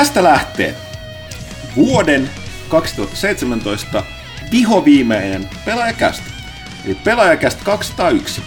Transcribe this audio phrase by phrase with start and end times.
[0.00, 0.74] tästä lähtee
[1.76, 2.30] vuoden
[2.68, 4.04] 2017
[4.52, 6.24] vihoviimeinen pelaajakästä.
[6.84, 8.42] Eli pelaajakästä 201.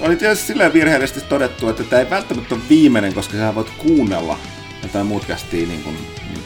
[0.00, 4.38] Oli tietysti silleen virheellisesti todettu, että tämä ei välttämättä ole viimeinen, koska sä voit kuunnella
[4.82, 5.96] jotain muut kästiä niin kuin,
[6.28, 6.44] niin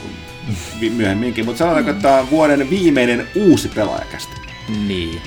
[0.79, 1.45] kuin myöhemminkin.
[1.45, 4.33] Mutta sanotaanko, että tämä on vuoden viimeinen uusi pelaajakästä.
[4.87, 5.23] Niin.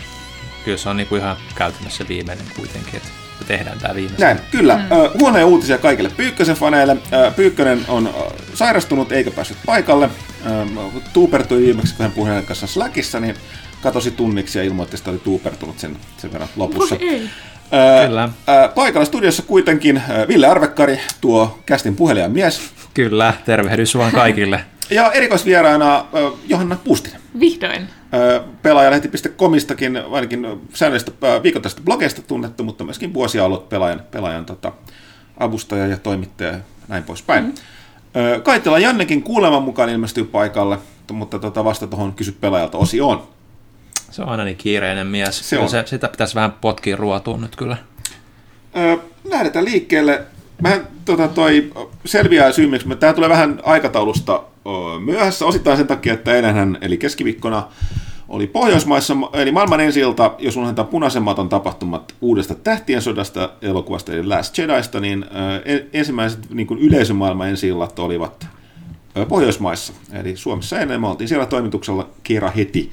[0.65, 3.09] Kyllä se on niinku ihan käytännössä viimeinen kuitenkin, että
[3.49, 4.19] tehdään tämä viimeinen.
[4.19, 4.75] Näin, kyllä.
[4.75, 5.19] Mm.
[5.19, 6.97] huonoja uutisia kaikille Pyykkösen faneille.
[7.35, 8.13] Pyykkönen on
[8.53, 10.09] sairastunut eikä päässyt paikalle.
[11.13, 13.35] Tuupertui viimeksi, kun hän puheen kanssa Slackissa, niin
[13.81, 16.95] katosi tunniksi ja ilmoitti, että oli tuupertunut sen, sen verran lopussa.
[16.99, 17.29] Voi ei.
[18.05, 18.29] Kyllä.
[18.75, 22.61] paikalla studiossa kuitenkin Ville Arvekkari, tuo kästin mies.
[22.93, 24.65] Kyllä, tervehdys vaan kaikille.
[24.89, 26.05] ja erikoisvieraana
[26.47, 27.21] Johanna Pustinen.
[27.39, 27.89] Vihdoin.
[28.61, 31.11] Pelaajalehti.comistakin ainakin säännöllistä
[31.43, 34.71] viikoittaisesta blogeista tunnettu, mutta myöskin vuosia ollut pelaajan, pelaajan tota,
[35.39, 37.43] avustaja ja toimittaja ja näin poispäin.
[37.43, 38.41] Mm-hmm.
[38.43, 40.77] Kaitila Jannekin kuuleman mukaan ilmestyy paikalle,
[41.11, 43.27] mutta tota, vasta tuohon kysy pelaajalta on.
[44.11, 45.49] Se on aina niin kiireinen mies.
[45.49, 45.69] Se on.
[45.69, 47.77] Se, sitä pitäisi vähän potkia ruotuun nyt kyllä.
[48.77, 50.23] Öö, lähdetään liikkeelle.
[50.61, 51.71] Mä tota, toi
[52.05, 54.43] selviää syy, miksi tämä tulee vähän aikataulusta
[55.05, 57.67] myöhässä, osittain sen takia, että eilenhän, eli keskiviikkona,
[58.29, 64.27] oli Pohjoismaissa, eli maailman ensi ilta, jos unohdetaan punaisemmaton tapahtumat uudesta Tähtien sodasta elokuvasta, eli
[64.27, 65.25] Last Jediista, niin
[65.93, 68.47] ensimmäiset niin kuin yleisömaailman ensi illat olivat
[69.27, 69.93] Pohjoismaissa.
[70.13, 72.91] Eli Suomessa ennen me oltiin siellä toimituksella Kira heti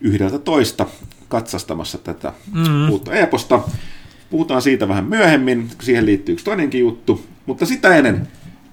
[0.00, 0.86] yhdeltä toista
[1.28, 2.90] katsastamassa tätä mm-hmm.
[2.90, 3.60] uutta eposta.
[4.30, 7.26] Puhutaan siitä vähän myöhemmin, siihen liittyy yksi toinenkin juttu.
[7.46, 8.28] Mutta sitä ennen,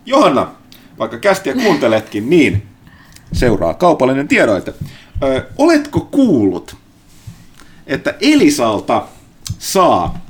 [0.06, 0.52] Johanna,
[1.00, 2.64] vaikka kästiä kuunteletkin, niin
[3.34, 4.74] seuraa kaupallinen tiedoite.
[5.24, 6.76] Ö, oletko kuullut,
[7.88, 9.08] että Elisalta
[9.60, 10.26] saa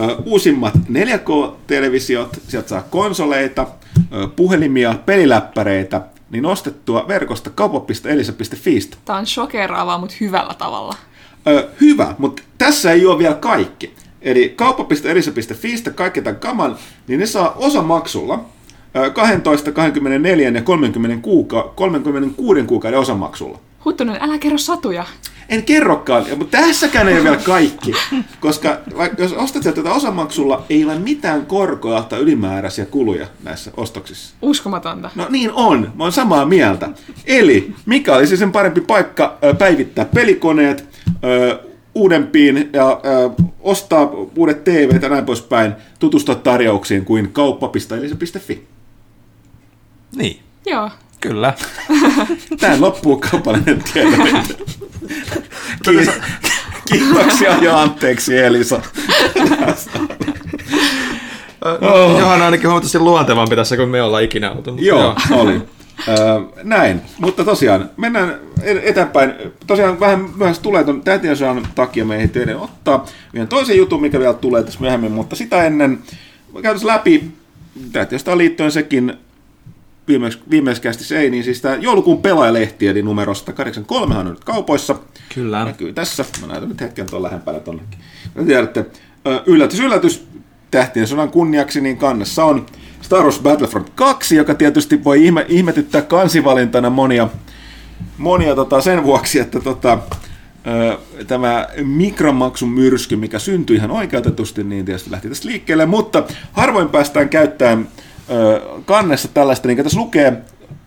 [0.00, 3.66] ö, uusimmat 4K-televisiot, sieltä saa konsoleita,
[4.12, 8.96] ö, puhelimia, peliläppäreitä, niin ostettua verkosta kauppa.elisa.fiistä.
[9.04, 10.94] Tämä on shokeraavaa, mutta hyvällä tavalla.
[11.46, 13.94] Ö, hyvä, mutta tässä ei ole vielä kaikki.
[14.22, 16.76] Eli kauppa.elisa.fiistä kaikki tämän kaman,
[17.06, 18.44] niin ne saa osa maksulla
[19.12, 23.58] 12, 24 ja 30 kuuka- 36 kuukauden osamaksulla.
[23.84, 25.04] Huttunen, älä kerro satuja.
[25.48, 27.92] En kerrokaan, mutta tässäkään ei ole vielä kaikki.
[28.40, 33.70] Koska vaikka jos ostat sieltä tätä osamaksulla, ei ole mitään korkoa tai ylimääräisiä kuluja näissä
[33.76, 34.34] ostoksissa.
[34.42, 35.10] Uskomatonta.
[35.14, 36.88] No niin on, mä oon samaa mieltä.
[37.26, 40.88] Eli mikä olisi sen parempi paikka päivittää pelikoneet,
[41.94, 43.00] uudempiin ja
[43.60, 48.66] ostaa uudet TV ja näin poispäin, tutustua tarjouksiin kuin kauppa.elisa.fi.
[50.16, 50.40] Niin.
[50.66, 50.90] Joo.
[51.20, 51.54] Kyllä.
[52.60, 54.78] Tähän loppuu kaupallinen tiedonvälitys.
[56.90, 58.80] Kiitoksia ja anteeksi Elisa.
[61.64, 62.18] Oh.
[62.18, 64.76] Johan ainakin huomattavasti luontevampi tässä kuin me ollaan ikinä oltu.
[64.78, 65.16] Joo, joo.
[65.30, 65.62] oli.
[66.08, 69.32] Öö, näin, mutta tosiaan mennään eteenpäin.
[69.66, 74.34] Tosiaan vähän myös tulee tuon täytiosan takia me ei ottaa vielä toisen jutun, mikä vielä
[74.34, 75.98] tulee tässä myöhemmin, mutta sitä ennen
[76.62, 77.30] käytäisiin läpi
[77.92, 79.14] täytiosta liittyen sekin
[80.50, 84.96] viimeiskästi ei, niin siis tämä joulukuun pelaajalehti, eli numero 183 on nyt kaupoissa.
[85.34, 85.64] Kyllä.
[85.64, 86.24] Näkyy tässä.
[86.40, 87.98] Mä näytän nyt hetken tuon lähempänä tonnekin.
[88.34, 88.86] Ja tiedätte,
[89.46, 90.26] yllätys, yllätys,
[90.70, 92.66] tähtien sodan kunniaksi, niin kannessa on
[93.02, 97.28] Star Wars Battlefront 2, joka tietysti voi ihme, ihmetyttää kansivalintana monia,
[98.18, 99.98] monia tota, sen vuoksi, että tota,
[101.26, 106.22] tämä mikromaksun myrsky, mikä syntyi ihan oikeutetusti, niin tietysti lähti tästä liikkeelle, mutta
[106.52, 107.88] harvoin päästään käyttämään
[108.84, 110.42] kannessa tällaista, niin tässä lukee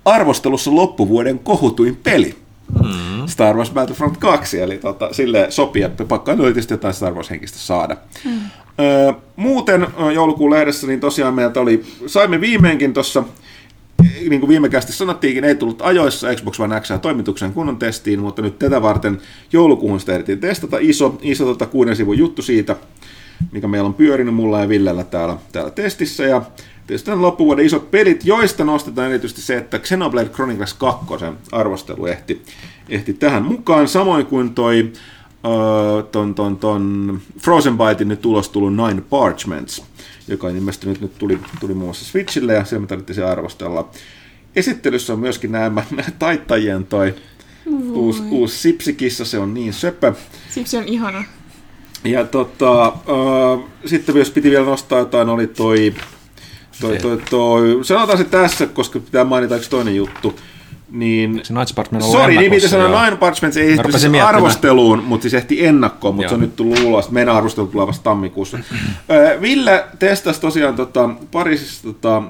[0.05, 2.35] arvostelussa loppuvuoden kohutuin peli.
[2.83, 3.27] Mm.
[3.27, 7.57] Star Wars Battlefront 2, eli tota, sille sopii, että pakko on tietysti jotain Star Wars-henkistä
[7.57, 7.97] saada.
[8.25, 8.39] Mm.
[9.35, 13.23] Muuten joulukuun lehdessä, niin tosiaan meiltä oli, saimme viimeinkin tuossa,
[14.29, 18.41] niin kuin viime kästi sanottiinkin, ei tullut ajoissa Xbox One X toimituksen kunnon testiin, mutta
[18.41, 19.21] nyt tätä varten
[19.51, 20.77] joulukuun sitä ehdittiin testata.
[20.79, 22.75] Iso, iso tota, kuuden sivun juttu siitä,
[23.51, 26.23] mikä meillä on pyörinyt mulla ja Villellä täällä, täällä testissä.
[26.23, 26.41] Ja
[26.87, 31.05] Tietysti on loppuvuoden isot pelit, joista nostetaan erityisesti se, että Xenoblade Chronicles 2
[31.51, 32.41] arvostelu ehti,
[32.89, 34.91] ehti tähän mukaan, samoin kuin toi
[36.11, 39.83] ton, ton, ton Frozen Bytein nyt tulos tullut Nine Parchments,
[40.27, 43.89] joka on ilmestynyt nyt tuli, tuli muun muassa Switchille ja siellä me tarvittiin se arvostella.
[44.55, 45.83] Esittelyssä on myöskin nämä
[46.19, 47.15] taittajien toi
[47.91, 50.13] uusi, uusi Sipsikissa, se on niin söpö.
[50.49, 51.23] Sipsi on ihana.
[52.03, 55.93] Ja tota, uh, sitten jos piti vielä nostaa jotain, oli toi
[56.81, 60.35] Toi, toi, toi, sanotaan se tässä, koska pitää mainita yksi toinen juttu.
[60.93, 65.21] Niin, se Night Parchment Sori, niin mitä sanoa, Nine Parchment ei ehti siis arvosteluun, mutta
[65.21, 66.29] siis ehti ennakkoon, mutta Joo.
[66.29, 67.11] se on nyt tullut ulos.
[67.11, 68.59] Meidän arvostelu tulee vasta tammikuussa.
[69.41, 72.23] Ville testasi tosiaan tota, Pariisissa tota,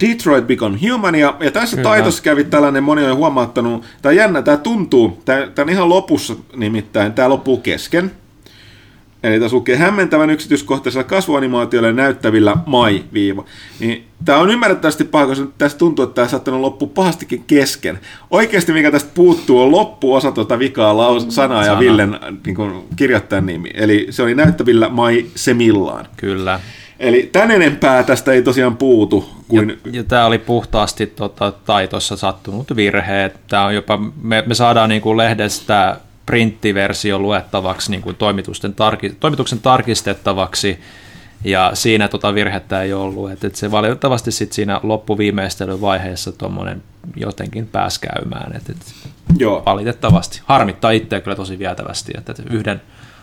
[0.00, 1.88] Detroit Become Human, ja, ja tässä Kyllä.
[1.88, 6.36] taitossa kävi tällainen, moni on huomauttanut, tämä jännä, tämä tuntuu, tämä, tämä on ihan lopussa
[6.56, 8.10] nimittäin, tämä loppuu kesken.
[9.22, 13.44] Eli tässä lukee hämmentävän yksityiskohtaisella kasvuanimaatioilla näyttävillä mai-viiva.
[13.80, 17.98] Niin tämä on ymmärrettävästi paha, koska tästä tuntuu, että tämä saattanut loppua pahastikin kesken.
[18.30, 21.80] Oikeasti mikä tästä puuttuu on loppuosa tuota vikaa laus, sanaa ja Sana.
[21.80, 23.70] Villen niin kuin, kirjoittajan nimi.
[23.74, 26.06] Eli se oli näyttävillä mai semillaan.
[26.16, 26.60] Kyllä.
[27.00, 29.68] Eli tän enempää tästä ei tosiaan puutu kuin...
[29.68, 33.32] Ja, ja tämä oli puhtaasti tota, taitossa sattunut virhe.
[33.48, 35.96] Tämä on jopa, me, me saadaan niin kuin lehdestä
[36.28, 40.80] printtiversio luettavaksi niin kuin toimitusten tarki, toimituksen tarkistettavaksi,
[41.44, 43.30] ja siinä tota virhettä ei ollut.
[43.30, 46.82] Et, et se valitettavasti sit siinä loppuviimeistelyvaiheessa tuommoinen
[47.16, 48.56] jotenkin pääsi käymään.
[48.56, 48.76] Et, et
[49.38, 49.62] Joo.
[49.66, 50.40] valitettavasti.
[50.46, 52.82] Harmittaa itseä kyllä tosi vietävästi, että että yhden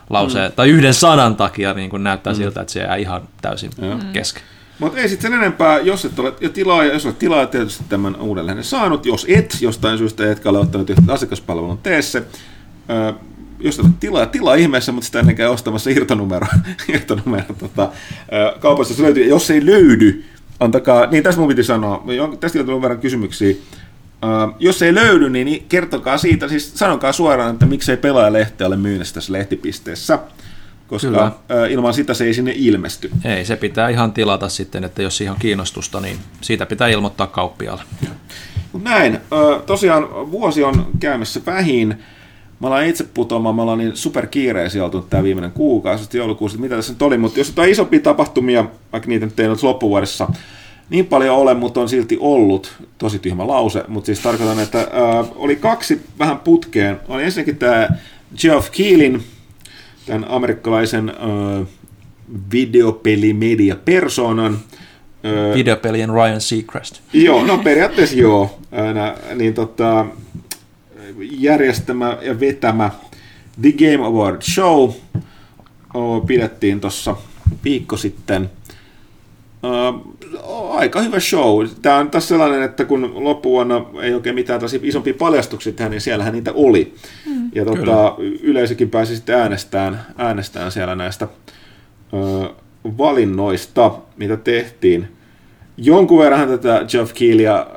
[0.09, 0.55] lauseen, mm.
[0.55, 2.37] tai yhden sanan takia niin kuin näyttää mm.
[2.37, 3.99] siltä, että se jää ihan täysin Joo.
[4.13, 4.43] kesken.
[4.79, 8.15] Mutta ei sitten sen enempää, jos et ole jo tilaaja, jos olet tilaaja tietysti tämän
[8.15, 12.23] uuden lehden saanut, jos et jostain syystä etkä ole ottanut yhteyttä asiakaspalvelun, tee se.
[12.89, 13.13] Öö,
[13.59, 16.47] jos tilaaja, tilaa ihmeessä, mutta sitä ennen käy ostamassa irtonumero,
[16.93, 17.89] irtonumero tota,
[18.59, 19.25] kaupassa, se löytyy.
[19.27, 20.25] Jos ei löydy,
[20.59, 22.03] antakaa, niin tässä mun piti sanoa,
[22.39, 23.55] tästä on tullut verran kysymyksiä,
[24.59, 29.33] jos ei löydy, niin kertokaa siitä, siis sanokaa suoraan, että miksei pelaajalehti ole myynnissä tässä
[29.33, 30.19] lehtipisteessä,
[30.87, 31.31] koska Kyllä.
[31.69, 33.11] ilman sitä se ei sinne ilmesty.
[33.23, 37.27] Ei, se pitää ihan tilata sitten, että jos siihen on kiinnostusta, niin siitä pitää ilmoittaa
[37.27, 37.83] kauppiaalle.
[38.73, 39.19] Mut näin,
[39.65, 42.03] tosiaan vuosi on käymässä vähin.
[42.59, 46.75] Mä ollaan itse putoamaan, mä ollaan niin superkiireisiä oltu tämä viimeinen kuukausi, sitten joulukuussa, mitä
[46.75, 50.27] tässä nyt oli, mutta jos jotain isompia tapahtumia, vaikka niitä nyt ei nyt loppuvuodessa
[50.89, 54.85] niin paljon ole, mutta on silti ollut, tosi tyhmä lause, mutta siis tarkoitan, että ö,
[55.35, 56.99] oli kaksi vähän putkeen.
[57.07, 57.89] Oli ensinnäkin tämä
[58.41, 59.23] Geoff Keelin,
[60.05, 61.65] tämän amerikkalaisen ö,
[62.51, 64.59] videopelimedia persoonan,
[65.25, 66.99] ö, Videopelien Ryan Seacrest.
[67.13, 68.59] Joo, no periaatteessa joo.
[68.93, 70.05] Nä, niin tota,
[71.19, 72.91] järjestämä ja vetämä
[73.61, 74.91] The Game Award Show
[75.95, 77.15] o, pidettiin tuossa
[77.63, 78.49] viikko sitten.
[80.69, 81.67] Aika hyvä show.
[81.81, 86.01] Tämä on taas sellainen, että kun loppuvuonna ei oikein mitään tosi isompia paljastuksia tehdä, niin
[86.01, 86.95] siellähän niitä oli.
[87.25, 91.27] Mm, ja tota, yleisökin pääsi sitten äänestämään, äänestämään siellä näistä
[92.13, 92.49] ö,
[92.97, 95.07] valinnoista, mitä tehtiin.
[95.77, 97.67] Jonkun verran tätä Geoff Keelia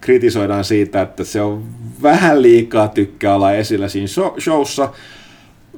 [0.00, 1.64] kritisoidaan siitä, että se on
[2.04, 4.88] vähän liikaa tykkää olla esillä siinä show- showssa.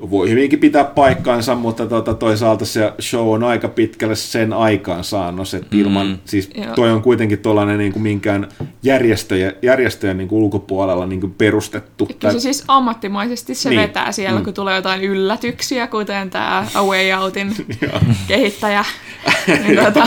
[0.01, 5.77] Voi hyvinkin pitää paikkaansa, mutta tota, toisaalta se show on aika pitkälle sen aikaansaannos, että
[5.77, 6.19] ilman, mm.
[6.25, 6.75] siis Joo.
[6.75, 8.49] toi on kuitenkin tuollainen niin kuin minkään
[8.83, 12.07] järjestöjä, järjestöjen niin kuin ulkopuolella niin kuin perustettu.
[12.19, 13.81] Kyllä se siis ammattimaisesti se Niin.
[13.81, 14.41] vetää siellä, Mm.
[14.41, 14.45] mm.
[14.45, 17.55] kun tulee jotain yllätyksiä, kuten tämä A Way Outin
[18.29, 18.85] kehittäjä.
[19.67, 20.07] niin tota,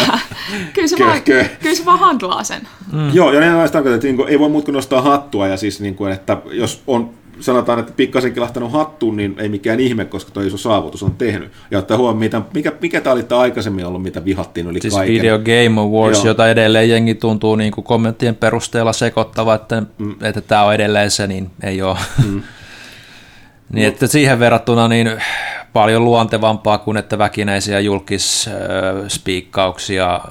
[0.74, 1.22] kyllä, se vaan,
[1.62, 2.62] kyllä se vaan handlaa sen.
[2.91, 3.13] Mm.
[3.13, 5.81] Joo, ja näin tarkoittaa, että niin kuin, ei voi muut kuin nostaa hattua, ja siis
[5.81, 10.31] niin kuin, että jos on sanotaan, että pikkasen kilahtanut hattuun, niin ei mikään ihme, koska
[10.31, 11.51] tuo iso saavutus on tehnyt.
[11.72, 14.93] Ja ottaa huomioon, mitä, mikä, mikä tämä oli tämä aikaisemmin ollut, mitä vihattiin yli Siis
[14.93, 15.15] kaiken.
[15.15, 16.27] Video Game Awards, Joo.
[16.27, 20.15] jota edelleen jengi tuntuu niin kuin kommenttien perusteella sekoittava, että, mm.
[20.22, 21.98] että tämä on edelleen se, niin ei ole.
[22.25, 22.41] Mm.
[23.74, 25.12] niin että siihen verrattuna niin
[25.74, 30.22] paljon luontevampaa kuin että väkinäisiä julkispiikkauksia,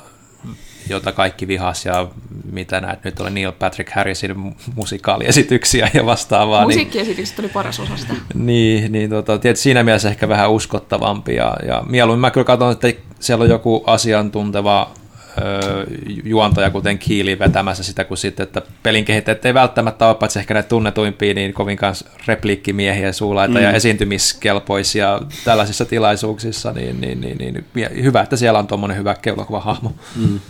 [0.90, 2.08] jota kaikki vihas ja
[2.52, 6.60] mitä näet nyt oli Neil Patrick Harrisin musikaaliesityksiä ja vastaavaa.
[6.60, 8.14] Niin, Musiikkiesitykset oli paras osa sitä.
[8.34, 12.72] niin, niin tota, tietysti siinä mielessä ehkä vähän uskottavampi ja, ja mieluummin mä kyllä katson,
[12.72, 14.90] että siellä on joku asiantunteva
[15.38, 15.86] ö,
[16.24, 20.54] juontaja, kuten Kiili vetämässä sitä, kun sitten, että pelin kehittäjät ei välttämättä ole, paitsi ehkä
[20.54, 21.94] näitä tunnetuimpia, niin kovinkaan
[22.26, 23.64] repliikkimiehiä, suulaita mm.
[23.64, 27.64] ja esiintymiskelpoisia tällaisissa tilaisuuksissa, niin, niin, niin, niin
[28.02, 29.92] hyvä, että siellä on tuommoinen hyvä keulakuva hahmo.
[30.16, 30.40] Mm.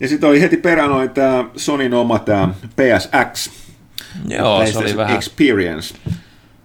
[0.00, 3.50] Ja sitten oli heti perään oli tämä Sonin oma tämä PSX.
[4.28, 5.94] Joo, se oli vähän Experience.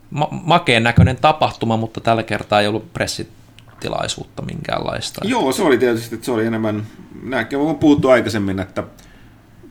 [0.10, 5.22] ma- makeen näköinen tapahtuma, mutta tällä kertaa ei ollut pressitilaisuutta minkäänlaista.
[5.24, 6.88] Joo, se oli tietysti, että se oli enemmän,
[7.24, 8.84] näkö, on puhuttu aikaisemmin, että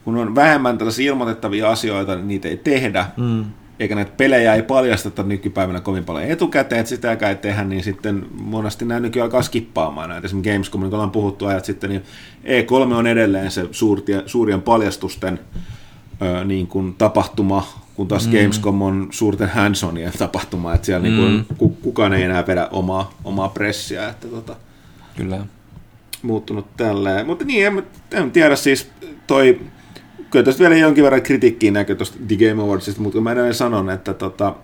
[0.05, 3.45] kun on vähemmän tällaisia ilmoitettavia asioita, niin niitä ei tehdä, mm.
[3.80, 8.26] Eikä näitä pelejä ei paljasteta nykypäivänä kovin paljon etukäteen, että sitäkään ei tehdä, niin sitten
[8.32, 10.26] monesti näin nykyään alkaa skippaamaan näitä.
[10.26, 12.02] Esimerkiksi Gamescom, niin ollaan puhuttu ajat sitten, niin
[12.44, 15.40] E3 on edelleen se suurtien, suurien paljastusten
[16.22, 18.32] ö, niin kuin tapahtuma, kun taas mm.
[18.32, 21.14] Gamescom on suurten hands-onien tapahtuma, että siellä mm.
[21.14, 24.56] niin kuin, ku, kukaan ei enää vedä omaa, omaa pressiä, että tota,
[25.16, 25.46] Kyllä.
[26.22, 27.26] muuttunut tälleen.
[27.26, 28.90] Mutta niin, en, en tiedä siis
[29.26, 29.60] toi,
[30.30, 33.90] kyllä tuosta vielä jonkin verran kritiikkiä näkyy tuosta The Game Awardsista, mutta mä edelleen sanon,
[33.90, 34.54] että tota,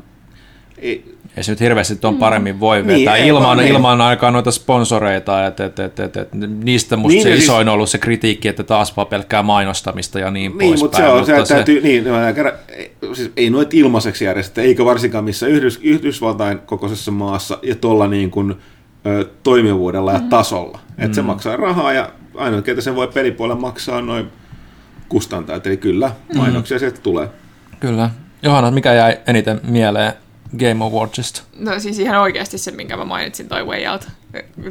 [0.79, 3.15] ei, Ei se nyt hirveästi tuon paremmin voi vetää.
[3.15, 3.73] Niin, ilman, niin.
[3.73, 5.47] ilman aikaa noita sponsoreita.
[5.47, 6.29] Et, et, et, et, et,
[6.65, 10.19] niistä musta Niin, se siis- isoin on ollut se kritiikki, että taas vaan pelkkää mainostamista
[10.19, 13.51] ja niin, Niin, mutta se on, se mutta täytyy, niin, no, kerran, ei- siis ei
[13.51, 18.55] noit ilmaiseksi järjestetä, eikä varsinkaan missä Yhdys, Yhdysvaltain kokoisessa maassa ja tuolla niin kuin,
[19.07, 20.79] ö, toimivuudella ja tasolla.
[20.99, 24.27] Että se maksaa rahaa ja ainoa, ketä sen voi pelipuolella maksaa, noin
[25.09, 25.67] kustantajat.
[25.67, 27.29] Eli kyllä, mainoksia sieltä tulee.
[27.81, 28.11] Kyllä.
[28.43, 30.13] Johanna, mikä jäi eniten mieleen
[30.59, 31.43] Game Awardsista?
[31.59, 34.09] No siis ihan oikeasti se, minkä mä mainitsin, toi Way Out.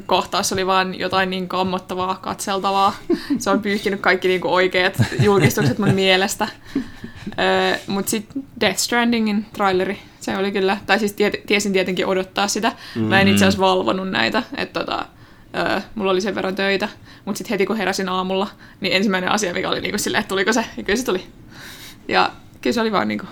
[0.05, 2.95] Kohtaus oli vaan jotain niin kammottavaa, katseltavaa.
[3.39, 6.47] Se on pyyhkinyt kaikki niin oikeat julkistukset mun mielestä.
[7.39, 12.47] Öö, Mutta sitten Death Strandingin traileri, se oli kyllä, tai siis tiet, tiesin tietenkin odottaa
[12.47, 12.71] sitä.
[12.95, 15.05] Mä en itse asiassa valvonut näitä, että tota,
[15.57, 16.89] öö, mulla oli sen verran töitä.
[17.25, 18.47] Mutta sitten heti kun heräsin aamulla,
[18.81, 21.23] niin ensimmäinen asia, mikä oli niinku silleen, että tuliko se, ja kyllä se tuli.
[22.07, 22.31] Ja
[22.61, 23.25] kyllä se oli vaan niinku,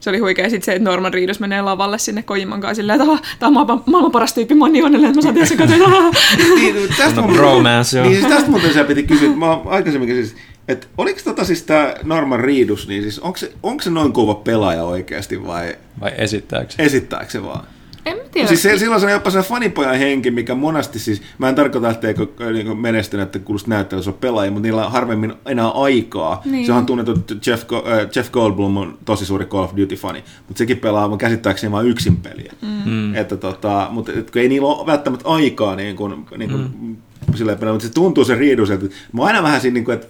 [0.00, 3.18] se oli huikea sitten se, että Norman Reedus menee lavalle sinne Kojiman kanssa silleen, että
[3.38, 5.58] tämä on maailman, maailman paras tyyppi, mä oon niin onnellinen, että mä saan tehdä sen
[5.58, 6.10] katsoa.
[6.56, 8.08] niin, tästä, No, mun- bromance, joo.
[8.08, 10.36] niin, siis tästä muuten se piti kysyä, että mä oon aikaisemminkin siis,
[10.68, 14.34] että oliko tota siis tää Norman Reedus, niin siis onko se, onko se noin kova
[14.34, 16.74] pelaaja oikeasti vai Vai esittääkö?
[16.78, 17.64] esittääkö se vaan?
[18.06, 18.48] En mä tiedä.
[18.48, 21.90] Siis se, silloin se on jopa se fanipojan henki, mikä monesti siis, mä en tarkoita,
[21.90, 25.34] että eikö niin menestynyt, että kuulosti näyttää, että se on pelaaja, mutta niillä on harvemmin
[25.46, 26.42] enää aikaa.
[26.44, 26.66] Niin.
[26.66, 30.58] Se on tunnettu, että Jeff, äh, Jeff Goldblum on tosi suuri Call of Duty-fani, mutta
[30.58, 32.52] sekin pelaa mun käsittääkseni vain yksin peliä.
[32.84, 33.14] Mm.
[33.14, 36.96] Että tota, mutta et, kun ei niillä ole välttämättä aikaa niin kuin, niin kuin mm.
[37.34, 39.94] Silleen, pelaa, mutta se tuntuu se riidus, että mä oon aina vähän siinä niin kuin,
[39.94, 40.06] että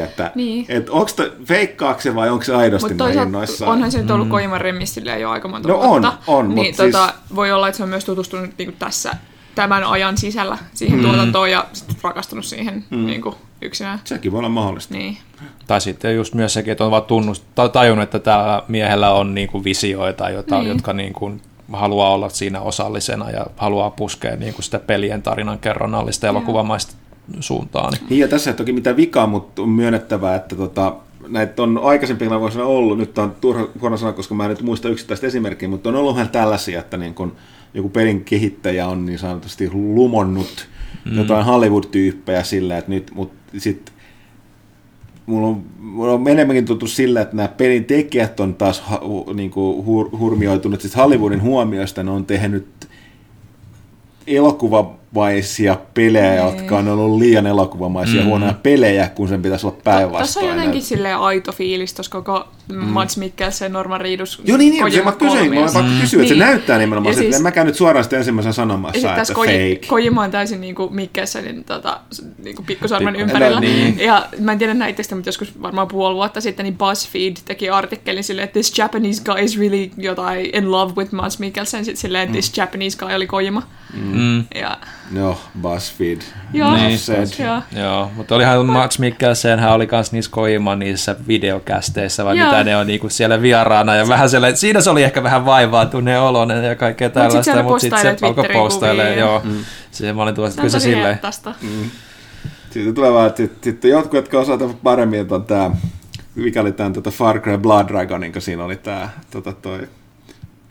[0.00, 0.66] 50-50, että Niin.
[0.68, 3.72] että onko se feikkaako se vai onko se aidosti Mutta näin toisaalta innoissaan?
[3.72, 4.30] onhan se nyt ollut mm.
[4.30, 6.12] Koiman remissillä jo aika monta No on, vuotta.
[6.26, 9.16] on, niin mut tota, siis- voi olla, että se on myös tutustunut niinku tässä
[9.54, 11.04] tämän ajan sisällä siihen mm.
[11.04, 11.66] tuotantoon ja
[12.02, 13.06] rakastunut siihen mm.
[13.06, 14.00] niinku yksinään.
[14.04, 14.94] Sekin voi olla mahdollista.
[14.94, 15.18] Niin.
[15.66, 19.48] Tai sitten just myös sekin, että on vaan tunnust, tajunnut, että tällä miehellä on niin
[19.48, 20.64] kuin visioita, jota, Niin.
[20.64, 20.72] niin.
[20.76, 21.40] jotka niin kuin
[21.72, 26.94] haluaa olla siinä osallisena ja haluaa puskea niin kuin sitä pelien tarinan kerronnallista elokuvamaista
[27.40, 27.92] suuntaan.
[28.08, 28.20] Niin.
[28.20, 30.96] Ja tässä ei toki mitään vikaa, mutta on myönnettävää, että tota,
[31.28, 34.88] näitä on aikaisempina vuosina ollut, nyt on turha huono sanoa, koska mä en nyt muista
[34.88, 37.36] yksittäistä esimerkkiä, mutta on ollut vähän tällaisia, että niin kun
[37.74, 40.68] joku pelin kehittäjä on niin sanotusti lumonnut
[41.04, 41.18] mm.
[41.18, 43.94] jotain Hollywood-tyyppejä sillä, että nyt, mutta sitten
[45.26, 49.00] mulla on, mulla on enemmänkin tuttu sillä, että nämä pelin tekijät on taas ha,
[49.34, 50.80] niin kuin hur, hurmioitunut.
[50.80, 52.88] Siis Hollywoodin huomioista, ne on tehnyt
[55.16, 56.56] elokuvamaisia pelejä, Niin.
[56.58, 58.26] jotka on ollut liian elokuvamaisia mm.
[58.26, 60.48] huonoja pelejä, kun sen pitäisi olla Tässä on päinvastoin.
[60.48, 62.76] jotenkin silleen aito fiilis tuossa koko mm.
[62.78, 64.42] Mads Mikkelsen, Norman Reedus.
[64.44, 67.18] Joo, niin, niin se Kojima mä kysyin, mä pakko kysyä, että se näyttää nimenomaan Ja
[67.22, 69.86] siis- en mäkään nyt suoraan sitä ensimmäisen sanomassa, että tässä Koji, fake.
[69.88, 72.00] Kojima on täysin niin kuin Mikkelsenin tota,
[72.44, 73.60] niin kuin pikkusormen Pikku- ympärillä.
[73.60, 73.98] niin.
[73.98, 77.68] Ja mä en tiedä näitä sitä, mutta joskus varmaan puoli vuotta sitten niin BuzzFeed teki
[77.68, 81.84] artikkelin silleen, että this Japanese guy is really jotain in love with Mads Mikkelsen.
[81.84, 83.62] Sitten silleen, että this Japanese guy oli Kojima.
[83.94, 84.44] Mm.
[84.54, 84.78] Ja,
[85.14, 86.18] Joo, BuzzFeed.
[86.52, 86.86] joo, Niin.
[86.86, 86.98] niin.
[86.98, 87.28] said.
[87.38, 87.62] joo.
[87.76, 92.46] Joo, mutta olihan Max Mikkelsen, hän oli kans niissä Kojiman niissä videokästeissä, vai Joo.
[92.48, 96.20] mitä ne on niinku siellä vieraana, ja vähän siellä, siinä se oli ehkä vähän vaivaatuneen
[96.20, 99.40] oloinen ja kaikkea tällaista, mutta sitten postailee se alkoi postailemaan, joo.
[99.44, 99.64] Mm.
[99.90, 101.54] Siihen mä olin tuossa, Tämä kyllä se silleen, hettasta.
[102.70, 105.70] Siitä tulee vaan, että sitten jotkut, jotka osaavat paremmin, että on tää,
[106.34, 109.88] mikä oli tämän tota Far Cry Blood Dragonin, kun siinä oli tää, tota toi,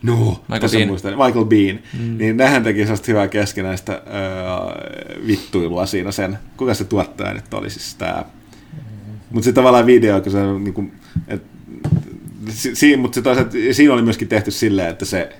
[0.04, 0.90] no, Michael tässä Bean.
[0.90, 2.18] muistan, Michael Bean, mm.
[2.18, 7.70] niin nehän teki sellaista hyvää keskinäistä öö, vittuilua siinä sen, kuka se tuottaja nyt oli
[7.70, 8.26] siis tää,
[9.32, 10.86] mutta se tavallaan video, kun se on niinku,
[11.28, 11.44] et,
[12.50, 15.36] si, si, mutta se taas, että siinä oli myöskin tehty silleen, että se,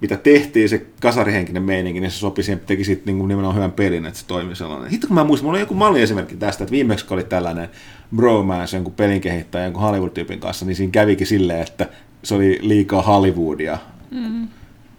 [0.00, 4.06] mitä tehtiin, se kasarihenkinen meininki, niin se sopi siihen, teki siitä niin nimenomaan hyvän pelin,
[4.06, 4.90] että se toimi sellainen.
[4.90, 7.68] Hitto kun mä muistan, mulla on joku malliesimerkki tästä, että viimeksi kun oli tällainen
[8.16, 11.88] bromance jonkun pelin kehittäjä jonkun Hollywood-tyypin kanssa, niin siinä kävikin silleen, että
[12.26, 13.78] se oli liikaa Hollywoodia,
[14.10, 14.48] mm.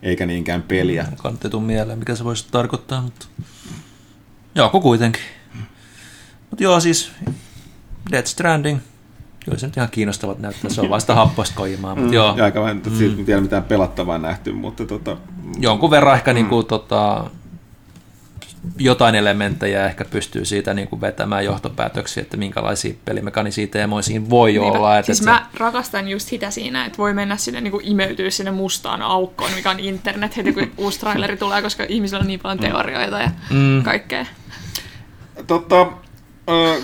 [0.02, 1.06] eikä niinkään peliä.
[1.18, 3.28] kannatti tuu mieleen, mikä se voisi tarkoittaa, mutta
[4.56, 5.22] joku kuitenkin.
[6.50, 7.12] Mutta joo, siis
[8.12, 8.80] Death Stranding,
[9.46, 12.62] kyllä se nyt ihan kiinnostavat näyttää, se on vasta happoista koimaa, mutta joo, Ja aika
[12.62, 12.98] vähän, mm.
[12.98, 15.18] siitä en tiedä mitään pelattavaa nähty, mutta tota,
[15.60, 17.30] jonkun verran ehkä niin kuin, tota,
[18.80, 24.52] jotain elementtejä ehkä pystyy siitä niin kuin vetämään johtopäätöksiä, että minkälaisia pelimekanisia teemoja siinä voi
[24.52, 24.68] Niinpä.
[24.78, 24.98] olla.
[24.98, 28.52] Että siis se, mä rakastan just sitä siinä, että voi mennä sinne niin imeytyä sinne
[28.52, 32.60] mustaan aukkoon, mikä on internet heti kun uusi traileri tulee, koska ihmisillä on niin paljon
[32.60, 33.84] teorioita ja Mm.
[33.84, 34.26] kaikkea.
[35.48, 35.88] Tota, äh,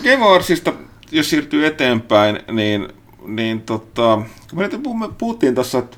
[0.03, 0.73] Game Awardsista,
[1.11, 2.87] jos siirtyy eteenpäin, niin,
[3.25, 4.21] niin tota,
[4.83, 5.97] kun me puhuttiin tuossa, että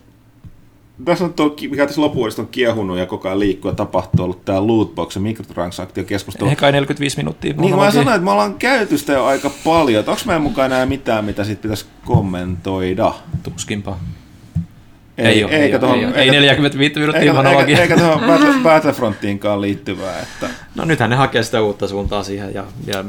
[1.06, 4.46] tässä on tuo, mikä tässä lopuudesta on kiehunut ja koko ajan liikkuu ja tapahtuu, ollut
[4.46, 6.50] tämä lootbox ja mikrotransaktiokeskustelu.
[6.50, 7.54] Ehkä 45 minuuttia.
[7.54, 10.04] Niin kuin mä sanoin, että me ollaan käyty sitä jo aika paljon.
[10.08, 13.14] Onko meidän mukaan enää mitään, mitä siitä pitäisi kommentoida?
[13.44, 13.98] Tuskinpa.
[15.18, 17.82] Ei, ei, ole, eikä ei, tohon, ei, eikä, ei 45 minuuttia eikä, monologia.
[17.82, 20.20] Eikä, eikä tuohon Battle, Battlefrontiinkaan liittyvää.
[20.20, 20.50] Että...
[20.76, 23.06] No nythän ne hakee sitä uutta suuntaa siihen ja, ja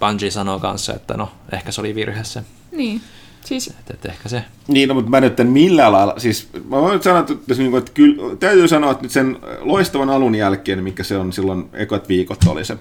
[0.00, 2.42] Bungie sanoo kanssa, että no ehkä se oli virhe se.
[2.72, 3.00] Niin.
[3.44, 3.66] Siis...
[3.66, 4.44] Et, et ehkä se.
[4.68, 7.76] Niin, no, mutta mä nyt en millään lailla, siis mä voin sanoa, että, että, niinku,
[7.76, 12.08] että kyllä, täytyy sanoa, että nyt sen loistavan alun jälkeen, mikä se on silloin ekat
[12.08, 12.78] viikot oli se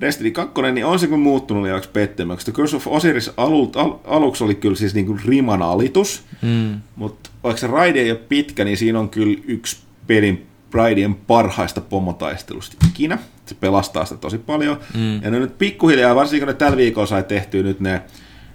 [0.00, 2.52] Destiny 2, niin on se kyllä muuttunut liiaksi pettymyksi.
[2.52, 6.80] Curse of Osiris alut, al, aluksi oli kyllä siis niin kuin riman alitus, mm.
[6.96, 9.76] mutta vaikka se raide ei ole pitkä, niin siinä on kyllä yksi
[10.06, 13.18] pelin raidien parhaista pomotaistelusta ikinä.
[13.46, 14.80] Se pelastaa sitä tosi paljon.
[14.94, 15.22] Mm.
[15.22, 18.02] Ja ne nyt pikkuhiljaa, varsinkin kun ne tällä viikolla sai tehtyä nyt ne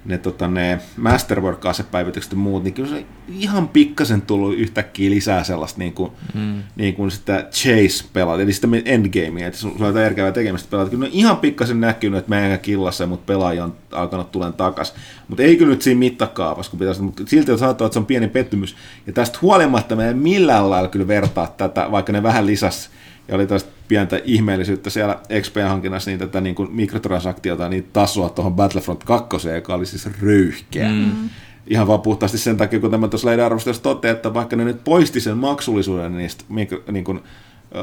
[0.05, 5.79] ne, tota, ne Masterwork-asepäivitykset ja muut, niin kyllä se ihan pikkasen tullut yhtäkkiä lisää sellaista
[5.79, 6.63] niin kuin, mm.
[6.75, 10.89] niin kuin sitä chase-pelata, eli sitä endgamea, että sulla on järkevää tekemistä pelata.
[10.89, 14.93] Kyllä on ihan pikkasen näkynyt, että mä en killassa, mutta pelaaja on alkanut tulen takas.
[15.27, 18.27] Mutta ei kyllä nyt siinä mittakaavassa, kun pitäisi, mutta silti saattaa, että se on pieni
[18.27, 18.75] pettymys.
[19.07, 22.89] Ja tästä huolimatta me ei millään lailla kyllä vertaa tätä, vaikka ne vähän lisäs
[23.29, 28.53] ja oli tästä pientä ihmeellisyyttä siellä XP-hankinnassa, niin tätä niin kuin mikrotransaktioita, niin tasoa tuohon
[28.53, 30.89] Battlefront 2, joka oli siis röyhkeä.
[30.89, 31.29] Mm.
[31.67, 34.83] Ihan vaan puhtaasti sen takia, kun tämä tuossa Leiden arvostelussa toteaa, että vaikka ne nyt
[34.83, 37.21] poisti sen maksullisuuden niistä mikro, niin kuin,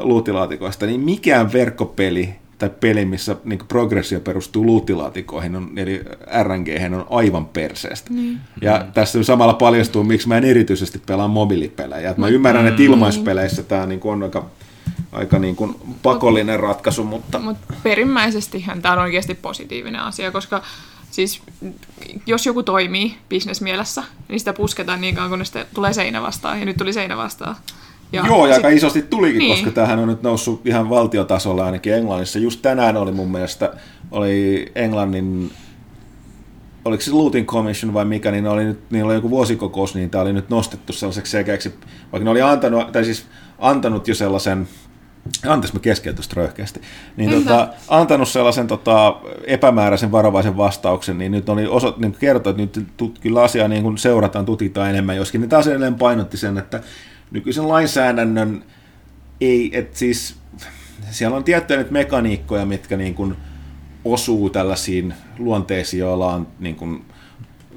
[0.03, 6.05] luutilaatikoista, niin mikään verkkopeli tai peli, missä niin progressio perustuu luuttilaatikoihin, on, eli
[6.43, 8.11] RNG on aivan perseestä.
[8.13, 8.39] Mm.
[8.63, 8.93] Ja mm.
[8.93, 12.15] tässä samalla paljastuu, miksi mä en erityisesti pelaa mobiilipelejä.
[12.17, 14.47] mä ymmärrän, että ilmaispeleissä tämä niin on aika
[15.17, 17.05] aika niin kuin pakollinen ratkaisu.
[17.05, 17.39] Mutta...
[17.39, 20.63] Mut perimmäisestihän tämä on oikeasti positiivinen asia, koska
[21.11, 21.43] siis
[22.27, 26.67] jos joku toimii bisnesmielessä, niin sitä pusketaan niin kauan, kun sitä tulee seinä vastaan, ja
[26.67, 27.57] nyt tuli seinä vastaan.
[28.13, 28.65] Ja Joo, ja sit...
[28.65, 29.51] aika isosti tulikin, niin.
[29.51, 32.39] koska tämähän on nyt noussut ihan valtiotasolla ainakin Englannissa.
[32.39, 33.73] Just tänään oli mun mielestä,
[34.11, 35.51] oli Englannin
[36.87, 40.23] oliko se Looting Commission vai mikä, niin oli nyt, niin oli joku vuosikokous, niin tämä
[40.23, 41.75] oli nyt nostettu sellaiseksi sekäksi,
[42.13, 43.27] vaikka ne oli antanut, tai siis
[43.59, 44.69] antanut jo sellaisen,
[45.47, 46.81] anteeksi mä keskeytän tuosta röyhkeästi,
[47.17, 52.63] niin tota, antanut sellaisen tota, epämääräisen varovaisen vastauksen, niin nyt oli oso, niin kertoi, että
[52.63, 55.41] nyt tut, kyllä asiaa niin kuin seurataan, tutkitaan enemmän, joskin.
[55.41, 56.81] Niin taas edelleen painotti sen, että
[57.31, 58.65] nykyisen lainsäädännön
[59.41, 60.37] ei, että siis
[61.11, 63.37] siellä on tiettyjä nyt mekaniikkoja, mitkä niin kuin
[64.05, 67.05] osuu tällaisiin luonteisiin, joilla on niin kuin,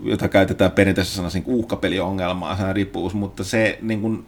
[0.04, 4.26] jota käytetään perinteisessä sanassa niin uhkapeliongelmaa, se riippuvuus, mutta se niin kuin,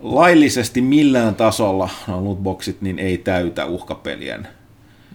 [0.00, 4.48] laillisesti millään tasolla no lootboxit niin ei täytä uhkapelien.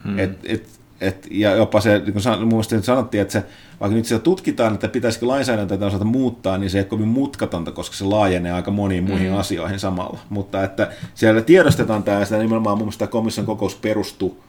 [0.04, 0.19] Hmm.
[0.19, 0.67] Et, et,
[1.02, 3.43] et, ja jopa se, niin kuin mun mielestä sanottiin, että se,
[3.80, 7.72] vaikka nyt siellä tutkitaan, että pitäisikö lainsäädäntöä osata muuttaa, niin se ei ole kovin mutkatonta,
[7.72, 9.38] koska se laajenee aika moniin muihin hmm.
[9.38, 10.19] asioihin samalla.
[10.30, 14.43] Mutta että siellä tiedostetaan tämä, ja sitä nimenomaan mun mielestä komission kokous perustuu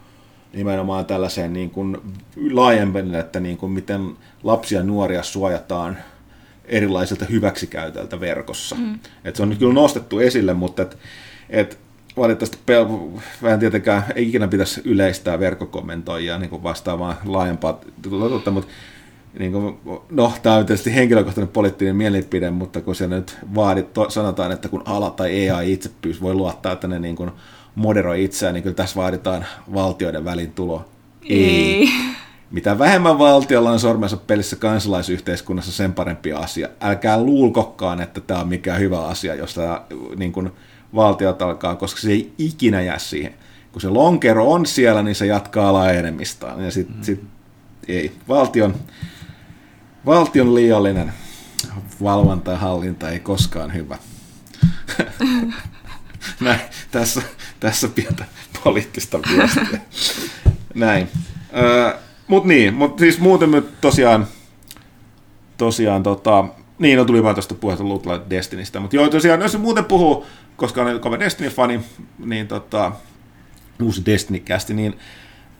[0.53, 1.97] nimenomaan tällaiseen niin kuin
[2.51, 5.97] laajemmin, että niin kuin miten lapsia ja nuoria suojataan–
[6.65, 8.77] erilaisilta hyväksikäytöltä verkossa.
[8.77, 8.99] Mm.
[9.25, 10.99] Et se on nyt kyllä nostettu esille, mutta et,
[11.51, 11.79] et
[12.17, 18.73] valitettavasti pel- vähän tietenkään ei ikinä pitäisi yleistää verkkokommentoijaa niin vastaavaa laajempaa totuutta, mutta
[19.39, 19.79] niin kuin,
[20.11, 24.83] no, tämä on tietysti henkilökohtainen poliittinen mielipide, mutta kun se nyt vaadit, sanotaan, että kun
[24.85, 27.31] ala tai AI itse pyys, voi luottaa, että ne niin kuin
[27.75, 30.85] moderoi itseään, niin kyllä tässä vaaditaan valtioiden välintulo.
[31.29, 31.45] Ei.
[31.45, 31.89] ei
[32.55, 36.69] mitä vähemmän valtiolla on sormensa pelissä kansalaisyhteiskunnassa, sen parempi asia.
[36.81, 39.83] Älkää luulkokkaan, että tämä on mikään hyvä asia, jos tämä
[40.17, 40.51] niin kuin,
[40.95, 43.35] valtiot alkaa, koska se ei ikinä jää siihen.
[43.73, 46.65] Kun se lonkero on siellä, niin se jatkaa laajenemistaan.
[46.65, 47.03] Ja sitten mm.
[47.03, 47.25] sit,
[47.89, 48.13] ei.
[48.29, 48.75] Valtion,
[50.07, 51.13] valtion liiallinen
[52.03, 53.99] valvonta ja hallinta ei koskaan hyvä.
[56.41, 57.23] Näin, tässä,
[57.61, 58.25] tässä pientä
[58.65, 59.81] poliittista viestiä.
[60.75, 61.09] Näin.
[61.57, 61.99] Öö,
[62.35, 64.27] Mut niin, mutta siis muuten me tosiaan,
[65.57, 66.45] tosiaan tota,
[66.79, 70.83] niin, no tuli vaan tuosta puheesta Lutla Destinistä, mutta joo, tosiaan, jos muuten puhuu, koska
[70.83, 71.81] olen kova Destiny-fani,
[72.19, 72.93] niin tota,
[73.83, 74.99] uusi Destiny-kästi, niin,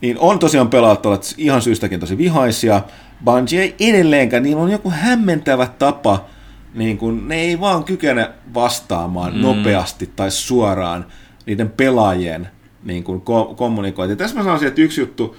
[0.01, 2.81] niin on tosiaan pelaat olet ihan syystäkin tosi vihaisia.
[3.25, 6.25] Bungie ei edelleenkään, niin on joku hämmentävä tapa,
[6.73, 9.41] niin kun ne ei vaan kykene vastaamaan mm.
[9.41, 11.05] nopeasti tai suoraan
[11.45, 12.49] niiden pelaajien
[12.83, 14.17] niin kun ko- kommunikointiin.
[14.17, 15.35] Tässä mä sanoisin, että yksi juttu,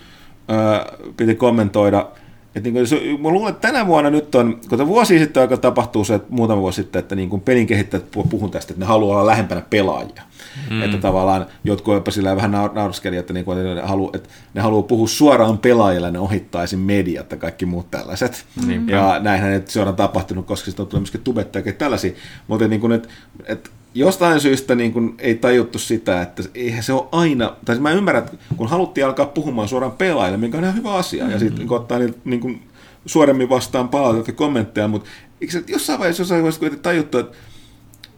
[1.17, 2.07] piti kommentoida,
[2.55, 6.05] että niin kuin, mä luulen, että tänä vuonna nyt on, kun vuosi sitten aika tapahtuu
[6.05, 9.17] se, että muutama vuosi sitten, että niin kuin pelin kehittäjät puhun tästä, että ne haluaa
[9.17, 10.23] olla lähempänä pelaajia.
[10.71, 10.83] Mm.
[10.83, 14.61] Että tavallaan jotkut jopa sillä vähän naurskeli, että, niin kuin, että, ne haluaa, että ne
[14.61, 18.45] haluaa puhua suoraan pelaajille, ne ohittaisi mediat ja kaikki muut tällaiset.
[18.67, 18.89] Mm.
[18.89, 22.13] Ja näinhän että se on tapahtunut, koska sitten on tullut myöskin tubettaja tällaisia.
[22.49, 23.09] Mutta niin kuin, että,
[23.45, 27.93] että jostain syystä niin kuin ei tajuttu sitä, että eihän se ole aina, tai mä
[27.93, 31.33] ymmärrän, että kun haluttiin alkaa puhumaan suoraan pelaajille, mikä on ihan hyvä asia, mm-hmm.
[31.33, 32.63] ja sitten niin ottaa niin, niin kuin
[33.07, 37.37] suoremmin vastaan palautetta kommentteja, mutta eikö se jossain vaiheessa jossain vaiheessa kuitenkin tajuttu, että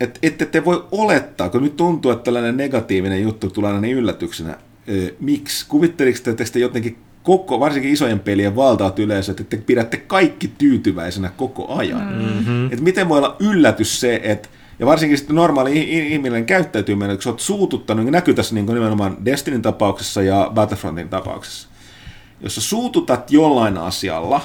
[0.01, 3.97] että ette te voi olettaa, kun nyt tuntuu, että tällainen negatiivinen juttu tulee aina niin
[3.97, 4.57] yllätyksenä.
[5.21, 5.67] Miksi?
[5.69, 10.53] Kuvitteliks te, että te jotenkin koko, varsinkin isojen pelien valtaat yleisö, että te pidätte kaikki
[10.59, 12.13] tyytyväisenä koko ajan.
[12.13, 12.73] Mm-hmm.
[12.73, 15.73] Et miten voi olla yllätys se, että ja varsinkin sitten normaali
[16.13, 21.09] ihminen käyttäytyminen, kun sä oot suututtanut, niin näkyy tässä niin nimenomaan Destinin tapauksessa ja Battlefrontin
[21.09, 21.69] tapauksessa.
[22.41, 24.41] Jos sä suututat jollain asialla,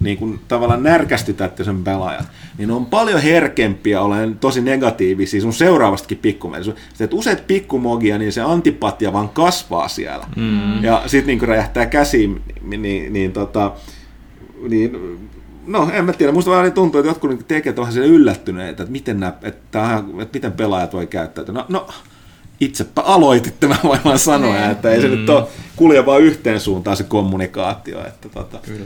[0.00, 2.24] niin kuin tavallaan närkästytätte sen pelaajan,
[2.58, 6.38] niin on paljon herkempiä olen tosi negatiivisia sun seuraavastakin.
[6.62, 10.26] Sä teet useat pikkumogia, niin se antipatia vaan kasvaa siellä.
[10.36, 10.84] Mm.
[10.84, 13.72] Ja sit niin räjähtää käsiin, niin, niin, niin, tota,
[14.68, 15.18] niin
[15.70, 19.20] no en mä tiedä, musta vaan tuntuu, että jotkut niin tekevät vähän yllättyneitä, että miten,
[19.20, 21.54] nämä, että, että miten pelaajat voi käyttäytyä.
[21.54, 21.88] No, no
[22.60, 24.70] itsepä aloititte, mä voin vaan sanoa, mm.
[24.70, 25.14] että ei se mm.
[25.14, 28.06] nyt ole kulje vaan yhteen suuntaan se kommunikaatio.
[28.06, 28.84] Että tota, Kyllä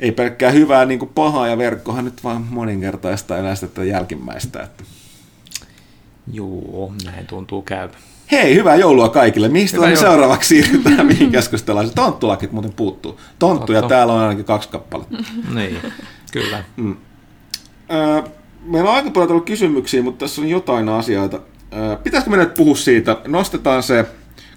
[0.00, 4.62] ei pelkkää hyvää niin kuin pahaa ja verkkohan nyt vaan moninkertaista eläistä tätä jälkimmäistä.
[4.62, 4.84] Että.
[6.32, 7.88] Joo, näin tuntuu käy.
[8.30, 9.48] Hei, hyvää joulua kaikille.
[9.48, 11.90] Mistä me seuraavaksi siirrytään, mihin keskustellaan?
[11.94, 13.20] Tonttulakit muuten puuttuu.
[13.38, 13.94] Tonttuja Totta.
[13.94, 15.16] täällä on ainakin kaksi kappaletta.
[15.54, 15.78] niin,
[16.32, 16.64] kyllä.
[16.76, 16.96] Mm.
[17.92, 18.22] Öö,
[18.62, 21.40] meillä on aika paljon tullut kysymyksiä, mutta tässä on jotain asioita.
[21.76, 23.16] Öö, pitäisikö me nyt puhua siitä?
[23.26, 24.04] Nostetaan se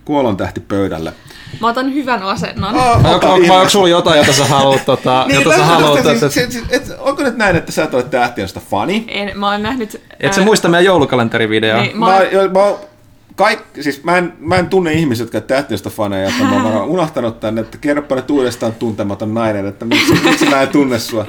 [0.06, 1.14] kuolon tähti pöydälle.
[1.62, 2.76] Mä otan hyvän asennon.
[2.76, 4.86] Oh, onko, onko, onko sulla jotain, jota sä haluat?
[4.86, 6.30] Tota, niin, jota sä haluat siis, että...
[6.30, 9.06] siis, et, onko nyt näin, että sä et ole tähtiöstä fani?
[9.08, 10.02] En, mä oon nähnyt...
[10.20, 11.82] Et sä muista meidän joulukalenterivideoa?
[11.82, 12.90] Niin, mä, mä, jo, mä,
[13.40, 17.40] kaik, siis mä en, mä en tunne ihmisiä, jotka tähtiöstä faneja, että mä oon unohtanut
[17.40, 21.26] tänne, että kerropa nyt uudestaan tuntematon nainen, että miksi, miksi mä en tunne sua.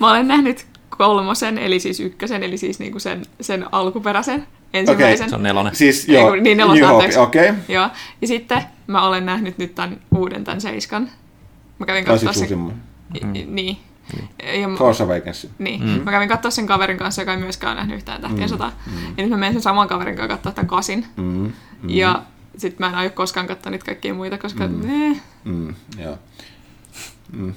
[0.00, 5.24] mä olen nähnyt kolmosen, eli siis ykkösen, eli siis niinku sen, sen alkuperäisen ensimmäisen.
[5.24, 5.28] Okay.
[5.28, 5.76] Se on nelonen.
[5.76, 7.50] Siis joo, niin nelosen, okei.
[7.50, 7.62] Okay.
[7.68, 7.88] Joo.
[8.20, 11.10] Ja sitten mä olen nähnyt nyt tämän uuden, tämän seiskan.
[11.78, 12.58] Mä kävin katsoa sen.
[12.58, 13.32] Mm.
[13.46, 13.78] Niin.
[14.42, 15.46] Ja Force Awakens.
[15.58, 15.82] Niin.
[15.82, 16.02] Mm.
[16.04, 18.48] Mä kävin katsoa sen kaverin kanssa, joka ei myöskään nähnyt yhtään tähtien mm.
[18.48, 18.72] sotaa.
[18.86, 18.92] Mm.
[19.16, 21.06] Ja nyt mä menen sen saman kaverin kanssa katsoa tämän kasin.
[21.16, 21.24] Mm.
[21.24, 21.52] Mm.
[21.88, 22.22] Ja
[22.56, 25.10] sit mä en aio koskaan katsoa niitä kaikkia muita, koska mm.
[25.10, 25.22] eh.
[25.44, 25.74] Mm.
[25.98, 26.18] Joo.
[27.32, 27.54] Mm.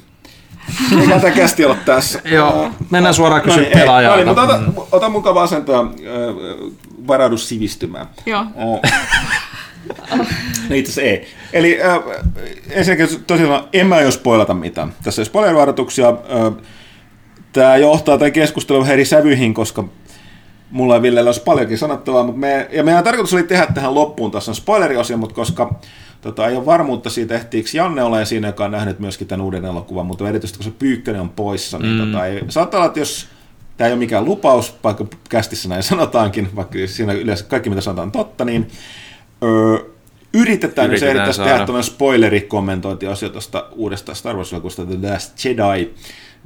[1.01, 2.21] Eikä tämä kästi olla tässä.
[2.35, 4.33] Joo, mennään suoraan kysyä no niin, pelaajalta.
[4.33, 5.91] No niin, ota, ota mukava asentoa,
[7.07, 8.07] varaudu sivistymään.
[8.25, 8.45] Joo.
[10.69, 11.27] No itse asiassa ei.
[11.53, 11.99] Eli äh,
[12.69, 14.93] ensinnäkin tosiaan en mä jo spoilata mitään.
[15.03, 16.07] Tässä ei spoiler-varoituksia.
[16.09, 16.63] Äh,
[17.53, 19.83] tämä johtaa tämän keskustelun eri sävyihin, koska
[20.69, 24.31] mulla ja Villellä olisi paljonkin sanottavaa, mutta me, ja meidän tarkoitus oli tehdä tähän loppuun
[24.31, 25.79] tässä spoileriosia, mutta koska
[26.23, 29.65] Tota, ei ole varmuutta siitä, ehtiikö Janne ole siinä, joka on nähnyt myöskin tämän uuden
[29.65, 32.05] elokuvan, mutta erityisesti kun se Pyykkönen on poissa, niin mm.
[32.05, 33.27] tota, ei, saattaa olla, että jos
[33.77, 38.07] tämä ei ole mikään lupaus, vaikka kästissä näin sanotaankin, vaikka siinä yleensä kaikki mitä sanotaan
[38.07, 38.67] on totta, niin
[39.43, 39.93] öö,
[40.33, 45.89] yritetään, jos ehdittäisiin tehdä tämmöinen spoileri-kommentointiosio tuosta uudesta Star wars The Last Jedi,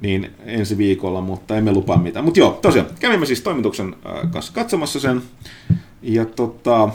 [0.01, 2.25] niin ensi viikolla, mutta emme lupaa mitään.
[2.25, 3.95] Mutta joo, tosiaan, kävimme siis toimituksen
[4.31, 5.21] kanssa katsomassa sen,
[6.01, 6.89] ja tota...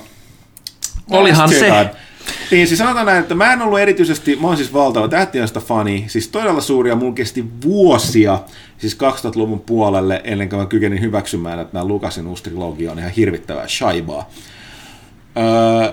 [1.11, 1.91] Olihan se.
[2.51, 6.05] Niin, siis sanotaan näin, että mä en ollut erityisesti, mä oon siis valtava tähtiöstä fani,
[6.07, 8.41] siis todella suuria, mun kesti vuosia,
[8.79, 13.11] siis 2000-luvun puolelle, ennen kuin mä kykenin hyväksymään, että mä Lukasin uusi trilogia on ihan
[13.11, 14.31] hirvittävää shaibaa.
[15.37, 15.93] Öö,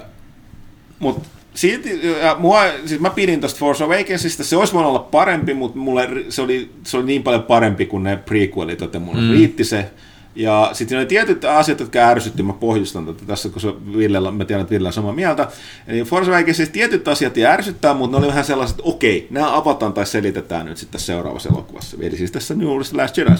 [0.99, 5.53] mutta silti, ja mua, siis mä pidin tosta Force Awakensista, se olisi voinut olla parempi,
[5.53, 9.31] mutta mulle se oli, se oli niin paljon parempi kuin ne prequelit, että mulle mm.
[9.31, 9.91] riitti se.
[10.39, 14.45] Ja sitten oli tietyt asiat, jotka ärsytti, mä pohjustan tätä tässä, kun se Villellä, mä
[14.45, 15.47] tiedän, että Ville on samaa mieltä.
[15.87, 19.27] Eli Force Awakens siis tietyt asiat ei ärsyttää, mutta ne oli vähän sellaiset, että okei,
[19.29, 21.97] nämä avataan tai selitetään nyt sitten seuraavassa elokuvassa.
[22.01, 23.29] Eli siis tässä New Orleans Last Jedi.
[23.29, 23.35] Mm.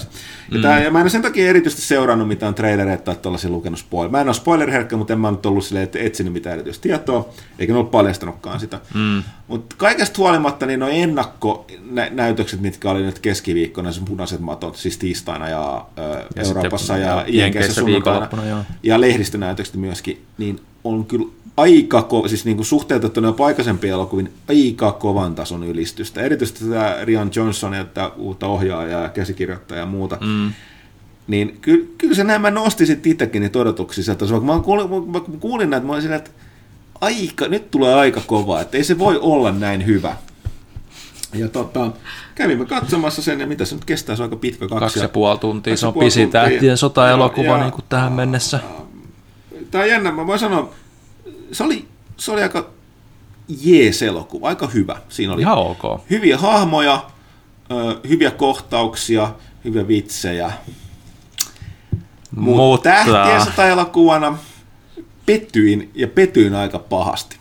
[0.56, 4.12] Ja, tää, ja mä en sen takia erityisesti seurannut mitään trailereita tai tällaisia lukenut spoiler.
[4.12, 7.30] Mä en ole spoilerherkkä, mutta en mä nyt ollut silleen, että etsinyt mitään erityistä tietoa,
[7.60, 8.80] eikä ne ollut paljastanutkaan sitä.
[8.94, 9.24] Mm.
[9.48, 15.50] Mutta kaikesta huolimatta niin on ennakkonäytökset, mitkä oli nyt keskiviikkona, se punaiset matot, siis tiistaina
[15.50, 15.86] ja,
[16.36, 21.26] ja Euroopassa ja Jenkeissä sunnuntaina, ja lehdistönäytökset myöskin, niin on kyllä
[21.58, 26.22] aika, ko- siis niin kuin suhteutettuna aikaisempiin elokuviin, aika kovan tason ylistystä.
[26.22, 30.18] Erityisesti tätä Rian Johnson, että uutta ohjaajaa ja käsikirjoittajaa ja muuta.
[30.22, 30.54] Mm.
[31.28, 34.30] Niin kyllä, kyllä se nämä nosti sitten itsekin niitä odotuksia sieltä.
[34.30, 36.32] Vaikka mä kuulin, mä kuulin näitä, mä olin että
[37.02, 40.16] aika, nyt tulee aika kova, että ei se voi olla näin hyvä.
[41.34, 41.92] Ja tota,
[42.36, 44.68] kävimme katsomassa sen, ja mitä se nyt kestää, se on aika pitkä.
[44.68, 48.60] Kaksi, kaksi ja puoli tuntia, se on pisin tähtien sota-elokuva niin kuin tähän mennessä.
[49.72, 50.70] Tämä on jännä, mä voin sanoa,
[51.52, 51.88] se oli,
[52.18, 52.70] se oli aika
[53.62, 54.96] jees elokuva, aika hyvä.
[55.10, 56.02] Siinä oli Ihan ok.
[56.10, 57.06] hyviä hahmoja,
[58.10, 59.32] hyviä kohtauksia,
[59.66, 60.52] hyviä vitsejä.
[62.32, 62.90] Mutta, Mutta...
[62.90, 64.38] tähtien sota-elokuvana
[65.26, 67.38] pettyin ja petyin aika pahasti.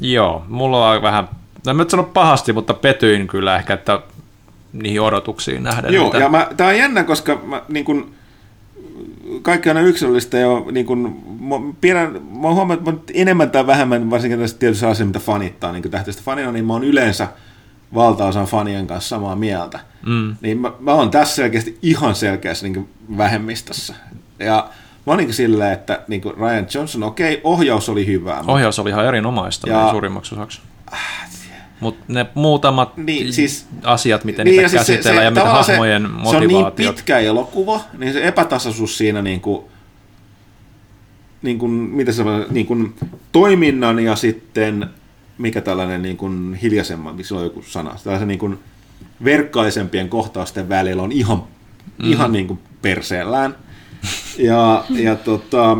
[0.00, 1.28] Joo, mulla on vähän,
[1.70, 4.00] en mä sano pahasti, mutta petyin kyllä ehkä, että
[4.72, 5.94] niihin odotuksiin nähden.
[5.94, 6.18] Joo, mitä...
[6.18, 8.14] ja mä, tää on jännä, koska mä niin kun,
[9.42, 13.66] kaikki on yksilöllistä ja niin kuin, mä, pidän, mä oon huomannut, että mä enemmän tai
[13.66, 17.28] vähemmän, varsinkin tässä tietyssä asiassa, mitä fanittaa niin tähtistä fanina, niin mä oon yleensä
[17.94, 19.80] valtaosan fanien kanssa samaa mieltä.
[20.06, 20.36] Mm.
[20.40, 23.94] Niin mä, mä oon tässä selkeästi ihan selkeässä niin vähemmistössä.
[24.38, 24.68] Ja
[25.06, 28.44] mä olin silleen, että niin Ryan Johnson, okei, okay, ohjaus oli hyvää.
[28.46, 30.60] Ohjaus oli ihan erinomaista ja, suurimmaksi osaksi.
[31.80, 35.46] Mutta ne muutamat niin, siis, asiat, miten niin, niitä siis käsitellään se, se, ja miten
[35.46, 36.76] hahmojen se, motivaatiot.
[36.76, 39.64] Se on niin pitkä elokuva, niin se epätasaisuus siinä niin kuin,
[41.42, 42.94] niin kuin, mitä se, niin kuin,
[43.32, 44.90] toiminnan ja sitten
[45.38, 48.58] mikä tällainen niin kuin hiljaisemman, missä on joku sana, tällaisen niin kuin
[49.24, 52.10] verkkaisempien kohtausten välillä on ihan, mm.
[52.10, 53.56] ihan niin kuin perseellään.
[54.38, 55.76] Ja, ja tota,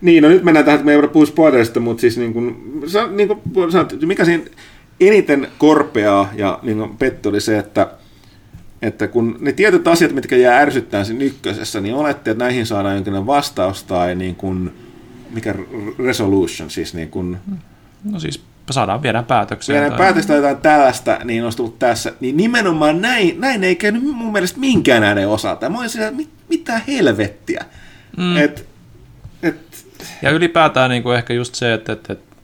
[0.00, 2.82] niin, no nyt mennään tähän, että me ei voida puhua spoilerista, mutta siis niin kuin,
[3.16, 4.44] niin kuin sanot, mikä siinä
[5.00, 7.90] eniten korpeaa ja niin kuin petto oli se, että,
[8.82, 12.94] että kun ne tietyt asiat, mitkä jää ärsyttää siinä ykkösessä, niin olette, että näihin saadaan
[12.94, 14.72] jonkinlainen vastaus tai niin kuin,
[15.30, 15.54] mikä
[15.98, 17.36] resolution, siis niin kuin,
[18.04, 19.80] No siis saadaan viedä päätökseen.
[19.80, 22.12] Viedään päätöstä jotain tällaista, niin on tullut tässä.
[22.20, 25.68] Niin nimenomaan näin, näin ei käynyt mun mielestä minkään näiden osalta.
[25.68, 27.64] Mä olin sillä, mit, mitä helvettiä.
[28.16, 28.36] Mm.
[28.36, 28.66] Et, et,
[30.22, 32.36] ja ylipäätään niin kuin ehkä just se, että, että, että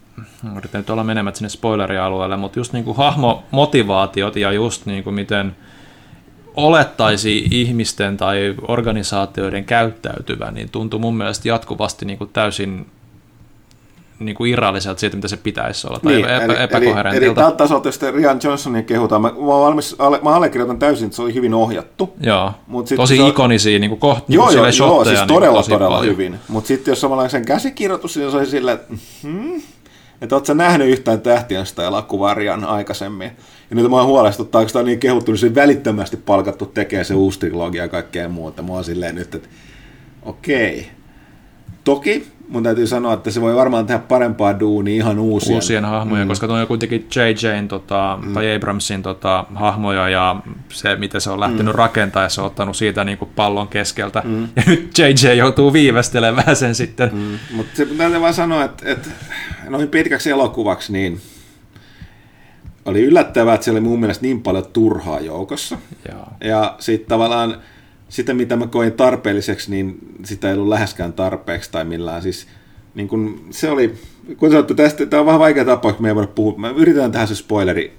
[0.57, 5.15] yritän nyt olla menemät sinne spoilerialueelle, mutta just niin kuin hahmomotivaatiot ja just niin kuin
[5.15, 5.57] miten
[6.57, 12.87] olettaisi ihmisten tai organisaatioiden käyttäytyvän, niin tuntuu mun mielestä jatkuvasti niin kuin täysin
[14.25, 17.17] niin kuin irralliselta siitä, mitä se pitäisi olla, tai niin, epä, eli, epäkoherentilta.
[17.17, 21.17] Eli, eli tältä tasolta, jos Rian Johnsonia kehutaan, mä, mä, valmis, mä allekirjoitan täysin, että
[21.17, 22.13] se oli hyvin ohjattu.
[22.21, 25.61] Joo, Mut sit, tosi se, ikonisia niin kuin koht, joo, niin joo, joo, siis todella,
[25.61, 26.13] niin todella paljon.
[26.13, 26.39] hyvin.
[26.49, 29.63] Mutta sitten jos samalla sen käsikirjoitus, niin se oli silleen, että hmm,
[30.23, 33.31] että ootko sä nähnyt yhtään tähtiästä elokuvaa Rian aikaisemmin?
[33.71, 37.15] Ja nyt mua huolestuttaa, kun sitä on niin kehuttu, niin se välittömästi palkattu tekee se
[37.15, 38.63] uusi trilogia ja kaikkea muuta.
[38.63, 39.49] Mua on silleen nyt, että
[40.23, 40.81] okei.
[40.81, 41.02] Okay.
[41.85, 45.55] Toki mun täytyy sanoa, että se voi varmaan tehdä parempaa duunia ihan uusien.
[45.55, 46.29] Uusien hahmoja, mm.
[46.29, 48.33] koska tuo on kuitenkin JJn tota, mm.
[48.33, 50.37] tai Abramsin tota, hahmoja ja
[50.69, 51.79] se, miten se on lähtenyt mm.
[51.79, 54.23] rakentamaan ja se on ottanut siitä niin kuin pallon keskeltä.
[54.25, 54.49] Mm.
[54.57, 57.11] Ja nyt JJ joutuu viivästelemään sen sitten.
[57.13, 57.39] Mm.
[57.57, 59.09] Mutta se täytyy vaan sanoa, että, että
[59.69, 61.21] noin pitkäksi elokuvaksi niin
[62.85, 65.79] oli yllättävää, että siellä oli mun mielestä niin paljon turhaa joukossa.
[66.09, 67.57] Ja, Ja sitten tavallaan
[68.13, 72.23] sitä, mitä mä koin tarpeelliseksi, niin sitä ei ollut läheskään tarpeeksi tai millään.
[72.23, 72.47] Siis,
[72.95, 73.95] niin kun, se oli,
[74.37, 76.59] kun sanottu, tästä, tämä on vähän vaikea tapa, kun me ei voida puhua.
[76.59, 77.93] Mä yritän tähän se spoileri,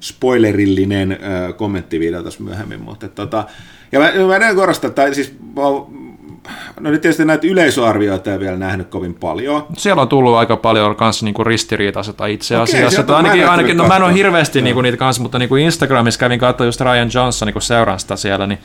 [0.00, 3.44] spoilerillinen äh, kommenttivideo tässä myöhemmin, mutta tota,
[3.92, 5.62] ja mä, mä en korostaa, että siis mä,
[6.80, 9.66] no nyt tietysti näitä yleisöarvioita ei vielä nähnyt kovin paljon.
[9.76, 13.02] Siellä on tullut aika paljon kanssa niinku ristiriitaista itse asiassa.
[13.02, 16.38] Okei, ainakin, ainakin, no mä en ole hirveästi niinku niitä kanssa, mutta niinku Instagramissa kävin
[16.38, 18.58] katsoa just Ryan Johnson niinku seuran sitä siellä, niin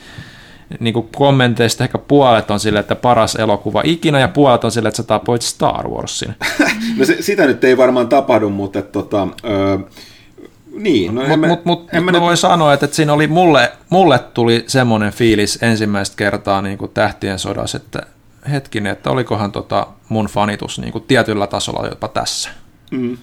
[0.80, 4.88] niin kuin kommenteista ehkä puolet on sille, että paras elokuva ikinä, ja puolet on sille,
[4.88, 6.34] että sä tapoit Star Warsin.
[6.98, 9.78] no se, sitä nyt ei varmaan tapahdu, mutta että, tota, öö,
[10.72, 11.14] niin.
[11.14, 14.64] No, mutta mut, mut, mut mä voin sanoa, että, että siinä oli mulle, mulle tuli
[14.66, 18.02] semmoinen fiilis ensimmäistä kertaa niin kuin Tähtien sodassa, että
[18.50, 22.50] hetkinen, että olikohan tota mun fanitus niin kuin tietyllä tasolla jopa tässä.
[22.90, 23.18] Mm.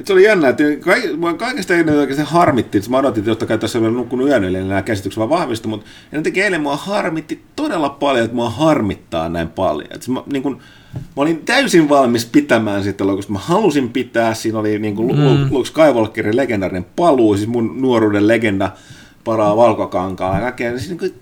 [0.00, 0.64] Et se oli jännä, että
[1.36, 4.68] kaikesta ennen oikeasti harmitti, että mä odotin, että kai tässä on nukkunut yön yli, niin
[4.68, 9.48] nämä käsitykset vaan vahvistu, mutta jotenkin eilen mua harmitti todella paljon, että mua harmittaa näin
[9.48, 9.88] paljon.
[9.94, 10.58] Että mä, niin kun,
[10.94, 13.32] mä olin täysin valmis pitämään sitä logosta.
[13.32, 15.46] Mä halusin pitää, siinä oli niin kuin mm.
[15.50, 18.70] Luke Skywalkerin legendaarinen paluu, siis mun nuoruuden legenda
[19.24, 20.78] paraa valkokankaa ja kaikkea.
[20.78, 21.14] Siis niin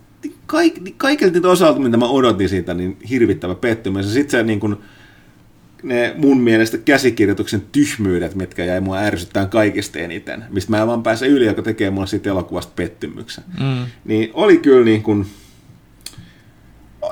[0.47, 4.07] kaik, kaikilta osalta, mitä mä odotin siitä, niin hirvittävä pettymys.
[4.07, 4.77] Ja sitten se niin kuin,
[5.83, 11.03] ne mun mielestä käsikirjoituksen tyhmyydet, mitkä jäi mua ärsyttää kaikista eniten, mistä mä en vaan
[11.03, 13.45] pääse yli, joka tekee mulle siitä elokuvasta pettymyksen.
[13.61, 13.87] Mm.
[14.05, 15.27] Niin oli kyllä niin kuin,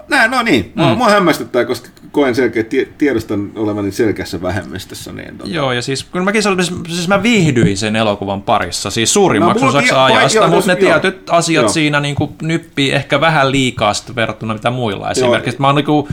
[0.08, 0.72] Näin, no niin.
[0.74, 0.98] Mua, mm.
[0.98, 2.64] mua hämmästyttää, koska koen selkeä,
[2.98, 5.12] tiedostan olevani selkeässä vähemmistössä.
[5.12, 5.50] Niin, tota.
[5.50, 9.68] Joo, ja siis kun mäkin siis, siis mä viihdyin sen elokuvan parissa, siis suurimmaksi no,
[9.68, 11.68] osaksi ajasta, joo, mutta ne joo, tietyt asiat joo.
[11.68, 15.10] siinä niin kuin nyppii ehkä vähän liikaa verrattuna mitä muilla.
[15.10, 15.60] Esimerkiksi joo.
[15.60, 16.08] mä oon niin kuin,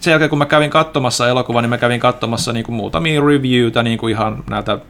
[0.00, 3.82] sen jälkeen kun mä kävin katsomassa elokuvan, niin mä kävin katsomassa niin kuin muutamia reviewtä
[3.82, 4.80] niin kuin ihan näiltä äh,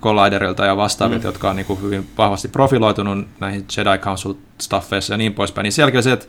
[0.00, 1.28] Colliderilta ja vastaavilta, mm.
[1.28, 5.62] jotka on niin kuin hyvin vahvasti profiloitunut näihin Jedi Council staffeissa ja niin poispäin.
[5.62, 6.26] Niin sielläkin se, että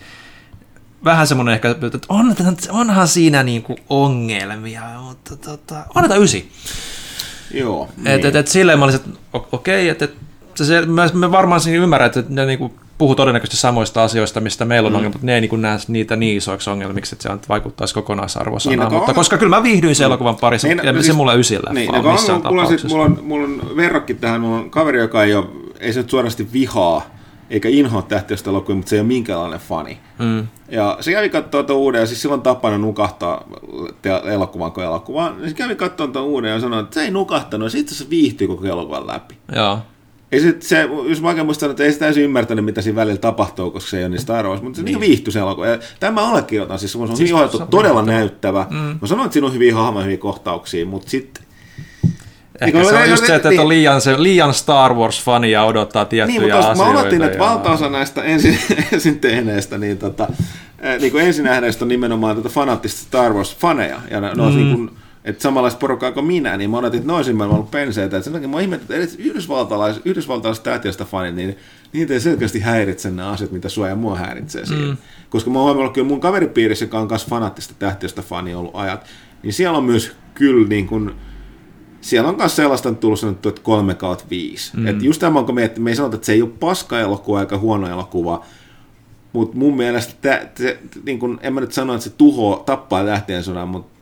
[1.03, 2.35] vähän semmoinen ehkä, että on,
[2.69, 6.51] onhan siinä niin kuin ongelmia, mutta tota, annetaan ysi.
[7.53, 7.89] Joo.
[7.97, 8.07] Niin.
[8.07, 10.13] Et, et, silleen mä olisin, että okei, okay, että et,
[10.55, 14.87] se, me varmaan siinä ymmärrän, että ne niin kuin puhuu todennäköisesti samoista asioista, mistä meillä
[14.87, 14.95] on mm.
[14.95, 18.79] ongelmia, mutta ne ei niin näe niitä niin isoiksi ongelmiksi, että se vaikuttaisi kokonaisarvosanaan.
[18.79, 19.15] Niin, no, mutta on...
[19.15, 22.11] koska kyllä mä viihdyin sen elokuvan parissa, niin, ja siis, se mulle ysillä niin, no,
[22.11, 25.33] missään on, mulla, on, mulla, on, mulla on verrokki tähän, mulla on kaveri, joka ei,
[25.33, 25.45] ole,
[25.79, 27.01] ei se nyt suorasti vihaa
[27.49, 29.97] eikä inhoa tähtiöstä elokuvia, mutta se ei ole minkäänlainen fani.
[30.19, 30.47] Mm.
[30.69, 33.43] Ja se kävi katsoa tuon uuden, ja siis silloin tapana nukahtaa
[34.01, 35.35] te- elokuvan kuin elokuvaan.
[35.41, 37.95] Ja se kävi katsoa tuon uuden ja sanoi, että se ei nukahtanut, ja se itse
[37.95, 39.37] asiassa viihtyi koko elokuvan läpi.
[39.55, 39.79] Joo.
[40.33, 43.71] Ei se, se, jos vaikea muistaa, että ei se täysin ymmärtänyt, mitä siinä välillä tapahtuu,
[43.71, 44.99] koska se ei ole niin Star Wars, mutta se niin.
[44.99, 45.67] viihtyi se elokuva.
[45.67, 48.59] Ja tämä allekirjoitan, siis se on Siis ohjattu se on todella näyttävä.
[48.59, 48.89] näyttävä.
[48.91, 48.97] Mm.
[49.01, 51.43] Mä sanoin, että siinä on hyviä hahmoja, hyviä kohtauksia, mutta sitten
[52.61, 53.59] Ehkä Niin, se on niin, just se, että niin.
[53.61, 56.93] on liian, se, liian Star Wars-fania odottaa Niin, tiettyjä mutta jos asioita.
[56.93, 58.57] mä oletin, että ja- valtaosa näistä ensin,
[58.93, 60.27] ensin tehneistä, niin, tota,
[60.79, 63.99] eh, niin kuin ensin nähneistä on nimenomaan tätä fanaattista Star Wars-faneja.
[64.11, 64.55] Ja ne, ne mm.
[64.55, 64.91] niin kuin,
[65.25, 68.17] että samanlaista porukkaa kuin minä, niin mä odotin, että olisi nimenomaan ollut penseitä.
[68.17, 71.57] Että sen takia mä ihmettä, että edes yhdysvaltalaiset, yhdysvaltalaiset tähtiöstä fanit, niin
[71.93, 74.85] niitä ei selkeästi häiritse nämä asiat, mitä sua ja mua häiritsee siinä.
[74.85, 74.97] Mm.
[75.29, 79.05] Koska mä oon huomannut kyllä mun kaveripiirissä, joka on myös fanaattista tähtiöstä fani ollut ajat,
[79.43, 81.11] niin siellä on myös kyllä niin kuin,
[82.01, 84.77] siellä on myös sellaista on tullut sanottu, että 3 kautta 5.
[84.77, 84.87] Mm.
[84.87, 87.57] Et just tämä, kun me, me ei sanota, että se ei ole paska elokuva eikä
[87.57, 88.45] huono elokuva,
[89.33, 93.05] mutta mun mielestä, tä, te, niin kun, en mä nyt sano, että se tuhoaa, tappaa
[93.05, 93.92] lähteen sodan, mutta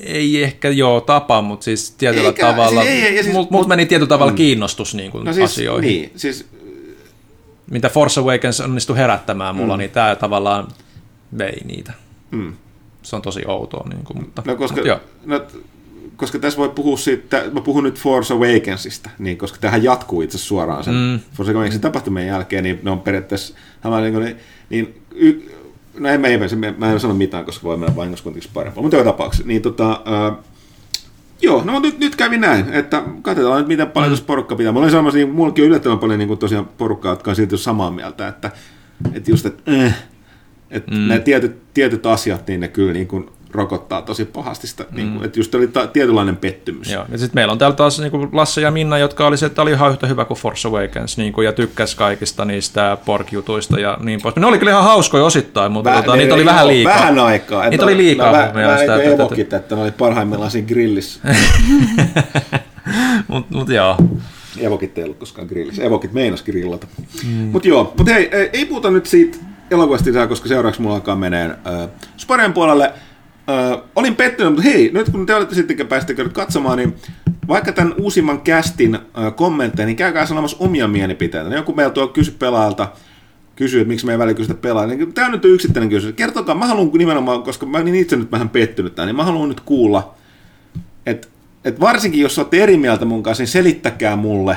[0.00, 3.68] Ei ehkä joo tapa, mutta siis tietyllä Eikä, tavalla, siis ei, ei, siis- mut, mut
[3.68, 5.88] meni tietyllä tavalla kiinnostus niin kuin no siis, asioihin.
[5.90, 6.46] niin, siis
[7.70, 9.78] Mitä Force Awakens onnistui herättämään mulla, mm.
[9.78, 10.68] niin tämä tavallaan
[11.38, 11.92] vei niitä.
[12.30, 12.52] Mm.
[13.02, 15.40] Se on tosi outoa, niin kuin, mutta, no, koska, mutta no,
[16.16, 20.38] koska tässä voi puhua siitä, mä puhun nyt Force Awakensista, niin, koska tähän jatkuu itse
[20.38, 21.20] suoraan sen mm.
[21.36, 23.54] Force Awakensin tapahtumien jälkeen, niin ne on periaatteessa,
[24.12, 24.36] niin,
[24.70, 25.55] niin y,
[25.98, 28.82] no en mä, en, mä, mä en sano mitään, koska voi mennä vahingossa kuitenkin parempaa,
[28.82, 30.36] mutta joka tapauksessa, niin tota, ää,
[31.42, 34.12] Joo, no nyt, nyt kävi näin, että katsotaan nyt miten paljon mm.
[34.12, 34.72] tässä porukka pitää.
[34.72, 37.58] Mä olin sanomassa, niin mullakin on yllättävän paljon niin kuin tosiaan porukkaa, jotka on silti
[37.58, 38.50] samaa mieltä, että,
[39.14, 39.96] että just, että, äh,
[40.70, 41.08] että mm.
[41.08, 44.96] nämä tietyt, tietyt asiat, niin ne kyllä niin kuin rokottaa tosi pahasti sitä, mm.
[44.96, 46.90] niin kuin, että just oli ta- tietynlainen pettymys.
[46.92, 47.04] Joo.
[47.12, 49.62] Ja sitten meillä on täällä taas niin kuin Lasse ja Minna, jotka oli se, että
[49.62, 53.98] oli ihan yhtä hyvä kuin Force Awakens, niin kuin, ja tykkäs kaikista niistä pork-jutuista ja
[54.02, 54.36] niin pois.
[54.36, 56.94] Ne oli kyllä ihan hauskoja osittain, mutta Väh- tota, niitä oli vähän liikaa.
[56.94, 57.64] Vähän aikaa.
[57.64, 58.86] että Niitä oli liikaa mun vä- mielestä.
[58.86, 61.20] Vähän että- evokit, että ne oli parhaimmillaan siinä grillissä.
[63.28, 63.96] Mut, mut joo.
[64.58, 65.82] Evokit ei ollut koskaan grillissä.
[65.82, 66.86] Evokit meinas grillata.
[67.26, 67.30] Mm.
[67.32, 69.38] Mutta joo, mutta hei, ei, puhuta nyt siitä
[69.70, 72.92] elokuvasta lisää, koska seuraavaksi mulla alkaa meneen äh, Spareen puolelle.
[73.50, 76.94] Äh, olin pettynyt, mutta hei, nyt kun te olette sitten pääsette katsomaan, niin
[77.48, 79.00] vaikka tämän uusimman castin äh,
[79.36, 81.54] kommentteja, niin käykää sanomassa omia mielipiteitä.
[81.54, 82.88] Joku meillä tuo kysy pelaajalta,
[83.56, 84.96] kysyy, että miksi me ei välillä kysytä pelaajia.
[84.96, 86.16] Niin tämä nyt on yksittäinen kysymys.
[86.16, 89.48] Kertokaa, mä haluan nimenomaan, koska mä olin itse nyt vähän pettynyt tämän, niin mä haluan
[89.48, 90.14] nyt kuulla,
[91.06, 91.28] että
[91.64, 94.56] et varsinkin jos olette eri mieltä mun kanssa, niin selittäkää mulle,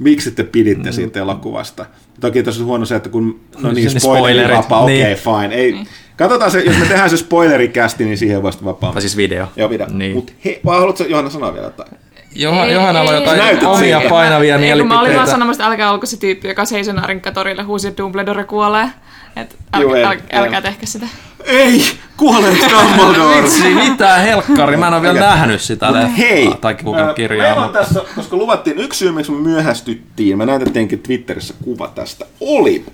[0.00, 0.92] miksi te piditte mm.
[0.92, 1.86] siitä elokuvasta.
[2.20, 5.18] Toki tässä on huono se, että kun, no niin, Ne spoilerit, vapaa, okei, niin.
[5.18, 5.54] okay, fine.
[5.54, 5.74] Ei,
[6.16, 8.92] Katsotaan se, jos me tehdään se spoilerikästi, niin siihen vasta vapaa.
[8.92, 9.46] Tai siis video.
[9.56, 9.86] Joo, video.
[9.90, 10.16] Niin.
[10.16, 11.90] Mut he, vai haluatko Johanna sanoa vielä jotain?
[12.34, 14.10] Johan, Ei, Johannalla on ei, jotain Näytät omia siitä.
[14.10, 15.30] painavia Ei, kun Mä olin vaan mielipiteitä.
[15.30, 18.88] sanomassa, että älkää olko se tyyppi, joka seisoo Narinkatorille huusi, että Dumbledore kuolee.
[19.36, 20.62] Et Juu, älkää, en, äl, älkää en.
[20.62, 21.06] tehkö sitä.
[21.44, 21.82] Ei!
[22.16, 23.42] Kuolee Dumbledore!
[23.42, 25.28] Vitsi, mitä helkkari, mä en ole vielä Okei.
[25.30, 27.42] nähnyt sitä Mut leffaa hei, tai lukenut kirjaa.
[27.46, 31.88] meillä on mutta- tässä, koska luvattiin yksi syy, miksi me myöhästyttiin, me näytettiinkin Twitterissä kuva
[31.88, 32.84] tästä, oli,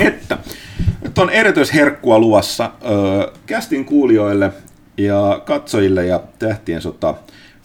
[0.00, 0.38] että
[1.02, 4.52] nyt on erityisherkkua luvassa ö, kästin kuulijoille
[4.98, 7.14] ja katsojille ja tähtien sota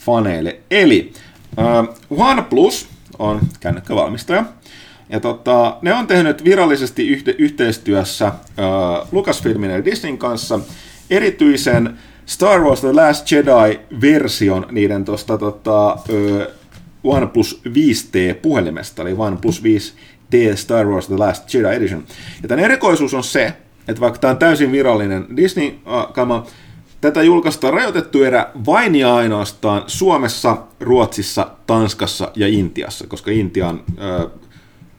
[0.07, 0.59] faneille.
[0.71, 1.13] Eli
[1.57, 2.87] ö, OnePlus
[3.19, 4.43] on kännykkävalmistaja.
[5.09, 8.31] Ja tota, ne on tehnyt virallisesti yhte- yhteistyössä ö,
[9.11, 10.59] Lucasfilmin ja Disneyn kanssa
[11.09, 16.51] erityisen Star Wars The Last Jedi-version niiden tuosta tota, ö,
[17.03, 22.03] OnePlus 5T-puhelimesta, eli OnePlus 5T Star Wars The Last Jedi Edition.
[22.41, 23.53] Ja tämän erikoisuus on se,
[23.87, 26.45] että vaikka tämä on täysin virallinen Disney-kama,
[27.11, 33.83] tätä julkaistaan rajoitettu erä vain ja ainoastaan Suomessa, Ruotsissa, Tanskassa ja Intiassa, koska Intia on
[34.01, 34.29] ö,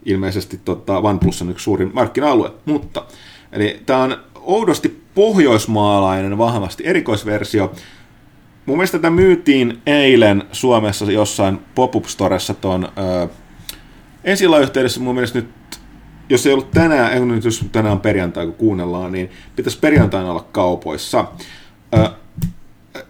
[0.04, 2.52] ilmeisesti tota, OnePlus on yksi suurin markkina-alue.
[2.64, 3.04] Mutta,
[3.52, 7.72] eli tämä on oudosti pohjoismaalainen vahvasti erikoisversio,
[8.68, 12.88] Mun mielestä tätä myytiin eilen Suomessa jossain pop-up storessa ton
[13.24, 13.28] ö,
[14.98, 15.48] mun mielestä nyt,
[16.28, 20.46] jos ei ollut tänään, nyt jos tänään on perjantai kun kuunnellaan, niin pitäisi perjantaina olla
[20.52, 21.24] kaupoissa.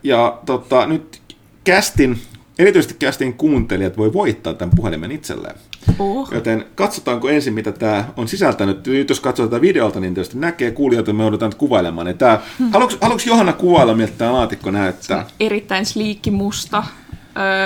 [0.03, 1.23] Ja tota, nyt
[1.65, 2.19] kästin,
[2.59, 5.55] erityisesti kästin kuuntelijat voi voittaa tämän puhelimen itselleen.
[5.99, 6.33] Uh.
[6.33, 8.87] Joten katsotaanko ensin, mitä tämä on sisältänyt.
[8.87, 12.07] Nyt jos katsotaan tätä videolta, niin tietysti näkee kuulijoita, me joudutaan nyt kuvailemaan.
[12.07, 12.41] Niin tää,
[12.73, 15.27] haluatko, haluatko Johanna kuvailla, miltä tämä laatikko näyttää?
[15.41, 16.85] Erittäin sliikki musta.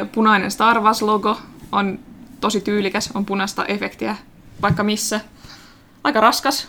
[0.02, 1.38] Ö, punainen Star Wars-logo
[1.72, 1.98] on
[2.40, 4.16] tosi tyylikäs, on punaista efektiä
[4.62, 5.20] vaikka missä.
[6.04, 6.68] Aika raskas.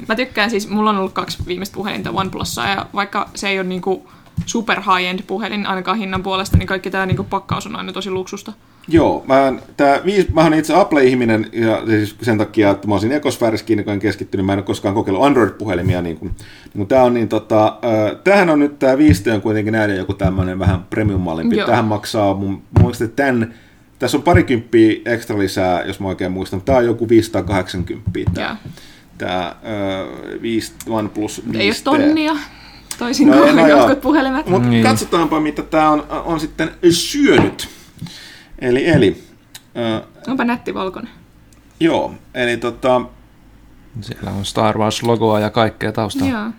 [0.08, 3.68] Mä tykkään siis, mulla on ollut kaksi viimeistä puhelinta OnePlussa ja vaikka se ei ole
[3.68, 4.08] niinku
[4.46, 8.52] super high-end puhelin ainakaan hinnan puolesta, niin kaikki tämä niinku pakkaus on aina tosi luksusta.
[8.88, 13.12] Joo, mä, tää viis, mä olen itse Apple-ihminen ja siis sen takia, että mä olisin
[13.12, 16.02] ekosfäärissä kiinni, kun keskittynyt, mä en ole koskaan kokeillut Android-puhelimia.
[16.02, 16.30] Niin kun,
[16.74, 20.14] niin tää on niin tota, äh, tämähän on nyt tämä 5 on kuitenkin näiden joku
[20.14, 21.56] tämmöinen vähän premium-mallimpi.
[21.56, 21.66] Joo.
[21.66, 23.54] Tähän maksaa mun muista tämän,
[23.98, 26.62] tässä on parikymppiä ekstra lisää, jos mä oikein muistan.
[26.62, 28.24] Tämä on joku 580 Joo.
[28.34, 28.56] tämä,
[29.26, 32.36] tämä äh, 5 OnePlus 5 Ei ole tonnia,
[32.98, 33.78] toisin No, kuin no joo.
[33.78, 34.46] jotkut puhelimet.
[34.46, 34.82] Mutta Niin.
[34.82, 37.68] katsotaanpa, mitä tämä on, on sitten syönyt.
[38.58, 39.22] Eli, eli
[39.78, 41.12] äh, Onpa nätti valkoinen.
[41.80, 43.00] joo, eli tota,
[44.00, 46.32] Siellä on Star Wars-logoa ja kaikkea taustalla.
[46.32, 46.50] Joo.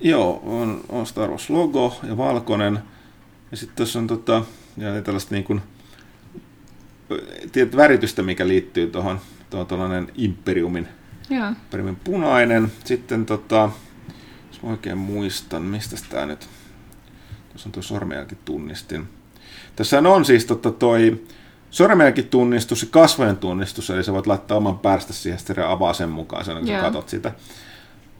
[0.00, 2.78] joo, on, on Star Wars logo ja valkoinen.
[3.50, 4.42] Ja sitten tuossa on tota,
[4.76, 5.60] ja tällaista niin kuin,
[7.52, 9.20] tiedät, väritystä, mikä liittyy tuohon,
[9.50, 10.88] tuohon tuollainen Imperiumin,
[11.30, 11.52] Joo.
[12.04, 12.72] Punainen.
[12.84, 13.70] Sitten tota,
[14.52, 16.48] jos mä oikein muistan, mistä tämä nyt,
[17.48, 19.08] tuossa on tuo sormenjälkitunnistin.
[19.76, 21.22] Tässä on siis tota toi
[21.70, 26.44] sormenjälkitunnistus ja kasvojen tunnistus, eli sä voit laittaa oman päästä siihen, sitten avaa sen mukaan,
[26.44, 27.32] sen, kun sä katot sitä.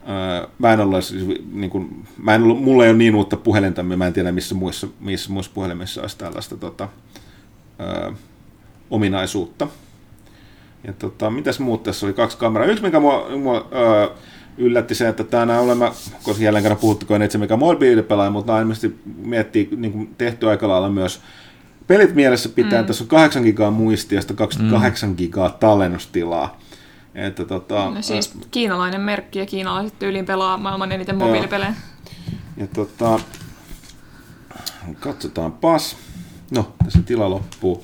[0.09, 3.37] Öö, mä en ole, siis, niin kuin, mä en ollut, mulla ei ole niin uutta
[3.37, 6.89] puhelinta, mä en tiedä missä muissa, missä muissa puhelimissa olisi tällaista tota,
[7.79, 8.11] öö,
[8.89, 9.67] ominaisuutta.
[10.83, 12.13] Ja tota, mitäs muut tässä oli?
[12.13, 12.67] Kaksi kameraa.
[12.67, 14.07] Yksi, mikä mua, mua öö,
[14.57, 15.91] yllätti se, että tämä olemme,
[16.23, 20.67] koska jälleen kerran puhuttukoon itse mikä mobiilipelaaja, mutta nämä ilmeisesti miettii niin kuin tehty aika
[20.67, 21.21] lailla myös
[21.87, 22.81] pelit mielessä pitää.
[22.81, 22.87] Mm.
[22.87, 25.15] Tässä on 8 gigaa muistia ja 28 mm.
[25.15, 26.59] gigaa tallennustilaa.
[27.15, 31.73] Että tota, No siis kiinalainen merkki ja kiinalaiset tyyliin pelaa maailman eniten mobiilipelejä.
[32.57, 33.19] Ja tota,
[34.99, 35.97] katsotaanpas.
[36.51, 37.83] No, tässä tila loppuu.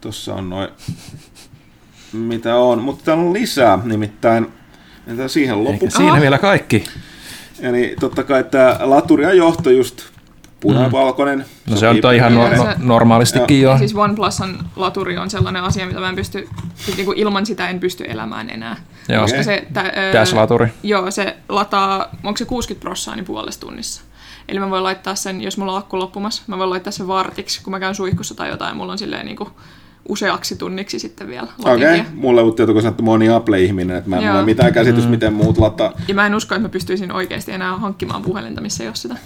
[0.00, 0.68] Tuossa on noin,
[2.16, 2.82] mitä on.
[2.82, 4.46] Mutta täällä on lisää, nimittäin
[5.06, 5.84] Entä siihen loppu.
[5.84, 6.20] Eikä siinä Aha.
[6.20, 6.84] vielä kaikki.
[7.60, 10.02] Eli totta kai tämä laturi ja johto just
[10.60, 11.44] punavalkoinen.
[11.70, 13.70] No se on ihan no, no, normaalistikin jo.
[13.70, 17.68] Ja siis OnePlusan laturi on sellainen asia, mitä mä en pysty, siis niinku ilman sitä
[17.68, 18.76] en pysty elämään enää.
[19.08, 19.22] Joo.
[19.22, 19.44] Koska Okei.
[19.44, 20.68] se, tä, ö, Dash-laturi.
[20.82, 24.02] Joo, se lataa, onko se 60 prossaa, niin puolessa tunnissa.
[24.48, 27.62] Eli mä voin laittaa sen, jos mulla on akku loppumassa, mä voin laittaa sen vartiksi,
[27.62, 29.50] kun mä käyn suihkussa tai jotain, mulla on silleen niinku
[30.08, 32.12] useaksi tunniksi sitten vielä Okei, okay.
[32.14, 32.42] mulle
[32.72, 35.92] kun sanottu, mä oon niin Apple-ihminen, että mä en ole mitään käsitys, miten muut lataa.
[36.08, 39.16] Ja mä en usko, että mä pystyisin oikeasti enää hankkimaan puhelinta, missä ei ole sitä.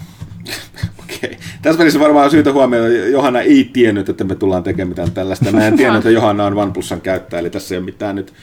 [1.03, 1.37] Okei.
[1.61, 5.11] Tässä välissä varmaan on syytä huomioida, että Johanna ei tiennyt, että me tullaan tekemään mitään
[5.11, 5.51] tällaista.
[5.51, 8.33] Mä en tiennyt, että Johanna on OnePlusan käyttäjä, eli tässä ei ole mitään, nyt,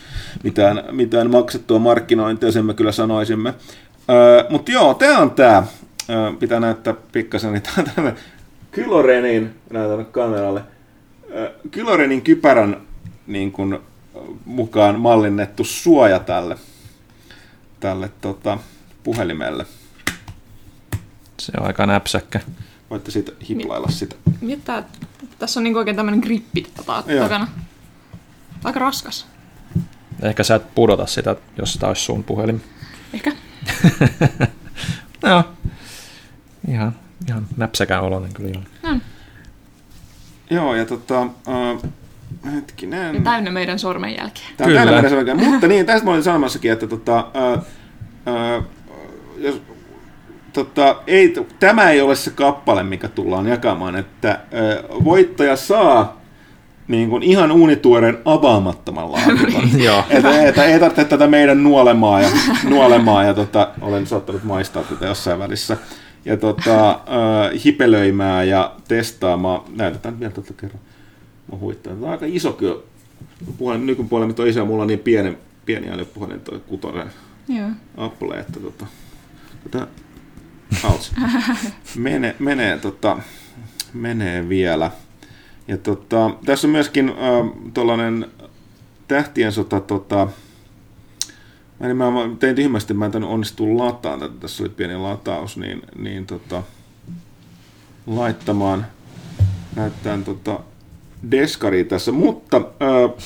[0.42, 3.54] mitään, mitään maksettua markkinointia, sen me kyllä sanoisimme.
[4.10, 5.62] Öö, Mutta joo, tämä on tämä.
[6.10, 8.20] Öö, pitää näyttää pikkasen, niin tämä on tämmöinen
[8.70, 10.60] Kylorenin, näytän kameralle,
[11.70, 12.80] Kylorenin kypärän
[13.26, 13.82] niin kun,
[14.44, 16.56] mukaan mallinnettu suoja tälle,
[17.80, 18.58] tälle tota,
[19.02, 19.66] puhelimelle.
[21.40, 22.40] Se on aika näpsäkkä.
[22.90, 24.16] Voitte siitä hiplailla sitä.
[24.40, 24.82] Mitä?
[25.38, 26.66] Tässä on niinku oikein tämmöinen grippi
[27.20, 27.48] takana.
[28.64, 29.26] Aika raskas.
[30.22, 32.64] Ehkä sä et pudota sitä, jos tämä olisi sun puhelin.
[33.14, 33.32] Ehkä.
[35.22, 35.44] Joo.
[36.68, 36.96] Ihan,
[37.28, 38.62] ihan näpsäkään oloinen kyllä joo.
[38.82, 39.00] No,
[40.50, 41.82] Joo, ja tota, uh,
[42.54, 43.14] hetkinen.
[43.14, 44.44] ja täynnä meidän sormenjälkiä.
[44.56, 44.78] Tämä on Kyllä.
[44.78, 45.34] täynnä meidän selkeä.
[45.34, 47.62] Mutta niin, tästä mä olin sanomassakin, että tota, uh,
[48.58, 48.64] uh,
[49.38, 49.62] jos,
[50.52, 54.40] tota, ei, tämä ei ole se kappale, mikä tullaan jakamaan, että
[54.90, 56.20] uh, voittaja saa
[56.88, 59.82] niin kuin ihan uunituoreen avaamattoman laatikon.
[59.82, 60.04] Joo.
[60.10, 62.28] että, että ei tarvitse tätä meidän nuolemaa ja,
[62.64, 65.76] nuolemaa ja tota, olen saattanut maistaa tätä jossain välissä.
[66.26, 69.60] Ja tota, äh, hipelöimään ja testaamaan.
[69.76, 70.80] Näytetään vielä tätä kerran.
[71.52, 71.92] Mä huittaa.
[71.92, 72.82] Tämä on aika iso kyllä.
[73.58, 77.10] Puhelin, nykypuhelin on iso mulla on niin pieni, pieni älypuhelin toi kutonen
[77.48, 77.68] Joo.
[77.96, 78.86] Apple, että tota,
[79.62, 79.86] tota
[80.84, 81.12] ouch.
[81.96, 83.18] Mene, menee, tota,
[83.92, 84.90] menee vielä.
[85.68, 88.26] Ja tota, tässä on myöskin äh, tuollainen
[89.08, 90.28] tähtien sota, tota,
[91.80, 95.56] mä, en, mä tein tyhmästi, mä en tänne onnistu lataan tätä, tässä oli pieni lataus,
[95.56, 96.62] niin, niin tota,
[98.06, 98.86] laittamaan,
[99.76, 100.60] näyttää tota,
[101.30, 103.24] deskari tässä, mutta äh,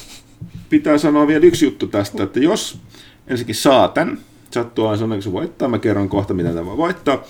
[0.71, 2.79] pitää sanoa vielä yksi juttu tästä, että jos
[3.27, 4.19] ensinnäkin saa tämän,
[4.51, 7.23] sattuu aina sanoa, se voittaa, mä kerron kohta, miten tämä voi voittaa,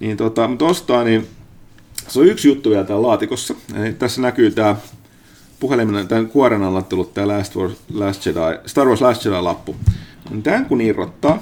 [0.00, 1.26] niin tota, mutta ostaa, niin
[2.08, 3.54] se on yksi juttu vielä täällä laatikossa.
[3.74, 4.76] Eli tässä näkyy tämä
[5.60, 9.76] puhelimen, tämän kuoren alla tullut tämä Last Wars, Last Jedi, Star Wars Last Jedi-lappu.
[10.30, 11.38] Niin Tämän kun irrottaa,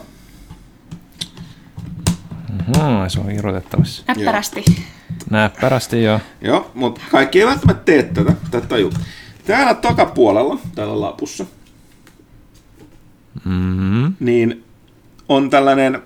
[2.66, 4.02] Hmm, se on irrotettavissa.
[4.08, 4.64] Näppärästi.
[5.30, 6.20] Näppärästi joo.
[6.40, 8.90] joo, mutta kaikki ei välttämättä tee tätä, tätä tajua.
[9.44, 11.46] Täällä takapuolella, täällä lapussa,
[13.44, 14.14] Mm-hmm.
[14.20, 14.64] niin
[15.28, 16.02] on tällainen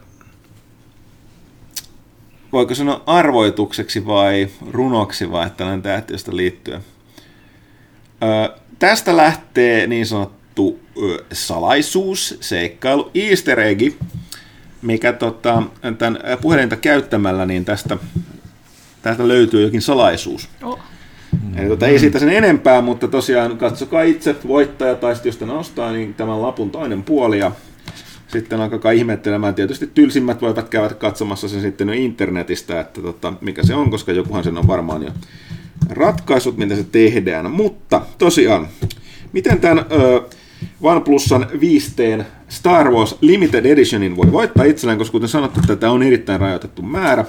[2.52, 6.80] voiko sanoa arvoitukseksi vai runoksi vai tällainen tähtiöstä liittyen.
[8.22, 13.94] Ö, tästä lähtee niin sanottu ö, salaisuus, seikkailu, easter egg,
[14.82, 15.62] mikä tota,
[15.98, 17.96] tämän puhelinta käyttämällä, niin tästä,
[19.02, 20.48] tästä löytyy jokin salaisuus.
[20.62, 20.78] Oh.
[21.56, 25.46] Eli tota, ei siitä sen enempää, mutta tosiaan katsokaa itse voittaja, tai sitten jos te
[25.46, 27.52] nostaa, niin tämän lapun toinen puoli, ja
[28.28, 29.54] sitten alkakaa ihmettelemään.
[29.54, 34.12] Tietysti tylsimmät voivat käydä katsomassa sen sitten jo internetistä, että tota, mikä se on, koska
[34.12, 35.10] jokuhan sen on varmaan jo
[35.90, 37.50] ratkaisut, miten se tehdään.
[37.50, 38.68] Mutta tosiaan,
[39.32, 40.22] miten tämän ö,
[40.80, 41.94] OnePlusan 5
[42.48, 47.24] Star Wars Limited Editionin voi voittaa itselleen, koska kuten sanottu, tätä on erittäin rajoitettu määrä,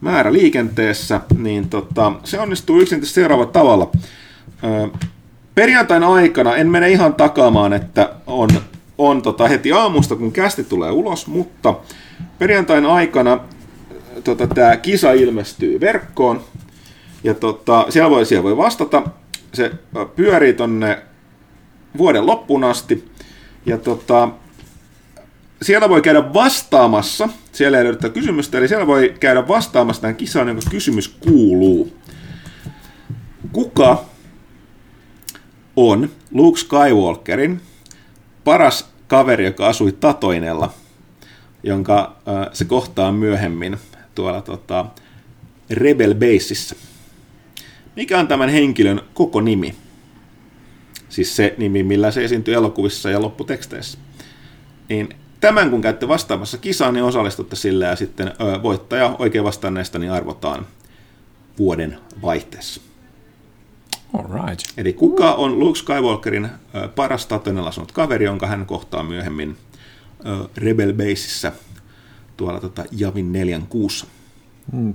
[0.00, 3.90] määrä liikenteessä, niin tota, se onnistuu yksinkertaisesti seuraavalla tavalla.
[4.64, 4.88] Ö,
[5.54, 8.48] perjantain aikana, en mene ihan takaamaan, että on,
[8.98, 11.74] on tota heti aamusta, kun kästi tulee ulos, mutta
[12.38, 13.40] perjantain aikana
[14.24, 16.40] tota, tämä kisa ilmestyy verkkoon,
[17.24, 19.02] ja tota, siellä, voi, siellä voi vastata.
[19.52, 19.70] Se
[20.16, 21.02] pyörii tonne
[21.98, 23.10] vuoden loppuun asti.
[23.66, 24.28] Ja tota,
[25.62, 30.48] siellä voi käydä vastaamassa, siellä ei löydetä kysymystä, eli siellä voi käydä vastaamassa tähän kisaan,
[30.48, 31.96] jonka kysymys kuuluu.
[33.52, 34.04] Kuka
[35.76, 37.60] on Luke Skywalkerin
[38.44, 40.72] paras kaveri, joka asui Tatoinella,
[41.62, 43.76] jonka äh, se kohtaa myöhemmin
[44.14, 44.86] tuolla tota,
[45.70, 46.76] Rebel Baseissa?
[47.96, 49.74] Mikä on tämän henkilön koko nimi?
[51.10, 53.98] Siis se nimi, millä se esiintyy elokuvissa ja lopputeksteissä.
[54.88, 55.08] Niin
[55.40, 60.12] tämän kun käytte vastaamassa kisaan, niin osallistutte sillä ja sitten ö, voittaja oikein vastanneesta niin
[60.12, 60.66] arvotaan
[61.58, 62.80] vuoden vaihteessa.
[64.14, 64.60] All right.
[64.76, 69.56] Eli kuka on Luke Skywalkerin ö, paras tatonella asunut kaveri, jonka hän kohtaa myöhemmin
[70.26, 71.52] ö, Rebel Baseissa
[72.36, 74.06] tuolla tota, Javin 4 kuussa.
[74.72, 74.94] Mm,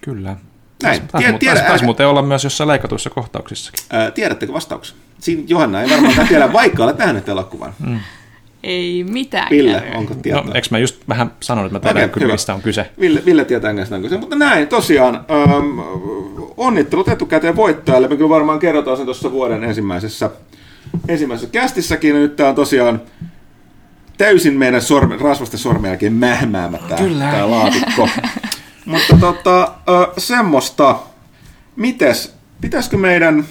[0.00, 0.36] kyllä.
[0.82, 1.00] Näin.
[1.00, 3.84] Taisi, taisi, tiedä, taisi, taisi muuten olla myös jossain leikatuissa kohtauksissakin.
[3.90, 4.96] Ää, tiedättekö vastauksen?
[5.18, 7.74] Siinä Johanna ei varmaan tiedä, vaikka olet nähnyt elokuvan.
[7.86, 8.00] Mm.
[8.62, 9.50] Ei mitään.
[9.50, 9.94] Ville, käy.
[9.94, 10.42] onko tietoa?
[10.42, 12.34] No, eikö mä just vähän sanonut, että mä tiedän kyllä, hyvä.
[12.34, 12.90] mistä on kyse.
[13.00, 14.18] Ville, Ville tietää enkä kyse.
[14.18, 15.78] Mutta näin, tosiaan, ähm,
[16.56, 18.08] onnittelut etukäteen voittajalle.
[18.08, 20.30] Me kyllä varmaan kerrotaan sen tuossa vuoden ensimmäisessä,
[21.08, 22.14] ensimmäisessä kästissäkin.
[22.14, 23.02] Ja nyt tämä on tosiaan
[24.18, 27.24] täysin meidän sorme, rasvasten sormenjälkeen mähmäämä tämä, Kyllä.
[27.24, 28.08] tämä laatikko.
[28.84, 30.98] Mutta tota, äh, semmoista.
[31.76, 33.44] Mites, pitäisikö meidän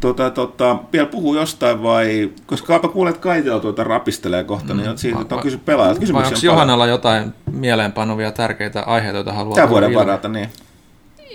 [0.00, 5.34] tota, tota, vielä puhua jostain vai, koska kaapa kuulet Kaitila tuota rapistelee kohta, niin siitä
[5.34, 5.98] on kysy pelaajat.
[5.98, 6.46] Kysymyksiä onko.
[6.46, 10.00] Johannalla jotain mieleenpanovia tärkeitä aiheita, joita haluaa tuoda vuoden ilmi?
[10.00, 10.48] varalta, niin.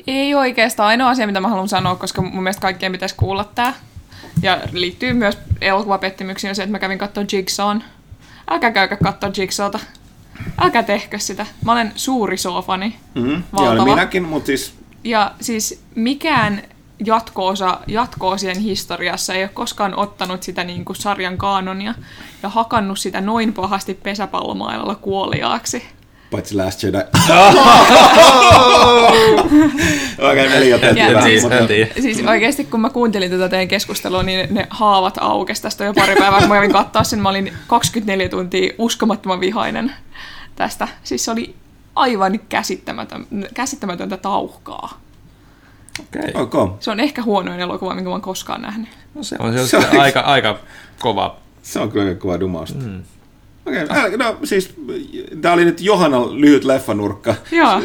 [0.08, 3.74] Ei oikeastaan ainoa asia, mitä mä haluan sanoa, koska mun mielestä kaikkien pitäisi kuulla tää.
[4.42, 7.82] Ja liittyy myös elokuvapettymyksiin on se, että mä kävin katsoa Jigsawn.
[8.50, 9.80] Älkää käykää katsoa Jigsawta.
[10.58, 11.46] Älkää tehkö sitä.
[11.66, 12.96] Mä olen suuri soofani.
[13.16, 13.32] Mm-hmm.
[13.34, 13.86] Ja Valtava.
[13.86, 14.74] minäkin, mutta siis
[15.04, 16.62] Ja siis mikään
[17.06, 21.94] jatko-osa, jatko-osien historiassa ei ole koskaan ottanut sitä niin kuin sarjan kaanonia
[22.44, 25.84] ja hakannut sitä noin pahasti pesäpallomailalla kuoliaaksi.
[26.32, 26.98] Paitsi Last Jedi.
[30.32, 32.02] Okei, meni jo Ja tehty vähän, siis- mutta-.
[32.02, 36.16] Siis oikeasti kun mä kuuntelin tätä teidän keskustelua, niin ne haavat aukesi tästä jo pari
[36.16, 36.40] päivää.
[36.40, 39.92] Kun mä kävin katsoa sen, mä olin 24 tuntia uskomattoman vihainen
[40.56, 40.88] tästä.
[41.04, 41.56] Siis se oli
[41.96, 45.00] aivan käsittämätön, käsittämätöntä tauhkaa.
[46.00, 46.32] Okei.
[46.34, 48.90] Ok, Se on ehkä huonoin elokuva, minkä mä oon koskaan nähnyt.
[49.16, 50.60] No, se on, se Se on on- aika, aika
[51.00, 51.36] kova.
[51.64, 52.80] se on kyllä kova dumausta.
[52.80, 53.04] Mm.
[53.66, 54.76] Okei, okay, no siis
[55.42, 57.36] tää oli nyt Johannan lyhyt leffanurkka.
[57.52, 57.82] Joo.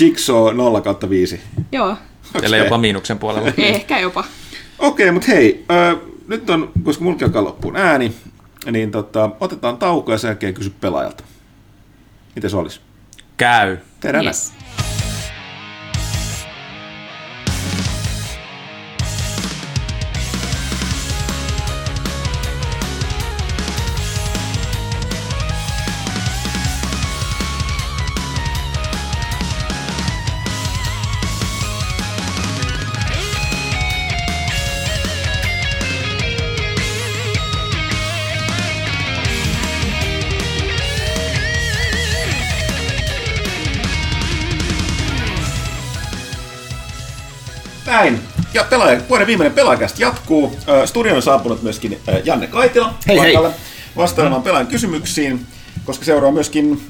[0.00, 1.40] Jigsaw 0 kautta 5.
[1.72, 1.96] Joo,
[2.42, 3.52] Ellei jopa miinuksen puolella.
[3.58, 4.24] ehkä jopa.
[4.78, 5.96] Okei, mutta hei, äh,
[6.28, 8.12] nyt on, koska mulki alkaa loppuun ääni,
[8.70, 11.24] niin tota, otetaan tauko ja sen jälkeen kysy pelaajalta.
[12.34, 12.80] Miten se olisi?
[13.36, 13.76] Käy.
[14.00, 14.36] Tehdään näin.
[14.36, 14.52] Yes.
[48.54, 50.56] Ja pelaaja, vuoden viimeinen pelaajakästä jatkuu.
[50.84, 53.24] Studion on saapunut myöskin Janne Kaitila Hei, hei.
[53.24, 53.50] paikalle
[53.96, 55.46] vastaamaan pelaajan kysymyksiin,
[55.84, 56.80] koska seuraa myöskin,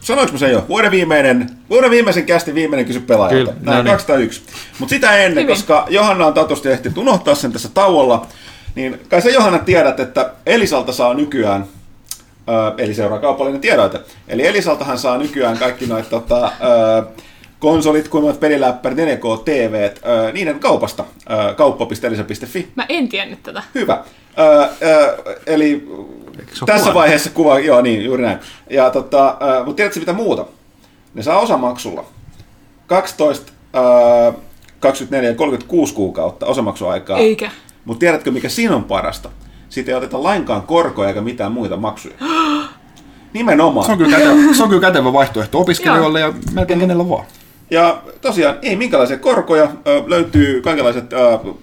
[0.00, 3.52] sanoinko mä sen jo, vuoden viimeinen, vuoden viimeisen kästi viimeinen kysy pelaajalta.
[3.52, 3.92] Kyllä, Näin, no niin.
[3.92, 4.42] 201.
[4.78, 5.46] Mutta sitä ennen, Hyvin.
[5.46, 8.26] koska Johanna on tatosti ehtinyt unohtaa sen tässä tauolla,
[8.74, 11.66] niin kai sä Johanna tiedät, että Elisalta saa nykyään
[12.78, 14.00] eli seuraa kaupallinen tiedoite.
[14.28, 16.52] Eli Elisaltahan saa nykyään kaikki noita tota,
[17.58, 19.90] konsolit, kuinka peliläppärit, 4K TV,
[20.32, 21.04] niiden kaupasta,
[21.56, 22.68] kauppa.elisa.fi.
[22.74, 23.62] Mä en tiennyt tätä.
[23.74, 24.04] Hyvä.
[24.38, 25.88] Ö, ö, eli
[26.66, 26.94] tässä kuva?
[26.94, 28.38] vaiheessa kuva, joo niin, juuri näin.
[28.70, 30.46] Ja tota, ö, mutta tiedätkö mitä muuta?
[31.14, 32.04] Ne saa osamaksulla.
[32.86, 34.32] 12, ö,
[34.80, 37.18] 24 ja 36 kuukautta osamaksuaikaa.
[37.18, 37.50] Eikä.
[37.84, 39.30] Mutta tiedätkö mikä siinä on parasta?
[39.68, 42.14] Siitä ei oteta lainkaan korkoja eikä mitään muita maksuja.
[43.32, 43.86] Nimenomaan.
[43.86, 47.24] Se on kyllä kätevä, se on kyllä kätevä vaihtoehto opiskelijoille ja melkein kenellä vaan.
[47.74, 49.68] Ja tosiaan ei minkälaisia korkoja,
[50.06, 51.04] löytyy kaikenlaiset,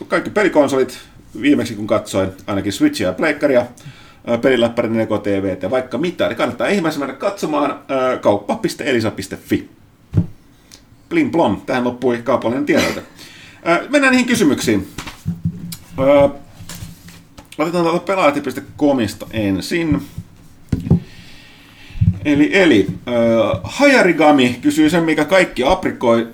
[0.07, 0.99] kaikki pelikonsolit,
[1.41, 3.65] viimeksi kun katsoin ainakin Switchia ja Pleikkaria,
[4.41, 7.79] peliläppärit, Neko TV ja vaikka mitä, niin kannattaa ihmeessä mennä katsomaan
[8.21, 9.69] kauppa.elisa.fi.
[11.09, 13.03] Bling blon, tähän loppui kaupallinen tiedote.
[13.89, 14.87] Mennään niihin kysymyksiin.
[17.57, 20.01] Otetaan tuolta pelaajat.comista ensin.
[22.25, 26.27] Eli, eli äh, Hajarigami kysyy sen, mikä kaikki aprikoi,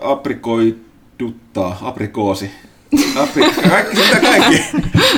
[0.00, 2.50] aprikoiduttaa, aprikoosi.
[3.16, 4.64] Apri, kaikki, mitä kaikki,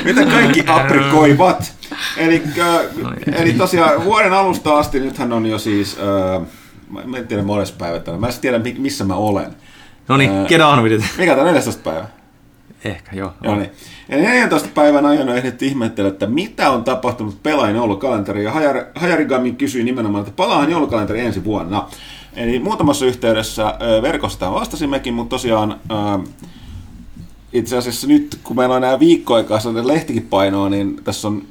[0.05, 1.75] mitä kaikki aprikoivat.
[2.17, 2.81] Eli, äh,
[3.41, 6.47] eli tosiaan vuoden alusta asti, nythän on jo siis, äh,
[7.05, 9.55] mä en tiedä monessa päivä tänään, mä en tiedä missä mä olen.
[10.09, 11.11] No niin, äh, get on with it.
[11.19, 12.22] Mikä tämä 14 päivä?
[12.85, 13.33] Ehkä, joo.
[13.43, 13.71] Joo niin.
[14.09, 18.45] Ja 14 päivän ajan on ehditty ihmettellä, että mitä on tapahtunut pelaajan joulukalenteri.
[18.45, 21.89] Ja Hajar, Hajarigami kysyi nimenomaan, että palaahan joulukalenteri ensi vuonna.
[22.37, 25.81] Eli muutamassa yhteydessä verkosta vastasimmekin, mutta tosiaan
[27.53, 31.43] itse asiassa nyt, kun meillä on nämä viikkoaikaa, se lehtikin painoa, niin tässä on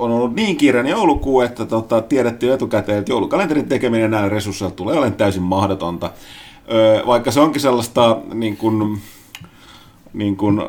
[0.00, 4.96] on ollut niin kiireinen joulukuu, että tota, tiedettiin etukäteen, että joulukalenterin tekeminen näillä resursseilla tulee
[4.96, 6.10] olemaan täysin mahdotonta.
[6.72, 9.00] Öö, vaikka se onkin sellaista niin kuin,
[10.12, 10.60] niin kuin,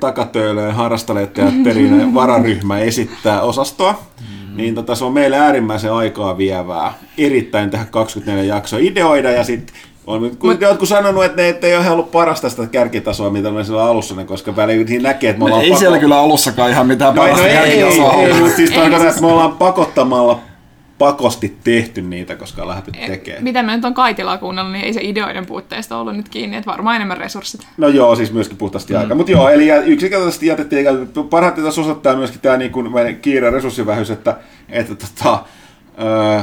[0.00, 4.56] takatöölöön harrastaneet teatterin vararyhmä esittää osastoa, mm-hmm.
[4.56, 6.94] niin tota, se on meille äärimmäisen aikaa vievää.
[7.18, 9.76] Erittäin tehdä 24 jaksoa ideoida ja sitten
[10.06, 13.50] on nyt Mut, jotkut sanonut, että ne et ei ole ollut parasta sitä kärkitasoa, mitä
[13.50, 15.62] me siellä alussa, koska väliin näkee, että me ollaan...
[15.62, 15.78] Ei pako...
[15.78, 19.08] siellä kyllä alussakaan ihan mitään no, parasta no, kärkitasoa ei, ei, ei, mutta siis tarkoitan,
[19.08, 20.40] että me ollaan pakottamalla
[20.98, 23.44] pakosti tehty niitä, koska on lähdetty tekemään.
[23.44, 26.70] Mitä mä nyt on Kaitilaa kuunnellut, niin ei se ideoiden puutteesta ollut nyt kiinni, että
[26.70, 27.66] varmaan enemmän resurssit.
[27.76, 29.00] No joo, siis myöskin puhtaasti mm.
[29.00, 29.14] aika.
[29.14, 30.86] Mutta joo, eli yksinkertaisesti jätettiin,
[31.30, 34.36] parhaiten tässä osoittaa myöskin tämä niin kuin meidän kiire resurssivähyys, että,
[34.68, 35.44] että tota,
[36.02, 36.42] öö,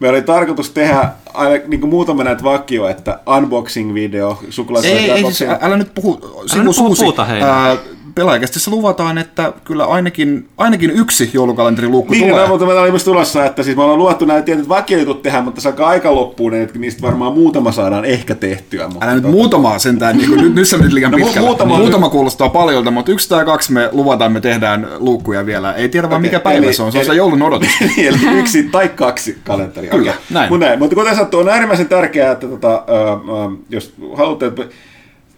[0.00, 5.32] me oli tarkoitus tehdä aina niin kuin muutama näitä vakio, että unboxing-video, sukulaisen Ei, ei
[5.32, 6.20] siis, älä nyt puhu,
[6.54, 7.76] älä nyt puhu puhuta heitä
[8.18, 12.42] pelaajakästissä luvataan, että kyllä ainakin, ainakin yksi joulukalenteriluukku niin, tulee.
[12.42, 15.42] Niin, mutta meillä oli myös tulossa, että siis me ollaan luottu näitä tietyt vakiojutut tehdä,
[15.42, 18.88] mutta saako aika loppuun, niin että niistä varmaan muutama saadaan ehkä tehtyä.
[18.88, 19.32] Mutta Älä nyt tota...
[19.32, 21.48] muutamaa sentään, niin kuin, nyt, nyt sä nyt liian no, pitkällä.
[21.48, 25.72] Muutama, muutama kuulostaa paljolta, mutta yksi tai kaksi me luvataan, me tehdään luukkuja vielä.
[25.72, 27.70] Ei tiedä vaan okay, mikä päivä eli, se on, se on eli, se joulun odotus.
[27.80, 29.90] Niin, eli yksi tai kaksi kalenteria.
[29.90, 30.22] Kyllä, okay.
[30.30, 30.52] näin.
[30.52, 30.78] Mutta, näin.
[30.78, 32.84] mutta kuten sanottu, on äärimmäisen tärkeää, että tota,
[33.22, 34.52] uh, uh, jos haluatte,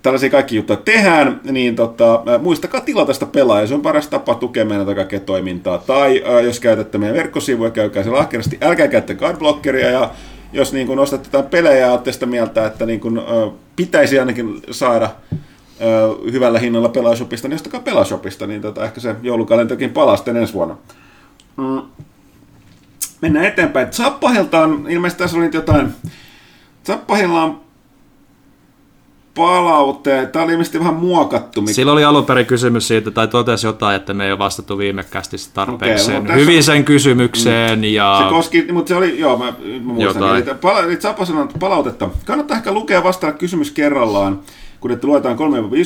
[0.02, 3.66] tällaisia kaikki juttuja tehdään, niin tota, muistakaa tilata sitä pelaajaa.
[3.66, 5.78] Se on paras tapa tukea meidän kaikkea toimintaa.
[5.78, 8.58] Tai jos käytätte meidän verkkosivuja, käykää siellä ahkerasti.
[8.60, 10.10] Älkää käytte cardblockeria ja
[10.52, 14.18] jos niin kun ostatte jotain pelejä ja olette sitä mieltä, että niin kun, ää, pitäisi
[14.18, 15.10] ainakin saada
[16.32, 20.76] hyvällä hinnalla pelaajashopista, niin ostakaa pelaajashopista, niin tota, ehkä se joulukalenterikin palaa sitten ensi vuonna.
[21.56, 21.82] Mm.
[23.20, 23.92] Mennään eteenpäin.
[23.92, 25.88] Zappahilta on, ilmeisesti tässä oli jotain,
[26.86, 27.60] Zappahilla on
[29.40, 30.32] palautteet.
[30.32, 31.60] Tämä oli ilmeisesti vähän muokattu.
[31.60, 31.72] Mikä...
[31.72, 35.04] Sillä oli alun perin kysymys siitä, tai totesi jotain, että me ei ole vastattu viime
[35.04, 36.62] kästissä tarpeeksi okay, hyvin on...
[36.62, 37.78] sen kysymykseen.
[37.78, 37.84] Mm.
[37.84, 38.20] Ja...
[38.24, 40.22] Se koski, mutta se oli, joo, mä, mä muistan.
[40.22, 40.48] Jotain.
[40.48, 40.98] Eli, pala, eli
[41.58, 42.10] palautetta.
[42.24, 44.40] Kannattaa ehkä lukea vastata kysymys kerrallaan,
[44.80, 45.40] kun että luetaan 3-5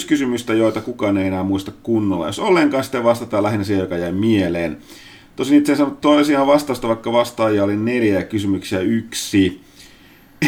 [0.09, 2.27] kysymystä, joita kukaan ei enää muista kunnolla.
[2.27, 4.79] Jos ollenkaan, sitten vastataan lähinnä siihen, joka jäi mieleen.
[5.37, 9.61] Tosin itse asiassa toisiaan vastausta, vaikka vastaajia oli neljä kysymyksiä yksi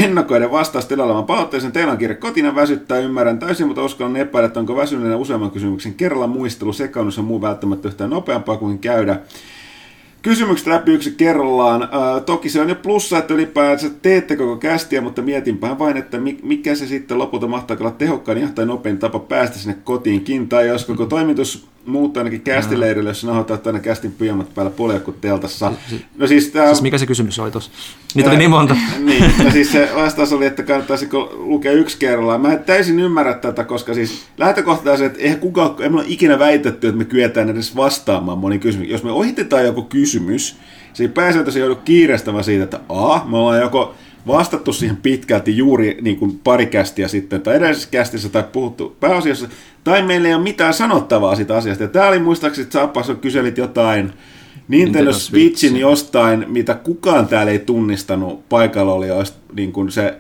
[0.04, 1.72] ennakoiden vastaus tilalla palautteeseen.
[1.72, 5.94] Teillä on kirja kotina väsyttää, ymmärrän täysin, mutta uskallan epäillä, että onko väsyneenä useamman kysymyksen
[5.94, 9.18] kerralla muistelu, sekaannus ja muu välttämättä yhtään nopeampaa kuin käydä.
[10.22, 11.82] Kysymykset läpi yksi kerrallaan.
[11.82, 11.88] Äh,
[12.26, 16.74] toki se on jo plussa, että ylipäänsä teette koko kästiä, mutta mietinpähän vain, että mikä
[16.74, 20.48] se sitten lopulta mahtaa olla tehokkain ja tai nopein tapa päästä sinne kotiinkin.
[20.48, 25.72] Tai jos koko toimitus muuttaa ainakin kästileirille, jos nauhoittaa tänne kästin pyjammat päällä poljakut teltassa.
[26.18, 26.66] No siis, tää...
[26.66, 27.70] siis mikä se kysymys oli tuossa?
[28.14, 28.76] Niitä oli niin monta.
[28.98, 32.40] niin, no siis se vastaus oli, että kannattaisiko lukea yksi kerrallaan.
[32.40, 36.88] Mä en täysin ymmärrä tätä, koska siis lähtökohtaisesti, että eihän kukaan, ei ole ikinä väitetty,
[36.88, 38.88] että me kyetään edes vastaamaan moni kysymys.
[38.88, 40.56] Jos me ohitetaan joku kysymys,
[40.92, 43.94] se ei pääsääntöisesti joudu kiirestämään siitä, että a, me ollaan joko
[44.26, 49.48] vastattu siihen pitkälti juuri niin kuin pari kästiä sitten, tai edellisessä kästissä, tai puhuttu pääasiassa,
[49.86, 51.84] tai meillä ei ole mitään sanottavaa siitä asiasta.
[51.84, 54.12] Ja tää oli muistaakseni, että Zappas kyselit jotain,
[54.68, 59.06] Nintendo Switchin jostain, mitä kukaan täällä ei tunnistanut paikalla oli
[59.54, 60.14] niin kuin se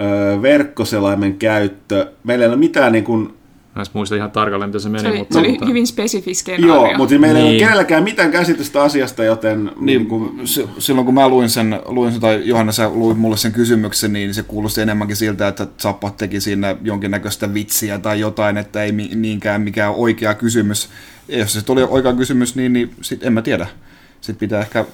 [0.00, 2.12] ö, verkkoselaimen käyttö.
[2.24, 3.34] Meillä ei ole mitään niin kuin,
[3.74, 5.02] Mä en muista ihan tarkalleen, miten se meni.
[5.02, 5.66] Se oli, mutta, se oli mutta...
[5.66, 6.74] hyvin spesifi skenaario.
[6.74, 7.46] Joo, mutta meillä niin.
[7.46, 9.64] ei ole kenelläkään mitään käsitystä asiasta, joten...
[9.64, 10.40] Niin, niin kun...
[10.78, 14.34] silloin kun mä luin sen, luin sen, tai Johanna sä luin mulle sen kysymyksen, niin
[14.34, 19.62] se kuulosti enemmänkin siltä, että Zappa teki siinä jonkinnäköistä vitsiä tai jotain, että ei niinkään
[19.62, 20.88] mikään oikea kysymys.
[21.28, 23.66] Ja jos se tuli oikea kysymys, niin, niin sit en mä tiedä
[24.24, 24.84] sitten pitää ehkä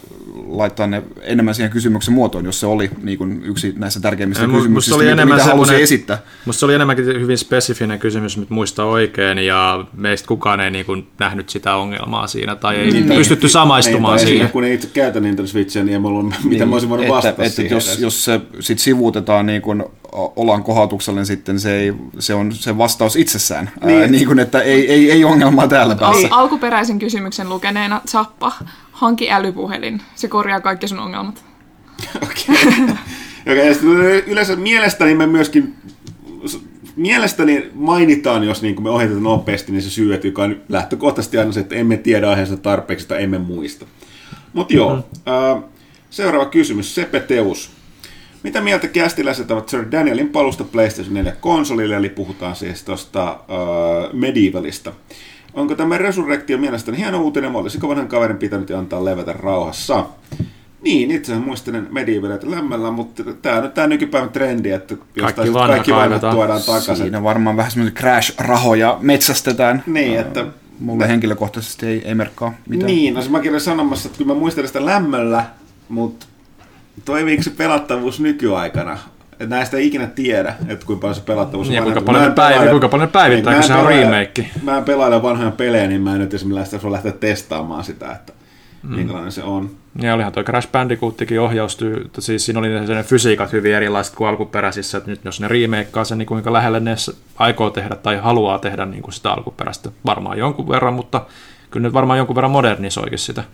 [0.46, 4.48] laittaa ne enemmän siihen kysymyksen muotoon, jos se oli niin kuin yksi näistä tärkeimmistä ja
[4.48, 6.18] kysymyksistä, oli enemmän mitä halusi esittää.
[6.46, 10.86] Musta se oli enemmänkin hyvin spesifinen kysymys, mutta muista oikein, ja meistä kukaan ei niin
[10.86, 14.50] kuin nähnyt sitä ongelmaa siinä, tai ei niin, pystytty niin, samaistumaan niin, siihen.
[14.50, 17.30] Kun ei itse käytä Nintendo Switchia, niin ei mulla ole, mitä mä olisin voinut vastata
[17.30, 17.76] että, että siihen.
[17.76, 22.52] Jos, jos se sit sivuutetaan niin kuin olan kohautukselle, niin sitten se, ei, se on
[22.52, 23.70] se vastaus itsessään.
[23.84, 26.28] Niin, Ää, niin kuin, että ei, ei, ei ongelmaa täällä päässä.
[26.30, 28.52] Al- alkuperäisen kysymyksen lukeneena Zappa
[29.00, 30.02] hanki älypuhelin.
[30.14, 31.44] Se korjaa kaikki sun ongelmat.
[32.22, 32.56] Okei.
[33.46, 33.70] Okay.
[33.72, 35.74] okay, yleensä mielestäni me myöskin
[36.96, 41.52] mielestäni mainitaan, jos niin me ohjatetaan nopeasti, niin se syy, että joka on lähtökohtaisesti aina
[41.52, 43.86] se, että emme tiedä aiheesta tarpeeksi tai emme muista.
[44.52, 45.64] Mutta joo, mm-hmm.
[46.10, 47.70] seuraava kysymys, Sepe Teus.
[48.42, 54.18] Mitä mieltä kästiläiset ovat Sir Danielin palusta PlayStation 4 konsolille, eli puhutaan siis tuosta uh,
[54.18, 54.92] Medievalista.
[55.54, 60.06] Onko tämä resurrektio mielestäni hieno uutinen, olisiko vanhan kaverin pitänyt antaa levätä rauhassa?
[60.82, 65.68] Niin, itse asiassa muistelen Medievalit lämmällä, mutta tämä on tämä nykypäivän trendi, että kaikki, vanha
[65.68, 66.96] kaikki vanhat tuodaan takaisin.
[66.96, 69.82] Siinä varmaan vähän semmoisia crash-rahoja metsästetään.
[69.86, 70.46] Niin, että...
[70.80, 72.86] Mulle henkilökohtaisesti ei, ei merkkaa mitään.
[72.86, 75.44] Niin, no se mäkin olin sanomassa, että kyllä mä muistelen sitä lämmöllä,
[75.88, 76.26] mutta
[77.04, 78.98] toimiiko se pelattavuus nykyaikana?
[79.40, 81.74] Että näistä ei ikinä tiedä, että kuinka paljon se pelattavuus on.
[81.74, 84.50] Ja kuinka paljon, päivä, kuinka paljon päivittää, niin, kun se on remake.
[84.62, 88.32] Mä en pelaile vanhoja pelejä, niin mä en nyt esimerkiksi lähteä, lähteä testaamaan sitä, että
[88.82, 88.96] mm.
[88.96, 89.70] minkälainen se on.
[90.02, 94.98] Ja olihan tuo Crash Bandicootikin ohjaustyy, siis siinä oli ne fysiikat hyvin erilaiset kuin alkuperäisissä,
[94.98, 96.94] että nyt jos ne remakeaa sen, niin kuinka lähelle ne
[97.36, 101.26] aikoo tehdä tai haluaa tehdä niin kuin sitä alkuperäistä, varmaan jonkun verran, mutta
[101.70, 103.44] kyllä nyt varmaan jonkun verran modernisoikin sitä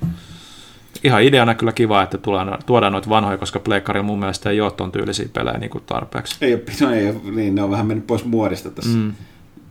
[1.05, 4.71] ihan ideana kyllä kiva, että tuodaan, tuodaan noita vanhoja, koska Pleikkarilla mun mielestä ei ole
[4.71, 6.37] ton tyylisiä pelejä niin kuin tarpeeksi.
[6.41, 9.13] Ei, no ei, niin, ne on vähän mennyt pois muodista tässä mm.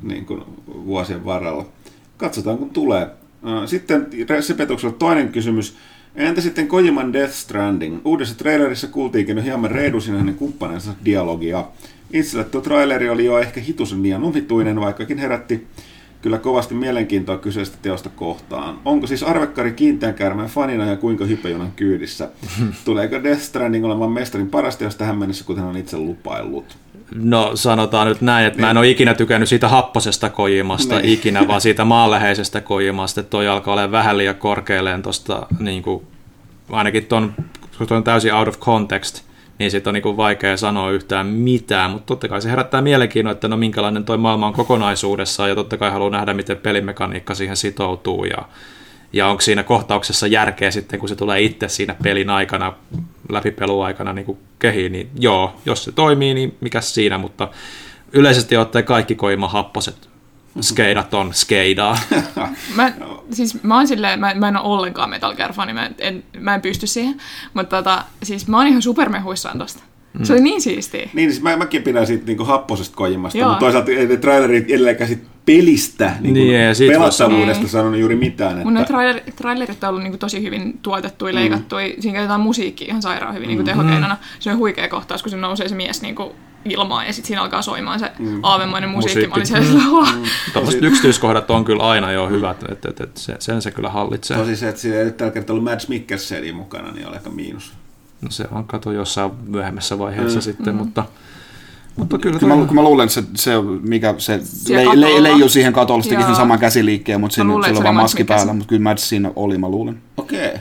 [0.04, 1.66] niin kuin vuosien varrella.
[2.18, 3.08] Katsotaan, kun tulee.
[3.66, 4.08] Sitten
[4.40, 5.78] Sepetuksella toinen kysymys.
[6.16, 8.02] Entä sitten Kojiman Death Stranding?
[8.06, 11.66] Uudessa trailerissa kuultiinkin hieman Reidusin hänen kumppanensa dialogia.
[12.14, 15.68] Itselle tuo traileri oli jo ehkä hitusen liian omituinen, vaikkakin herätti
[16.26, 18.80] kyllä kovasti mielenkiintoa kyseistä teosta kohtaan.
[18.86, 22.30] Onko siis Arvekkari kiinteän käärmeen fanina ja kuinka hypejunan kyydissä?
[22.86, 26.78] Tuleeko Death Stranding olemaan mestarin parasta jos tähän mennessä, kuten hän on itse lupaillut?
[27.16, 28.62] No sanotaan nyt näin, että niin.
[28.62, 28.80] mä en niin.
[28.80, 31.14] ole ikinä tykännyt siitä happosesta kojimasta niin.
[31.14, 36.04] ikinä, vaan siitä maanläheisestä kojimasta, että toi alkaa olla vähän liian korkealleen tuosta, niin kuin,
[36.70, 37.34] ainakin ton,
[37.78, 39.22] kun on täysin out of context,
[39.60, 43.48] niin sitten on niin vaikea sanoa yhtään mitään, mutta totta kai se herättää mielenkiinnoa, että
[43.48, 48.26] no minkälainen toi maailma on kokonaisuudessaan, ja totta kai haluaa nähdä, miten pelimekaniikka siihen sitoutuu,
[48.26, 48.38] ja,
[49.14, 52.74] ja onko siinä kohtauksessa järkeä sitten, kun se tulee itse siinä pelin aikana,
[53.30, 57.50] läpipeluaikana niin kuin kehiin, niin joo, jos se toimii, niin mikä siinä, mutta
[58.14, 60.15] yleisesti ottaen kaikki koima happoset
[60.62, 61.98] skeidat on skeidaa.
[62.76, 62.94] mä,
[63.32, 66.56] siis mä oon silleen, mä, mä en ole ollenkaan Metal Gear fani, mä en, mä
[66.56, 67.18] en pysty siihen,
[67.54, 69.84] mutta tota, siis mä oon ihan supermehuissaan tosta.
[70.24, 71.10] Se oli niin siistiä.
[71.14, 73.50] Niin, siis mä, mäkin pidän siitä niin happosesta kojimasta, Joo.
[73.50, 77.70] mutta toisaalta ei trailerit edelleenkään sit pelistä, niin niin, ja pelattavuudesta niin.
[77.70, 78.52] sanonut juuri mitään.
[78.52, 78.72] Että...
[78.72, 81.40] Mun trailer, trailerit on ollut niin tosi hyvin tuotettu ja mm.
[81.40, 81.76] leikattu.
[82.00, 83.66] Siinä käytetään musiikkia ihan sairaan hyvin niin mm-hmm.
[83.66, 84.18] tehokeinona.
[84.40, 86.16] Se on huikea kohtaus, kun se nousee se mies niin
[86.66, 88.40] kuin ilmaan ja sitten siinä alkaa soimaan se mm.
[88.44, 89.28] aavemainen musiikki.
[89.28, 89.58] musiikki.
[89.58, 90.82] Mä olin siellä mm.
[90.82, 90.88] mm.
[90.88, 94.38] yksityiskohdat on kyllä aina jo hyvät, että et, et, se, sen se kyllä hallitsee.
[94.38, 97.74] Tosi se, että siinä ei tällä kertaa ollut Mads Mikkelsen mukana, niin oli aika miinus.
[98.22, 100.44] No se on kato jossain myöhemmässä vaiheessa mm.
[100.44, 100.80] sitten, mm.
[100.80, 101.06] mutta...
[101.96, 103.52] Mutta kyllä, kyllä mä, kun mä luulen, että se, se
[103.82, 104.40] mikä se
[104.70, 107.84] le, le, leiju siihen katolle, se teki sen saman käsiliikkeen, mutta siinä, luulen, sillä on
[107.84, 110.02] vaan maski päällä, mutta kyllä Mads siinä oli, mä luulen.
[110.18, 110.48] Okei.
[110.48, 110.60] Okay.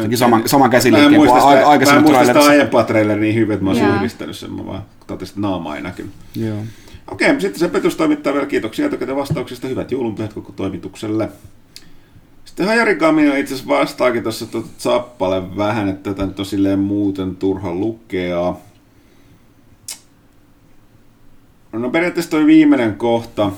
[0.00, 2.12] Teki saman, saman käsiliikkeen kuin a- aikaisemmin trailerissa.
[2.12, 4.82] Mä en muista sitä aiempaa traileria niin hyvin, että mä olisin yhdistänyt sen, mä vaan
[5.06, 6.12] katsoin, että naama ei näkynyt.
[6.36, 6.58] Joo.
[7.10, 9.68] Okei, okay, sitten se Petus toimittaa vielä kiitoksia etukäteen vastauksista.
[9.68, 11.28] Hyvät joulunpyhät koko toimitukselle.
[12.44, 16.78] Sitten Hajarikami on itse asiassa vastaakin tuossa tuota Zappalle vähän, että tätä nyt on silleen
[16.78, 18.54] muuten turha lukea.
[21.72, 23.50] No periaatteessa toi viimeinen kohta.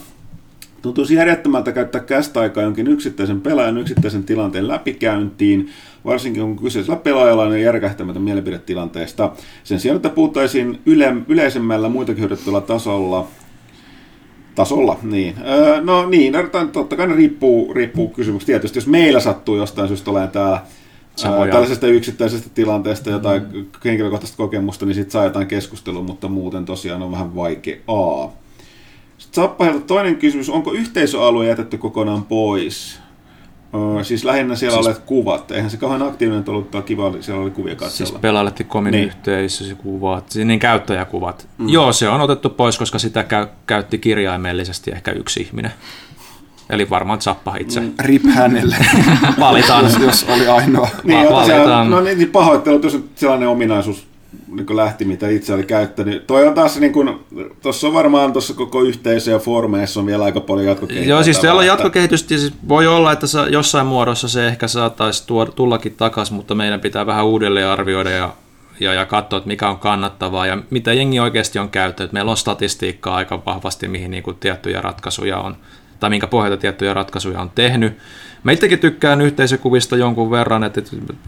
[0.85, 5.71] Tuntuisi järjettömältä käyttää kästä-aikaa jonkin yksittäisen pelaajan yksittäisen tilanteen läpikäyntiin,
[6.05, 9.33] varsinkin kun kyseisellä pelaajalla on järkähtämätön mielipidetilanteesta.
[9.65, 13.29] Sen sijaan, että puhuttaisiin yle- yleisemmällä muitakin hyödyttävällä tasolla
[14.55, 15.35] Tasolla, niin.
[15.49, 16.35] Öö, no niin,
[16.73, 18.47] totta kai ne riippuu, riippuu kysymyksestä.
[18.47, 20.61] Tietysti jos meillä sattuu jostain syystä olemaan täällä
[21.25, 23.67] ää, tällaisesta yksittäisestä tilanteesta jotain mm.
[23.85, 28.44] henkilökohtaista kokemusta, niin sitten saa jotain keskustelua, mutta muuten tosiaan on vähän vaikeaa.
[29.33, 33.01] Sappahelta toinen kysymys, onko yhteisöalue jätetty kokonaan pois?
[33.75, 35.51] Öö, siis lähinnä siellä siis, olet kuvat.
[35.51, 38.11] Eihän se kauhean aktiivinen ollut, mutta kiva, siellä oli kuvia katsella.
[38.11, 39.05] Siis pelaajalletti komin niin.
[39.05, 41.49] yhteisössä kuvat, niin käyttäjäkuvat.
[41.59, 41.69] Mm.
[41.69, 45.73] Joo, se on otettu pois, koska sitä käy, käytti kirjaimellisesti ehkä yksi ihminen.
[46.71, 47.81] Eli varmaan Zappa itse.
[47.81, 47.93] Mm.
[47.99, 48.77] Rip hänelle.
[49.41, 49.85] Valitaan.
[49.85, 50.89] jos, jos oli ainoa.
[51.05, 51.91] Niin, Valitaan.
[51.91, 54.07] no niin, pahoittelut, jos sellainen ominaisuus
[54.49, 56.27] niin lähti, mitä itse oli käyttänyt.
[56.27, 57.19] Toi on taas, niin kuin,
[57.63, 61.11] tuossa on varmaan tuossa koko yhteisö ja foorumeissa on vielä aika paljon jatkokehitystä.
[61.11, 65.25] Joo, siis siellä on jatkokehitystä, siis voi olla, että jossain muodossa se ehkä saattaisi
[65.55, 68.33] tullakin takaisin, mutta meidän pitää vähän uudelleen arvioida ja,
[68.81, 72.13] ja, ja katsoa, että mikä on kannattavaa ja mitä jengi oikeasti on käyttänyt.
[72.13, 75.57] Meillä on statistiikkaa aika vahvasti, mihin niin kuin tiettyjä ratkaisuja on,
[76.01, 77.99] tai minkä pohjalta tiettyjä ratkaisuja on tehnyt.
[78.45, 80.83] Mä itsekin tykkään yhteisökuvista jonkun verran, että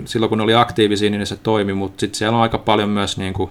[0.05, 3.19] silloin kun ne oli aktiivisia, niin se toimi, mutta sitten siellä on aika paljon myös
[3.19, 3.51] niin kuin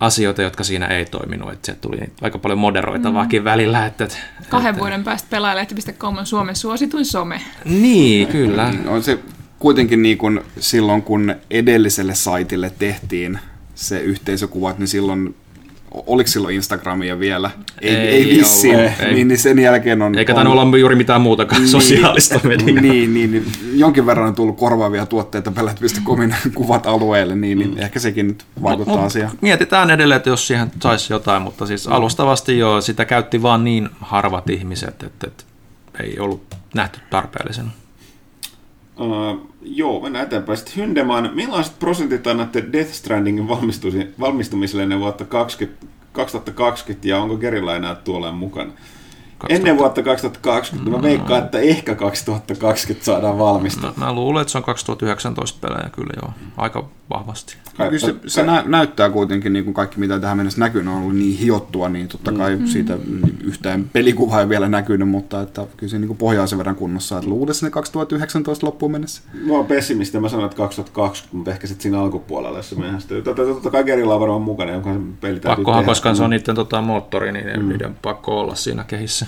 [0.00, 1.52] asioita, jotka siinä ei toiminut.
[1.52, 3.44] Että tuli aika paljon moderoitavaakin mm.
[3.44, 3.86] välillä.
[3.86, 4.08] Että,
[4.48, 7.40] Kahden että, vuoden päästä pelaajalehti.com on Suomen suosituin some.
[7.64, 8.70] Niin, kyllä.
[8.70, 9.18] Niin, on se
[9.58, 13.38] kuitenkin niin kuin silloin, kun edelliselle saitille tehtiin
[13.74, 15.34] se yhteisökuvat, niin silloin
[15.94, 17.50] oliko silloin Instagramia vielä?
[17.80, 18.76] Ei, ei, ei vissiin.
[18.76, 19.14] Ollut, ei.
[19.14, 20.18] Niin, niin sen jälkeen on...
[20.18, 22.80] Eikä tainnut olla juuri mitään muutakaan niin, sosiaalista mediaa.
[22.80, 27.78] Niin, niin, niin, jonkin verran on tullut korvaavia tuotteita pelät.comin kuvat alueelle, niin, niin mm.
[27.78, 29.32] ehkä sekin nyt vaikuttaa mut, asiaan.
[29.40, 31.92] Mietitään edelleen, että jos siihen saisi jotain, mutta siis mm.
[31.92, 35.44] alustavasti jo sitä käytti vaan niin harvat ihmiset, että, että
[36.00, 36.42] ei ollut
[36.74, 37.70] nähty tarpeellisena.
[39.00, 40.58] Uh, joo, mennään eteenpäin.
[40.58, 43.48] Sitten Hyndeman, millaiset prosentit annatte Death Strandingin
[44.20, 48.72] valmistumiselle vuotta 20, 2020 ja onko Gerilla enää tuoleen mukana?
[49.38, 49.54] 2000.
[49.54, 50.96] Ennen vuotta 2020, no.
[50.96, 53.92] mä veikkaan, että ehkä 2020 saadaan valmistua.
[53.96, 57.56] Mä, mä luulen, että se on 2019 pelejä kyllä jo, aika vahvasti.
[57.76, 61.16] Kyllä se, se nä- näyttää kuitenkin, niin kuin kaikki mitä tähän mennessä näkynyt on ollut
[61.16, 62.66] niin hiottua, niin totta kai mm.
[62.66, 62.98] siitä
[63.44, 67.30] yhtään pelikuvaa ei vielä näkynyt, mutta että kyllä se niin pohjaa sen verran kunnossa, että
[67.30, 69.22] luulisi ne 2019 loppuun mennessä.
[69.46, 73.22] Mä oon pessimisti, mä sanoin, että 2020, mutta ehkä sitten siinä alkupuolella se myöhästyy.
[73.22, 74.90] Totta, totta kai Gerilla on varmaan mukana, jonka
[75.20, 77.68] peli Pakkohan, koska se on niiden tota, moottori, niin mm.
[77.68, 79.26] niiden pakko olla siinä kehissä.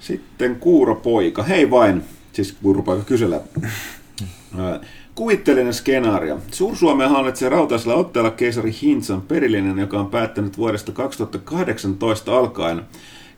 [0.00, 1.42] Sitten Kuuropoika.
[1.42, 3.40] Hei vain, siis Kuuropoika kysellä.
[5.14, 6.38] Kuvitteellinen skenaario.
[6.52, 12.82] Suur-Suomea hallitsee rautaisella otteella keisari Hintsan perillinen, joka on päättänyt vuodesta 2018 alkaen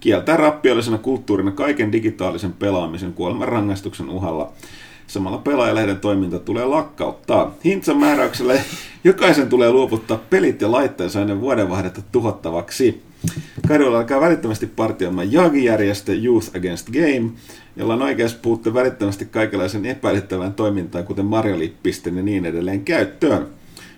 [0.00, 4.52] kieltää rappiollisena kulttuurina kaiken digitaalisen pelaamisen kuoleman rangaistuksen uhalla.
[5.06, 7.54] Samalla pelaajalehden toiminta tulee lakkauttaa.
[7.64, 8.54] Hintsan määräyksellä
[9.04, 13.02] jokaisen tulee luovuttaa pelit ja laitteensa ennen vuodenvaihdetta tuhottavaksi.
[13.68, 17.30] Kadulla alkaa välittömästi partioimaan Jagi-järjestö Youth Against Game,
[17.76, 23.46] jolla on oikeus puuttua välittömästi kaikenlaisen epäilyttävään toimintaan, kuten marjalippisten ja niin edelleen käyttöön.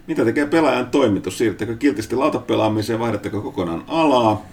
[0.07, 1.39] Mitä tekee pelaajan toimitus?
[1.39, 4.47] Siirryttekö kiltisti lautapelaamiseen, vaihdatteko kokonaan alaa?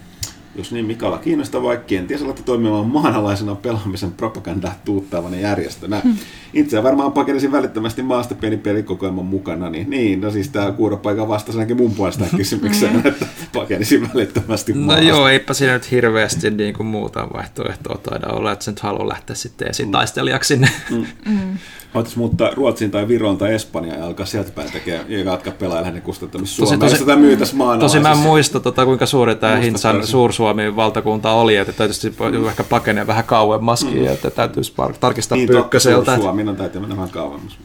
[0.55, 5.99] Jos niin Mikala kiinnostavaa, kenties alatte toimimaan maanalaisena pelaamisen propagandaa tuuttavana järjestönä.
[5.99, 6.15] Hmm.
[6.53, 11.57] Itse varmaan pakenisin välittömästi maasta pieni pelikokoelman mukana, niin, niin no siis tämä kuuropaikan vastasi
[11.57, 13.07] ainakin mun puolesta kysymykseen, niin.
[13.07, 15.01] että pakenisin välittömästi no maasta.
[15.03, 18.79] No joo, eipä siinä nyt hirveästi niin kuin muuta vaihtoehtoa taida olla, että sen nyt
[18.79, 20.69] haluaa lähteä sitten esitaistelijaksi sinne.
[20.89, 21.57] Mm.
[21.93, 25.83] Voitaisiin muuttaa Ruotsiin tai Viroon tai Espanjaan ja alkaa sieltä päin tekemään ja jatkaa pelaa
[25.83, 26.79] hänen kustantamista Suomeen.
[26.79, 31.55] Tosi, tosi, myytäisiin Tosi mä en muista, tota, kuinka suuri tämä Hintsan Suur-Suomi valtakunta oli,
[31.55, 32.47] että tietysti mm.
[32.47, 34.07] ehkä pakenee vähän kauemmaskin, mm.
[34.07, 36.15] että täytyisi tarkistaa niin, pyykköseltä.
[36.15, 37.57] Suomi on täytyy mennä vähän kauemmas.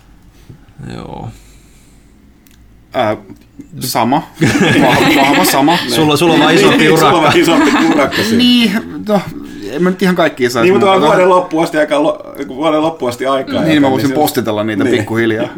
[0.95, 1.29] Joo.
[2.93, 3.17] Ää,
[3.81, 4.23] sama.
[5.17, 5.79] Vahva sama.
[5.89, 7.11] sulla, sulla on vaan isompi urakka.
[7.11, 8.23] Sulla on isompi urakka.
[8.37, 8.73] niin,
[9.09, 9.21] no,
[9.71, 10.65] en mä nyt ihan kaikkia saisi.
[10.65, 12.03] Niin, mutta on vuoden loppuun asti, aika,
[12.49, 13.63] vuoden loppuun asti aikaa.
[13.63, 14.97] Niin, mä voisin niin postitella niitä niin.
[14.97, 15.49] pikkuhiljaa.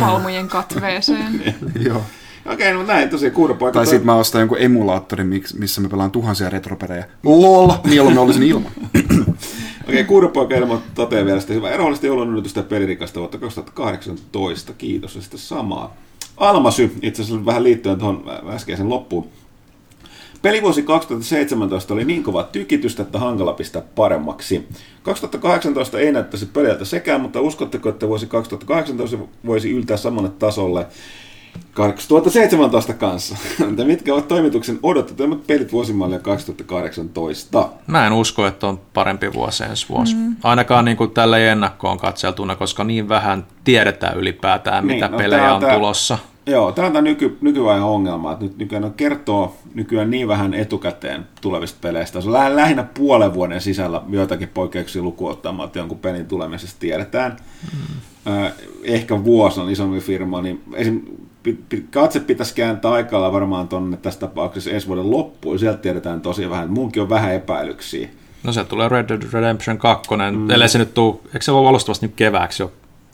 [0.00, 1.54] Palmujen katveeseen.
[1.86, 2.02] Joo.
[2.46, 3.78] Okei, no näin tosi kuuropaikka.
[3.78, 7.04] Tai sitten mä ostan jonkun emulaattorin, missä me pelaan tuhansia retropelejä.
[7.22, 8.72] LOL, mieluummin olisin ilman.
[9.88, 14.72] Okei, kuuropoika ilmoittaa toteaa vielä sitten hyvää erollista joulun yllätystä ja pelirikasta vuotta 2018.
[14.78, 15.16] Kiitos.
[15.16, 15.96] Ja sitten samaa.
[16.36, 19.28] Almasy, itse asiassa vähän liittyen tuohon äskeisen loppuun.
[20.42, 24.68] Pelivuosi 2017 oli niin kova tykitystä, että hankala pistää paremmaksi.
[25.02, 30.86] 2018 ei näyttäisi peliltä sekään, mutta uskotteko, että vuosi 2018 voisi yltää samalle tasolle
[31.74, 33.36] 2017 kanssa.
[33.84, 37.68] Mitkä ovat toimituksen odottamat pelit vuosimallia 2018?
[37.86, 40.14] Mä en usko, että on parempi vuosi ensi vuosi.
[40.14, 40.36] Mm.
[40.42, 45.54] Ainakaan niin kuin tällä ennakkoon katseltuna, koska niin vähän tiedetään ylipäätään, niin, mitä no pelejä
[45.54, 46.18] on tää, tulossa.
[46.46, 50.54] Joo, tämä on tämä nyky, nykyajan ongelma, että nyt nykyään on kertoo nykyään niin vähän
[50.54, 52.20] etukäteen tulevista peleistä.
[52.20, 56.80] Se on lä- lähinnä puolen vuoden sisällä joitakin poikkeuksia lukuun ottamaan, että jonkun pelin tulemisesta
[56.80, 57.36] tiedetään.
[57.72, 58.32] Mm.
[58.32, 61.00] Äh, ehkä vuosi on isompi firma, niin esim.
[61.90, 65.58] katse pitäisi kääntää aikalla varmaan tuonne tässä tapauksessa ensi vuoden loppuun.
[65.58, 66.70] Sieltä tiedetään tosi vähän.
[66.70, 68.08] Munkin on vähän epäilyksiä.
[68.42, 70.50] No se tulee Red Dead Redemption 2, mm.
[70.50, 72.72] ellei se nyt tuu, eikö se ole alustavasti nyt kevääksi jo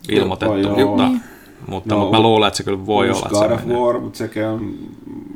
[0.09, 0.97] ilmoitettu, Joo, joo.
[0.97, 3.75] mutta, mutta, No, mutta mä luulen, että se kyllä voi olla, God of se.
[3.75, 4.75] War, mutta sekin on...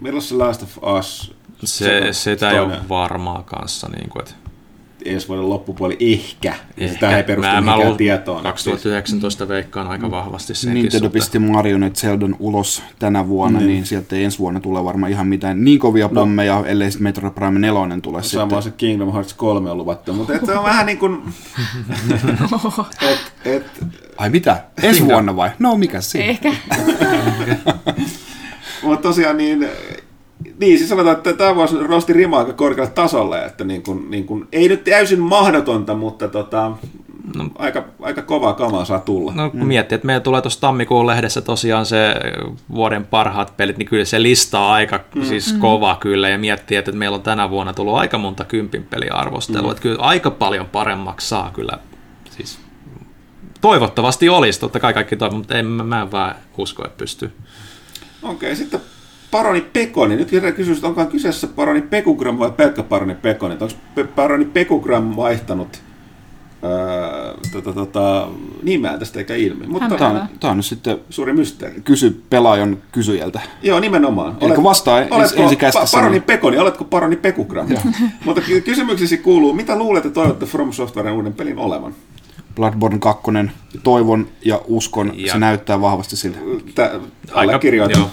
[0.03, 1.35] Milloin se Last of Us?
[1.65, 3.89] se, on sitä ei ole varmaa kanssa.
[3.89, 4.35] Niin kuin, että
[5.05, 6.55] ensi vuoden loppupuoli ehkä.
[6.79, 6.95] ehkä.
[6.95, 8.43] Sitä ei perustu Mä- mä mihinkään tietoon.
[8.43, 11.13] 2019 veikkaan aika vahvasti senkin Nintendo suhteen.
[11.13, 13.69] pisti Marionette Zeldan ulos tänä vuonna, Niin.
[13.69, 17.33] niin sieltä ei ensi vuonna tule varmaan ihan mitään niin kovia pommeja, ellei sitten Metroid
[17.35, 18.63] Prime 4 tule Samoin sitten.
[18.63, 21.23] se Kingdom Hearts 3 on luvattu, mutta et se on vähän niin kuin...
[23.11, 23.65] et, et,
[24.17, 24.65] Ai mitä?
[24.83, 25.51] Ensi vuonna vai?
[25.59, 26.27] No mikä siinä?
[26.27, 26.53] Ehkä.
[28.83, 29.69] mutta tosiaan niin...
[30.63, 34.27] Niin, siis sanotaan, että tämä vuosi rosti rima aika korkealle tasolle, että niin kuin, niin
[34.27, 36.73] kuin, ei nyt täysin mahdotonta, mutta tota,
[37.37, 37.45] no.
[37.59, 39.33] aika, aika kovaa kamaa saa tulla.
[39.33, 39.67] No kun mm.
[39.67, 42.15] miettii, että meillä tulee tuossa tammikuun lehdessä tosiaan se
[42.75, 45.25] vuoden parhaat pelit, niin kyllä se lista on aika mm.
[45.25, 49.69] siis kova kyllä, ja miettii, että meillä on tänä vuonna tullut aika monta kympin peliarvostelua,
[49.69, 49.71] mm.
[49.71, 51.79] että kyllä aika paljon paremmaksi saa kyllä,
[52.31, 52.59] siis
[53.61, 57.33] toivottavasti olisi, totta kai kaikki toivon, mutta en, mä, mä en vaan usko, että pystyy.
[58.23, 58.81] Okei, sitten
[59.33, 60.17] Paroni Pekoni.
[60.17, 63.55] Nyt herää kysymys, että onko kyseessä Paroni Pekugram vai pelkkä Paroni Pekoni?
[63.61, 65.83] Onko Paroni Pekugram vaihtanut
[66.65, 68.29] öö, tota, tota,
[68.63, 69.67] nimeä tästä eikä ilmi?
[69.67, 70.13] Mutta Hämmentävää.
[70.13, 71.81] Tämä on, tämä on nyt sitten suuri mysteeri.
[71.81, 73.41] kysy pelaajan kysyjältä.
[73.63, 74.37] Joo, nimenomaan.
[74.41, 75.97] Elikkä vastaa oletko ensi kästissä.
[75.97, 77.67] pa- Paroni Pekoni, oletko Paroni Pekugram?
[78.25, 81.95] Mutta ky- kysymyksesi kuuluu, mitä luulet ja toivotte From Softwaren uuden pelin olevan?
[82.55, 83.23] Bloodborne 2,
[83.83, 86.39] toivon ja uskon, Ja- se näyttää vahvasti siltä.
[86.75, 86.91] Tä,
[87.33, 88.07] allekirjoitan.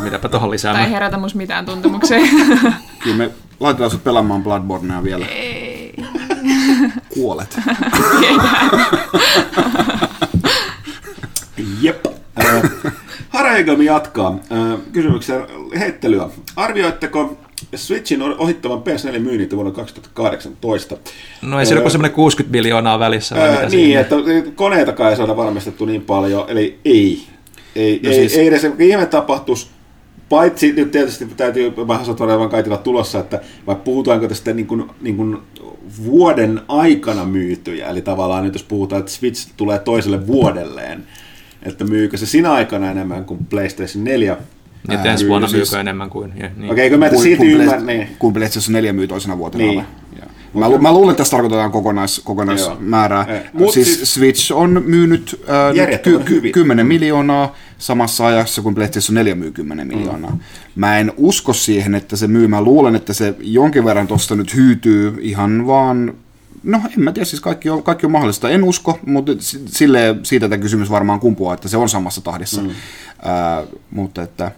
[0.00, 0.90] Mitäpä tuohon Tai ei lisäämään.
[0.90, 2.18] herätä musta mitään tuntemuksia.
[3.02, 5.26] Kyllä me laitetaan sut pelaamaan Bloodbornea vielä.
[5.26, 5.94] ei.
[7.14, 7.58] Kuolet.
[11.80, 12.06] Jep.
[13.28, 14.38] Hareigami jatkaa.
[14.92, 15.40] Kysymyksen
[15.78, 16.28] heittelyä.
[16.56, 17.38] Arvioitteko
[17.74, 20.96] Switchin ohittavan PS4 myynnit vuonna 2018?
[21.42, 23.34] No ei siinä ole semmoinen 60 miljoonaa välissä.
[23.34, 24.00] vai Ää, mitä niin, siinä?
[24.00, 24.16] että
[24.54, 27.26] koneitakaan ei saada valmistettu niin paljon, eli ei.
[27.76, 29.70] Ei, No ei, siis- ei edes ihme tapahtus,
[30.28, 35.16] paitsi nyt tietysti täytyy vähän sanoa kaikilla tulossa, että vai puhutaanko tästä niin kuin, niin
[35.16, 35.38] kuin
[36.04, 41.02] vuoden aikana myytyjä, eli tavallaan nyt jos puhutaan, että Switch tulee toiselle vuodelleen,
[41.62, 44.36] että myykö se sinä aikana enemmän kuin PlayStation 4,
[44.88, 46.32] Niin, että ensi myy- vuonna siis- myykö enemmän kuin...
[46.36, 46.72] ja- Niin.
[46.72, 48.08] Okei, kun mä Kuin- kuin ymmärrän, niin.
[48.18, 49.64] Kuin PlayStation 4 myy toisena vuotena.
[49.64, 49.76] Niin.
[49.76, 49.84] vai?
[50.56, 53.26] Mä, lu- mä luulen, että tässä tarkoitetaan kokonais, kokonaismäärää.
[53.52, 56.52] Mut Siis, siis- Switch on myynyt äh, nyt Järjettömän hyvin.
[56.52, 60.30] 10 miljoonaa samassa ajassa, kun PlayStation 4 myy 10 miljoonaa.
[60.30, 60.38] Mm.
[60.74, 62.46] Mä en usko siihen, että se myy.
[62.48, 66.14] Mä luulen, että se jonkin verran tuosta nyt hyytyy ihan vaan
[66.62, 68.50] No en mä tiedä, siis kaikki on, kaikki on mahdollista.
[68.50, 72.62] En usko, mutta s- silleen, siitä tämä kysymys varmaan kumpuaa, että se on samassa tahdissa.
[72.62, 72.70] Mm.
[73.24, 74.50] Ää, mutta että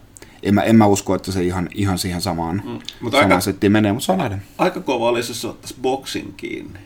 [0.42, 2.70] en mä, en mä usko, että se ihan, ihan siihen samaan, mm.
[3.00, 4.38] Mutta samaan aika- settiin menee, mutta saa nähdä.
[4.58, 6.78] Aika kova olisi, jos se ottaisi boksin kiinni.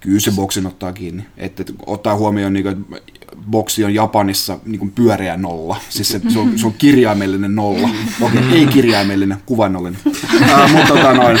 [0.00, 1.26] Kyllä se boksin ottaa kiinni.
[1.36, 5.76] Että että ottaa huomioon, niin kuin, että boksi on Japanissa niin kuin pyöreä nolla.
[5.88, 7.88] Siis se, se, on, se on kirjaimellinen nolla.
[8.20, 10.00] Okei, ei kirjaimellinen, kuvannollinen.
[10.06, 11.38] uh, mutta tota noin,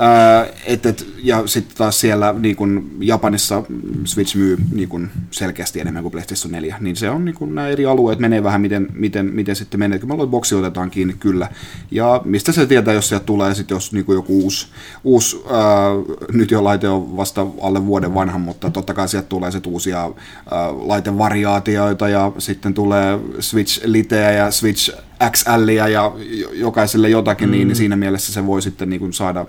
[0.00, 3.62] uh, et, et, ja sitten taas siellä niin kuin Japanissa
[4.04, 6.76] Switch myy niin kuin selkeästi enemmän kuin PlayStation 4.
[6.80, 9.98] Niin se on niin kuin, nämä eri alueet menee vähän miten, miten, miten sitten menee.
[9.98, 11.48] Kyllä mä luulen, boksi otetaan kiinni kyllä.
[11.90, 14.66] Ja mistä se tietää, jos sieltä tulee sitten jos niin joku uusi,
[15.04, 19.50] uusi uh, nyt jo laite on vasta alle vuoden vanha, mutta totta kai sieltä tulee
[19.50, 20.14] sitten uusia uh,
[20.88, 27.52] laitevariaatioita ja sitten tulee Switch Liteä ja Switch XLiä ja jo- jokaiselle jotakin, mm.
[27.52, 29.46] niin siinä mielessä se voi sitten niin kuin saada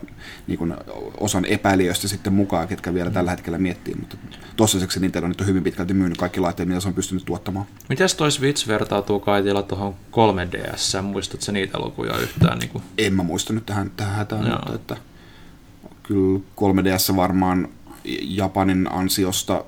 [0.48, 0.74] niin kuin
[1.18, 4.18] osan epäilijöistä sitten mukaan, ketkä vielä tällä hetkellä miettii, mutta
[4.56, 7.66] tossaiseksi Nintendo nyt on hyvin pitkälti myynyt kaikki laitteet, mitä se on pystynyt tuottamaan.
[7.90, 11.02] Mites toi Switch vertautuu Kaitilla tuohon 3DS?
[11.02, 12.60] Muistatko niitä lukuja yhtään?
[12.60, 12.84] Niin kuin?
[12.98, 14.56] En mä muista nyt tähän, tähän hätään, Joo.
[14.56, 14.98] mutta että
[16.04, 17.68] kyllä 3DS varmaan
[18.22, 19.64] Japanin ansiosta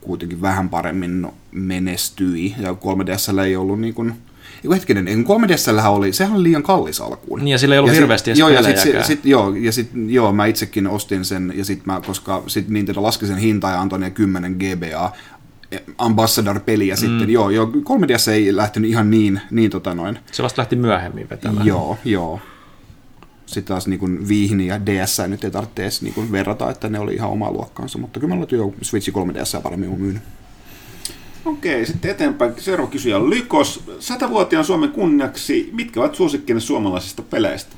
[0.00, 4.14] kuitenkin vähän paremmin menestyi, ja 3DS ei ollut niin kuin,
[4.70, 7.38] hetkinen, ei, kun 3DSllähän oli, sehän oli liian kallis alkuun.
[7.38, 9.90] Niin, ja sillä ei ollut sit- hirveästi edes joo, ja sit, sit, joo, ja sit,
[10.06, 13.80] joo, mä itsekin ostin sen, ja sit mä, koska sit Nintendo laski sen hintaa ja
[13.80, 15.12] antoi ne 10 GBA
[15.98, 16.98] Ambassador-peliä mm.
[16.98, 21.30] sitten, joo, joo, 3DS ei lähtenyt ihan niin, niin tota noin, Se vasta lähti myöhemmin
[21.30, 21.66] vetämään.
[21.66, 22.40] Joo, joo.
[23.46, 27.14] Sitten taas niin Viihni ja DS nyt ei tarvitse edes niin verrata, että ne oli
[27.14, 30.22] ihan omaa luokkaansa, mutta kyllä mä olen jo Switch 3DS paremmin myynyt.
[31.46, 32.52] Okei, sitten eteenpäin.
[32.58, 33.84] Seuraava kysyjä on Lykos.
[33.98, 37.76] Satavuotiaan Suomen kunniaksi, mitkä ovat suosikkina suomalaisista peleistä?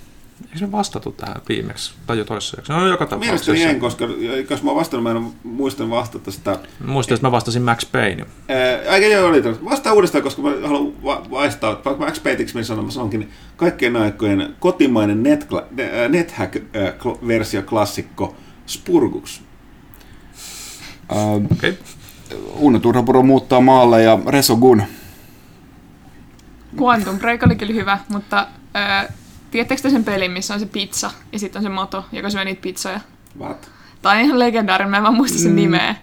[0.52, 1.94] Eikö me vastattu tähän viimeksi?
[2.06, 2.80] Tai jo toisessa jaksossa?
[2.80, 3.52] No joka tapauksessa.
[3.52, 4.08] Mielestäni en, koska
[4.50, 6.58] jos mä vastannut, mä en muistan vastata sitä.
[6.84, 8.26] Muistan, että mä vastasin Max Payne.
[8.90, 9.64] Aika joo, oli totta.
[9.64, 13.30] Vastaa uudestaan, koska mä haluan va- vaistaa, että vaikka Max Payneiksi minä sanon, mä sanonkin
[13.56, 19.42] kaikkien aikojen kotimainen ää, NetHack-versio klassikko Spurgus.
[21.08, 21.70] Okei.
[21.70, 21.74] Okay.
[22.54, 24.82] Uno Turhapuro muuttaa maalle ja Resogun.
[26.80, 28.46] Quantum Break oli kyllä hyvä, mutta
[29.06, 29.12] ö,
[29.50, 32.44] tiedättekö te sen pelin, missä on se pizza ja sitten on se moto, joka syö
[32.44, 33.00] niitä pizzoja?
[33.40, 33.70] What?
[34.02, 35.94] Tämä on ihan legendaarinen, mä en vaan muista sen nimeä.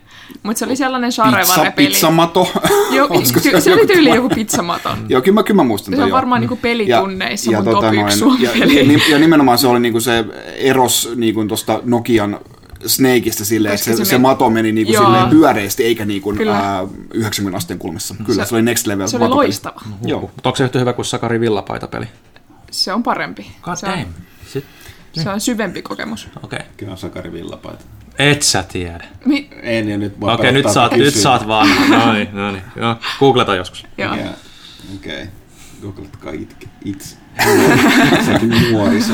[0.44, 1.88] Mutta se oli sellainen Sharevare-peli.
[1.88, 2.52] pizzamato.
[2.92, 4.90] Jo, ty- se oli tyyli joku pizzamato.
[5.10, 6.16] Joo, kyllä mä, kyllä mä muistan Se on joo.
[6.16, 10.00] varmaan niinku pelitunneissa mun top tota yksi noin, ja, ja, ja, nimenomaan se oli niinku
[10.00, 12.40] se eros niinku tosta Nokian
[12.86, 17.58] Snakeista silleen, että se, se se, mato meni niinku silleen pyöreästi eikä niinku ää, 90
[17.58, 18.16] asteen kulmassa.
[18.26, 19.46] Kyllä, se, se oli next level Se oli matopeli.
[19.48, 19.82] loistava.
[20.06, 20.22] Joo.
[20.22, 22.06] Mutta onko se yhtä hyvä kuin Sakari Villapaita-peli?
[22.72, 23.52] Se on parempi.
[23.62, 24.14] God se, on, damn.
[24.54, 24.66] Sit,
[25.14, 26.28] se on syvempi kokemus.
[26.44, 26.58] okei.
[26.58, 26.70] Okay.
[26.78, 27.86] Kyllä on Sakari Villapaita.
[28.20, 29.06] Et sä tiedä.
[29.26, 31.70] Mi- En, ja nyt voi Okei, okay, nyt, saat, kun nyt saat vaan.
[31.90, 32.64] No niin, no niin.
[32.76, 33.86] Joo, googleta joskus.
[33.98, 34.16] joo.
[34.16, 34.28] Joo.
[34.96, 35.14] Okei.
[35.14, 35.28] Okay.
[35.82, 37.16] Googletkaa itke, itse.
[38.26, 39.14] Sekin nuoriso.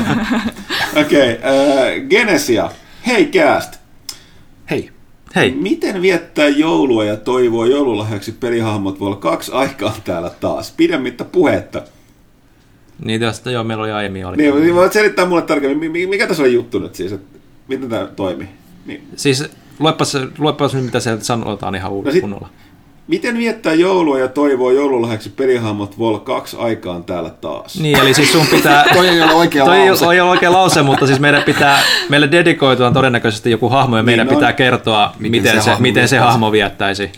[0.96, 2.70] Okei, okay, äh, Genesia.
[3.06, 3.74] Hei Cast.
[4.70, 4.90] Hei.
[5.36, 10.72] Hei, Miten viettää joulua ja toivoa joululahjaksi pelihahmot voi olla kaksi aikaa täällä taas?
[10.76, 11.82] Pidemmittä puhetta.
[13.04, 14.36] niin tästä joo, meillä oli aiemmin oli.
[14.36, 17.38] Niin, niin voit selittää mulle tarkemmin, mi- mi- mikä tässä on juttu nyt siis, että
[17.68, 18.48] miten tämä toimii?
[18.86, 19.08] Niin.
[19.16, 19.44] Siis
[19.78, 22.48] luepas, luepas nyt, mitä sieltä sanotaan ihan No no sit- kunnolla.
[23.12, 27.80] Miten viettää joulua ja toivoa joululahjaksi pelihahmot voi olla kaksi aikaan täällä taas?
[27.80, 28.84] Niin, eli siis sun pitää...
[28.94, 30.04] Toi ei ole oikea Toi ei lause.
[30.06, 34.26] ole oikea lause, mutta siis meidän pitää, meille dedikoitua on todennäköisesti joku hahmo ja meidän
[34.26, 34.34] no.
[34.34, 36.30] pitää kertoa, Miten miten, se se, hahmo miten se viettäisi.
[36.32, 37.10] hahmo viettäisi.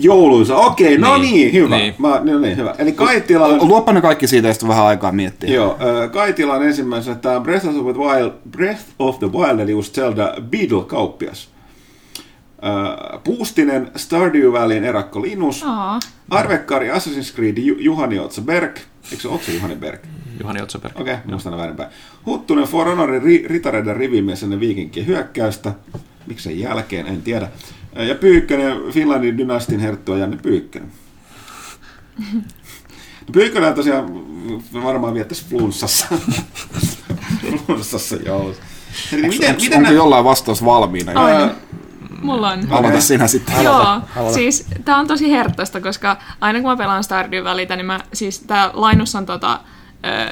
[0.00, 1.76] Jouluisa, okei, no niin, Niin, hyvä.
[1.76, 1.94] niin.
[1.98, 2.74] Mä, no niin, hyvä.
[2.78, 3.48] Eli Kaitila.
[3.48, 5.54] Luoppa ne kaikki siitä sitten vähän aikaa miettiä.
[5.54, 9.74] Joo, äh, Kaitila on ensimmäisenä tämä Breath of the Wild, Breath of the Wild eli
[9.74, 11.48] uusi Zelda Beetle-kauppias.
[12.66, 15.62] Äh, Puustinen Stardew Valleyn erakko Linus.
[15.66, 16.00] Aa,
[16.30, 18.76] Arvekkari Assassin's Creed Ju- Juhani Otsa Berg.
[19.10, 20.00] Eikö se Otsa Juhani Berg?
[20.40, 21.00] Juhani Otsoberg.
[21.00, 21.88] Okei, okay, muistan väärinpäin.
[22.26, 25.72] Huttunen For Honorin ri- ritareiden rivimies ennen viikinkien hyökkäystä.
[26.26, 27.48] Miksen jälkeen, en tiedä.
[27.94, 30.92] Ja Pyykkönen, Finlandin dynastin herttua Janne Pyykkönen.
[33.32, 34.06] Pyykkönen tosiaan
[34.84, 36.06] varmaan viettäisi flunssassa.
[37.66, 38.62] flunssassa joulussa.
[39.12, 41.12] Eli miten, Onko, miten onko nä- jollain vastaus valmiina?
[41.20, 41.50] On.
[42.26, 42.72] Mulla on.
[42.72, 43.00] Okei.
[43.00, 43.64] sinä sitten.
[43.64, 44.00] Joo,
[44.34, 48.38] siis tää on tosi herttaista, koska aina kun mä pelaan Stardew Valleytä, niin mä, siis
[48.40, 49.60] tää Lainus on tota,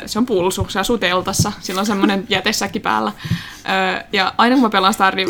[0.06, 3.12] se on pulsu, se asuu teltassa, sillä on semmonen jätesäkki päällä.
[4.12, 5.26] Ja aina kun mä pelaan Stardew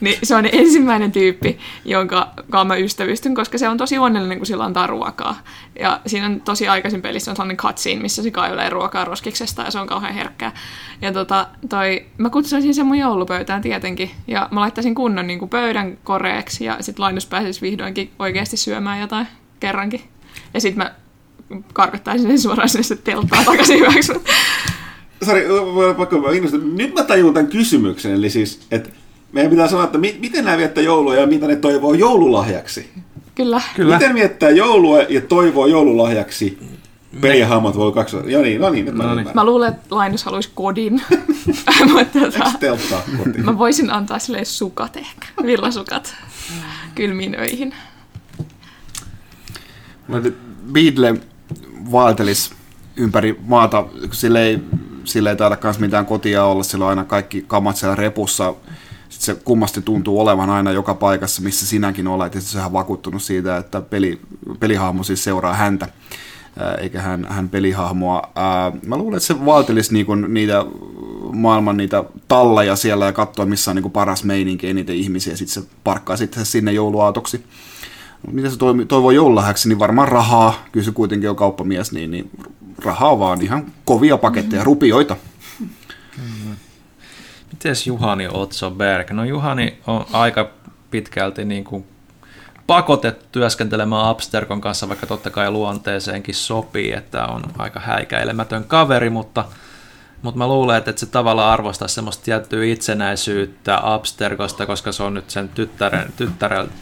[0.00, 4.46] niin se on ensimmäinen tyyppi, jonka kanssa mä ystävystyn, koska se on tosi onnellinen, kun
[4.46, 5.42] sillä antaa ruokaa.
[5.78, 9.70] Ja siinä on tosi aikaisin pelissä on sellainen cutscene, missä se kaivelee ruokaa roskiksesta ja
[9.70, 10.52] se on kauhean herkkää.
[11.02, 14.10] Ja tota, toi, mä kutsuisin sen mun joulupöytään tietenkin.
[14.26, 19.00] Ja mä laittaisin kunnon niin kuin pöydän koreeksi ja sit Lainus pääsisi vihdoinkin oikeasti syömään
[19.00, 19.28] jotain
[19.60, 20.00] kerrankin.
[20.54, 20.94] Ja sit mä
[21.72, 24.12] karkottaisin sen suoraan sinne telttaan takaisin hyväksi.
[25.22, 26.76] Sari, voi pakko mä innostun.
[26.76, 28.90] Nyt mä tajun tämän kysymyksen, eli siis, että
[29.32, 32.90] meidän pitää sanoa, että mi- miten nämä viettää joulua ja mitä ne toivoo joululahjaksi.
[33.34, 33.62] Kyllä.
[33.76, 33.98] Kyllä.
[33.98, 36.58] Miten viettää joulua ja toivoo joululahjaksi
[37.20, 38.16] pelihahmot voi kaksi...
[38.26, 39.28] Joo niin, no niin, nyt mä No no niin.
[39.34, 41.02] Mä luulen, että Lainus haluaisi kodin.
[41.92, 43.02] Mutta tota.
[43.42, 46.14] Mä voisin antaa sille sukat ehkä, villasukat
[46.94, 47.74] kylmiin öihin.
[50.72, 51.14] Beadle
[51.92, 52.50] vaeltelis
[52.96, 54.58] ympäri maata, kun sille ei,
[55.04, 58.54] sille ei taida kans mitään kotia olla, sillä on aina kaikki kamat siellä repussa.
[59.08, 63.22] Sitten se kummasti tuntuu olevan aina joka paikassa, missä sinäkin olet, ja se on vakuuttunut
[63.22, 64.20] siitä, että peli,
[64.60, 65.88] pelihahmo siis seuraa häntä,
[66.80, 68.22] eikä hän, hän pelihahmoa.
[68.86, 70.64] Mä luulen, että se vaeltelisi niinku niitä
[71.32, 75.62] maailman niitä talleja siellä ja katsoa, missä on niinku paras meininki, eniten ihmisiä, ja sitten
[75.62, 77.44] se parkkaa sitten sinne jouluaatoksi.
[78.26, 80.64] Mut mitä se toimi- toivoo joululahjaksi, niin varmaan rahaa.
[80.72, 82.30] Kyllä se kuitenkin on kauppamies, niin, niin
[82.84, 85.16] rahaa vaan ihan kovia paketteja, rupioita.
[87.52, 89.10] Mites Juhani Otsoberg?
[89.10, 90.50] No Juhani on aika
[90.90, 91.84] pitkälti niin kuin
[92.66, 99.44] pakotettu työskentelemään Abstergon kanssa, vaikka totta kai luonteeseenkin sopii, että on aika häikäilemätön kaveri, mutta,
[100.22, 105.30] mutta mä luulen, että se tavallaan arvostaa semmoista tiettyä itsenäisyyttä Abstergosta, koska se on nyt
[105.30, 106.72] sen tyttären, tyttäreltä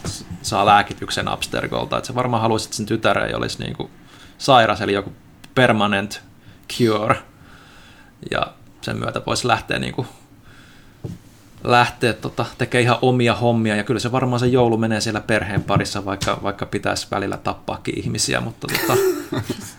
[0.43, 3.91] saa lääkityksen Abstergolta, että se varmaan haluaisi, että sen tytär ei olisi niin kuin
[4.39, 5.13] sairas, eli joku
[5.55, 6.23] permanent
[6.79, 7.17] cure,
[8.31, 8.47] ja
[8.81, 10.09] sen myötä voisi lähteä niin kuin
[11.65, 15.63] lähteä tota, tekemään ihan omia hommia, ja kyllä se varmaan se joulu menee siellä perheen
[15.63, 19.01] parissa, vaikka, vaikka pitäisi välillä tappaakin ihmisiä, mutta, tota,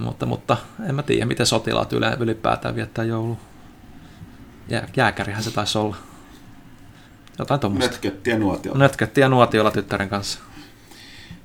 [0.00, 0.56] mutta, mutta
[0.88, 3.38] en mä tiedä, miten sotilaat yle, ylipäätään viettää joulu.
[4.68, 5.96] Jää, jääkärihän se taisi olla.
[7.38, 7.90] Jotain tuommoista.
[7.90, 8.78] Nötköttiä nuotiolla.
[8.78, 10.38] Nötköttiä nuotiolla tyttären kanssa.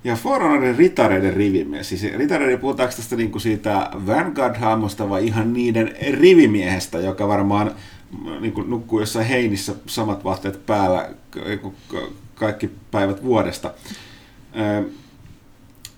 [0.04, 1.90] Ja Forerunnerin ritareiden rivimies.
[1.90, 7.72] Siis ritareiden puhutaanko tästä niinku siitä Vanguard-hahmosta vai ihan niiden rivimiehestä, joka varmaan
[8.40, 11.10] niinku nukkuu jossain heinissä samat vaatteet päällä
[11.88, 13.74] ka- kaikki päivät vuodesta.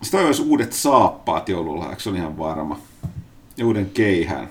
[0.01, 2.79] Sitten olisi uudet saappaat joululla, se on ihan varma.
[3.57, 4.49] Ja uuden keihään.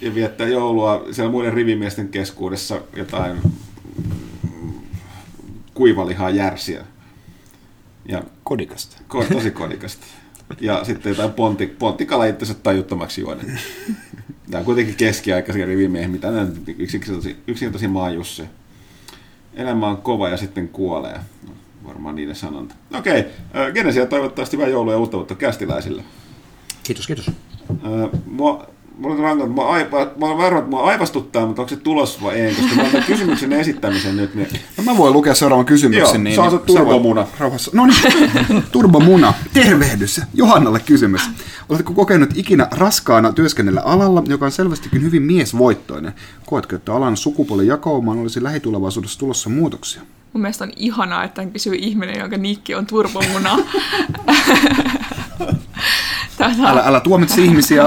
[0.00, 3.38] Ja viettää joulua siellä muiden rivimiesten keskuudessa jotain
[5.74, 6.84] kuivalihaa järsiä.
[8.08, 8.96] Ja Kodikasta.
[9.14, 10.06] ko- tosi kodikasta.
[10.60, 13.60] Ja sitten jotain pontti, ponttikala itsensä tajuttomaksi juonen.
[14.50, 16.28] Tämä on kuitenkin keskiaikaisia rivimiehiä, mitä
[16.78, 18.42] yksinkertaisia, yksinkertaisia maajussi.
[19.54, 21.20] Elämä on kova ja sitten kuolee.
[21.86, 22.74] Varmaan niiden sanonta.
[22.98, 26.04] Okei, äh, Genesia toivottavasti hyvää joulua ja uutta vuotta kästiläisille.
[26.82, 27.30] Kiitos, kiitos.
[28.26, 28.66] Mua,
[28.98, 32.22] mulla on rankat, mua, aipa, mä olen varma, että mua aivastuttaa, mutta onko se tulos
[32.22, 34.34] vai ei, koska mä otan kysymyksen esittämisen nyt.
[34.34, 34.48] Niin...
[34.76, 36.14] No mä voin lukea seuraavan kysymyksen.
[36.14, 37.26] Joo, niin, se on se turbomuna.
[37.38, 37.70] Rauhassa.
[37.74, 38.02] No niin,
[38.72, 39.34] turbomuna.
[39.52, 40.20] Tervehdys.
[40.34, 41.22] Johannalle kysymys.
[41.68, 46.12] Oletko kokenut ikinä raskaana työskennellä alalla, joka on selvästikin hyvin miesvoittoinen?
[46.46, 50.02] Koetko, että alan sukupuolen jakaumaan olisi lähitulevaisuudessa tulossa muutoksia?
[50.36, 53.50] Mun mielestä on ihanaa, että hän kysyy ihminen, jonka nikki on turbomuna.
[56.38, 57.84] Tätä, Älä, älä tuomitse ihmisiä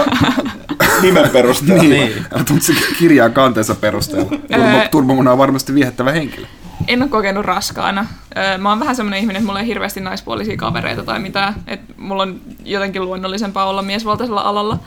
[1.01, 1.83] Nimen perusteella.
[1.83, 2.25] niin, Niin.
[2.33, 4.29] älä tuomitse kirjaa kanteensa perusteella.
[4.29, 6.45] Turbo, turbomuna on varmasti viehättävä henkilö.
[6.87, 8.05] en ole kokenut raskaana.
[8.37, 11.55] Öö, Mä oon vähän semmoinen ihminen, että mulla ei hirveästi naispuolisia kavereita tai mitään.
[11.67, 14.79] Et mulla on jotenkin luonnollisempaa olla miesvaltaisella alalla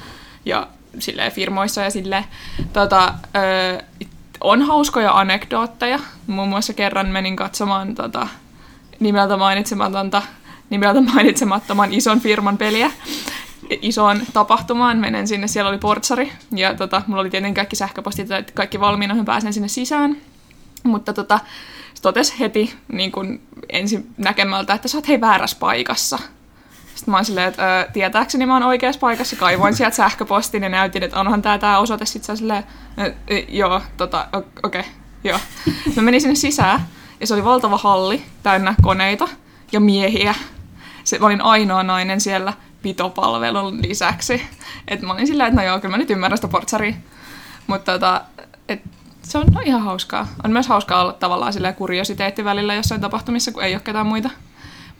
[0.44, 0.66] ja
[0.98, 2.24] silleen firmoissa ja silleen.
[2.72, 3.78] Tota, öö,
[4.42, 5.98] on hauskoja anekdootteja.
[6.26, 8.28] Muun muassa kerran menin katsomaan tota,
[9.00, 10.22] nimeltä mainitsematonta
[10.72, 12.90] nimeltä mainitsemattoman ison firman peliä
[13.82, 14.98] isoon tapahtumaan.
[14.98, 19.14] Menen sinne, siellä oli portsari ja tota, mulla oli tietenkin kaikki sähköpostit, että kaikki valmiina,
[19.14, 20.16] mä pääsen sinne sisään.
[20.82, 21.40] Mutta tota,
[21.94, 26.18] se totesi heti niin kun ensin näkemältä, että sä oot hei väärässä paikassa.
[27.02, 29.36] Sitten mä oon silleen, että tietääkseni mä oon oikeassa paikassa.
[29.36, 32.06] Kaivoin sieltä sähköpostin ja näytin, että onhan tää tää osoite.
[32.06, 32.64] Sitten sä silleen,
[32.98, 34.92] "Ö, ö, joo, tota, okei, okay,
[35.24, 35.38] joo.
[35.96, 36.86] Mä menin sinne sisään
[37.20, 39.28] ja se oli valtava halli täynnä koneita
[39.72, 40.34] ja miehiä.
[41.04, 42.52] Se, mä olin ainoa nainen siellä
[42.82, 44.42] pitopalvelun lisäksi.
[44.88, 46.94] Et mä olin silleen, että no joo, kyllä mä nyt ymmärrän sitä portsaria.
[47.66, 48.20] Mutta tota,
[48.68, 48.82] et
[49.22, 50.26] se on no, ihan hauskaa.
[50.44, 54.30] On myös hauskaa olla tavallaan silleen kuriositeetti välillä jossain tapahtumissa, kun ei ole ketään muita.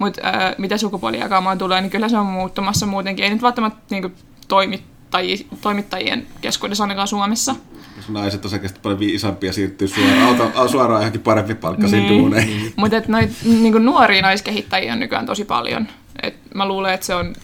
[0.03, 3.25] Mutta äh, mitä sukupuolijakaamaan tulee, niin kyllä se on muuttumassa muutenkin.
[3.25, 4.15] Ei nyt välttämättä niin
[4.49, 7.55] toimittajien, toimittajien keskuudessa ainakaan Suomessa.
[7.97, 12.19] Jos naiset on selkeästi paljon viisampia siirtyy suoraan, auto, suoraan johonkin parempi palkkaisiin niin.
[12.19, 12.73] duuneihin.
[12.77, 15.89] Mutta noita niin nuoria naiskehittäjiä on nykyään tosi paljon.
[16.23, 17.35] Et mä luulen, että se on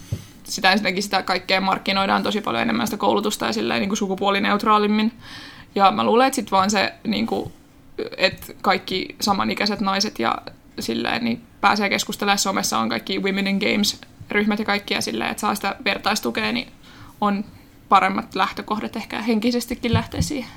[0.45, 5.13] sitä ensinnäkin sitä kaikkea markkinoidaan tosi paljon enemmän sitä koulutusta ja silleen, niin kuin sukupuolineutraalimmin.
[5.75, 7.53] Ja mä luulen, että sitten vaan se, niin kuin,
[8.17, 10.39] että kaikki samanikäiset naiset ja
[10.83, 15.55] silleen, niin pääsee keskustelemaan somessa, on kaikki Women in Games-ryhmät ja kaikkia silleen, että saa
[15.55, 16.69] sitä vertaistukea, niin
[17.21, 17.45] on
[17.89, 20.51] paremmat lähtökohdat ehkä henkisestikin lähteä siihen.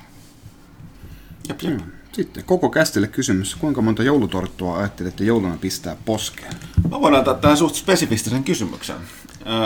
[1.48, 1.80] Jep, jep.
[2.12, 3.54] Sitten koko kästille kysymys.
[3.54, 6.52] Kuinka monta joulutorttua ajattelette jouluna pistää poskeen?
[6.90, 8.96] Mä voin antaa tähän suht spesifistisen kysymyksen.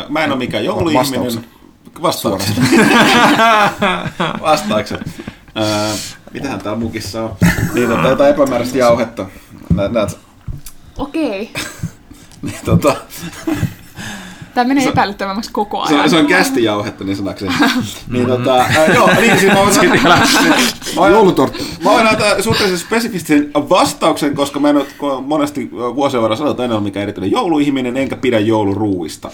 [0.08, 1.22] Mä en ole mikään jouluihminen.
[1.22, 1.44] Vastauksen.
[2.02, 2.56] Vastauksen.
[4.40, 4.98] Vastauksen.
[5.56, 5.96] Ö,
[6.32, 7.36] Mitähän täällä mukissa on?
[7.74, 9.26] Niin, tota, jotain epämääräistä jauhetta.
[9.88, 10.25] Näet.
[10.98, 11.50] Okei.
[12.42, 12.96] Niin, tota,
[14.54, 16.04] Tämä menee epäilyttävämmäksi koko se, ajan.
[16.04, 17.52] on- se on kästijauhetta niin sanakseni.
[18.12, 20.18] niin, tota, ää, joo, niin siis mä voisin, mä
[20.96, 21.64] voin, Joulutorttu.
[21.84, 26.64] mä voin antaa suhteellisen spesifistisen vastauksen, koska mä en ole monesti vuosien varrella sanonut, että
[26.64, 29.30] en ole mikään erityinen jouluihminen, enkä pidä jouluruuista.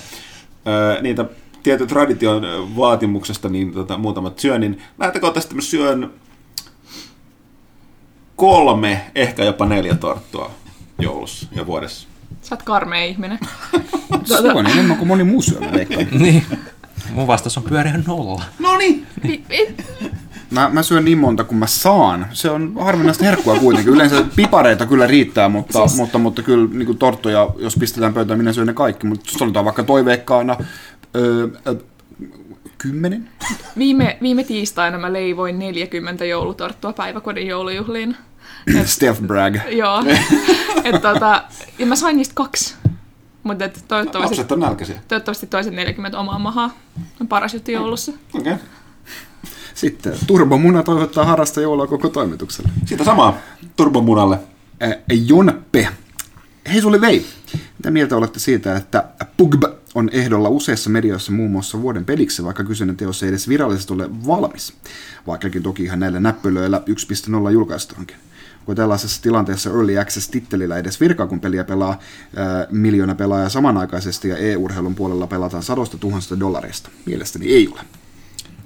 [0.66, 1.24] Öö, niitä
[1.62, 2.42] tietyn tradition
[2.76, 6.10] vaatimuksesta niin tota, muutamat syön, niin lähtökohtaisesti että mä syön
[8.36, 10.50] kolme, ehkä jopa neljä torttua
[11.02, 12.08] joulussa ja vuodessa.
[12.42, 13.38] Sä oot karmea ihminen.
[14.24, 16.06] Se on enemmän kuin moni muu syö, mä veikkaan.
[16.18, 16.44] Niin.
[17.10, 18.42] Mun vastaus on pyöreä nolla.
[18.58, 19.06] No niin,
[20.50, 22.26] Mä, mä syön niin monta kuin mä saan.
[22.32, 23.94] Se on harvinaista herkkua kuitenkin.
[23.94, 26.00] Yleensä pipareita kyllä riittää, mutta, siis...
[26.00, 29.06] mutta, mutta kyllä niin kuin torttuja, jos pistetään pöytään, minä syön ne kaikki.
[29.06, 30.56] Mutta sanotaan vaikka toiveikkaana
[31.16, 31.76] öö, ö,
[32.78, 33.28] kymmenen.
[33.78, 38.16] Viime, viime tiistaina mä leivoin 40 joulutorttua päiväkodin joulujuhliin.
[38.84, 39.56] Steph Bragg.
[39.80, 40.04] Joo.
[40.84, 41.44] Et, tota,
[41.78, 42.74] ja mä sain niistä kaksi.
[43.42, 45.02] Mutta toivottavasti, lapset on nälkäisiä.
[45.08, 46.70] toivottavasti toiset 40 omaa mahaa.
[47.20, 48.12] On paras juttu joulussa.
[48.34, 48.52] Okei.
[48.52, 48.66] Okay.
[49.74, 52.70] Sitten Turbomuna toivottaa harrasta joulua koko toimitukselle.
[52.84, 53.38] Siitä samaa
[53.76, 54.38] turbomunalle.
[54.82, 54.96] Äh,
[55.26, 55.88] Jonpe.
[56.72, 57.26] Hei sulle vei.
[57.78, 59.04] Mitä mieltä olette siitä, että
[59.36, 59.62] PUGB
[59.94, 64.26] on ehdolla useissa medioissa muun muassa vuoden peliksi, vaikka kyseinen teos ei edes virallisesti ole
[64.26, 64.74] valmis,
[65.26, 66.82] vaikkakin toki ihan näillä näppylöillä
[67.46, 68.16] 1.0 julkaistaankin.
[68.66, 71.98] Kun tällaisessa tilanteessa Early Access-tittelillä edes virkaa, kun peliä pelaa
[72.36, 76.90] ää, miljoona pelaajaa samanaikaisesti ja e-urheilun puolella pelataan sadosta tuhansista dollareista.
[77.06, 77.80] Mielestäni ei ole.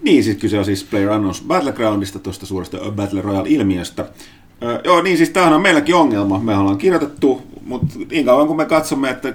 [0.03, 4.07] Niin, siis kyse on siis Player Unknowns Battlegroundista, tuosta suuresta Battle Royale-ilmiöstä.
[4.63, 6.39] Öö, joo, niin siis tämähän on meilläkin ongelma.
[6.39, 9.35] Me ollaan kirjoitettu, mutta niin kauan kun me katsomme, että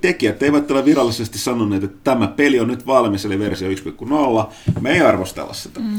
[0.00, 4.92] tekijät eivät ole virallisesti sanoneet, että tämä peli on nyt valmis, eli versio 1.0, me
[4.92, 5.80] ei arvostella sitä.
[5.80, 5.96] Mm.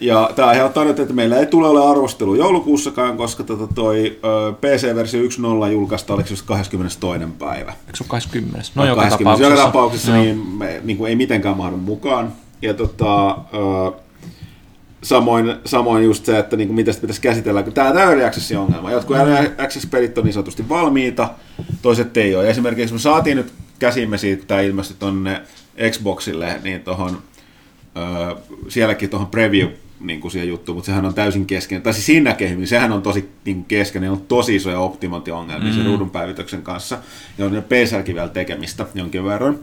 [0.00, 4.18] Ja tämä aiheuttaa nyt, että meillä ei tule ole arvostelu joulukuussakaan, koska tota toi
[4.60, 7.08] PC-versio 1.0 julkaista oliko just 22.
[7.38, 7.70] päivä.
[7.70, 8.62] Eikö se ole 20?
[8.74, 9.18] No joka 20.
[9.24, 9.52] tapauksessa.
[9.52, 10.22] Joka tapauksessa no.
[10.22, 12.32] niin, me, niin kuin ei mitenkään mahdu mukaan.
[12.62, 13.38] Ja tota,
[15.02, 17.62] samoin, samoin just se, että niin kuin miten sitä pitäisi käsitellä.
[17.62, 18.90] Tämä on Early Accessin ongelma.
[18.90, 21.30] Jotkut Early Access-pelit on niin sanotusti valmiita,
[21.82, 22.50] toiset ei ole.
[22.50, 25.42] Esimerkiksi me saatiin nyt käsimme siitä, tämä ilmestyi tuonne
[25.90, 27.18] Xboxille, niin tuohon
[28.68, 29.68] sielläkin tuohon preview
[30.00, 31.82] niin kuin siihen juttuun, mutta sehän on täysin kesken.
[31.82, 35.76] Tai siis siinä niin sehän on tosi niin kuin kesken, on tosi isoja optimointiongelmia mm-hmm.
[35.76, 36.98] sen ruudun päivityksen kanssa,
[37.38, 39.58] ja on PClläkin vielä tekemistä jonkin verran.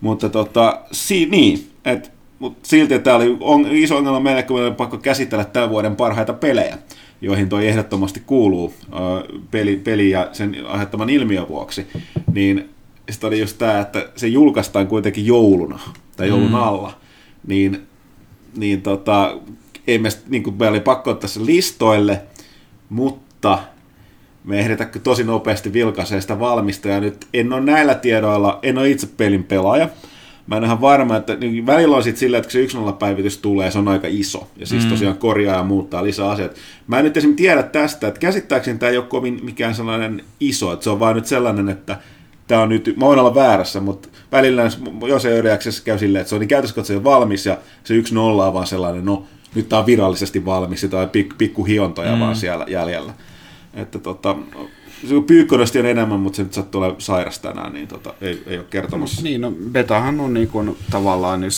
[0.00, 4.68] Mutta tota, si, niin, että mutta silti tämä oli on, iso ongelma meille, kun meillä
[4.68, 6.78] oli pakko käsitellä tämän vuoden parhaita pelejä,
[7.20, 11.86] joihin toi ehdottomasti kuuluu uh, peli, peli ja sen aiheuttaman ilmiön vuoksi.
[12.32, 12.68] Niin
[13.10, 15.78] sitten oli just tämä, että se julkaistaan kuitenkin jouluna
[16.16, 16.54] tai joulun mm.
[16.54, 16.92] alla.
[17.46, 17.82] Niin,
[18.56, 19.38] niin tota,
[19.86, 22.22] ei me, niin kuin oli pakko ottaa se listoille,
[22.88, 23.58] mutta
[24.44, 28.90] me ehditään tosi nopeasti vilkaisee sitä valmista, ja nyt en ole näillä tiedoilla, en ole
[28.90, 29.88] itse pelin pelaaja,
[30.46, 33.38] mä en ihan varma, että niin välillä on sitten silleen, että kun se 1.0 päivitys
[33.38, 34.90] tulee, se on aika iso, ja siis mm.
[34.90, 36.56] tosiaan korjaa ja muuttaa lisää asioita.
[36.86, 40.72] Mä en nyt esimerkiksi tiedä tästä, että käsittääkseni tämä ei ole kovin mikään sellainen iso,
[40.72, 41.98] että se on vaan nyt sellainen, että
[42.46, 44.62] tämä on nyt, mä voin olla väärässä, mutta välillä
[45.08, 47.94] jos ei yriäksessä käy silleen, että se on niin käytössä se on valmis ja se
[47.94, 52.20] 1.0 on vaan sellainen, no nyt tämä on virallisesti valmis, tai pik, pikku hiontoja mm.
[52.20, 53.12] vaan siellä jäljellä.
[53.74, 54.36] Että tota,
[55.26, 58.66] pyykkönosti on enemmän, mutta se nyt sattuu olemaan sairas tänään, niin tota, ei, ei ole
[58.70, 59.22] kertomassa.
[59.22, 61.50] Niin, no betahan on niin kuin, tavallaan niin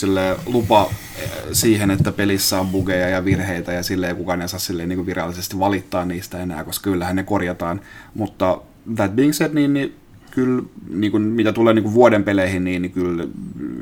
[0.45, 4.89] lupa eh, siihen, että pelissä on bugeja ja virheitä ja silleen kukaan ei saa silleen,
[4.89, 7.81] niin kuin virallisesti valittaa niistä enää, koska kyllähän ne korjataan.
[8.13, 8.61] Mutta
[8.95, 9.95] that being said, niin, niin
[10.31, 13.23] kyllä niin kuin, mitä tulee niin kuin vuoden peleihin, niin, niin kyllä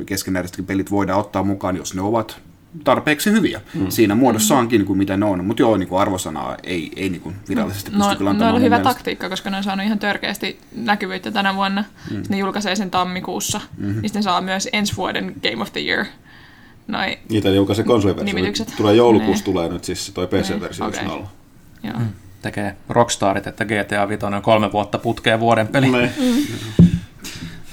[0.06, 2.42] keskenäisetkin pelit voidaan ottaa mukaan, jos ne ovat
[2.84, 3.90] tarpeeksi hyviä mm.
[3.90, 5.46] siinä muodossaankin kuin mitä ne on.
[5.46, 8.54] Mutta joo, niin kuin arvosanaa ei, ei niin kuin virallisesti pysty no, kyllä antamaan.
[8.54, 8.94] No on hyvä mielestä.
[8.94, 11.84] taktiikka, koska ne on saanut ihan törkeästi näkyvyyttä tänä vuonna.
[12.12, 12.24] Mm.
[12.30, 13.62] Ne julkaisee sen tammikuussa.
[13.78, 13.94] Mm-hmm.
[13.94, 16.06] Niin sitten saa myös ensi vuoden Game of the Year
[16.88, 18.66] Noi Niitä julkaisee konsoliversio.
[18.78, 21.06] Tulee joulukuussa tulee nyt siis toi PC-versio okay.
[21.84, 22.00] Joo.
[22.00, 22.08] Mm.
[22.42, 25.88] Tekee Rockstarit, että GTA 5 on kolme vuotta putkeen vuoden peli.
[25.88, 26.97] Mm.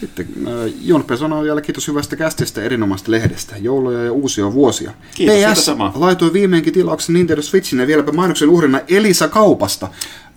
[0.00, 3.56] Sitten äh, Jonpe sanoo vielä kiitos hyvästä kästistä erinomaista lehdestä.
[3.56, 4.92] Jouluja ja uusia vuosia.
[5.14, 5.92] Kiitos, PS sama.
[5.94, 9.88] laitoin viimeinkin tilauksen Nintendo Switchin ja vieläpä mainoksen uhrina Elisa Kaupasta.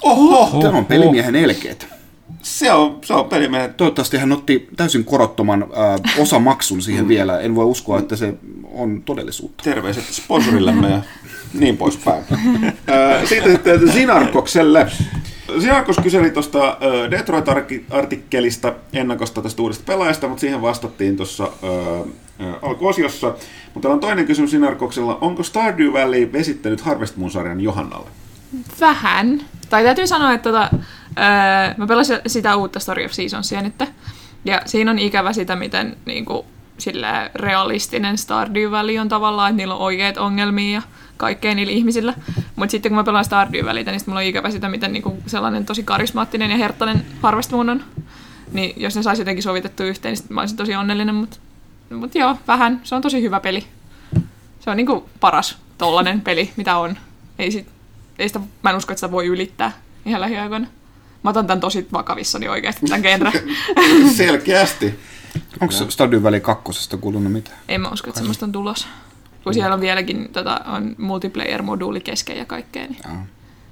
[0.03, 0.61] Oho!
[0.61, 1.87] Tämä on pelimiehen elkeet.
[2.41, 3.73] Se on, se on pelimiehen.
[3.73, 7.09] Toivottavasti hän otti täysin korottoman äh, osamaksun siihen mm.
[7.09, 7.39] vielä.
[7.39, 8.33] En voi uskoa, että se
[8.73, 9.63] on todellisuutta.
[9.63, 11.01] Terveiset sponsorillemme ja
[11.59, 12.23] niin poispäin.
[12.31, 14.87] äh, siitä sitten Sinarkokselle.
[15.59, 16.77] Siakos kyseli tuosta
[17.11, 21.51] Detroit-artikkelista ennakosta tästä uudesta pelaajasta, mutta siihen vastattiin tuossa
[22.61, 23.33] alkuosiossa.
[23.73, 25.17] Mutta on toinen kysymys Sinarkoksella.
[25.21, 28.09] Onko Stardew Valley vesittänyt Harvest Moon-sarjan Johannalle?
[28.79, 29.41] Vähän.
[29.69, 33.83] Tai täytyy sanoa, että tota, öö, mä pelasin sitä uutta Story of Seasonsia nyt.
[34.45, 36.45] Ja siinä on ikävä sitä, miten niin kuin,
[36.77, 40.81] sillä realistinen Stardew Valley on tavallaan, että niillä on oikeat ongelmia
[41.17, 42.13] kaikkea niillä ihmisillä.
[42.55, 45.65] Mutta sitten kun mä pelaan Stardew Valleytä, niin mulla on ikävä sitä, miten niinku sellainen
[45.65, 47.83] tosi karismaattinen ja herttainen Harvest Moon on.
[48.51, 51.37] Niin jos ne saisi jotenkin sovitettu yhteen, niin mä olisin tosi onnellinen, mutta
[51.89, 52.81] mut joo, vähän.
[52.83, 53.67] Se on tosi hyvä peli.
[54.59, 56.97] Se on niinku paras tollanen peli, mitä on.
[57.39, 57.67] Ei, sit,
[58.19, 59.71] ei sitä, mä en usko, että sitä voi ylittää
[60.05, 60.67] ihan lähiaikoina.
[61.23, 63.31] Mä otan tämän tosi vakavissani oikeasti, tämän genre.
[64.15, 64.99] Selkeästi.
[65.59, 67.57] Onko Stardew Valley kakkosesta kuulunut mitään?
[67.67, 68.87] En mä usko, että semmoista on tulossa.
[69.47, 72.87] Kun siellä on vieläkin tota, on multiplayer-moduuli kesken ja kaikkea.
[72.87, 73.01] Niin.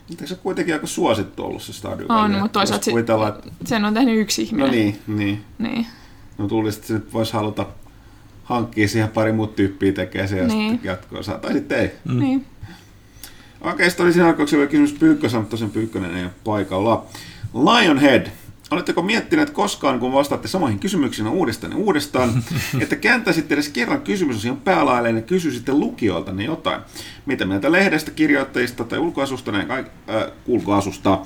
[0.10, 2.36] Eikö se kuitenkin aika suosittu ollut se Stardew Valley?
[2.36, 3.50] On, mutta toisaalta kuvitella, että...
[3.66, 4.68] sen on tehnyt yksi ihminen.
[4.68, 5.42] No niin, niin.
[5.58, 5.88] niin.
[6.38, 7.66] No tulisi, että se voisi haluta
[8.44, 10.72] hankkia siihen pari muut tyyppiä tekee se ja niin.
[10.72, 11.38] sitten jatkoa saa.
[11.38, 11.92] Tai sitten ei.
[12.06, 12.20] Mm.
[12.20, 12.46] Niin.
[13.62, 17.06] Okei, sitten oli siinä alkoiksi kysymys Pyykkösen, mutta sen Pyykkönen ei ole paikalla.
[17.54, 18.28] Lionhead
[18.72, 22.44] Oletteko miettineet koskaan, kun vastaatte samoihin kysymyksiin uudestaan ja uudestaan,
[22.82, 26.82] että kääntäisitte edes kerran kysymysosian päälailleen ja kysyisitte lukijoilta ne jotain?
[27.26, 31.20] Mitä mieltä lehdestä, kirjoittajista tai ulkoasusta, näin kaik- äh, ulkoasusta?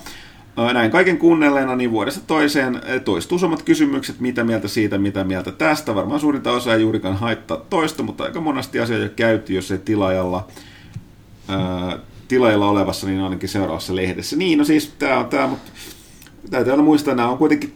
[0.60, 5.24] Äh, näin kaiken kuunnelleena, niin vuodesta toiseen äh, toistuu samat kysymykset, mitä mieltä siitä, mitä
[5.24, 5.96] mieltä tästä.
[5.96, 9.78] Varmaan suurinta osaa ei juurikaan haittaa toista, mutta aika monesti asia jo käyty, jos ei
[9.78, 10.48] tilaajalla,
[11.48, 14.36] ää, tilaajalla olevassa, niin ainakin seuraavassa lehdessä.
[14.36, 15.72] Niin, no siis tämä on tämä, mutta
[16.50, 17.74] täytyy aina muistaa, nämä on kuitenkin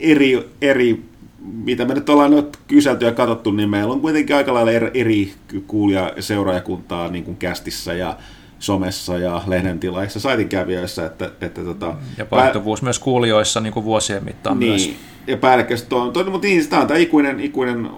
[0.00, 1.10] eri, eri
[1.52, 5.32] mitä me nyt ollaan nyt kyselty ja katsottu, niin meillä on kuitenkin aika lailla eri,
[5.66, 8.16] kuulija- ja seuraajakuntaa niin kuin kästissä ja
[8.58, 13.84] somessa ja lehden tilaissa, saitin kävijöissä, että, että tota, Ja vaihtuvuus myös kuulijoissa niin kuin
[13.84, 14.90] vuosien mittaan niin, myös.
[15.26, 17.90] ja päällekkäistä on, mutta niin, tämä on tämä ikuinen, ikuinen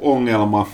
[0.00, 0.68] ongelma,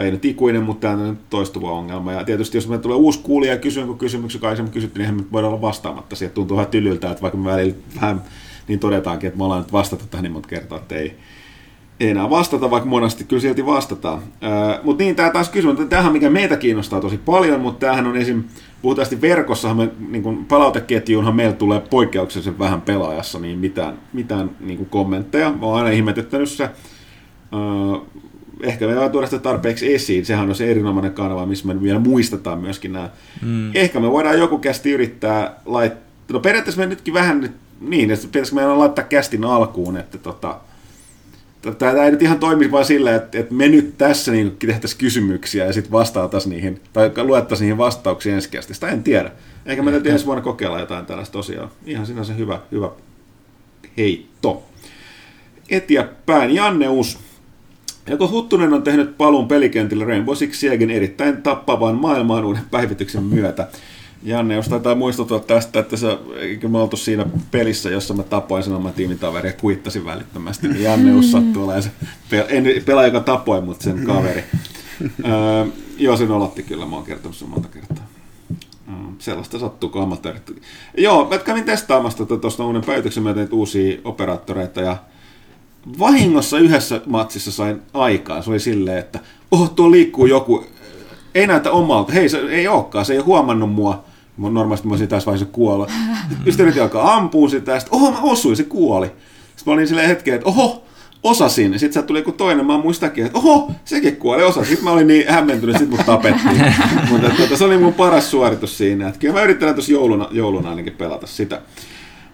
[0.00, 2.12] tai ei nyt ikuinen, mutta tämä on toistuva ongelma.
[2.12, 5.14] Ja tietysti jos me tulee uusi kuulija ja kysyy jonkun kysymyksen, joka aikaisemmin kysyttiin, niin
[5.14, 6.16] me voida olla vastaamatta.
[6.16, 8.22] Siitä tuntuu vähän tylyltä, että vaikka me välillä vähän
[8.68, 11.16] niin todetaankin, että me ollaan nyt vastata tähän niin monta kertaa, että ei,
[12.00, 14.22] ei enää vastata, vaikka monesti kyllä silti vastataan.
[14.82, 18.16] mutta niin, tämä taas kysymys, että tämähän mikä meitä kiinnostaa tosi paljon, mutta tämähän on
[18.16, 18.44] esim.
[18.82, 24.86] Puhutaan verkossahan me, niin kuin palauteketjuunhan meillä tulee poikkeuksellisen vähän pelaajassa, niin mitään, mitään niin
[24.86, 25.52] kommentteja.
[25.52, 26.70] Mä oon aina ihmetyttänyt se.
[28.62, 30.26] Ehkä me voidaan tuoda sitä tarpeeksi esiin.
[30.26, 33.10] Sehän on se erinomainen kanava, missä me vielä muistetaan myöskin nämä.
[33.42, 33.70] Mm.
[33.74, 36.10] Ehkä me voidaan joku kästi yrittää laittaa.
[36.32, 40.60] No periaatteessa me nytkin vähän nyt niin, että pitäisikö meidän laittaa kästin alkuun, että tota,
[41.78, 45.66] Tämä ei nyt ihan toimi vaan sillä, että, että me nyt tässä niin tehtäisiin kysymyksiä
[45.66, 49.30] ja sitten vastaataisiin niihin, tai luettaisiin niihin vastauksia ensi Sitä en tiedä.
[49.66, 51.70] Eikä me täytyy ensi vuonna kokeilla jotain tällaista tosiaan.
[51.86, 52.90] Ihan sinänsä hyvä, hyvä
[53.96, 54.62] heitto.
[55.70, 57.18] Eteenpäin Janneus.
[58.08, 63.68] Joko Huttunen on tehnyt paluun pelikentille Rainbow Six Siegin erittäin tappavan maailmaan uuden päivityksen myötä.
[64.22, 68.62] Janne, jos taitaa muistuttaa tästä, että se, eikö me oltu siinä pelissä, jossa mä tapoin
[68.62, 71.90] sen oman tiimitoveri ja kuittasin välittömästi, niin Janne us sattuu olemaan se
[72.30, 74.44] pel- en pelaaja, joka tapoin, mutta sen kaveri.
[75.24, 75.66] öö,
[75.98, 78.06] joo, sen olotti kyllä, mä oon kertonut sen monta kertaa.
[78.88, 80.62] Öö, sellaista sattuu, kun amatöörit.
[80.96, 84.96] Joo, mä kävin testaamassa tuosta uuden päivityksen, mä tein uusia operaattoreita ja
[85.98, 88.42] vahingossa yhdessä matsissa sain aikaa.
[88.42, 89.18] Se oli silleen, että
[89.50, 90.64] oh, tuo liikkuu joku,
[91.34, 92.12] ei näytä omalta.
[92.12, 94.04] Hei, se ei olekaan, se ei ole huomannut mua.
[94.38, 95.86] Normaalisti mä olisin tässä vaiheessa kuolla.
[96.46, 99.06] Ystäväni alkaa ampua sitä, ja sitten, oho, mä osuin, se kuoli.
[99.06, 100.84] Sitten mä olin silleen hetken, että oho,
[101.22, 101.72] osasin.
[101.72, 104.64] Sitten sieltä tuli joku toinen, mä muistakin, että oho, sekin kuoli, osa.
[104.64, 106.74] Sitten mä olin niin hämmentynyt, että sit mut tapettiin.
[107.10, 109.08] Mutta tuota, se oli mun paras suoritus siinä.
[109.08, 111.60] Että kyllä mä yrittelen tuossa jouluna, jouluna ainakin pelata sitä.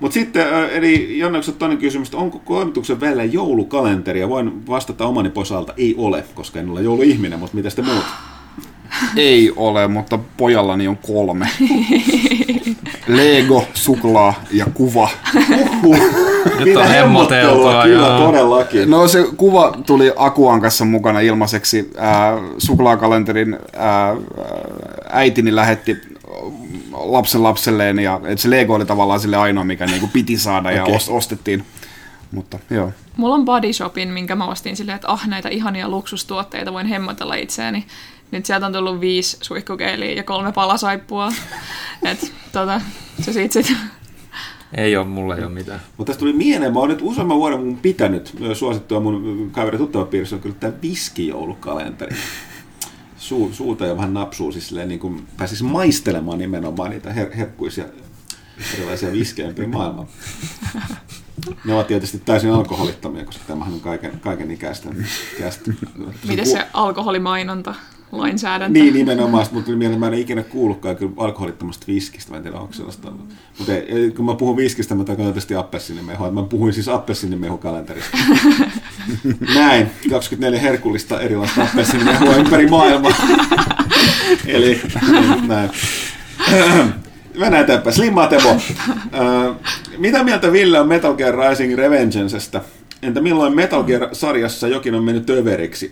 [0.00, 4.28] Mutta sitten, eli Janneksen toinen kysymys, että onko toimituksen välillä joulukalenteria?
[4.28, 8.04] Voin vastata omani posalta, ei ole, koska en ole jouluihminen, mutta mitä te muut?
[9.16, 11.48] Ei ole, mutta pojallani on kolme.
[13.06, 15.08] Lego, suklaa ja kuva.
[15.84, 15.98] Uhuh.
[16.58, 17.82] Nyt on hemmoteltua.
[17.82, 18.26] Kyllä, joo.
[18.26, 18.90] todellakin.
[18.90, 21.90] No se kuva tuli Akuan kanssa mukana ilmaiseksi.
[21.96, 24.16] Ää, suklaakalenterin ää,
[25.08, 25.96] äitini lähetti
[26.96, 30.82] lapsen lapselleen ja et se Lego oli tavallaan sille ainoa, mikä niinku piti saada ja
[30.84, 30.98] okay.
[31.08, 31.64] ostettiin.
[32.32, 32.92] Mutta joo.
[33.16, 37.34] Mulla on Body Shopin, minkä mä ostin silleen, että ah, näitä ihania luksustuotteita voin hemmotella
[37.34, 37.86] itseäni.
[38.30, 41.32] Nyt sieltä on tullut viisi suihkukeiliä ja kolme palasaippua.
[42.10, 42.80] Et, tota,
[43.20, 43.76] se siitä sit.
[44.74, 45.80] Ei ole, mulla ei ole mitään.
[45.96, 50.36] Mutta tästä tuli mieleen, mä oon nyt useamman vuoden mun pitänyt suosittua mun kaverin tuttavapiirissä
[50.36, 52.16] on kyllä tämä viskijoulukalenteri.
[53.26, 57.84] Suu, suuta jo vähän napsuu, siis silleen, niin kuin pääsis maistelemaan nimenomaan niitä her- herkkuisia
[58.74, 60.06] erilaisia viskejä ympäri maailmaa.
[61.64, 65.06] Ne ovat tietysti täysin alkoholittomia, koska tämähän on kaiken, kaiken ikäisten.
[65.36, 65.78] ikäisten.
[66.28, 67.74] Miten se alkoholimainonta,
[68.12, 68.78] lainsäädäntö?
[68.78, 69.46] Niin, nimenomaan.
[69.52, 72.30] Mutta mieleen, mä en ikinä kuullutkaan kyllä alkoholittomasta viskistä.
[72.30, 73.12] Mä en tiedä, onko sellaista.
[73.58, 76.30] Mutta ei, ei, kun mä puhun viskistä, mä tarkoitan tietysti appelsiinimehua.
[76.30, 78.18] Mä puhuin siis appelsiinimehukalenterista.
[79.54, 79.90] Näin.
[80.10, 83.12] 24 herkullista erilaista appelsiinimehua ympäri maailmaa.
[84.46, 84.80] Eli
[85.46, 85.70] näin.
[87.60, 87.94] Eteenpäin.
[87.94, 88.56] Slimmaa Tebo.
[89.98, 92.60] Mitä mieltä Ville on Metal Gear Rising Revengeancestä?
[93.02, 95.90] Entä milloin Metal Gear-sarjassa jokin on mennyt överiksi?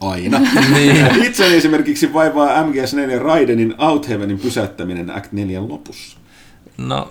[0.00, 0.40] Aina.
[0.74, 1.24] Niin.
[1.24, 6.18] Itseni esimerkiksi vaivaa MGS4 Raidenin Outheavenin pysäyttäminen Act 4 lopussa.
[6.76, 7.10] No,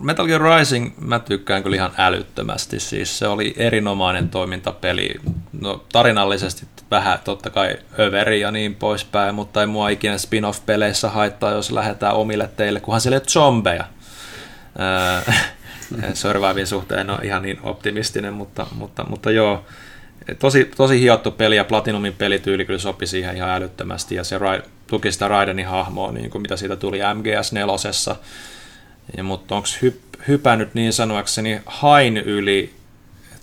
[0.00, 2.80] Metal Gear Rising mä tykkään kyllä ihan älyttömästi.
[2.80, 5.14] Siis se oli erinomainen toimintapeli.
[5.60, 11.50] No, tarinallisesti vähän totta kai överi ja niin poispäin, mutta ei mua ikinä spin-off-peleissä haittaa,
[11.50, 13.84] jos lähdetään omille teille, kunhan siellä ei zombeja.
[14.80, 15.32] Öö,
[16.14, 19.64] Survivin suhteen en ole ihan niin optimistinen, mutta, mutta, mutta joo,
[20.38, 24.66] tosi, tosi hiottu peli ja Platinumin pelityyli kyllä sopi siihen ihan älyttömästi ja se Ra-
[24.86, 27.74] tuki sitä Raidenin hahmoa, niin kuin mitä siitä tuli MGS 4
[29.16, 29.96] Ja, mutta onko hyp,
[30.28, 32.74] hypännyt niin sanoakseni hain yli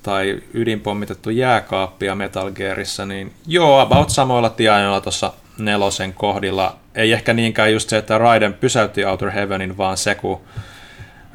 [0.04, 6.78] tai ydinpommitettu jääkaappia Metal Gearissa, niin joo, about samoilla tienoilla tuossa nelosen kohdilla.
[6.96, 10.42] Ei ehkä niinkään just se, että Raiden pysäytti Outer Heavenin, vaan se, kun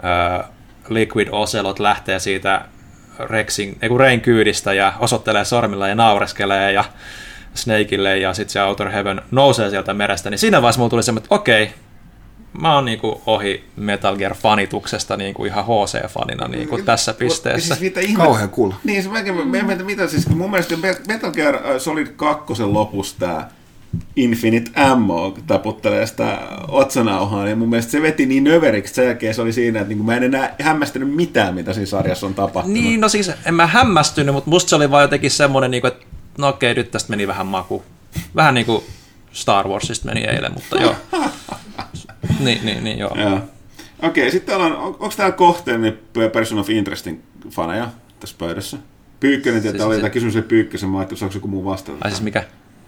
[0.03, 0.49] ää,
[0.89, 2.65] Liquid Ocelot lähtee siitä
[3.19, 6.85] Rexin, ei kun Rain kyydistä ja osoittelee sormilla ja naureskelee ja
[7.55, 11.24] Snakeille ja sitten se Outer Heaven nousee sieltä merestä, niin siinä vaiheessa mulla tuli semmoinen,
[11.24, 11.73] että okei,
[12.61, 17.74] mä oon niinku ohi Metal Gear-fanituksesta niinku ihan HC-fanina niinku tässä pisteessä.
[17.74, 18.24] Siis mitä ihme...
[18.24, 18.70] Kauhean cool.
[18.85, 20.74] Niin, se mäkin, mä, mä, mitä siis, mun mielestä
[21.09, 23.51] Metal Gear Solid 2 lopussa tää
[24.16, 26.39] Infinite Ammo taputtelee sitä
[26.69, 30.05] otsanauhaa, niin mun mielestä se veti niin överiksi, sen jälkeen se oli siinä, että niin
[30.05, 32.81] mä en enää hämmästynyt mitään, mitä siinä sarjassa on tapahtunut.
[32.83, 35.93] Niin, no siis en mä hämmästynyt, mutta musta se oli vaan jotenkin semmoinen, niin kuin,
[35.93, 36.07] että
[36.39, 37.83] no okei, nyt tästä meni vähän maku.
[38.37, 38.83] Vähän niin kuin
[39.33, 40.95] Star Warsista meni eilen, mutta joo.
[42.45, 43.16] niin, niin, niin, joo.
[43.21, 43.41] Joo.
[44.03, 45.99] Okei, sitten täällä on, on onko täällä kohteen
[46.33, 47.89] Person of Interestin faneja
[48.21, 48.79] tässä pöydässä?
[49.21, 51.99] Pyykkönen, siis, Siis oli se- tämä kysymys oli Pyykkösen, mä ajattelin, saako joku muu vastata.
[52.01, 52.45] Ai siis mikä?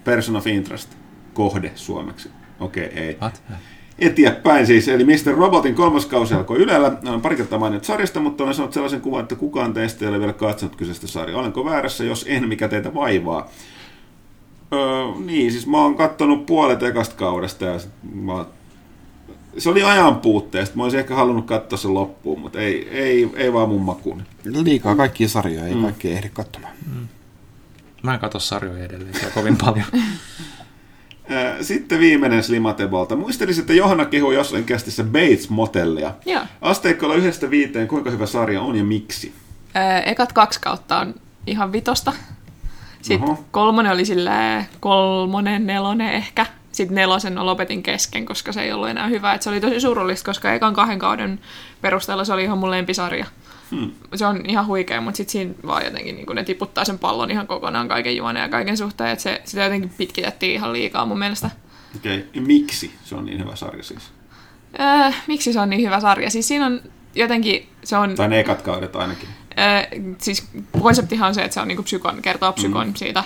[0.07, 0.97] Person of Interest,
[1.35, 2.31] kohde suomeksi.
[2.61, 3.17] Okei, ei.
[3.21, 3.43] What?
[3.99, 5.35] Eteenpäin siis, eli Mr.
[5.35, 6.93] Robotin kolmas kausi alkoi Ylellä.
[7.09, 10.21] Olen pari kertaa maininnut sarjasta, mutta olen saanut sellaisen kuvan, että kukaan teistä ei ole
[10.21, 11.41] vielä katsonut kyseistä sarjaa.
[11.41, 13.51] Olenko väärässä, jos en, mikä teitä vaivaa?
[14.73, 17.81] Öö, niin, siis mä oon kattonut puolet ekasta kaudesta ja
[18.13, 18.45] mä
[19.59, 20.77] se oli ajan puutteesta.
[20.77, 24.23] Mä olisin ehkä halunnut katsoa sen loppuun, mutta ei, ei, ei vaan mun makuun.
[24.45, 25.83] Liikaa kaikkia sarjoja, ei mm.
[25.83, 26.75] kaikki ehdi katsomaan.
[28.07, 29.87] Mä en katso sarjoja edelleen, se on kovin paljon.
[31.61, 33.17] Sitten viimeinen Slimatebolta.
[33.17, 36.15] Muistelisin, että Johanna kehuu jossain kästissä Bates Motellia.
[36.27, 36.43] Joo.
[36.61, 39.35] Asteikolla yhdestä viiteen, kuinka hyvä sarja on ja miksi?
[39.75, 41.15] Ää, Ekat kaksi kautta on
[41.47, 42.13] ihan vitosta.
[43.03, 43.45] Sitten Oho.
[43.51, 46.47] kolmonen oli silleen kolmonen, nelonen ehkä.
[46.73, 49.35] Sitten nelosen lopetin kesken, koska se ei ollut enää hyvä.
[49.35, 51.41] Et se oli tosi surullista, koska ekan kahden kauden
[51.81, 53.27] perusteella se oli ihan mun lempisarja.
[53.71, 53.91] Hmm.
[54.15, 57.47] Se on ihan huikea, mutta sitten siinä vaan jotenkin niin ne tiputtaa sen pallon ihan
[57.47, 59.11] kokonaan kaiken juoneen ja kaiken suhteen.
[59.11, 61.51] Että se, sitä jotenkin pitkitettiin ihan liikaa mun mielestä.
[61.97, 62.43] Okei, okay.
[62.43, 64.03] miksi se on niin hyvä sarja siis?
[64.81, 66.31] Öö, miksi se on niin hyvä sarja?
[66.31, 66.81] Siis siinä on
[67.15, 69.29] jotenkin, se on Tai ne ekat kaudet ainakin.
[69.51, 70.49] Ö, siis
[70.81, 72.95] konseptihan on se, että se on niinku psykon, kertoo psykon mm.
[72.95, 73.25] siitä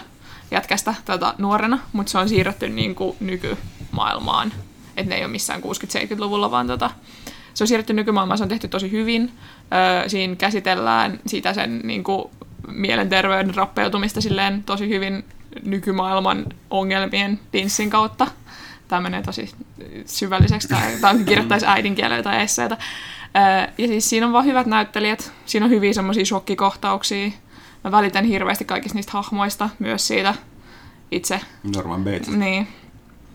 [0.50, 4.52] jätkästä tota, nuorena, mutta se on siirretty niinku nykymaailmaan.
[4.96, 6.90] Että ne ei ole missään 60-70-luvulla, vaan tota,
[7.54, 9.32] se on siirretty nykymaailmaan, se on tehty tosi hyvin.
[10.06, 12.30] Siinä käsitellään sitä sen niinku,
[12.68, 15.24] mielenterveyden rappeutumista silleen tosi hyvin
[15.64, 18.26] nykymaailman ongelmien linssin kautta.
[18.88, 19.50] Tämä menee tosi
[20.06, 22.76] syvälliseksi, tai, tai kirjoittaisi äidinkielellä tai esseitä.
[23.78, 27.30] Ja siis siinä on vaan hyvät näyttelijät, siinä on hyviä semmoisia shokkikohtauksia.
[27.84, 30.34] Mä välitän hirveästi kaikista niistä hahmoista, myös siitä
[31.10, 31.40] itse.
[31.76, 32.28] Norman Bates.
[32.28, 32.68] Niin.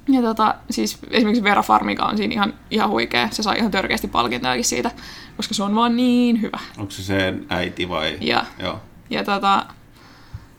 [0.08, 3.28] Ja tota, siis esimerkiksi Vera Farmiga on siinä ihan, ihan huikea.
[3.32, 4.92] Se sai ihan törkeästi palkintojakin siitä,
[5.38, 6.60] koska se on vaan niin hyvä.
[6.78, 8.18] Onko se sen äiti vai?
[8.22, 8.80] Ja, Joo.
[9.10, 9.66] ja tota,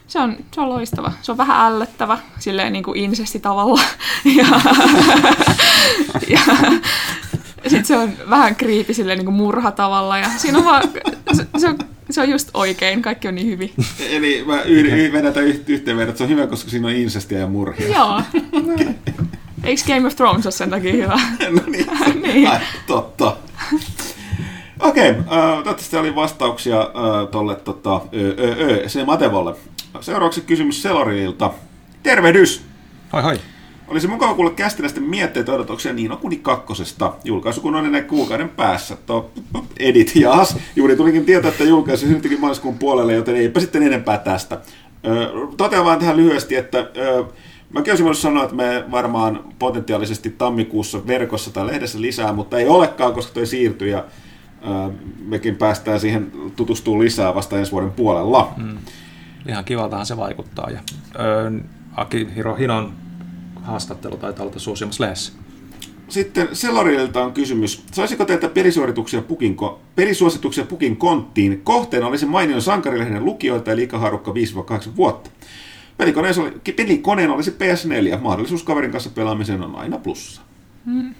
[0.06, 1.12] se on, se on loistava.
[1.22, 3.80] Se on vähän ällöttävä, silleen niin kuin insesti tavalla.
[4.36, 4.46] Ja,
[7.64, 10.18] ja sitten se on vähän kriipi silleen niin kuin murha tavalla.
[10.18, 10.82] Ja siinä on vaan,
[11.32, 11.78] se, se, on,
[12.10, 13.72] se on just oikein, kaikki on niin hyvin.
[14.10, 17.38] Eli mä yhden, yhden vedetään yht- yhteenvedon, että se on hyvä, koska siinä on insestiä
[17.38, 17.88] ja murhia.
[17.88, 18.22] Joo.
[19.66, 21.20] Eikö Game of Thrones ole sen takia hyvä?
[21.56, 21.86] no niin,
[22.22, 22.48] Niin.
[22.48, 23.36] Ai, totta.
[24.80, 28.00] Okei, okay, uh, toivottavasti oli vastauksia uh, tolle tota,
[28.86, 29.54] sinne Matevolle.
[30.00, 31.50] Seuraavaksi kysymys Selorilta.
[32.02, 32.62] Tervehdys!
[33.12, 33.40] Hoi hoi.
[33.88, 37.12] Olisi mukava kuulla kästiläisten mietteitä odotuksia Niino Kuni kakkosesta.
[37.24, 38.96] Julkaisu kun on enää kuukauden päässä.
[39.06, 39.30] To,
[39.78, 40.56] edit jaas.
[40.76, 44.60] Juuri tulikin tietää, että julkaisu syntyikin maaliskuun puolelle, joten eipä sitten enempää tästä.
[45.56, 47.24] Totean vaan tähän lyhyesti, että ö,
[47.72, 52.68] Mäkin olisin voinut sanoa, että me varmaan potentiaalisesti tammikuussa verkossa tai lehdessä lisää, mutta ei
[52.68, 54.04] olekaan, koska toi siirtyi ja
[54.88, 54.92] ö,
[55.26, 58.52] mekin päästään siihen tutustumaan lisää vasta ensi vuoden puolella.
[58.56, 58.78] Mm.
[59.48, 60.70] Ihan kivaltahan se vaikuttaa.
[60.70, 60.80] Ja,
[61.18, 61.60] ö,
[61.96, 62.92] Akihiro Hinon
[63.62, 65.32] haastattelu taitaa olla tässä uusimmassa lehdessä.
[66.08, 67.84] Sitten Selorilta on kysymys.
[67.92, 71.60] Saisiko teiltä perisuorituksia pukin, ko- perisuosituksia pukin konttiin?
[71.64, 74.34] Kohteena olisi mainion sankarilehden lukijoita eli ikähaarukka 5-8
[74.96, 75.30] vuotta.
[75.96, 78.20] Pelikoneen, oli, pelikoneen olisi PS4.
[78.20, 80.42] Mahdollisuus kaverin kanssa pelaamiseen on aina plussa.
[80.84, 81.14] Mm.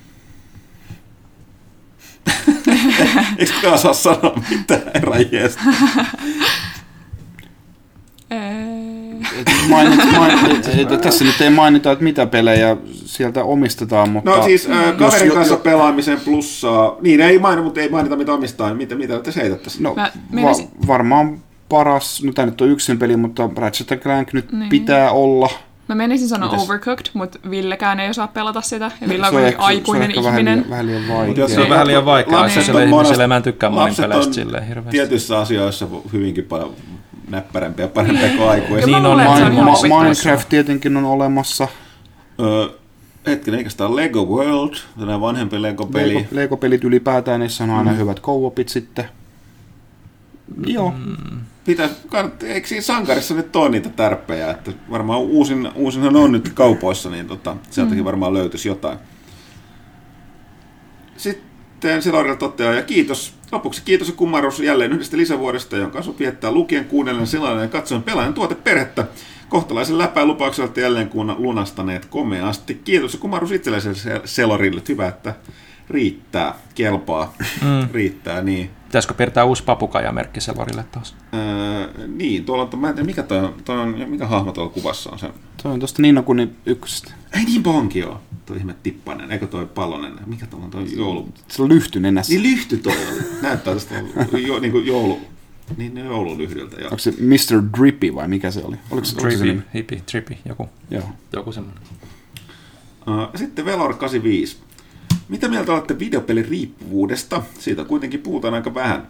[3.39, 5.59] Eikö kukaan saa sanoa mitään, herra jees?
[9.41, 14.31] Et Mainit, mainit, et, tässä nyt ei mainita, että mitä pelejä sieltä omistetaan, mutta...
[14.31, 16.97] No siis äh, kaverin kanssa jo- pelaamiseen plussaa.
[17.01, 18.75] Niin, ei mainita, mutta ei mainita mitä omistaa.
[18.75, 19.71] Mitä, mitä te heitätte?
[19.81, 19.95] No,
[20.31, 24.69] Mä va- varmaan paras, no tämä nyt on yksin peli, mutta Ratchet Clank nyt Niin.
[24.69, 25.51] pitää olla.
[25.89, 26.65] Mä menisin sanoa Mites?
[26.65, 28.91] Overcooked, mutta Villekään ei osaa pelata sitä.
[29.01, 30.59] Ja Ville on Se on kuitenkin ehkä- se on aikuinen ehkä vähän ihminen.
[30.59, 31.49] liian- Vähän liian vaikea.
[31.49, 34.35] Se on vähän liian vaikeaa, Lapset sille on monesti- mä en tykkää monin peleistä on
[34.35, 34.91] silleen hirveästi.
[34.91, 36.75] Tietyissä asioissa hyvinkin paljon
[37.29, 38.87] näppärämpiä ja parempia kuin aikuisia.
[38.87, 39.99] Niin on, se on Ma- vittu.
[39.99, 41.69] Minecraft tietenkin on olemassa.
[42.41, 42.69] Öö,
[43.27, 46.15] hetkinen, eikä sitä ole Lego World, tämä vanhempi Lego-peli.
[46.15, 47.97] Lego, Lego-pelit ylipäätään, niissä on aina Mm.
[47.99, 49.05] hyvät co-opit sitten.
[50.67, 50.91] Joo.
[50.91, 51.37] Pitää,
[52.09, 57.11] kannat, eikö siinä sankarissa nyt ole niitä tärppejä, että varmaan uusin, uusinhan on nyt kaupoissa,
[57.11, 58.99] niin tota, sieltäkin varmaan löytyisi jotain.
[61.17, 66.51] Sitten Silorilla toteaa, ja kiitos, lopuksi kiitos ja kumarus jälleen yhdestä lisävuodesta, jonka asuu viettää
[66.53, 69.07] lukien, kuunnellen, sellainen ja katsoen pelaajan tuoteperhettä.
[69.49, 72.81] Kohtalaisen läpää lupaukselta jälleen kun lunastaneet komeasti.
[72.85, 73.95] Kiitos ja kumarus itselleen
[74.25, 74.83] Selorille.
[74.89, 75.35] Hyvä, että
[75.91, 77.89] riittää, kelpaa, Mm.
[77.93, 78.71] riittää, niin.
[78.87, 81.17] Pitäisikö piirtää uusi papukajamerkki Selvarille taas?
[81.35, 84.71] Öö, niin, tuolla on, mä en tiedä mikä, toi on, toi on, mikä hahmo tuolla
[84.73, 85.31] kuvassa on se.
[85.63, 87.13] Se on tosta Niina Kunin ykkösestä.
[87.39, 88.21] Ei niin bonki oo.
[88.47, 91.29] Toi ihme tippanen, eikö toi pallonen, mikä tuolla on toi joulu?
[91.49, 92.33] Se on lyhty nenässä.
[92.33, 93.23] Niin lyhty toi oli.
[93.43, 93.95] Näyttää tästä
[94.47, 95.21] jo, niin kuin joulu,
[95.77, 96.77] niin ne joululyhdyltä.
[96.77, 96.85] Joo.
[96.85, 97.63] Onko se Mr.
[97.79, 98.77] Drippy vai mikä se oli?
[98.91, 99.63] Oliko, se- oliko Trippy, nimi?
[99.75, 101.03] hippie, trippy, joku, Joo.
[101.33, 101.83] joku semmoinen.
[103.07, 104.57] Uh, Sitten Velor 85.
[105.29, 107.43] Mitä mieltä olette videopelin riippuvuudesta?
[107.59, 109.07] Siitä kuitenkin puhutaan aika vähän.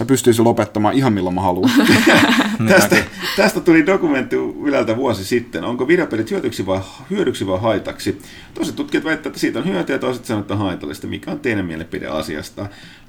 [0.00, 1.70] Mä pystyisin lopettamaan ihan milloin mä haluan.
[2.68, 2.96] Tästä,
[3.36, 5.64] tästä tuli dokumentti Yleltä vuosi sitten.
[5.64, 6.80] Onko videopelit hyödyksi vai,
[7.10, 8.18] hyödyksi vai haitaksi?
[8.54, 11.06] Toiset tutkijat väittävät, että siitä on hyötyä ja toiset sanovat, että haitallista.
[11.06, 12.66] Mikä on teidän mielipide asiasta?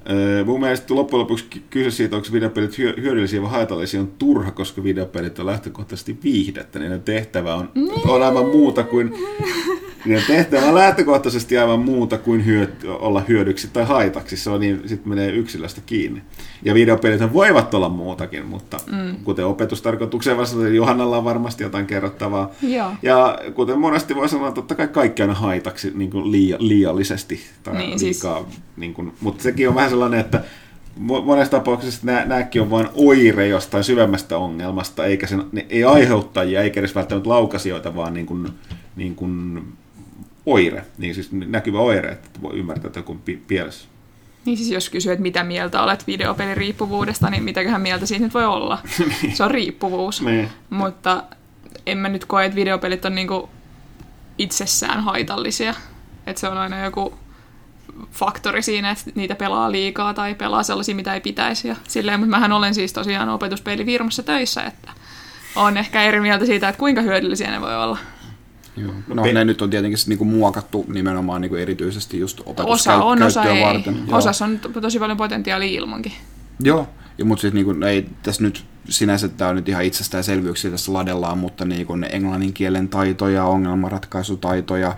[0.10, 4.12] Öö, mun mielestä loppujen lopuksi ky- kyse siitä, onko videopelit hyö- hyödyllisiä vai haitallisia, on
[4.20, 6.80] turha, koska videopelit on lähtökohtaisesti viihdettä.
[6.80, 7.72] Niiden tehtävä on,
[8.08, 9.14] on aivan muuta kuin...
[10.06, 14.38] Niiden tehtävä on lähtökohtaisesti aivan muuta kuin hyö, olla hyödyksi tai haitaksi.
[14.38, 16.22] Se on niin, sitten menee yksilöstä kiinni.
[16.64, 19.16] Ja videopelit voivat olla muutakin, mutta mm.
[19.24, 22.52] kuten opetustarkoitukseen vastata, Johannalla on varmasti jotain kerrottavaa.
[22.62, 22.92] Joo.
[23.02, 27.74] Ja kuten monesti voi sanoa, totta kai kaikki on haitaksi niin kuin liia, liiallisesti tai
[27.74, 28.50] Niin, niin, siis- liikaa.
[28.78, 30.44] Niin kuin, mutta sekin on vähän sellainen, että
[31.00, 35.84] mo- monessa tapauksessa nämä, nämäkin on vain oire jostain syvemmästä ongelmasta, eikä sen, ne, ei
[35.84, 38.48] aiheuttajia, eikä edes välttämättä laukasijoita, vaan niin kuin,
[38.96, 39.64] niin kuin
[40.46, 43.88] oire, niin siis näkyvä oire, että voi ymmärtää, että joku on pi- pielessä.
[44.46, 48.34] Niin siis jos kysyy, että mitä mieltä olet videopelin riippuvuudesta, niin mitäköhän mieltä siitä nyt
[48.34, 48.80] voi olla?
[49.34, 50.22] Se on riippuvuus.
[50.22, 50.50] Niin.
[50.70, 51.24] Mutta
[51.86, 53.50] en mä nyt koe, että videopelit on niinku
[54.38, 55.74] itsessään haitallisia.
[56.28, 57.14] Että se on aina joku
[58.12, 61.68] faktori siinä, että niitä pelaa liikaa tai pelaa sellaisia, mitä ei pitäisi.
[61.68, 64.92] Ja silleen, mutta mähän olen siis tosiaan opetuspeilifirmassa töissä, että
[65.56, 67.98] on ehkä eri mieltä siitä, että kuinka hyödyllisiä ne voi olla.
[68.78, 68.94] Joo.
[69.08, 72.96] No No, pe- ne nyt on tietenkin sit niinku muokattu nimenomaan niinku erityisesti just Osa
[72.96, 73.50] on, osa ei.
[73.50, 74.08] opetuskäyttöä varten.
[74.08, 74.18] Joo.
[74.18, 76.12] Osassa on to- tosi paljon potentiaalia ilmankin.
[76.64, 76.88] Joo,
[77.18, 81.38] ja, mutta siis niinku, ei tässä nyt sinänsä tämä on nyt ihan itsestäänselvyyksiä tässä ladellaan,
[81.38, 84.96] mutta niinku ne englannin kielen taitoja, ongelmanratkaisutaitoja,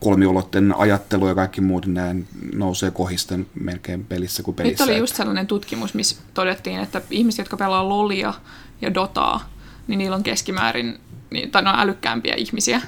[0.00, 2.14] kolmiulotteinen ajattelu ja kaikki muut, nämä
[2.54, 4.84] nousee kohisten melkein pelissä kuin pelissä.
[4.84, 8.34] Nyt oli just sellainen tutkimus, missä todettiin, että ihmiset, jotka pelaa lolia
[8.80, 9.48] ja dotaa,
[9.86, 10.98] niin niillä on keskimäärin,
[11.30, 12.80] niin- tai ne on älykkäämpiä ihmisiä,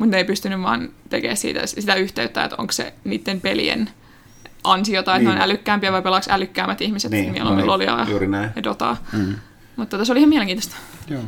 [0.00, 3.90] mutta ne ei pystynyt vaan tekemään siitä, sitä yhteyttä, että onko se niiden pelien
[4.64, 5.24] ansiota, että niin.
[5.26, 5.38] ne Niin.
[5.42, 8.50] on älykkäämpiä vai pelaako älykkäämmät ihmiset Niin, niin, mieluummin no niin, lolia ja, juuri näin.
[8.56, 8.96] ja dotaa.
[9.12, 9.34] Mm.
[9.76, 10.76] Mutta tässä oli ihan mielenkiintoista.
[11.08, 11.22] Joo.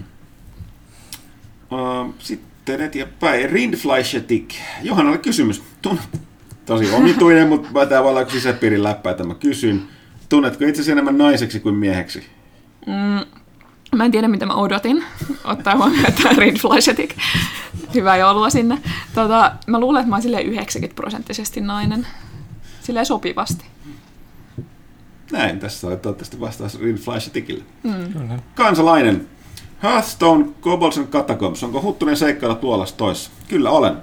[1.70, 3.50] Uh, sitten eteenpäin.
[3.50, 4.54] Rindfleischetik.
[4.82, 5.62] Johannalle kysymys.
[5.82, 5.98] Tun...
[6.66, 9.82] Tosi omituinen, mutta mä tää voi olla yksi sisäpiirin läppä, että mä kysyn.
[10.28, 12.26] Tunnetko itsesi enemmän naiseksi kuin mieheksi?
[13.96, 15.04] Mä en tiedä, mitä mä odotin,
[15.44, 17.16] ottaa huomioon, että Rindfleischetik.
[17.94, 18.78] Hyvää joulua sinne.
[19.14, 22.06] Tota, mä luulen, että mä oon silleen 90 prosenttisesti nainen.
[22.80, 23.64] Silleen sopivasti.
[25.32, 27.64] Näin, tässä oli toivottavasti vastaus Rindfleischetikille.
[27.82, 28.38] Kyllä.
[28.54, 29.28] Kansalainen.
[29.82, 31.64] Hearthstone, Kobolds and Catacombs.
[31.64, 33.30] Onko huttunen seikkailla tuolla toissa?
[33.48, 33.96] Kyllä olen.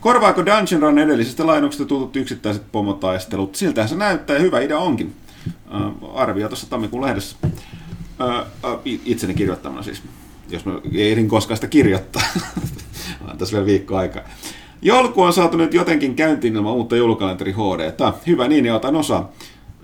[0.00, 3.54] Korvaako Dungeon Run edellisestä lainoksesta tutut yksittäiset pomotaistelut?
[3.54, 5.14] Siltähän se näyttää ja hyvä idea onkin.
[5.46, 7.36] Uh, arvio tuossa tammikuun lehdessä.
[9.04, 10.02] Itseni kirjoittamana siis.
[10.50, 12.22] Jos mä ehdin koskaan sitä kirjoittaa.
[13.30, 14.22] on tässä vielä viikko aikaa.
[14.82, 17.92] Jouluku on saatu nyt jotenkin käyntiin ilman uutta joulukalenteri HD.
[18.26, 19.32] Hyvä niin, ja otan osaa.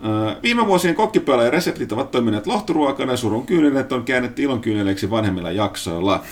[0.05, 5.51] Ö, Viime vuosien kokkipöylä reseptit ovat toimineet lohturuokana ja surun kyynelet on käännetty ilonkyyneleiksi vanhemmilla
[5.51, 6.23] jaksoilla.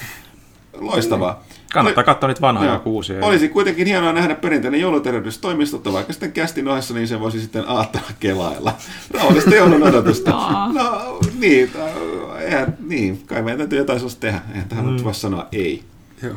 [0.81, 1.45] Loistavaa.
[1.73, 2.79] Kannattaa katsoa niitä vanhoja Joo.
[2.79, 3.27] kuusia.
[3.27, 8.05] Olisi kuitenkin hienoa nähdä perinteinen joulutervehdystoimistotta, vaikka sitten kästin ohessa, niin se voisi sitten aattona
[8.21, 8.75] kelailla.
[9.11, 10.31] Rauhallista joulun odotusta.
[10.37, 10.73] Aa.
[10.73, 14.41] No niin, äh, eihän, niin, kai meidän täytyy jotain sellaista tehdä.
[14.53, 15.05] Eihän tähän mm.
[15.05, 15.83] voi sanoa ei.
[16.23, 16.35] Joo.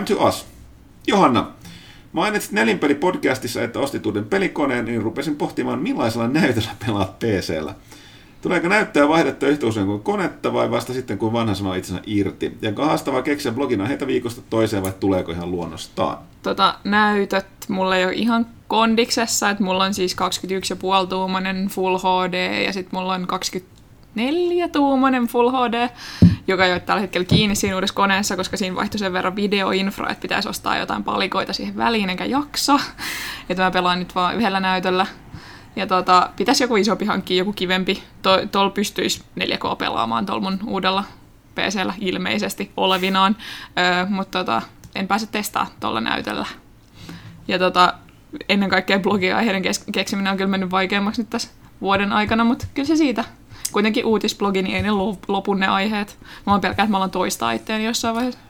[0.00, 0.46] M to Us.
[1.06, 1.50] Johanna,
[2.12, 7.74] mainitsit nelinpeli-podcastissa, että ostit uuden pelikoneen, niin rupesin pohtimaan, millaisella näytöllä pelaat PCllä.
[8.42, 12.58] Tuleeko näyttää vaihdetta yhtä usein kuin konetta vai vasta sitten, kun vanha sanoo itsensä irti?
[12.62, 16.18] Ja onko haastavaa keksiä blogin aiheita viikosta toiseen vai tuleeko ihan luonnostaan?
[16.42, 20.16] Tota, näytöt mulla ei ole ihan kondiksessa, että mulla on siis
[21.02, 25.88] 21,5 tuumainen Full HD ja sitten mulla on 24 tuumainen Full HD,
[26.48, 30.10] joka ei ole tällä hetkellä kiinni siinä uudessa koneessa, koska siinä vaihtui sen verran videoinfra,
[30.10, 32.80] että pitäisi ostaa jotain palikoita siihen väliin, enkä jaksa.
[33.48, 35.06] Että mä pelaan nyt vaan yhdellä näytöllä.
[35.76, 38.02] Ja tota, pitäisi joku isompi hankkia, joku kivempi.
[38.22, 41.04] To, tuolla pystyisi 4K pelaamaan tuolla mun uudella
[41.54, 43.36] PCllä ilmeisesti olevinaan,
[43.78, 44.62] öö, mutta tota,
[44.94, 46.46] en pääse testaa tuolla näytöllä.
[47.48, 47.94] Ja tota,
[48.48, 51.48] ennen kaikkea blogiaiheiden kes- keksiminen on kyllä mennyt vaikeammaksi nyt tässä
[51.80, 53.24] vuoden aikana, mutta kyllä se siitä.
[53.72, 56.18] Kuitenkin uutisblogi, niin ei ne lo- lopu ne aiheet.
[56.46, 58.40] Mä oon pelkää, että mä alan toistaa itseäni jossain vaiheessa.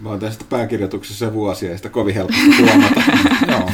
[0.00, 3.00] Mä oon tästä pääkirjoituksessa vuosia ja sitä kovin helppo huomata.
[3.52, 3.70] Joo.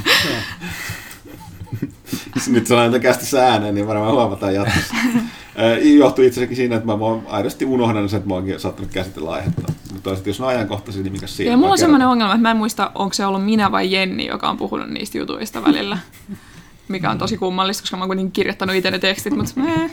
[2.48, 4.94] Nyt sanon kästissä ääneen, niin varmaan huomataan jatkossa.
[5.98, 9.30] Johtuu itse asiassa siinä, että mä oon aidosti unohdan sen, että mä oonkin saattanut käsitellä
[9.30, 9.62] aihetta.
[9.62, 11.50] Mutta toisaalta, jos on ajankohtaisia, niin mikä siinä?
[11.50, 14.26] Ja mulla on semmoinen ongelma, että mä en muista, onko se ollut minä vai Jenni,
[14.26, 15.98] joka on puhunut niistä jutuista välillä.
[16.88, 19.90] Mikä on tosi kummallista, koska mä oon kuitenkin kirjoittanut itse ne tekstit, mutta eh.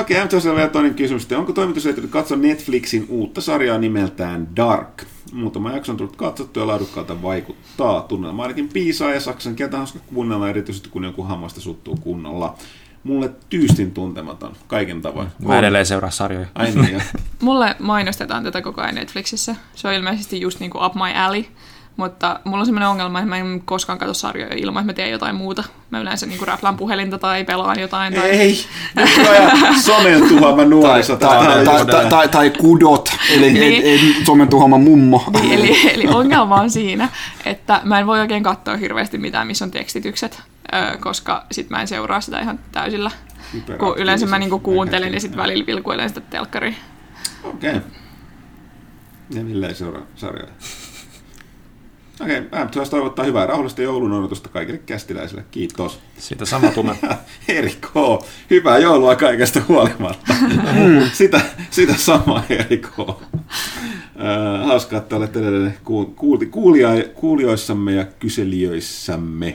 [0.00, 1.22] Okei, okay, tosiaan vielä toinen kysymys.
[1.22, 1.38] sitten.
[1.38, 5.02] Onko toimitusjohtaja katsoa Netflixin uutta sarjaa nimeltään Dark?
[5.32, 8.00] Muutama jakso on tullut katsottua ja laadukkaalta vaikuttaa.
[8.00, 12.54] Tunnelma ainakin piisaa ja saksan kieltä on hauska kuunnella erityisesti kun joku hammaista suttuu kunnolla.
[13.04, 15.28] Mulle tyystin tuntematon kaiken tavoin.
[15.44, 16.46] Mä edelleen seuraa sarjoja.
[16.54, 17.02] Ai niin,
[17.40, 19.56] mulle mainostetaan tätä koko ajan Netflixissä.
[19.74, 21.44] Se on ilmeisesti just niinku up my alley.
[21.98, 25.10] Mutta mulla on semmoinen ongelma, että mä en koskaan katso sarjoja ilman, että mä teen
[25.10, 25.64] jotain muuta.
[25.90, 28.14] Mä yleensä niinku räplään puhelinta tai pelaan jotain.
[28.14, 28.30] Tai...
[28.30, 28.64] Ei,
[29.84, 31.16] somen tuhoama nuoriso.
[31.16, 33.62] Tai, tai, tai, tai, tai, tai kudot, eli Niin.
[33.62, 35.24] ei, ei somen tuhoama mummo.
[35.50, 37.08] Eli, eli ongelma on siinä,
[37.44, 40.42] että mä en voi oikein katsoa hirveästi mitään, missä on tekstitykset,
[41.00, 43.10] koska sit mä en seuraa sitä ihan täysillä.
[43.78, 46.76] Kun yleensä mä niinku kuuntelen ja sitten välillä vilkuilen sitä telkkariin.
[47.44, 47.70] Okei.
[47.70, 47.82] Okay.
[49.30, 50.52] Ja millä ei seuraa sarjoja.
[52.20, 55.44] Okei, okay, M2 toivottaa hyvää rauhallista joulun odotusta kaikille kästiläisille.
[55.50, 56.00] Kiitos.
[56.18, 56.96] Siitä sama tunne.
[57.48, 57.90] Erik K.
[58.50, 60.34] Hyvää joulua kaikesta huolimatta.
[61.12, 61.40] sitä,
[61.70, 62.98] sitä samaa Erik K.
[63.00, 69.48] Äh, Hauskaa, että olette edelleen kuul- kuulija, kuulijoissamme ja kyselijöissämme.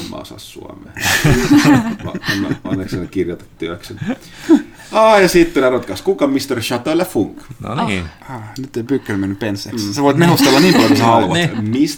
[0.00, 0.92] En mä osaa suomea.
[2.04, 4.00] Mä- mä- Onneksi en kirjoita työkseni.
[4.92, 6.60] Ah, ja sitten ratkaisi, kuka Mr.
[6.60, 7.38] Chateau Funk?
[7.62, 8.04] No niin.
[8.30, 9.94] Ah, nyt ei pyykkönen mennyt penseeksi.
[9.94, 11.32] Sä voit mehustella niin paljon kuin sä haluat.
[11.38, 11.50] Niin.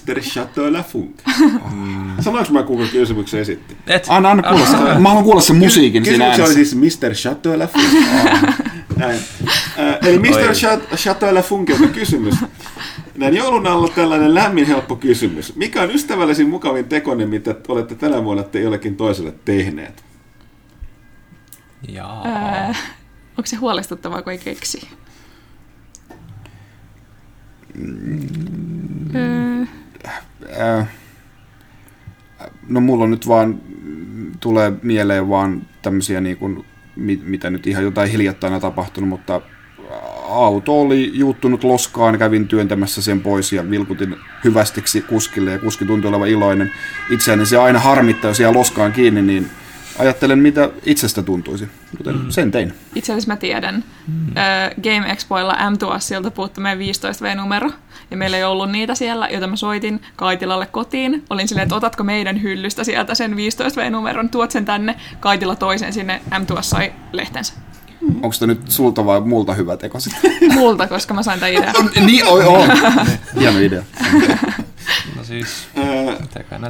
[0.07, 0.21] Mr.
[0.21, 1.21] Chateau Funk.
[2.21, 3.77] Sanoinko mä kuinka kysymyksen esitti?
[3.87, 4.77] Et, Anna, anna kuulla se.
[4.99, 6.75] Mä haluan kuulla sen musiikin siinä Kysymys oli äänessä.
[6.75, 7.13] siis Mr.
[7.15, 8.05] Chateau Funk.
[8.97, 9.19] Näin.
[9.79, 10.55] Äh, Eli Mr.
[10.97, 12.35] Chateau Funkilta kysymys.
[13.17, 15.57] Näin joulun alla tällainen lämmin helppo kysymys.
[15.57, 20.05] Mikä on ystävällisin mukavin tekonne, mitä olette tänä vuonna te jollekin toiselle tehneet?
[21.89, 22.25] Jaa.
[22.27, 22.75] Öö,
[23.31, 24.89] onko se huolestuttavaa, kun ei keksi?
[29.15, 29.65] Öö,
[30.61, 30.89] Äh,
[32.69, 36.65] no mulla on nyt vaan, mm, tulee mieleen vaan tämmöisiä niin kuin,
[36.97, 39.41] mit- mitä nyt ihan jotain hiljattain on tapahtunut, mutta
[40.29, 46.09] auto oli juuttunut loskaan, kävin työntämässä sen pois ja vilkutin hyvästiksi kuskille ja kuski tuntui
[46.09, 46.73] olevan iloinen.
[47.11, 49.51] Itseäni se aina harmittaa, jos jää loskaan kiinni, niin
[50.01, 51.69] ajattelen mitä itsestä tuntuisi,
[51.99, 52.31] joten Mm.
[52.31, 52.73] sen tein.
[52.95, 53.85] itse asiassa mä tiedän.
[54.37, 57.71] Öö, Game Expoilla M2Silta puuttui meidän 15V-numero.
[58.11, 61.25] Ja meillä ei ollut niitä siellä, joita mä soitin Kaitilalle kotiin.
[61.31, 64.97] Olin silleen, että otatko meidän hyllystä sieltä sen 15V-numeron, tuot sen tänne.
[65.21, 67.53] Kaitila toisen sinne, M2 sai lehtensä.
[68.23, 70.33] Onko tämä nyt sulta vai multa hyvä teko sitten?
[70.59, 71.75] Multa, koska mä sain tämän idean.
[72.07, 72.69] niin, oi, oi.
[73.41, 73.83] Hieno idea.
[75.17, 75.69] No siis,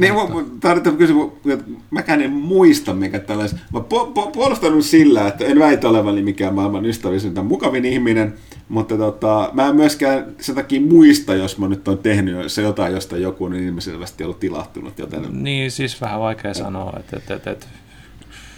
[0.00, 1.16] Niin, mun tarvitsee kysyä,
[1.52, 3.60] että mäkään en muista, mikä tällaisen.
[3.72, 8.34] Mä po, po, puolustanut sillä, että en väitä olevani mikään maailman ystävällisin tai mukavin ihminen,
[8.68, 12.92] mutta tota, mä en myöskään sen takia muista, jos mä nyt on tehnyt se jotain,
[12.92, 17.46] josta joku on ilmiselvästi ollut tilahtunut, joten Niin, siis vähän vaikea sanoa, että et, et,
[17.46, 17.68] et.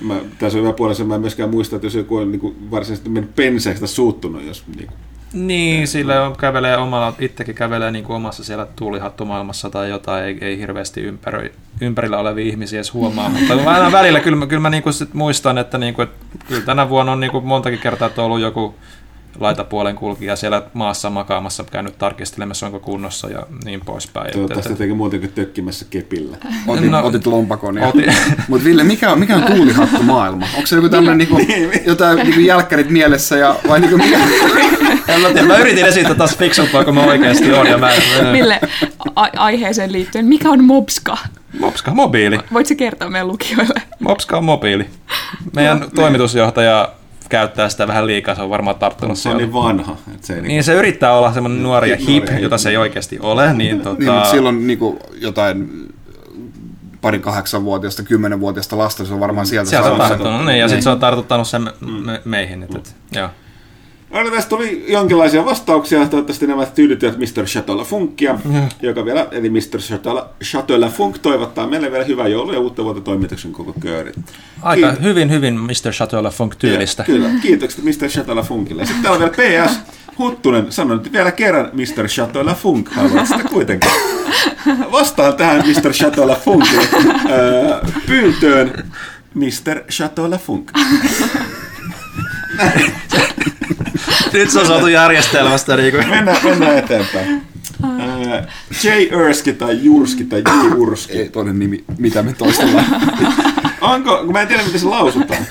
[0.02, 2.70] mä, tässä on hyvä puolessa, mä en myöskään muista, että jos joku on niin kuin,
[2.70, 4.98] varsinaisesti mennyt penseeksi tai suuttunut, jos niin kuin,
[5.32, 10.38] Niin, sillä on, kävelee omalla, itsekin kävelee niin kuin omassa siellä tuulihattumaailmassa tai jotain, ei,
[10.40, 14.70] ei hirveästi ympäröi, ympärillä olevia ihmisiä edes huomaa, mutta aina välillä kyllä, mä- kyllä mä
[14.70, 17.78] niin kuin sit muistan, että, niin kuin, että kyllä tänä vuonna on niin kuin montakin
[17.78, 18.74] kertaa, että on ollut joku
[19.40, 24.26] laitapuolen kulkija siellä maassa makaamassa, käynyt tarkistelemassa, onko kunnossa ja niin poispäin.
[24.26, 26.36] Että- toivottavasti että- jotenkin muutenkin tökkimässä kepillä.
[26.68, 27.78] Otit, No- otit lompakon.
[27.82, 28.14] Otin.
[28.48, 30.46] Mutta Ville, mikä on, mikä on tuulihattu maailma?
[30.56, 31.52] Onko se joku tämmöinen niinku,
[31.86, 34.18] jotain niinku jälkkärit mielessä ja, vai niinku mikä?
[35.14, 37.66] En mä, tiedä, mä yritin esittää taas fiksumpaa kuin mä oikeasti on.
[37.66, 37.90] Ja mä,
[38.32, 38.60] Mille
[39.16, 41.18] a- aiheeseen liittyen, mikä on mobska?
[41.60, 42.38] Mopska mobiili.
[42.52, 43.82] Voitko kertoa meidän lukijoille?
[43.98, 44.86] Mopska on mobiili.
[45.56, 46.88] Meidän toimitusjohtaja
[47.28, 49.96] käyttää sitä vähän liikaa, se on varmaan tarttunut Se on niin vanha.
[50.14, 52.62] Että se ei Niin se yrittää olla semmoinen nuori ja Hip, nuori jota hip.
[52.62, 53.52] se ei oikeasti ole.
[53.52, 55.88] Niin, tota, Niin, mutta silloin niin kuin jotain
[57.00, 60.58] pari kahdeksanvuotiaista, kymmenenvuotiaista lasta, se on varmaan sieltä Sieltä se on saanut sen- tarttunut, niin,
[60.58, 60.82] ja sitten Niin.
[60.82, 61.70] se on tartuttanut sen me,
[62.04, 62.62] me, meihin.
[62.62, 63.28] Et, et, joo.
[64.12, 67.44] No, tästä tuli jonkinlaisia vastauksia, toivottavasti nämä tyydyttivät Mr.
[67.44, 68.38] Chateau Funkia,
[68.82, 69.78] joka vielä, eli Mr.
[69.78, 74.12] Chateau, Chateau Funk toivottaa meille vielä hyvää joulua ja uutta vuotta toimituksen koko kööri.
[74.62, 75.92] Aika Kiit- hyvin, hyvin Mr.
[75.92, 77.04] Chateau Funk tyylistä.
[77.04, 78.08] Kyllä, kiitokset Mr.
[78.08, 78.86] Chateau Funkille.
[78.86, 79.80] Sitten täällä on vielä PS.
[80.18, 82.06] Huttunen sanoi nyt vielä kerran Mr.
[82.08, 83.90] Chateau Funk, haluat sitä kuitenkin.
[84.92, 85.92] Vastaan tähän Mr.
[85.92, 86.80] Chateau Funkin
[87.30, 88.90] öö, pyyntöön
[89.34, 89.84] Mr.
[89.90, 90.70] Chateau Funk.
[94.32, 95.76] Nyt se on saatu järjestelmästä.
[95.76, 96.08] Niin kuin.
[96.08, 97.42] Mennään, mennään eteenpäin.
[98.84, 99.14] J.
[99.16, 100.74] Urski tai Jurski tai J.
[100.74, 101.12] Urski.
[101.12, 102.86] Ei toinen nimi, mitä me toistellaan.
[103.80, 105.46] Onko, kun mä en tiedä miten se lausutaan.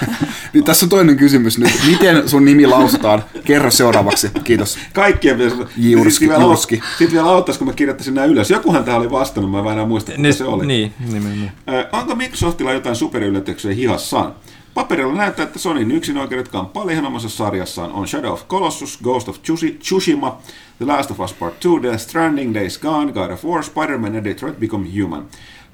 [0.54, 1.72] niin tässä on toinen kysymys nyt.
[1.88, 3.24] Miten sun nimi lausutaan?
[3.46, 4.32] Kerro seuraavaksi.
[4.44, 4.78] Kiitos.
[4.94, 5.58] Kaikkien pitäisi...
[5.78, 6.82] Jurski, Sitten vielä, Jurski.
[6.98, 8.50] Sitten vielä auttaisi, kun mä kirjoittaisin nämä ylös.
[8.50, 10.66] Jokuhan tää oli vastannut, mä en enää muista, mitä Nyt, se oli.
[10.66, 11.52] Niin, nimenomaan.
[11.92, 14.34] Onko Microsoftilla jotain superyllätyksiä hihassaan?
[14.74, 19.38] Paperilla näyttää, että Sonyn yksinoikeudet kamppailee ihan omassa sarjassaan on Shadow of Colossus, Ghost of
[19.38, 20.42] Tsushi- Tsushima,
[20.78, 24.24] The Last of Us Part 2, Death Stranding, Days Gone, God of War, Spider-Man ja
[24.24, 25.26] Detroit Become Human.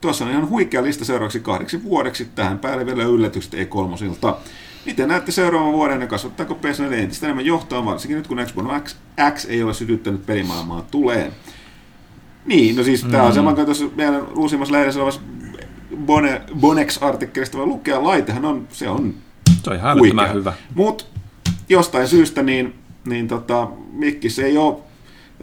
[0.02, 4.36] Tuossa on ihan huikea lista seuraavaksi kahdeksi vuodeksi, tähän päälle vielä yllätykset E3.
[4.86, 8.96] Miten näette seuraavan vuoden ja kasvattaako PS4 entistä enemmän johtoa, varsinkin nyt kun Xbox X,
[9.34, 11.32] X ei ole sytyttänyt pelimaailmaa tuleen?
[12.46, 15.22] Niin, no siis tämä on sama kuin tuossa meidän uusimmassa lehdessä olevassa
[16.06, 18.04] Bone, Bonex-artikkelista voi lukea.
[18.04, 19.14] Laitehan on, se on
[19.64, 20.54] Se on ihan älyttömän hyvä.
[20.76, 21.06] Mutta
[21.70, 22.76] jostain syystä niin,
[23.06, 24.78] niin tota, Mikkis ei ole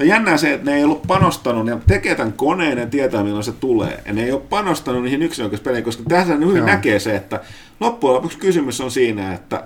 [0.01, 3.45] ja jännää se, että ne ei ollut panostanut, ne tekee tämän koneen ja tietää milloin
[3.45, 4.03] se tulee.
[4.07, 6.67] Ja ne ei ole panostanut niihin yksioikeuspeleihin, koska tässä hyvin Joo.
[6.67, 7.41] näkee se, että
[7.81, 9.65] loppujen lopuksi kysymys on siinä, että,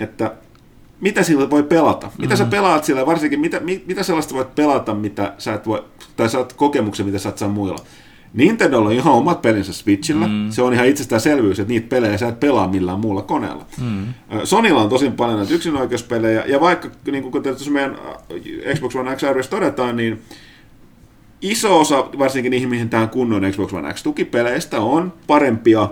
[0.00, 0.34] että
[1.00, 2.10] mitä sillä voi pelata?
[2.18, 5.84] Mitä sä pelaat sillä, varsinkin mitä, mi, mitä sellaista voit pelata, mitä sä et voi,
[6.16, 7.78] tai saat kokemuksen, mitä sä et saa muilla.
[8.34, 10.26] Nintendolla on ihan omat pelinsä Switchillä.
[10.26, 10.50] Mm.
[10.50, 13.66] Se on ihan itsestäänselvyys, että niitä pelejä sä et pelaa millään muulla koneella.
[13.80, 14.06] Mm.
[14.44, 17.98] Sonylla on tosin paljon näitä yksinoikeuspelejä, ja vaikka, niin kuin tuossa meidän
[18.74, 20.22] Xbox One X todetaan, niin
[21.42, 25.88] iso osa, varsinkin niihin, mihin tähän kunnon Xbox One X-tukipeleistä on parempia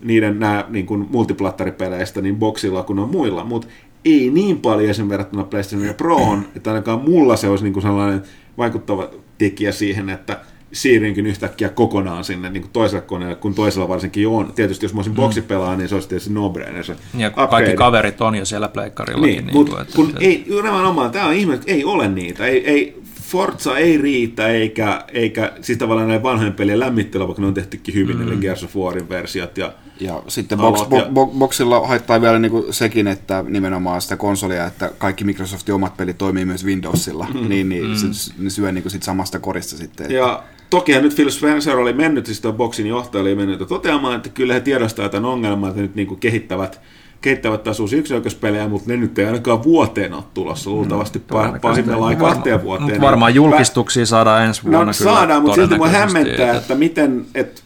[0.00, 3.68] niiden nämä niin kuin multiplattaripeleistä niin boxilla kuin on muilla, mutta
[4.04, 8.22] ei niin paljon esimerkiksi verrattuna PlayStation Proon, että ainakaan mulla se olisi niin kuin sellainen
[8.58, 10.40] vaikuttava tekijä siihen, että
[10.74, 14.52] siirrynkin yhtäkkiä kokonaan sinne niin kuin toiselle koneelle, kun toisella varsinkin on.
[14.54, 17.48] Tietysti jos mä olisin boksipelaa, niin se olisi tietysti no-brainer se Ja upgrade.
[17.50, 19.34] kaikki kaverit on jo siellä pleikkarillakin.
[19.36, 22.08] Niin, niin mutta kuin, että- kun että- ei, nimenomaan, tämä on ihme, että ei ole
[22.08, 22.46] niitä.
[22.46, 27.48] Ei, ei, Forza ei riitä, eikä, eikä siis tavallaan näin vanhojen pelien lämmittelyä, vaikka ne
[27.48, 28.22] on tehtykin hyvin, mm.
[28.28, 29.58] eli Gears of Warin versiot.
[29.58, 34.16] Ja, Ja sitten box, ja- bo, bo, boxilla haittaa vielä niinku sekin, että nimenomaan sitä
[34.16, 37.48] konsolia, että kaikki Microsoftin omat pelit toimii myös Windowsilla, mm.
[37.48, 37.94] niin, niin mm.
[38.12, 40.04] se, ne syö niinku sit samasta korista sitten.
[40.06, 40.42] että- ja
[40.74, 44.60] tokihan nyt Phil Spencer oli mennyt, siis boksin johtaja oli mennyt toteamaan, että kyllä he
[44.60, 46.80] tiedostavat tämän ongelman, että nyt niin kuin kehittävät,
[47.20, 52.16] kehittävät taas uusia yksioikeuspelejä, mutta ne nyt ei ainakaan vuoteen ole tulossa, luultavasti mm, pahimmillaan
[52.16, 52.90] kahteen vuoteen.
[52.90, 56.74] Mut varmaan julkistuksia saadaan ensi vuonna No kyllä saadaan, mutta silti mua todennäköisesti, hämmentää, että
[56.74, 57.62] miten, että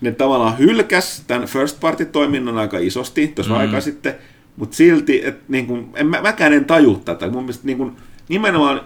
[0.00, 3.60] ne tavallaan hylkäs tämän first party toiminnon aika isosti tuossa mm.
[3.60, 4.14] aikaa sitten,
[4.56, 7.28] mutta silti, että niin kuin, en, mä, mäkään en taju tätä.
[7.28, 7.96] Mun mielestä niin kuin,
[8.28, 8.80] nimenomaan,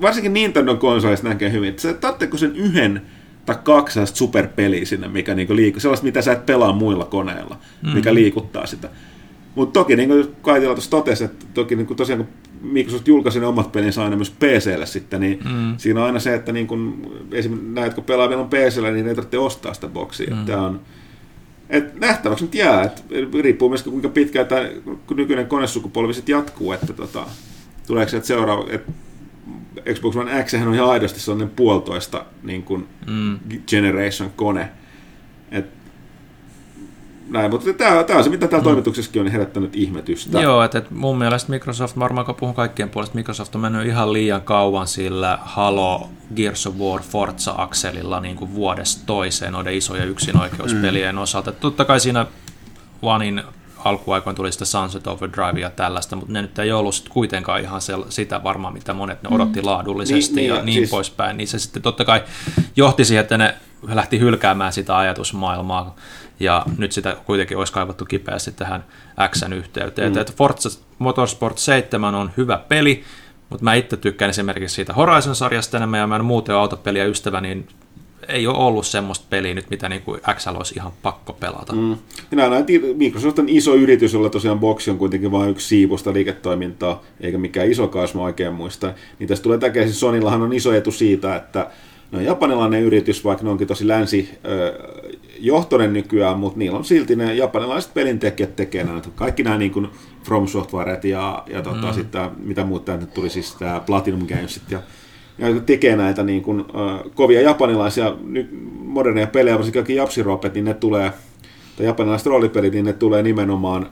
[0.00, 3.02] varsinkin Nintendon konsoleista näkee hyvin, että sä tarvitsetko sen yhden
[3.46, 7.58] tai kaksi sellaista superpeliä sinne, mikä niinku liikkuu, sellaista, mitä sä et pelaa muilla koneilla,
[7.82, 7.90] mm.
[7.90, 8.88] mikä liikuttaa sitä.
[9.54, 13.40] Mutta toki, niin kuin Kaitila tuossa totesi, että toki niin kuin tosiaan kun Microsoft julkaisi
[13.40, 15.74] ne omat pelinsä aina myös PClle sitten, niin mm.
[15.76, 19.14] siinä on aina se, että niin kun, esimerkiksi näet, kun pelaa vielä PCllä, niin ei
[19.14, 20.34] tarvitse ostaa sitä boksia.
[20.34, 20.44] Mm.
[20.44, 20.80] Tämä on,
[21.70, 23.02] et nähtäväksi nyt jää, että
[23.42, 24.68] riippuu myös kuinka pitkään tämä
[25.16, 27.26] nykyinen konesukupolvi sitten jatkuu, että tota,
[27.86, 28.92] tuleeko se seuraava, että
[29.94, 33.38] Xbox One X on ihan aidosti sellainen puolitoista niin kuin Mm.
[33.66, 34.70] generation kone.
[35.50, 35.66] Et,
[37.28, 40.40] näin, mutta tämä, tämä on se, mitä täällä toimituksessakin on herättänyt ihmetystä.
[40.40, 44.12] Joo, että et mun mielestä Microsoft, varmaan kun puhun kaikkien puolesta, Microsoft on mennyt ihan
[44.12, 51.14] liian kauan sillä Halo, Gears of War, Forza-akselilla niin kuin vuodesta toiseen noiden isojen yksinoikeuspelien
[51.14, 51.20] mm.
[51.22, 51.50] osalta.
[51.50, 52.26] Et totta kai siinä
[53.02, 53.42] Onein
[53.88, 57.80] alkuaikoin tuli sitä Sunset Overdrive ja tällaista, mutta ne nyt ei ollut sit kuitenkaan ihan
[57.80, 61.36] sel- sitä varmaan, mitä monet ne odotti laadullisesti Niin, niin, ja ja niin siis- poispäin.
[61.36, 62.22] Niin se sitten totta kai
[62.76, 65.96] johti siihen, että ne lähti hylkäämään sitä ajatusmaailmaa
[66.40, 68.84] ja nyt sitä kuitenkin olisi kaivattu kipeästi tähän
[69.28, 70.12] Xn yhteyteen.
[70.12, 70.18] Mm.
[70.18, 73.04] Että Forza Motorsport 7 on hyvä peli,
[73.50, 77.68] mutta mä itse tykkään esimerkiksi siitä Horizon-sarjasta enemmän ja mä en muuten autopeliä ystävä, niin
[78.28, 81.72] ei ole ollut semmoista peliä nyt, mitä niin kuin XL olisi ihan pakko pelata.
[81.72, 81.96] Mm.
[82.30, 86.12] Minä näen, että Microsoft on iso yritys, jolla tosiaan boksi on kuitenkin vain yksi siivusta
[86.12, 88.94] liiketoimintaa, eikä mikään iso kasvu oikein muista.
[89.18, 91.70] Niin tästä tulee täkäisin, Sonillahan on iso etu siitä, että
[92.12, 94.38] no japanilainen yritys, vaikka ne onkin tosi länsi
[95.40, 99.08] johtoinen nykyään, mutta niillä on silti ne japanilaiset pelintekijät tekee näitä.
[99.14, 99.88] Kaikki nämä niin kuin
[100.24, 101.94] From Softwaret ja, ja tota, mm.
[101.94, 104.80] sitten mitä muuta tänne tuli, siis tämä Platinum Gamesit ja,
[105.38, 108.16] ja tekee näitä niin kuin, uh, kovia japanilaisia
[108.84, 111.12] moderneja pelejä, varsinkin kaikki japsiropet, niin ne tulee,
[111.76, 113.90] tai japanilaiset roolipelit, niin ne tulee nimenomaan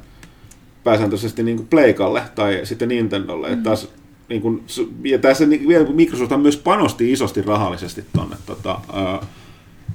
[0.85, 3.47] pääsääntöisesti niin kuin Playkalle tai sitten Nintendolle.
[3.47, 3.53] Mm.
[3.53, 3.89] Että taas,
[4.29, 4.65] niin kuin,
[5.05, 9.29] ja tässä niin, vielä Microsoft myös panosti isosti rahallisesti tuonne tota, uh,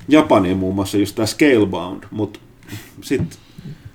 [0.07, 2.39] Japaniin muun muassa just tämä Scalebound, mutta
[3.01, 3.37] sitten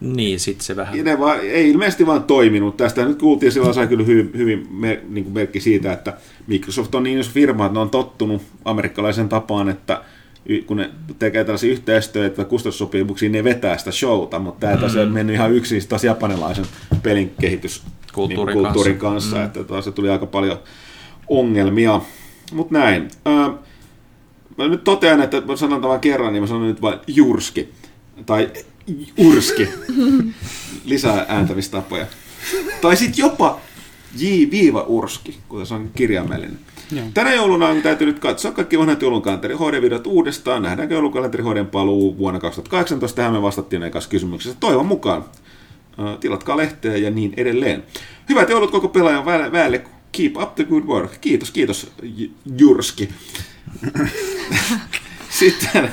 [0.01, 1.05] niin, sitten se vähän.
[1.05, 2.77] Ne vaan, ei ilmeisesti vaan toiminut.
[2.77, 6.17] Tästä nyt kuultiin silloin sai kyllä hyvin, hyvin mer, niin merkki siitä, että
[6.47, 10.03] Microsoft on niin iso firma, että ne on tottunut amerikkalaisen tapaan, että
[10.67, 15.01] kun ne tekee tällaisia yhteistyötä tai kustannussopimuksia, ne vetää sitä showta, mutta tämä mm.
[15.01, 16.67] on mennyt ihan yksin taas japanilaisen
[17.03, 17.83] pelin kehitys
[18.13, 19.45] kulttuurin, niin kulttuurin kanssa, kanssa mm.
[19.45, 20.59] että taas se tuli aika paljon
[21.29, 22.01] ongelmia.
[22.53, 23.09] Mutta näin.
[23.27, 23.55] Äh,
[24.59, 27.69] mä nyt totean, että mä sanon tämän kerran, niin mä sanon nyt vain jurski.
[28.27, 28.51] Tai
[29.17, 29.69] urski.
[30.85, 32.07] Lisää ääntämistapoja.
[32.81, 33.61] Tai sitten jopa
[34.19, 36.59] J-urski, kuten se on kirjaimellinen.
[36.93, 37.07] Joo.
[37.15, 40.63] Tänä jouluna on täytynyt katsoa kaikki vanhat joulunkalenteri HD-videot uudestaan.
[40.63, 43.17] Nähdäänkö joulunkalenteri HDn paluu vuonna 2018?
[43.17, 44.57] Tähän me vastattiin ekassa kysymyksessä.
[44.61, 45.25] Toivon mukaan.
[46.21, 47.85] Tilatkaa lehteä ja niin edelleen.
[48.29, 49.85] Hyvät joulut koko pelaajan väelle.
[50.13, 51.21] Keep up the good work.
[51.21, 51.91] Kiitos, kiitos
[52.59, 53.09] Jurski.
[55.41, 55.91] sitten,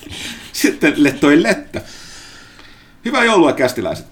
[0.52, 1.82] sitten toi Lettä.
[3.04, 4.11] Hyvää joulua kästiläiset.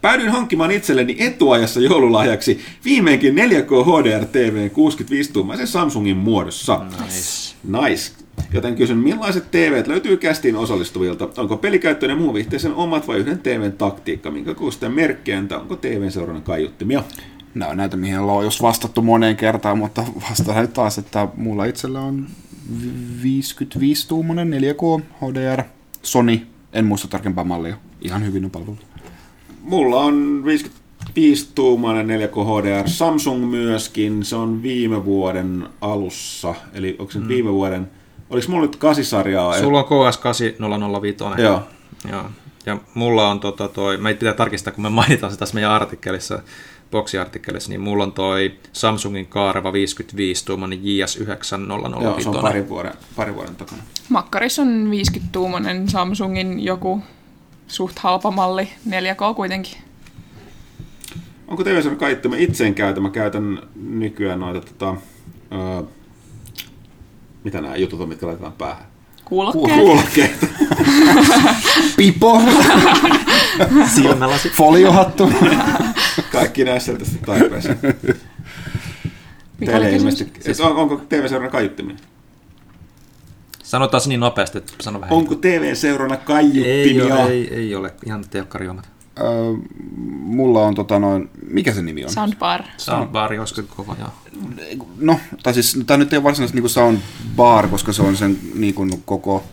[0.00, 6.80] Päädyin hankkimaan itselleni etuajassa joululahjaksi viimeinkin 4K HDR TV 65-tuumaisen Samsungin muodossa.
[6.84, 7.54] Nice.
[7.64, 8.12] Nice.
[8.52, 11.28] Joten kysyn, millaiset TVt löytyy kästiin osallistuvilta?
[11.36, 14.30] Onko pelikäyttöinen muu vihteisen omat vai yhden TVn taktiikka?
[14.30, 17.04] Minkä kuusten merkkejä, onko TVn seuraavan kaiuttimia?
[17.54, 22.00] No näitä, mihin ollaan jos vastattu moneen kertaan, mutta vastaan nyt taas, että mulla itsellä
[22.00, 22.26] on
[23.22, 25.62] 55-tuumainen 4K HDR
[26.02, 26.40] Sony,
[26.72, 28.86] en muista tarkempaa mallia, ihan hyvin on palvelut.
[29.68, 37.18] Mulla on 55-tuumainen 4K HDR, Samsung myöskin, se on viime vuoden alussa, eli onko se
[37.18, 37.28] mm.
[37.28, 37.90] viime vuoden,
[38.30, 39.58] oliko mulla nyt kasisarjaa?
[39.58, 41.24] Sulla on KS 8005.
[41.38, 41.62] Joo.
[42.10, 42.24] Joo.
[42.66, 46.42] Ja mulla on tota toi, mä pitää tarkistaa, kun me mainitaan se tässä meidän artikkelissa,
[46.90, 52.02] boksiartikkelissa, niin mulla on toi Samsungin Kaareva 55 tuumainen JS9005.
[52.02, 53.82] Joo, se on pari vuoden, pari vuoden takana.
[54.08, 57.02] Makkaris on 50 tuumainen Samsungin joku
[57.68, 59.78] suht halpa malli, 4K kuitenkin.
[61.48, 61.64] Onko
[61.98, 62.28] kaikki?
[62.28, 64.96] Mä itse en käytä, mä käytän nykyään noita tota,
[65.52, 65.82] öö,
[67.44, 68.84] mitä nämä jutut on, mitkä laitetaan päähän?
[69.24, 69.74] Kuulokkeet.
[69.74, 70.46] Kuulokkeet.
[71.96, 72.42] Pipo.
[73.94, 74.50] Silmälasi.
[74.50, 75.32] Foliohattu.
[76.32, 77.78] Kaikki näissä tästä tarpeeseen.
[79.66, 80.40] Teille ilmeisesti.
[80.40, 80.60] Siis...
[80.60, 81.50] On, onko TV-seurana
[83.68, 85.16] Sanotaan niin nopeasti, että sano vähän.
[85.16, 86.64] Onko TV-seurana kaiuttimia?
[86.74, 87.94] Ei ole, ei, ei ole.
[88.06, 88.90] ihan telkkariomat.
[89.20, 89.26] Öö,
[90.22, 92.10] mulla on tota noin, mikä se nimi on?
[92.10, 92.62] Soundbar.
[92.76, 94.08] Soundbar, joskus kova, joo.
[94.98, 98.74] No, tai siis tämä nyt ei ole varsinaisesti niin soundbar, koska se on sen niin
[98.74, 99.44] kuin koko,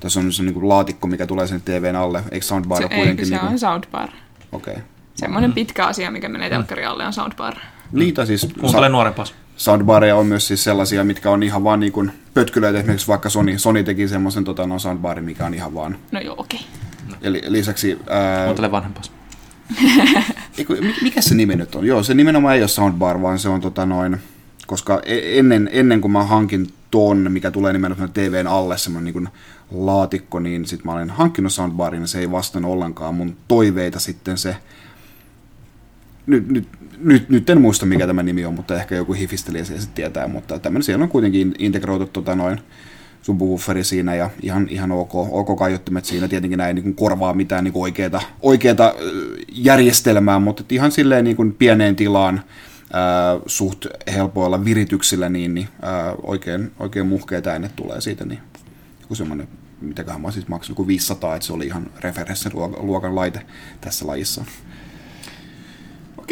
[0.00, 2.22] tässä on se niin kuin laatikko, mikä tulee sen TVn alle.
[2.30, 3.24] Eikö soundbar se, ole kuitenkin?
[3.24, 3.52] Ei, se niin kuin...
[3.52, 4.08] on soundbar.
[4.52, 4.72] Okei.
[4.72, 4.84] Okay.
[5.14, 7.54] Semmoinen pitkä asia, mikä menee telkkarin alle, on soundbar.
[7.92, 8.46] Niin, tai siis...
[8.60, 9.34] Kuuntele nuorempaas.
[9.62, 12.78] Soundbareja on myös siis sellaisia, mitkä on ihan vaan niin kuin pötkylöitä.
[12.78, 15.96] Esimerkiksi vaikka Sony, Sony teki semmoisen tota, no soundbarin, mikä on ihan vaan...
[16.12, 16.60] No joo, okei.
[17.08, 17.18] Okay.
[17.22, 17.98] Eli lisäksi...
[18.10, 18.44] Ää...
[18.44, 19.12] Kuuntele vanhempas.
[20.58, 21.86] Eiku, mikä se nimi nyt on?
[21.86, 24.18] Joo, se nimenomaan ei ole soundbar, vaan se on tota noin...
[24.66, 29.28] Koska e- ennen, ennen kuin mä hankin ton, mikä tulee nimenomaan TVn alle, semmoinen niin
[29.70, 34.38] laatikko, niin sitten mä olin hankkinut soundbarin, ja se ei vastannut ollenkaan mun toiveita sitten
[34.38, 34.56] se
[36.26, 36.68] nyt, nyt,
[37.04, 40.28] nyt, nyt en muista mikä tämä nimi on, mutta ehkä joku hifistelijä se sitten tietää,
[40.28, 42.58] mutta tämmöinen siellä on kuitenkin integroitu tota noin
[43.22, 46.28] subwooferi siinä ja ihan, ihan ok, ok kaiuttimet siinä.
[46.28, 48.94] Tietenkin näin niin korvaa mitään niin oikeaa, oikeata
[49.52, 52.42] järjestelmää, mutta ihan silleen niin pieneen tilaan
[52.92, 58.24] ää, suht helpoilla virityksillä, niin, niin ää, oikein, oikein muhkeita äänet tulee siitä.
[58.24, 58.40] Niin
[59.00, 59.48] joku semmoinen,
[59.80, 63.46] mitäköhän mä siis maksanut, kuin 500, että se oli ihan referenssiluokan laite
[63.80, 64.44] tässä lajissa.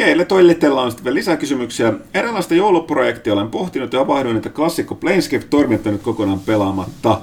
[0.01, 1.93] Okei, Toilitella on sitten vielä lisää kysymyksiä.
[2.15, 7.21] Erilaista jouluprojektia olen pohtinut ja havahduin, että klassikko Planescape tormittanut kokonaan pelaamatta.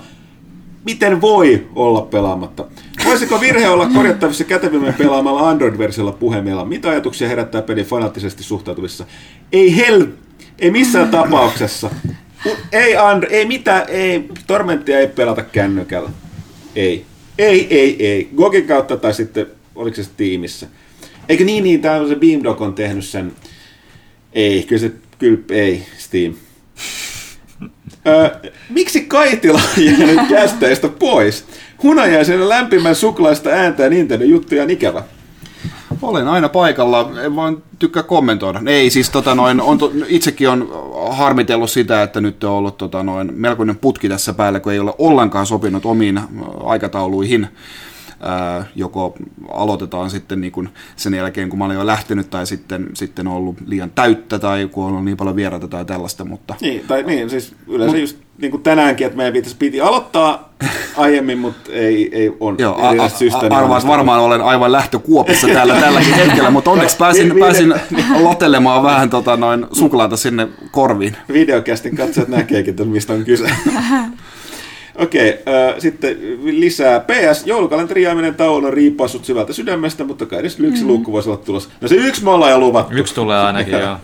[0.86, 2.66] Miten voi olla pelaamatta?
[3.06, 6.66] Voisiko virhe olla korjattavissa kätevimmin pelaamalla Android-versiolla puhelimella?
[6.66, 9.06] Mitä ajatuksia herättää peli fanaattisesti suhtautuvissa?
[9.52, 10.08] Ei hel...
[10.60, 11.90] Ei missään tapauksessa.
[12.72, 16.10] Ei, Andre, ei mitään, ei, Tormenttia ei pelata kännykällä.
[16.76, 17.06] Ei.
[17.38, 18.30] Ei, ei, ei.
[18.38, 20.68] Gogin kautta tai sitten, oliko se tiimissä.
[21.30, 23.32] Eikö niin, niin, tämä se Beamdog on tehnyt sen.
[24.34, 26.34] Ei, kyllä se, kyllä ei, Steam.
[28.08, 28.30] Öö,
[28.70, 31.46] miksi Kaitila on jäänyt kästeistä pois?
[31.84, 35.04] Hunajaisen lämpimän suklaista ääntä ja Nintendo-juttuja on ikävä.
[36.02, 38.62] Olen aina paikalla, en vaan tykkää kommentoida.
[38.66, 40.70] Ei, siis tota noin, on to, itsekin on
[41.12, 44.94] harmitellut sitä, että nyt on ollut tota noin, melkoinen putki tässä päällä, kun ei ole
[44.98, 46.20] ollenkaan sopinut omiin
[46.64, 47.48] aikatauluihin
[48.76, 49.16] joko
[49.54, 53.34] aloitetaan sitten niin kuin sen jälkeen, kun mä olen jo lähtenyt, tai sitten, sitten on
[53.34, 56.26] ollut liian täyttä, tai kun on ollut niin paljon vieraita tai tällaista.
[56.26, 56.56] Mutta...
[56.62, 60.54] Niin, tai niin, siis yleensä Mut, just niin kuin tänäänkin, että meidän piti aloittaa
[60.98, 63.42] aiemmin, mutta ei, ei on Joo, a, a, syystä.
[63.42, 67.74] Niin arvaat varmaan olen aivan lähtökuopissa täällä tälläkin hetkellä, mutta onneksi pääsin, pääsin
[68.24, 71.18] lotelemaan vähän tota, noin suklaata sinne korviin.
[71.34, 73.50] Videokästin katsojat näkeekin, että mistä on kyse.
[74.98, 77.00] Okei, okay, äh, sitten lisää.
[77.00, 80.88] PS, joulukalenteri jääminen taulun riippuu sut syvältä sydämestä, mutta kai edes yksi mm.
[80.88, 81.70] luukku voisi olla tulossa.
[81.82, 82.96] No se yksi me ollaan jo luvattu.
[82.96, 83.98] Yksi tulee ainakin, joo.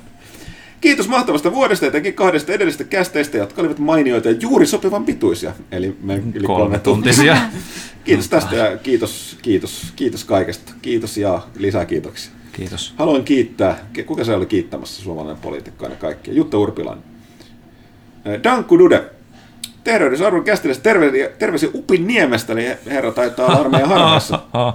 [0.81, 5.53] Kiitos mahtavasta vuodesta etenkin kahdesta edellisestä kästeistä, jotka olivat mainioita ja juuri sopivan pituisia.
[5.71, 7.37] Eli me yli kolme tuntisia.
[8.05, 10.73] kiitos tästä ja kiitos, kiitos, kiitos kaikesta.
[10.81, 12.31] Kiitos ja lisää kiitoksia.
[12.51, 12.93] Kiitos.
[12.97, 16.33] Haluan kiittää, kuka se oli kiittämässä suomalainen poliitikko ja kaikkia?
[16.33, 17.03] Jutta Urpilainen.
[18.43, 19.03] Dankku Dude,
[19.83, 20.83] Tervehdys arvon kästilässä.
[20.83, 24.39] Terve, terveisiä Upin Niemestä, eli herra taitaa olla armeijan harvassa.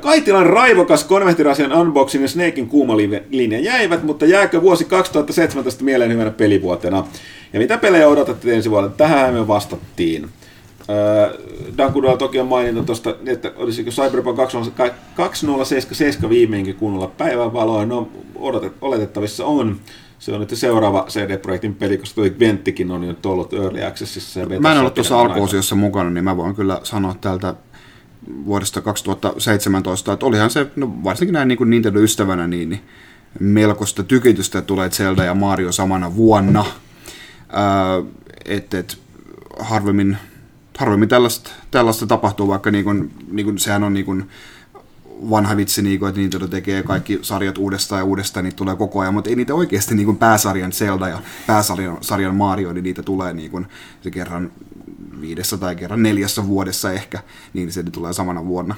[0.00, 2.96] Kaitilan raivokas konvehtirasian unboxing ja Snakein kuuma
[3.30, 7.06] linja jäivät, mutta jääkö vuosi 2017 mieleen hyvänä pelivuotena?
[7.52, 8.88] Ja mitä pelejä odotatte ensi vuonna?
[8.88, 10.28] Tähän me vastattiin.
[11.78, 14.36] Dankudalla toki on maininta tuosta, että olisiko Cyberpunk
[15.14, 17.86] 2077 viimeinkin kunnolla päivänvaloa.
[17.86, 19.80] No, odotet, oletettavissa on
[20.24, 24.40] se on nyt seuraava CD-projektin peli, koska tuo Venttikin on nyt ollut Early Accessissa.
[24.40, 27.54] Ja mä en ollut tuossa alkuosiossa mukana, niin mä voin kyllä sanoa täältä
[28.44, 32.82] vuodesta 2017, että olihan se, no varsinkin näin niin kuin Nintendo-ystävänä, niin, niin
[33.40, 36.64] melkoista tykitystä tulee Zelda ja Mario samana vuonna.
[38.44, 38.98] että et,
[39.58, 40.16] harvemmin,
[40.78, 44.28] harvemmin tällaista, tällaista tapahtuu, vaikka niin kuin, niin kuin, sehän on niin kuin,
[45.30, 49.00] vanha vitsi, niin kuin, että Nintendo tekee kaikki sarjat uudestaan ja uudestaan, niitä tulee koko
[49.00, 53.02] ajan, mutta ei niitä oikeasti niin kuin pääsarjan Zelda ja pääsarjan sarjan Mario, niin niitä
[53.02, 53.66] tulee niin kuin,
[54.00, 54.52] se kerran
[55.20, 57.18] viidessä tai kerran neljässä vuodessa ehkä,
[57.52, 58.74] niin se tulee samana vuonna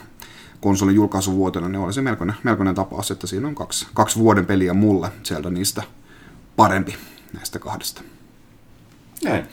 [0.60, 4.74] konsolin julkaisuvuotena, niin oli se melkoinen, melkoinen tapaus, että siinä on kaksi, kaksi vuoden peliä
[4.74, 5.82] mulle sieltä niistä
[6.56, 6.96] parempi
[7.32, 8.02] näistä kahdesta.
[9.24, 9.46] Näin.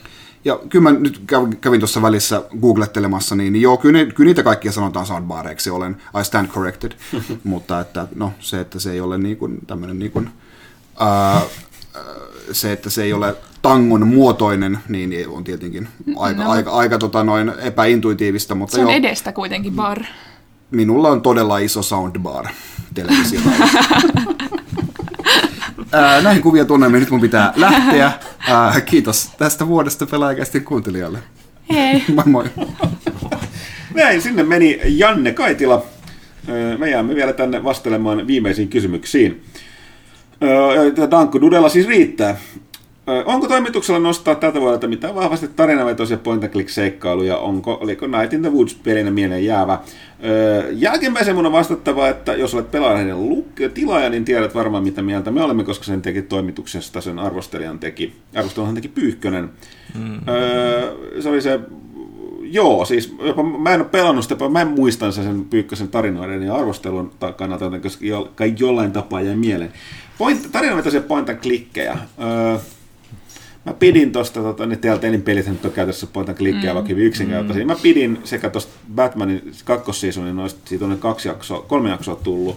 [0.44, 1.22] Ja kyllä mä nyt
[1.60, 5.96] kävin tuossa välissä googlettelemassa, niin, niin joo, kyllä, ne, kyllä niitä kaikkia sanotaan soundbareiksi, olen
[6.20, 6.92] I stand corrected,
[7.44, 10.30] mutta että no, se, että se ei ole niin kuin, tämmöinen niin kuin,
[11.00, 11.40] ää,
[12.52, 16.50] se, että se ei ole tangon muotoinen, niin on tietenkin aika, no.
[16.50, 18.54] aika, aika tota noin epäintuitiivista.
[18.54, 20.02] Mutta se on jo, edestä kuitenkin bar.
[20.70, 22.46] Minulla on todella iso soundbar
[22.94, 23.50] televisiolla.
[25.94, 28.12] Ää, näihin kuvia tunnelmiin nyt mun pitää lähteä.
[28.48, 31.18] Ää, kiitos tästä vuodesta pelaajakästi kuuntelijalle.
[31.70, 32.02] Hei.
[32.14, 32.44] moi moi.
[33.94, 35.84] Näin, sinne meni Janne Kaitila.
[36.78, 39.44] Me jäämme vielä tänne vastelemaan viimeisiin kysymyksiin.
[41.10, 42.36] Dankku Dudella siis riittää.
[43.24, 47.36] Onko toimituksella nostaa tältä vuodelta mitään vahvasti tarinavetoisia point and click seikkailuja?
[47.36, 49.78] Onko, oliko Night in the Woods pelinä mieleen jäävä?
[50.72, 53.16] Jälkimmäisen mun on vastattava, että jos olet pelaajan
[53.74, 58.12] tilaaja, niin tiedät varmaan mitä mieltä me olemme, koska sen teki toimituksesta, sen arvostelijan teki,
[58.34, 59.50] arvostelunhan teki Pyyhkönen.
[59.94, 60.20] Mm.
[61.20, 61.60] Se oli se
[62.42, 66.54] joo, siis jopa, mä en ole pelannut sitä, mä en muistan sen Pyykkösen tarinoiden ja
[66.54, 69.72] arvostelun kannalta, koska jo, kai jollain tapaa jäi mieleen.
[70.18, 71.98] Point, tarinavetoisia point and clickejä.
[72.22, 72.58] Öö,
[73.64, 76.74] Mä pidin tosta, tota, ne Telltalein pelit nyt on käytössä point and clickia, mm.
[76.74, 77.64] vaikka yksinkertaisia.
[77.64, 77.70] Mm.
[77.70, 82.56] Mä pidin sekä tosta Batmanin kakkossiisonin, noista, siitä on kaksi jaksoa, kolme jaksoa tullut.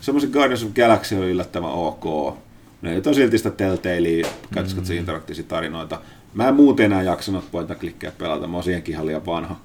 [0.00, 2.36] Semmoisen Guardians of Galaxy oli yllättävän ok.
[2.82, 4.96] Ne nyt on silti sitä Telltalea, katsotaan mm.
[4.96, 6.00] interaktiivisia tarinoita.
[6.34, 9.56] Mä en muuten enää jaksanut point and clickia pelata, mä oon siihenkin ihan liian vanha.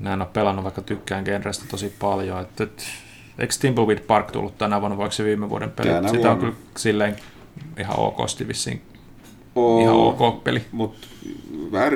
[0.00, 2.40] Mä en ole pelannut, vaikka tykkään genrestä tosi paljon.
[2.40, 2.84] Että, et,
[3.38, 5.88] eikö Timbleweed Park tullut tänä vuonna, vaikka se viime vuoden peli?
[5.88, 6.32] Tänä Sitä vuonna.
[6.32, 7.16] on kyllä silleen
[7.78, 8.82] ihan okosti vissiin
[9.58, 10.62] Oo, ihan ok peli.
[10.72, 11.06] Mutta
[11.72, 11.92] vähän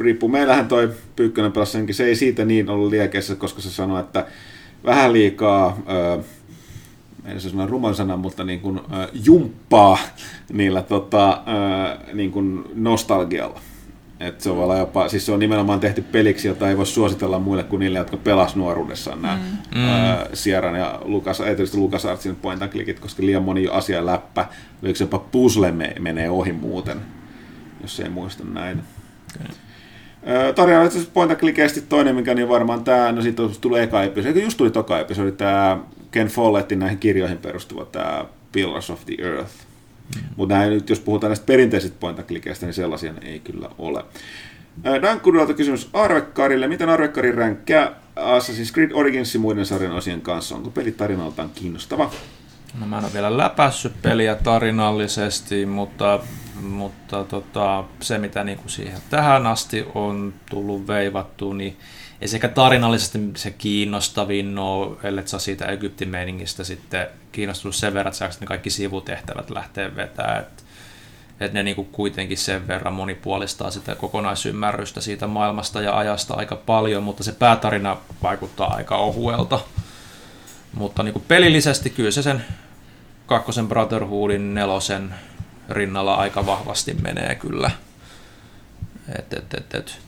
[0.00, 0.28] riippuu.
[0.28, 4.26] Meillähän toi Pyykkönen pelasi senkin, se ei siitä niin ollut liekeissä, koska se sanoi, että
[4.84, 6.22] vähän liikaa, ö,
[7.24, 9.98] en se sanoa ruman sana, mutta niin kuin, ö, jumppaa
[10.52, 13.60] niillä tota, ö, niin kuin nostalgialla.
[14.24, 17.62] Et se, on jopa, siis se on nimenomaan tehty peliksi, jota ei voi suositella muille
[17.62, 19.38] kuin niille, jotka pelas nuoruudessaan nämä
[19.74, 19.88] mm.
[19.88, 24.48] ää, Sierran ja Lukas, erityisesti Lukas Artsin point and clickit, koska liian moni asia läppä,
[24.82, 27.00] yksi jopa puzzle me, menee ohi muuten.
[27.82, 28.82] jos ei muista näin.
[29.40, 30.52] Okay.
[30.54, 34.56] Tarina itse pointa klikeesti toinen, mikä niin varmaan tämä, no siitä tuli eka episodi, just
[34.56, 35.78] tuli toka episodi, tämä
[36.10, 39.73] Ken Follettin näihin kirjoihin perustuva tämä Pillars of the Earth.
[40.36, 44.04] Mutta nyt, jos puhutaan näistä perinteisistä pointaklikeistä, niin sellaisia ei kyllä ole.
[45.02, 46.68] Dankurulta kysymys Arvekkarille.
[46.68, 50.54] Miten Arvekkari ränkkää Assassin's Creed Originsin muiden sarjan osien kanssa?
[50.54, 52.10] Onko peli tarinaltaan kiinnostava?
[52.80, 56.20] No mä en ole vielä läpässyt peliä tarinallisesti, mutta,
[56.62, 61.76] mutta tota, se mitä niinku siihen tähän asti on tullut veivattu, niin
[62.24, 68.14] ei sekä tarinallisesti se kiinnostavin ole, ellei saa siitä Egyptin meiningistä sitten kiinnostunut sen verran,
[68.24, 70.40] että ne kaikki sivutehtävät lähtee vetämään.
[70.40, 70.62] Että
[71.40, 77.02] et ne niinku kuitenkin sen verran monipuolistaa sitä kokonaisymmärrystä siitä maailmasta ja ajasta aika paljon,
[77.02, 79.60] mutta se päätarina vaikuttaa aika ohuelta.
[80.74, 82.44] Mutta niinku pelillisesti kyllä se sen
[83.26, 85.14] kakkosen Brotherhoodin nelosen
[85.68, 87.70] rinnalla aika vahvasti menee kyllä.
[89.18, 89.98] Et, et, et, et.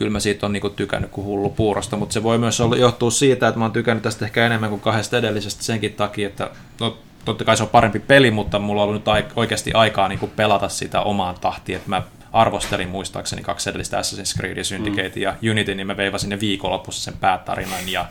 [0.00, 3.10] Kyllä mä siitä on niinku tykännyt kuin hullu puurosta, mutta se voi myös olla, johtua
[3.10, 6.50] siitä, että mä oon tykännyt tästä ehkä enemmän kuin kahdesta edellisestä senkin takia, että
[6.80, 10.26] no, totta kai se on parempi peli, mutta mulla on ollut nyt oikeasti aikaa niinku
[10.26, 12.02] pelata sitä omaan tahtiin, että mä
[12.32, 15.22] arvostelin muistaakseni kaksi edellistä Assassin's Creed, Syndicate mm.
[15.22, 18.06] ja Unity, niin mä veivasin ne viikonlopussa sen päätarinan ja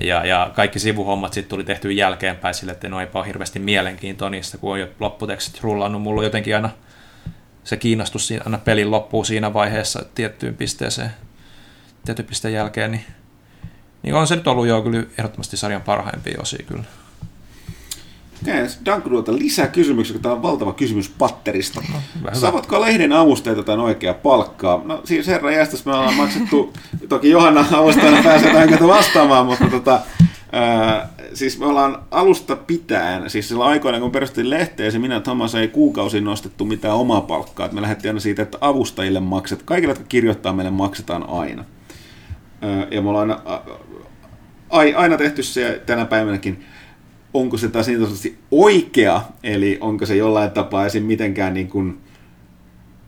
[0.00, 4.30] ja, ja kaikki sivuhommat sitten tuli tehty jälkeenpäin sille, että no eipä ole hirveästi mielenkiintoa
[4.30, 6.02] niistä, kun on jo lopputekstit rullannut.
[6.02, 6.70] Mulla on jotenkin aina
[7.64, 11.10] se kiinnostus siinä, aina pelin loppuu siinä vaiheessa tiettyyn pisteeseen,
[12.04, 13.04] tietyn pisteen jälkeen, niin,
[14.02, 16.84] niin on se nyt ollut jo kyllä ehdottomasti sarjan parhaimpia osia kyllä.
[18.84, 21.82] Dankruolta lisää kysymyksiä, tämä on valtava kysymys patterista.
[21.92, 24.82] No, Saavatko lehden avustajat jotain oikeaa palkkaa?
[24.84, 26.72] No siis herra jästäs me ollaan maksettu,
[27.08, 30.00] toki Johanna avustajana pääsee jotain vastaamaan, mutta tota,
[31.34, 35.68] siis me ollaan alusta pitäen, siis sillä aikoina kun perustettiin lehteä, se minä Thomas ei
[35.68, 37.68] kuukausi nostettu mitään omaa palkkaa.
[37.72, 41.64] me lähdettiin aina siitä, että avustajille makset, kaikille, jotka kirjoittaa meille maksetaan aina.
[42.90, 43.36] Ja me ollaan
[44.70, 46.64] aina, aina tehty se tänä päivänäkin
[47.34, 51.02] onko se taas niin oikea, eli onko se jollain tapaa esim.
[51.02, 52.00] mitenkään niin kuin,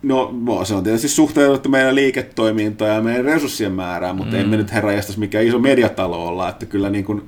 [0.02, 4.42] no, se on tietysti suhteutettu meidän liiketoimintaan ja meidän resurssien määrään, mutta mm.
[4.42, 7.22] emme nyt herra mikä iso mediatalo olla, että kyllä niin kuin,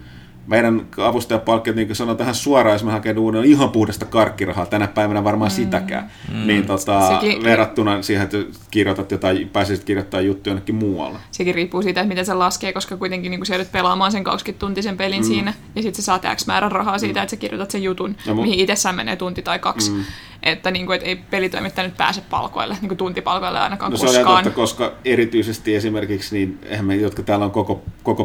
[0.48, 4.66] meidän avustajapalkkiot, niin kuin sanoin tähän suoraan, jos mä haken uuden, on ihan puhdasta karkkirahaa,
[4.66, 5.54] tänä päivänä varmaan mm.
[5.54, 6.46] sitäkään, mm.
[6.46, 7.44] niin tota, Sekin...
[7.44, 8.38] verrattuna siihen, että
[8.70, 11.18] kirjoitat jotain, pääsisit kirjoittamaan juttuja jonnekin muualle.
[11.30, 15.22] Sekin riippuu siitä, että miten se laskee, koska kuitenkin niin sä pelaamaan sen 20-tuntisen pelin
[15.22, 15.26] mm.
[15.26, 17.22] siinä, ja sitten sä saat X määrän rahaa siitä, mm.
[17.22, 19.90] että sä kirjoitat sen jutun, ja mu- mihin itsessään menee tunti tai kaksi.
[19.90, 20.04] Mm.
[20.42, 24.14] Että, niin kuin, että ei pelitoimittaja nyt pääse palkoille, niin kuin tuntipalkoille ainakaan no, koskaan.
[24.14, 28.24] Se on totta, koska erityisesti esimerkiksi, niin me, jotka täällä on koko, koko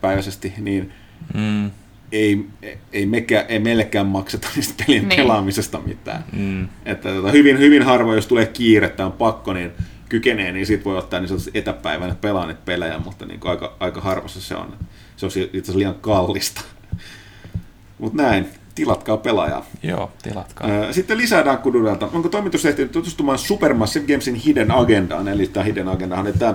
[0.00, 0.92] päiväisesti, niin
[1.34, 1.70] mm.
[2.12, 2.46] ei,
[2.92, 5.16] ei, mekään, ei meillekään makseta niistä pelien niin.
[5.16, 6.24] pelaamisesta mitään.
[6.32, 6.68] Mm.
[6.84, 9.70] Että tota, hyvin, hyvin harvoin, jos tulee kiirettä, on pakko, niin
[10.08, 14.40] kykenee, niin sitten voi ottaa niin etäpäivänä pelaa niitä pelejä, mutta niin aika, aika harvassa
[14.40, 14.76] se on.
[15.16, 16.60] Se on itse asiassa liian kallista.
[17.98, 19.66] Mutta näin, tilatkaa pelaajaa.
[19.82, 20.92] Joo, tilatkaa.
[20.92, 22.08] Sitten lisää Dankuduralta.
[22.12, 25.28] Onko toimitus ehtinyt tutustumaan Supermassive Gamesin Hidden Agendaan?
[25.28, 26.54] Eli tämä Hidden Agenda on että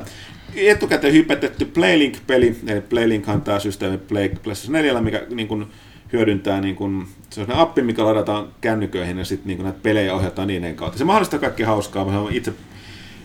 [0.55, 5.65] etukäteen hypetetty Playlink-peli, eli Playlink on tämä systeemi Play, PlayStation 4, mikä niin kuin,
[6.13, 10.47] hyödyntää niin kuin, se on appi, mikä ladataan kännyköihin ja sitten niin näitä pelejä ohjataan
[10.47, 10.97] niiden kautta.
[10.97, 12.05] Se mahdollistaa kaikki hauskaa.
[12.05, 12.53] Mä itse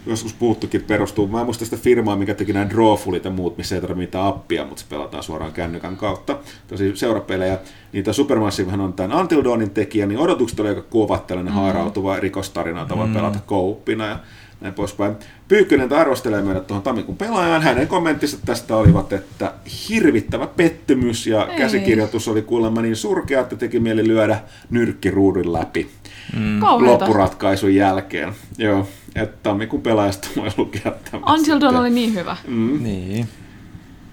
[0.07, 1.28] joskus puhuttukin perustuu.
[1.28, 4.27] Mä en muista sitä firmaa, mikä teki nämä Drawfulit ja muut, missä ei tarvitse mitään
[4.27, 6.39] appia, mutta se pelataan suoraan kännykän kautta.
[6.69, 7.59] Tosi seurapelejä.
[7.93, 11.62] Niitä Supermassivehan on tämän Until Dawnin tekijä, niin odotukset oli aika kovat, tällainen mm-hmm.
[11.62, 13.16] haarautuva rikostarina, jota voi mm-hmm.
[13.16, 14.07] pelata kouppina.
[14.07, 14.19] Ja
[14.61, 15.16] näin poispäin.
[15.49, 17.62] Pyykkönen arvostelee meidät tuohon tammikuun pelaajaan.
[17.62, 19.53] Hänen kommenttinsa tästä olivat, että
[19.89, 21.59] hirvittävä pettymys ja Ei.
[21.59, 25.89] käsikirjoitus oli kuulemma niin surkea, että teki mieli lyödä nyrkkiruudun läpi
[26.37, 26.62] mm.
[26.62, 28.32] loppuratkaisun jälkeen.
[28.59, 31.35] Joo, että tammikuun pelaajasta voi lukea tämä.
[31.35, 32.37] Until Dawn oli niin hyvä.
[32.49, 32.82] Mm.
[32.82, 33.28] Niin.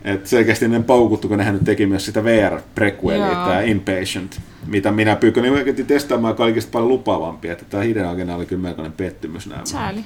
[0.04, 5.16] Et selkeästi ne paukuttu, kun nehän nyt teki myös sitä VR-prequelia, tämä Impatient, mitä minä
[5.16, 9.48] pyykkönen niin testaamaan, joka oli paljon lupaavampi, että tämä Hidden Agenda oli kyllä melkoinen pettymys
[9.48, 9.62] nämä.
[9.66, 10.06] Sääli.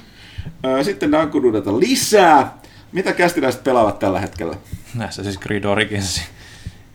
[0.82, 2.58] Sitten Dankududata lisää.
[2.92, 4.56] Mitä kästiläiset pelaavat tällä hetkellä?
[4.94, 6.22] Näissä siis Creed Origins.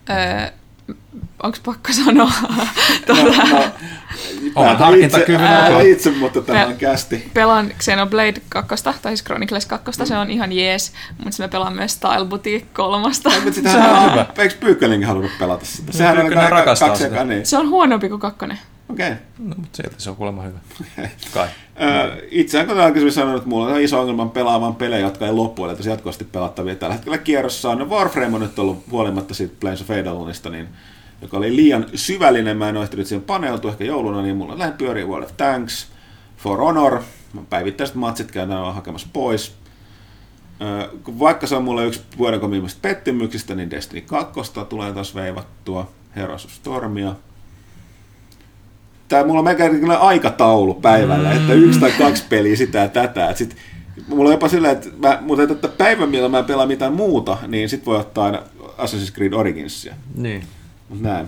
[0.09, 0.49] Öö,
[1.43, 2.31] onko pakko sanoa?
[3.05, 3.63] tuota, no, no,
[4.55, 5.41] on harkintakyvyn
[5.71, 7.31] itse, itse, mutta tämä on kästi.
[7.33, 10.05] Pelaan Xenoblade 2, tai siis Chronicles 2, mm.
[10.05, 10.93] se on ihan jees,
[11.23, 13.13] mutta me pelaan myös Style Boutique 3.
[13.13, 14.25] se on hyvä.
[14.37, 15.91] Eikö Pyykkölinkin halunnut pelata sitä?
[15.91, 17.23] Sehän on rakastaa sitä.
[17.23, 17.45] Niin.
[17.45, 18.59] Se on huonompi kuin kakkonen.
[18.89, 19.11] Okei.
[19.11, 19.23] Okay.
[19.39, 20.59] No, mutta sieltä se on kuulemma hyvä.
[21.33, 21.47] Kai.
[22.31, 25.75] Itse asiassa aikaisemmin sanonut, että mulla on iso ongelma pelaamaan pelejä, jotka ei loppu, eli
[25.75, 26.75] tosi jatkuvasti pelattavia.
[26.75, 30.67] Tällä hetkellä kierrossa on Warframe on nyt ollut huolimatta siitä Planes of Eidolonista, niin
[31.21, 34.77] joka oli liian syvällinen, mä en ole ehtinyt siihen paneutua ehkä jouluna, niin mulla lähden
[34.77, 35.87] pyörii World of Tanks,
[36.37, 37.03] For Honor,
[37.49, 39.55] päivittäiset matsit käydään hakemassa pois.
[40.61, 45.15] Ö, kun vaikka se on mulle yksi vuoden komimmista pettymyksistä, niin Destiny 2 tulee taas
[45.15, 47.15] veivattua, Heroes of Stormia.
[49.07, 53.29] Tää mulla on melkein aikataulu päivällä, että yksi tai kaksi peliä sitä ja tätä.
[53.29, 53.55] Et sit,
[54.07, 57.37] mulla on jopa silleen, että mä, mutta että päivän millä mä en pelaa mitään muuta,
[57.47, 58.41] niin sit voi ottaa aina
[58.77, 59.95] Assassin's Creed Originsia.
[60.15, 60.43] Niin.
[60.89, 61.27] Mut näin.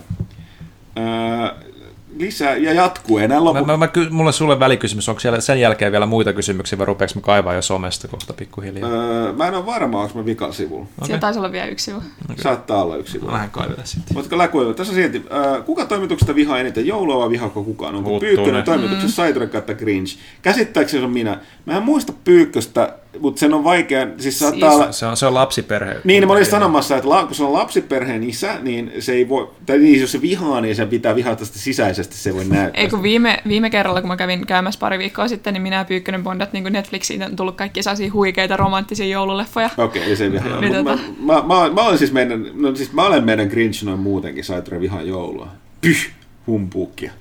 [0.98, 1.69] Öö,
[2.18, 3.60] lisää ja jatkuu enää lopu.
[3.60, 6.86] Mä, mä, mä, ky- mulle sulle välikysymys, onko siellä sen jälkeen vielä muita kysymyksiä vai
[6.86, 8.90] rupeeko mä kaivaa jo somesta kohta pikkuhiljaa?
[8.90, 10.84] Öö, mä en ole varma, onko mä vikalla sivulla.
[10.84, 11.06] Okay.
[11.06, 11.98] Siellä taisi olla vielä yksi sivu.
[11.98, 12.44] Okay.
[12.44, 13.26] Saattaa olla yksi sivu.
[13.26, 14.18] Mä lähden kaivella sitten.
[14.18, 17.96] Mutta läkuilla, tässä on silti, äh, kuka toimituksesta vihaa eniten joulua vai vihaako kukaan?
[17.96, 18.20] Onko.
[18.20, 19.50] Pyykkönen toimituksessa mm.
[19.50, 20.18] Kautta Grinch?
[20.42, 21.40] Käsittääkseni se on minä.
[21.66, 24.92] Mä en muista Pyykköstä, mutta sen on vaikea, siis saattaa olla...
[24.92, 25.96] Se on, se on lapsiperhe.
[26.04, 29.50] Niin, mä olin sanomassa, että la- kun se on lapsiperheen isä, niin se ei voi,
[29.66, 32.82] tai niin, jos se vihaa, niin se pitää vihata sitä sisäisesti, se voi näyttää.
[32.82, 35.86] Ei kun viime, viime kerralla, kun mä kävin käymässä pari viikkoa sitten, niin minä ja
[35.86, 39.70] Pyykkönen Bondat niin Netflixiin on tullut kaikki sellaisia huikeita romanttisia joululeffoja.
[39.78, 40.62] Okei, okay, se vihaa.
[40.62, 43.84] Niin tota- mä, mä, mä, mä, olen siis meidän, no siis mä olen meidän Grinch
[43.84, 45.48] noin muutenkin, Saiture vihaa joulua.
[45.82, 46.12] Pyh,
[46.48, 47.12] humpuukia,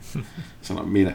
[0.62, 1.12] sanon minä.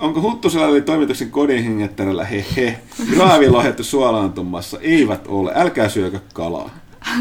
[0.00, 2.78] Onko Huttusella eli toimituksen kodin hengettärällä hehe?
[3.14, 4.78] Graavilohettu suolaantumassa?
[4.80, 5.52] Eivät ole.
[5.54, 6.70] Älkää syökö kalaa.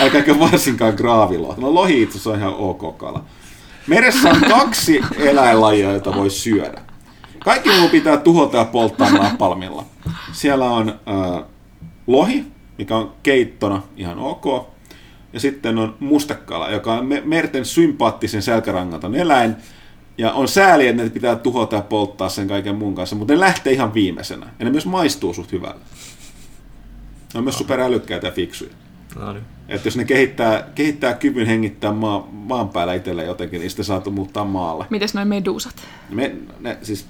[0.00, 1.60] Älkääkö varsinkaan graavilohta.
[1.60, 3.24] No lohi itse asiassa on ihan ok kala.
[3.86, 6.80] Meressä on kaksi eläinlajia, joita voi syödä.
[7.44, 9.84] Kaikki muu pitää tuhota ja polttaa napalmilla.
[10.32, 11.44] Siellä on äh,
[12.06, 12.44] lohi,
[12.78, 14.44] mikä on keittona ihan ok.
[15.32, 19.56] Ja sitten on mustekala, joka on me- merten sympaattisen selkärangaton eläin.
[20.18, 23.40] Ja on sääli, että ne pitää tuhota ja polttaa sen kaiken muun kanssa, mutta ne
[23.40, 24.46] lähtee ihan viimeisenä.
[24.58, 25.80] Ja ne myös maistuu suht hyvälle.
[27.34, 28.70] Ne on myös superälykkäitä ja fiksuja.
[29.16, 29.44] No niin.
[29.68, 34.10] Että jos ne kehittää, kehittää kyvyn hengittää maa, maan päällä itselleen jotenkin, niin sitten saatu
[34.10, 34.86] muuttaa maalle.
[34.90, 35.76] Mites noin medusat?
[36.10, 37.06] Me, ne, siis...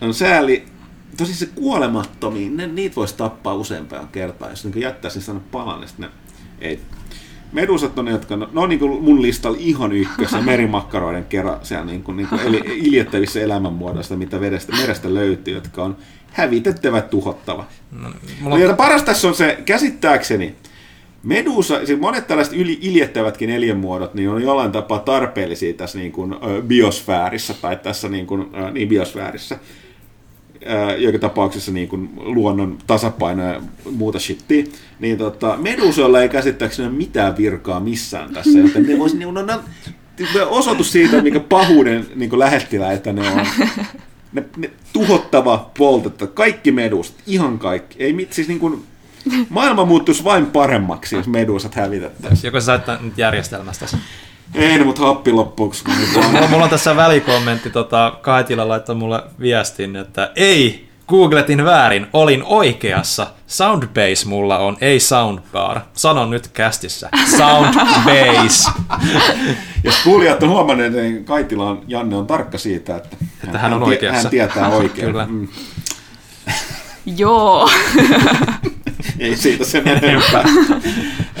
[0.00, 0.64] on sääli,
[1.16, 5.80] tosi se kuolemattomiin, ne, niitä voisi tappaa useampaan kertaan, jos niin jättäisi ne sanoa palan,
[5.80, 6.12] niin sitten ne
[6.60, 6.80] ei.
[7.52, 11.58] Medusat on ne, jotka, ne on niin kuin mun listalla ihan ykkös, ja merimakkaroiden kerran
[11.62, 15.96] siellä niin kuin, niin kuin eli, iljettävissä elämänmuodoista, mitä vedestä, merestä löytyy, jotka on
[16.32, 17.66] hävitettävä tuhottava.
[18.00, 18.10] No,
[18.40, 20.54] Mulla paras tässä on se, käsittääkseni,
[21.22, 26.32] Medusa, siis monet tällaiset yli, iljettävätkin eliönmuodot, niin on jollain tapaa tarpeellisia tässä niin kuin,
[26.32, 29.58] ö, biosfäärissä, tai tässä niin, kuin, ö, niin biosfäärissä,
[30.66, 33.60] ö, joka tapauksessa niin kuin luonnon tasapaino ja
[33.90, 34.64] muuta shittiä,
[35.00, 39.42] niin tota, Medusoilla ei käsittääkseni ole mitään virkaa missään tässä, joten ne voisi, niin, no,
[39.42, 39.60] no,
[40.46, 43.46] osoitus siitä, mikä pahuuden niin lähettilä, että ne on.
[44.32, 47.96] Ne, ne tuhottava, poltettava, kaikki medusat, ihan kaikki.
[47.98, 48.84] Ei mit, siis niin kuin,
[49.48, 52.48] maailma muuttuisi vain paremmaksi, jos medusat hävitettäisiin.
[52.48, 53.86] joko sä nyt järjestelmästä.
[54.54, 55.84] Ei mutta happi loppuksi.
[56.16, 56.24] On.
[56.32, 62.42] Mulla, mulla on tässä välikommentti, tota, Kaitila laittoi mulle viestin, että ei, googletin väärin, olin
[62.44, 63.26] oikeassa.
[63.46, 65.80] Soundbase mulla on, ei soundbar.
[65.94, 67.08] Sanon nyt kästissä.
[67.36, 68.70] Soundbase.
[69.84, 73.78] Jos kuulijat on huomanneet, niin Kaitila on, Janne on tarkka siitä, että, Että hän on
[73.80, 74.22] tie- oikeassa.
[74.22, 75.06] Hän tietää oikein.
[75.06, 75.26] Kyllä.
[75.30, 75.48] Mm.
[77.16, 77.70] Joo.
[79.18, 80.44] Ei siitä sen enempää.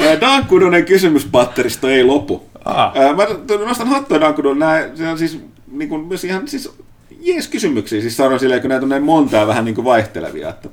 [0.00, 2.51] Ää, Dankudonen kysymyspatteristo ei lopu.
[2.64, 2.92] Ah.
[2.94, 3.26] Mä
[3.66, 4.58] nostan hattua Dankudonen.
[4.58, 5.40] Nämä se on siis,
[5.72, 6.72] niin kuin, myös ihan siis
[7.20, 8.00] jees kysymyksiä.
[8.00, 10.48] Siis sanon silleen, kun näitä on näin monta ja vähän niin kuin vaihtelevia.
[10.48, 10.68] Että,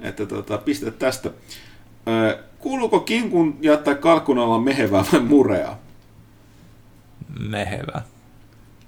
[0.00, 1.30] että tota, pistä tästä.
[2.58, 5.78] Kuuluuko kinkun ja tai kalkkun olla mehevää vai mureaa?
[7.48, 8.02] Mehevä.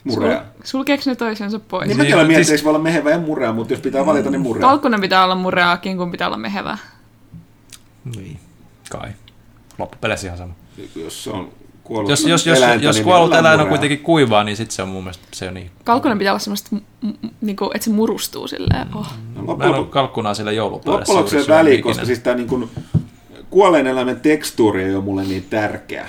[0.05, 0.43] Mureaa.
[0.65, 1.81] Sulkeeko ne toisensa pois?
[1.83, 2.65] Niin Niin, mäkin olen miettinyt, siis- siis...
[2.65, 4.61] voi olla mehevä ja murea, mutta jos pitää valita, niin murea.
[4.61, 6.79] Kalkkunen pitää olla murea, kinkun pitää olla mehevää.
[8.17, 8.39] Niin.
[8.91, 9.09] Kai.
[9.79, 10.55] Loppupeleissä ihan sama.
[10.97, 11.53] Jos se on
[11.87, 14.83] kuollut Jos, jos, jos, eläintä, jos niin kuollut eläin on kuitenkin kuivaa, niin sitten se
[14.83, 15.71] on mun mielestä se on niin.
[15.85, 17.11] Kalkkunen pitää olla semmoista, m-
[17.41, 18.87] niinku, että se murustuu silleen.
[18.95, 19.07] Oh.
[19.35, 21.15] No, Mä en kalkkunaa sillä joulupöydässä.
[21.15, 22.71] Loppujen se väli, koska siis tämä niin kuin,
[23.51, 26.09] kuolleen eläimen tekstuuri ei ole mulle niin tärkeä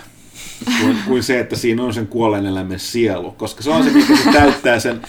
[0.82, 4.16] kuin, kuin se, että siinä on sen kuolleen eläimen sielu, koska se on se, mikä
[4.18, 5.02] se täyttää sen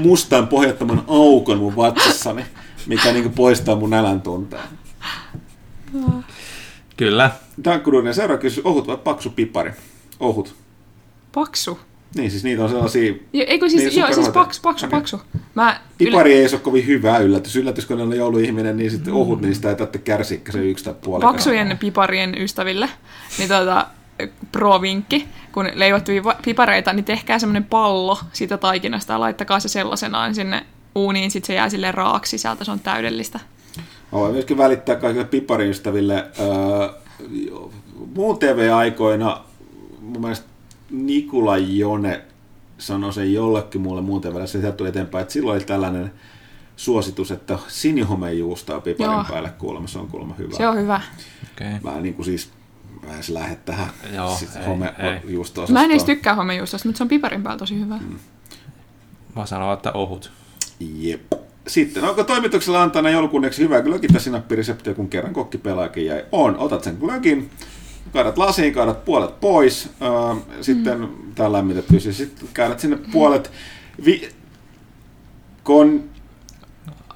[0.00, 2.44] mustan pohjattoman aukon mun vatsassani,
[2.86, 4.62] mikä niin kuin poistaa mun nälän tunteen.
[6.96, 7.30] Kyllä.
[7.64, 9.72] Dankkuduinen seuraava kysymys, ohut vai paksu pipari?
[10.20, 10.54] Ohut.
[11.34, 11.78] Paksu.
[12.16, 13.14] Niin, siis niitä on sellaisia...
[13.32, 14.98] Jo, eikö siis, Niin, joo, siis paksu, paksu, Okei.
[14.98, 15.20] paksu.
[15.54, 17.56] Mä Pipari ei se ole kovin hyvä yllätys.
[17.56, 20.94] Yllätys, kun on jouluihminen, niin sitten ohut, niin sitä ei tarvitse kärsiä, se yksi tai
[21.04, 21.22] puoli.
[21.22, 22.88] paksujen piparien ystäville,
[23.38, 23.86] niin tota,
[24.52, 30.34] pro-vinkki, kun leivotte pipa- pipareita, niin tehkää semmoinen pallo siitä taikinasta ja laittakaa se sellaisenaan
[30.34, 33.40] sinne uuniin, sit se jää sille raaksi sisältä, se on täydellistä.
[34.12, 36.14] Mä voin myöskin välittää kaikille pipariystäville.
[36.40, 36.88] Öö,
[38.14, 39.44] muun TV-aikoina
[40.02, 40.46] mun mielestä
[40.90, 42.22] Nikula Jone
[42.78, 46.12] sanoi sen jollekin muulle muuten välillä, se tuli eteenpäin, että silloin oli tällainen
[46.76, 49.24] suositus, että sinihomejuustoa piparin Joo.
[49.28, 50.56] päälle kuulemma, se on kuulemma hyvä.
[50.56, 51.00] Se on hyvä.
[51.52, 51.72] Okay.
[51.84, 52.50] Vähän niin kuin siis,
[53.06, 55.66] vähän se lähde tähän Joo, sit ei, homejuustoa.
[55.66, 57.96] Mä en edes tykkää homejuustosta, mutta se on piparin päällä tosi hyvä.
[57.96, 58.18] Mm.
[59.36, 60.32] Mä sanon, että ohut.
[60.80, 61.32] Jep.
[61.66, 66.24] Sitten, onko toimituksella antaa näin joulukunniaksi hyvää glögitä sinappireseptiä, kun kerran kokki pelaakin jäi?
[66.32, 67.50] On, otat sen glögin,
[68.12, 71.08] kaadat lasiin, kaadat puolet pois, äh, sitten mm.
[71.34, 73.50] tää on lämmitetty, siis sitten kaadat sinne puolet
[74.04, 74.28] vi-
[75.62, 76.04] kon,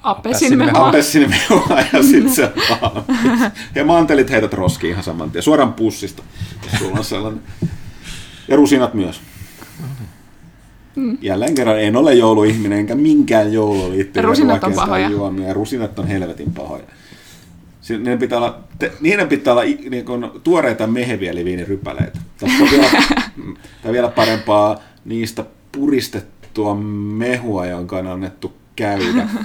[0.03, 0.87] Appelsiinimehua.
[0.87, 3.51] appelsiinimehua ja sitten se valmis.
[3.75, 6.23] Ja mantelit heität roskiin ihan saman tien, suoraan pussista,
[6.63, 7.41] jos sulla on sellainen.
[8.47, 9.21] Ja rusinat myös.
[11.21, 15.09] Jälleen kerran en ole jouluihminen, enkä minkään joulu liittyy Rusinat on pahoja.
[15.09, 15.53] juomia.
[15.53, 16.83] Rusinat on helvetin pahoja.
[17.89, 22.19] Niiden pitää olla, te, niiden pitää olla niin kuin tuoreita mehevieliviinirypäleitä.
[22.39, 22.87] Tai, vielä,
[23.83, 26.75] tai vielä parempaa niistä puristettua
[27.15, 29.29] mehua, jonka on annettu käydä.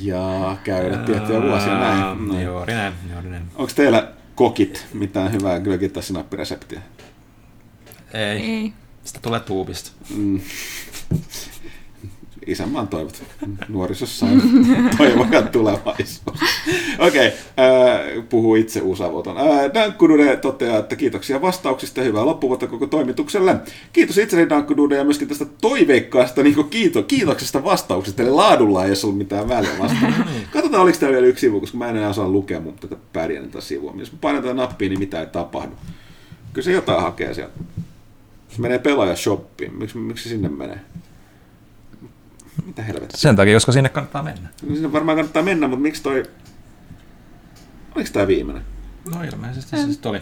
[0.00, 2.28] Ja käydä tiettyjä vuosia näin.
[2.28, 2.44] Näin.
[2.44, 3.42] Juuri näin, juuri näin.
[3.54, 6.80] Onko teillä kokit mitään hyvää glögit sinappireseptiä?
[8.14, 8.40] Ei.
[8.40, 8.72] Ei.
[9.04, 9.92] Sitä tulee tuubista.
[10.16, 10.40] Mm.
[12.46, 13.22] Isänmaan toivot.
[13.68, 14.42] Nuorisossa on
[14.98, 16.40] toivoja tulevaisuus.
[16.98, 17.38] Okei, okay,
[18.18, 19.38] äh, puhuu itse usavoton.
[19.38, 23.56] Äh, Dankkudude toteaa, että kiitoksia vastauksista ja hyvää loppuvuotta koko toimitukselle.
[23.92, 28.98] Kiitos itselleni Dankkudude ja myöskin tästä toiveikkaasta niin kiito, kiitoksesta vastauksesta, eli laadulla ei ole
[29.04, 30.14] ollut mitään väliä vastaan.
[30.52, 33.50] Katsotaan, oliko täällä vielä yksi sivu, koska mä en enää osaa lukea mun tätä pärjännyt
[33.50, 33.94] tätä sivua.
[33.96, 35.72] Jos mä painan tätä nappia, niin mitä ei tapahdu.
[36.52, 37.58] Kyllä se jotain hakee sieltä.
[38.48, 39.74] Se menee pelaaja shoppiin.
[39.78, 40.80] Miksi, miksi sinne menee?
[42.66, 43.10] Mitä helvettiä?
[43.20, 44.48] Sen takia, koska sinne kannattaa mennä.
[44.68, 46.22] No sinne varmaan kannattaa mennä, mutta miksi toi...
[47.94, 48.62] Oliko tämä viimeinen?
[49.14, 50.20] No ilmeisesti se sitten oli.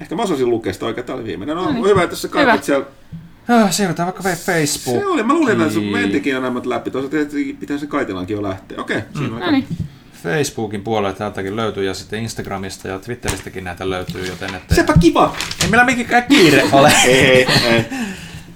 [0.00, 1.56] Ehkä mä osasin lukea sitä oikein, tämä oli viimeinen.
[1.56, 1.84] No, niin.
[1.84, 2.62] hyvä, että sä kaikit Hyvä.
[2.62, 2.86] siellä.
[3.48, 4.98] Ah, siirrytään vaikka Facebook.
[5.00, 6.90] Se oli, mä luulin, että sun mentikin nämä läpi.
[6.90, 8.80] Toisaalta tietysti pitää se kaitilankin jo lähteä.
[8.80, 9.66] Okei, siinä on No aika- niin.
[10.22, 15.36] Facebookin puolella täältäkin löytyy ja sitten Instagramista ja Twitteristäkin näitä löytyy, joten että Sepä kiva!
[15.62, 16.92] ei meillä mikään kiire ole.
[17.06, 17.84] ei, ei.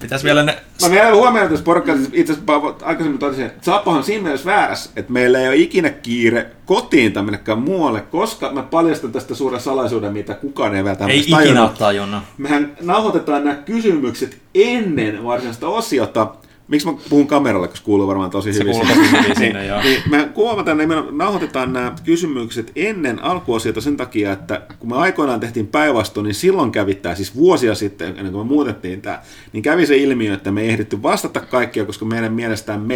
[0.00, 0.58] Pitäisi vielä ne...
[0.82, 2.52] Mä vielä huomioon tässä porukassa, itse asiassa
[2.86, 7.22] aikaisemmin totesin, että on siinä mielessä väärässä, että meillä ei ole ikinä kiire kotiin tai
[7.22, 11.68] minnekään muualle, koska mä paljastan tästä suuren salaisuuden, mitä kukaan ei vielä Ei ikinä tajunnut.
[11.70, 12.22] ole tajunnut.
[12.38, 16.34] Mehän nauhoitetaan nämä kysymykset ennen varsinaista osiota.
[16.69, 18.73] Miksi mä puhun kameralle, koska kuuluu varmaan tosi Se hyvin.
[18.73, 19.09] kuuluu sinne.
[19.11, 19.82] tosi hyvin sinne, joo.
[19.82, 24.97] niin, me huomataan, että me nauhoitetaan nämä kysymykset ennen alkuosiota sen takia, että kun me
[24.97, 29.23] aikoinaan tehtiin päinvastoin, niin silloin kävi tämä, siis vuosia sitten, ennen kuin me muutettiin tämä,
[29.53, 32.95] niin kävi se ilmiö, että me ei ehditty vastata kaikkia, koska meidän mielestään me,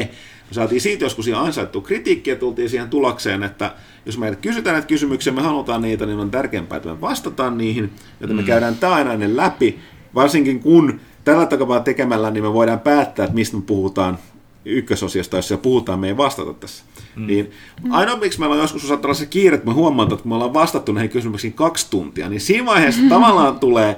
[0.48, 3.74] me saatiin siitä joskus jo ansaittua kritiikkiä, tultiin siihen tulokseen, että
[4.06, 7.90] jos meidät kysytään näitä kysymyksiä, me halutaan niitä, niin on tärkeämpää, että me vastataan niihin,
[8.20, 9.78] joten me käydään tämä aina ennen läpi,
[10.14, 14.18] varsinkin kun tällä tavalla tekemällä, niin me voidaan päättää, että mistä me puhutaan
[14.64, 16.84] ykkösosiasta, jos siellä puhutaan, me ei vastata tässä.
[17.16, 17.26] Mm.
[17.26, 17.50] Niin
[17.90, 20.34] ainoa, miksi meillä on joskus saattaa olla se kiire, että me huomataan, että kun me
[20.34, 23.96] ollaan vastattu näihin kysymyksiin kaksi tuntia, niin siinä vaiheessa tavallaan tulee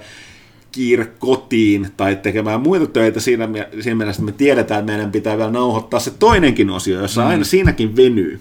[0.72, 3.48] kiire kotiin tai tekemään muita töitä siinä,
[3.80, 7.28] siinä mielessä, että me tiedetään, että meidän pitää vielä nauhoittaa se toinenkin osio, jossa mm.
[7.28, 8.40] aina siinäkin venyy.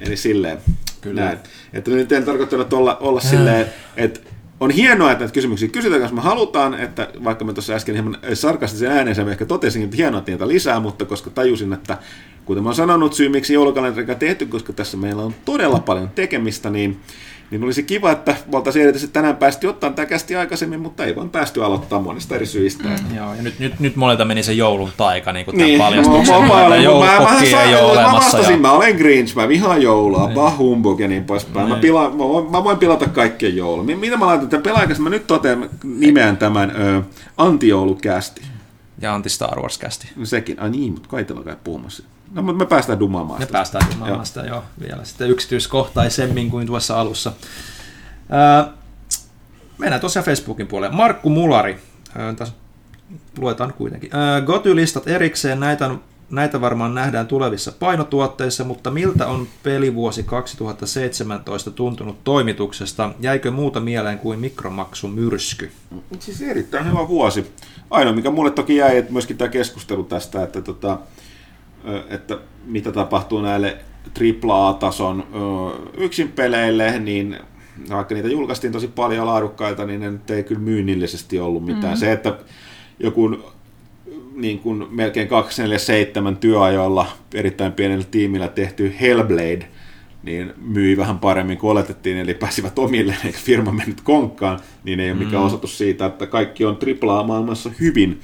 [0.00, 0.58] Eli silleen,
[1.00, 1.20] Kyllä.
[1.20, 1.38] näin.
[1.72, 3.66] Että nyt en tarkoittanut olla, olla silleen,
[3.96, 4.20] että
[4.60, 8.18] on hienoa, että näitä kysymyksiä kysytään, koska me halutaan, että vaikka mä tuossa äsken hieman
[8.34, 11.98] sarkastisen äänensä ehkä totesin, että hienoa, niitä lisää, mutta koska tajusin, että
[12.44, 16.10] kuten mä oon sanonut, syy miksi joulukalenteri on tehty, koska tässä meillä on todella paljon
[16.10, 17.00] tekemistä, niin,
[17.50, 21.16] niin olisi kiva, että me oltaisiin erityisesti tänään päästy ottaa tämä kästi aikaisemmin, mutta ei
[21.16, 22.84] vaan päästy aloittaa monista eri syistä.
[22.88, 23.16] Mm.
[23.16, 26.34] Joo, ja nyt, nyt, nyt monelta meni se joulun taika niin kuin tämän Niin, paljastuksen
[26.34, 27.06] mä, mä, mä, mä, mä, ei mä, ole
[28.02, 28.58] mä vastasin, Ja...
[28.58, 30.34] mä olen Grinch, mä vihaan joulua, niin.
[30.34, 31.68] bah humbug ja niin poispäin.
[31.68, 31.80] Mä, Niin.
[31.82, 33.86] pila, mä, voin, mä voin pilata kaikkien joulun.
[33.86, 34.98] Mi- Mitä mä laitan tämän pelaajakas?
[34.98, 37.02] Mä nyt totean, nimeän tämän ö,
[37.36, 38.42] antijoulukästi.
[39.00, 40.08] ja anti Star Wars kästi.
[40.24, 42.02] Sekin, ai niin, mutta kaitella kai puhumassa.
[42.30, 43.52] No, mutta me päästään dumaamaan Me sitä.
[43.52, 47.32] päästään ilmaamaan sitä jo vielä sitten yksityiskohtaisemmin kuin tuossa alussa.
[48.30, 48.72] Ää,
[49.78, 50.96] mennään tosiaan Facebookin puolelle.
[50.96, 51.78] Markku Mulari,
[52.16, 52.54] ää, tässä
[53.38, 54.10] luetaan kuitenkin.
[54.16, 55.90] Ää, Goty-listat erikseen, näitä,
[56.30, 63.10] näitä varmaan nähdään tulevissa painotuotteissa, mutta miltä on pelivuosi 2017 tuntunut toimituksesta?
[63.20, 65.72] Jäikö muuta mieleen kuin mikromaksumyrsky?
[66.18, 67.52] Siis erittäin hyvä vuosi.
[67.90, 70.98] Ainoa, mikä mulle toki jäi, että myöskin tämä keskustelu tästä, että, tota,
[72.08, 73.76] että mitä tapahtuu näille
[74.48, 75.26] AAA-tason
[75.96, 77.36] yksin peleille, niin
[77.90, 81.82] vaikka niitä julkaistiin tosi paljon laadukkaita, niin ne nyt ei kyllä myynnillisesti ollut mitään.
[81.82, 81.96] Mm-hmm.
[81.96, 82.38] Se, että
[82.98, 83.36] joku
[84.34, 89.68] niin kuin melkein 247 työajoilla erittäin pienellä tiimillä tehty Hellblade,
[90.22, 95.10] niin myi vähän paremmin kuin oletettiin, eli pääsivät omille, eikä firma mennyt konkkaan, niin ei
[95.10, 98.20] ole mikään osoitus siitä, että kaikki on AAA-maailmassa hyvin.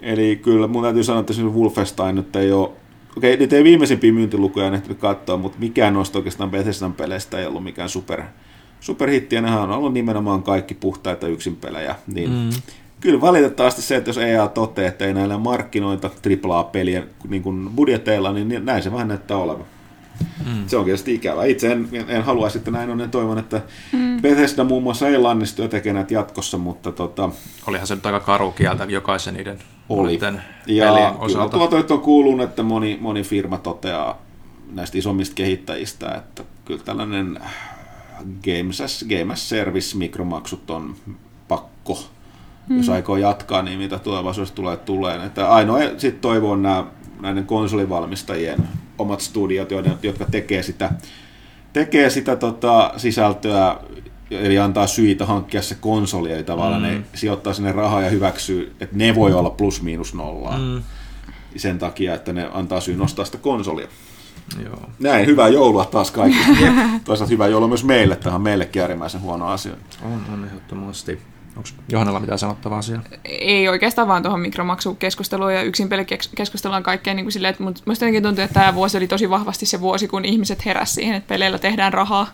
[0.00, 2.70] Eli kyllä mun täytyy sanoa, että se Wolfenstein nyt ei ole
[3.16, 7.64] Okei, nyt ei viimeisimpiä myyntilukuja ehtinyt katsoa, mutta mikään noista oikeastaan Bethesdan peleistä ei ollut
[7.64, 8.22] mikään super,
[8.80, 11.94] superhitti, ja nehän on ollut nimenomaan kaikki puhtaita yksin pelejä.
[12.06, 12.50] Niin mm.
[13.00, 16.10] Kyllä valitettavasti se, että jos EA toteaa, että ei näillä markkinoita
[16.48, 19.66] AAA-pelien niin kuin budjeteilla, niin näin se vähän näyttää olevan.
[20.46, 20.64] Mm.
[20.66, 21.44] Se on tietysti ikävä.
[21.44, 23.60] Itse en, en haluaisi, että näin on, ja toivon, että
[23.92, 24.22] mm.
[24.22, 27.30] Bethesda muun muassa ei lannistu ja tekee näitä jatkossa, mutta tota...
[27.66, 29.58] Olihan se nyt aika karu kieltä jokaisen niiden
[30.00, 30.20] oli.
[30.66, 31.68] Ja osalta.
[31.68, 34.22] Tuota on kuulunut, että moni, moni firma toteaa
[34.72, 37.40] näistä isommista kehittäjistä, että kyllä tällainen
[38.44, 40.94] Games as, Game as Service mikromaksut on
[41.48, 41.98] pakko.
[42.68, 42.76] Mm.
[42.76, 45.26] Jos aikoo jatkaa, niin mitä tulevaisuudessa tulee tulee.
[45.26, 46.84] Että ainoa sitten toivoo nämä
[47.20, 50.90] näiden konsolivalmistajien omat studiot, joiden, jotka tekee sitä,
[51.72, 53.76] tekee sitä tota, sisältöä,
[54.40, 56.88] eli antaa syitä hankkia se konsoli, eli tavallaan mm.
[56.88, 60.58] ne sijoittaa sinne rahaa ja hyväksyy, että ne voi olla plus miinus nollaa.
[60.58, 60.82] Mm.
[61.56, 63.88] Sen takia, että ne antaa syyn nostaa sitä konsolia.
[64.64, 64.90] Joo.
[64.98, 66.72] Näin, hyvää joulua taas kaikille.
[67.04, 69.72] Toisaalta hyvää joulua myös meille, tähän meillekin äärimmäisen huono asia.
[70.02, 71.18] On, on ehdottomasti.
[71.56, 73.02] Onko Johannella mitään sanottavaa asiaa?
[73.24, 78.22] Ei oikeastaan vaan tuohon mikromaksukeskusteluun ja yksin pelikeskustellaan kaikkea niin kuin silleen, että musta jotenkin
[78.22, 81.58] tuntuu, että tämä vuosi oli tosi vahvasti se vuosi, kun ihmiset heräsivät siihen, että peleillä
[81.58, 82.26] tehdään rahaa.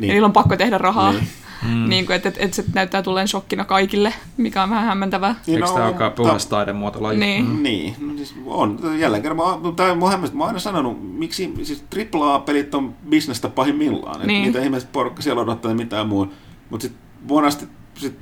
[0.00, 0.08] Niin.
[0.08, 1.12] Ja niillä on pakko tehdä rahaa.
[1.12, 1.28] Niin.
[1.62, 1.88] Mm.
[1.88, 5.34] Niin kuin, että, että, että se näyttää tulleen shokkina kaikille, mikä on vähän hämmentävää.
[5.46, 7.18] Niin, Eikö no, tämä olekaan puhdas taidemuotolaji?
[7.18, 7.44] Niin.
[7.44, 7.62] Mm.
[7.62, 7.94] niin.
[8.00, 8.78] No, siis on.
[8.98, 11.84] Jälleen kerran, mä, tai mä oon aina sanonut, miksi siis
[12.14, 14.26] AAA-pelit on bisnestä pahimmillaan.
[14.26, 14.42] Niin.
[14.42, 16.34] Niitä ihmiset porukka siellä odottaa mitään muuta.
[16.70, 17.66] Mutta sitten monesti
[17.98, 18.14] sit,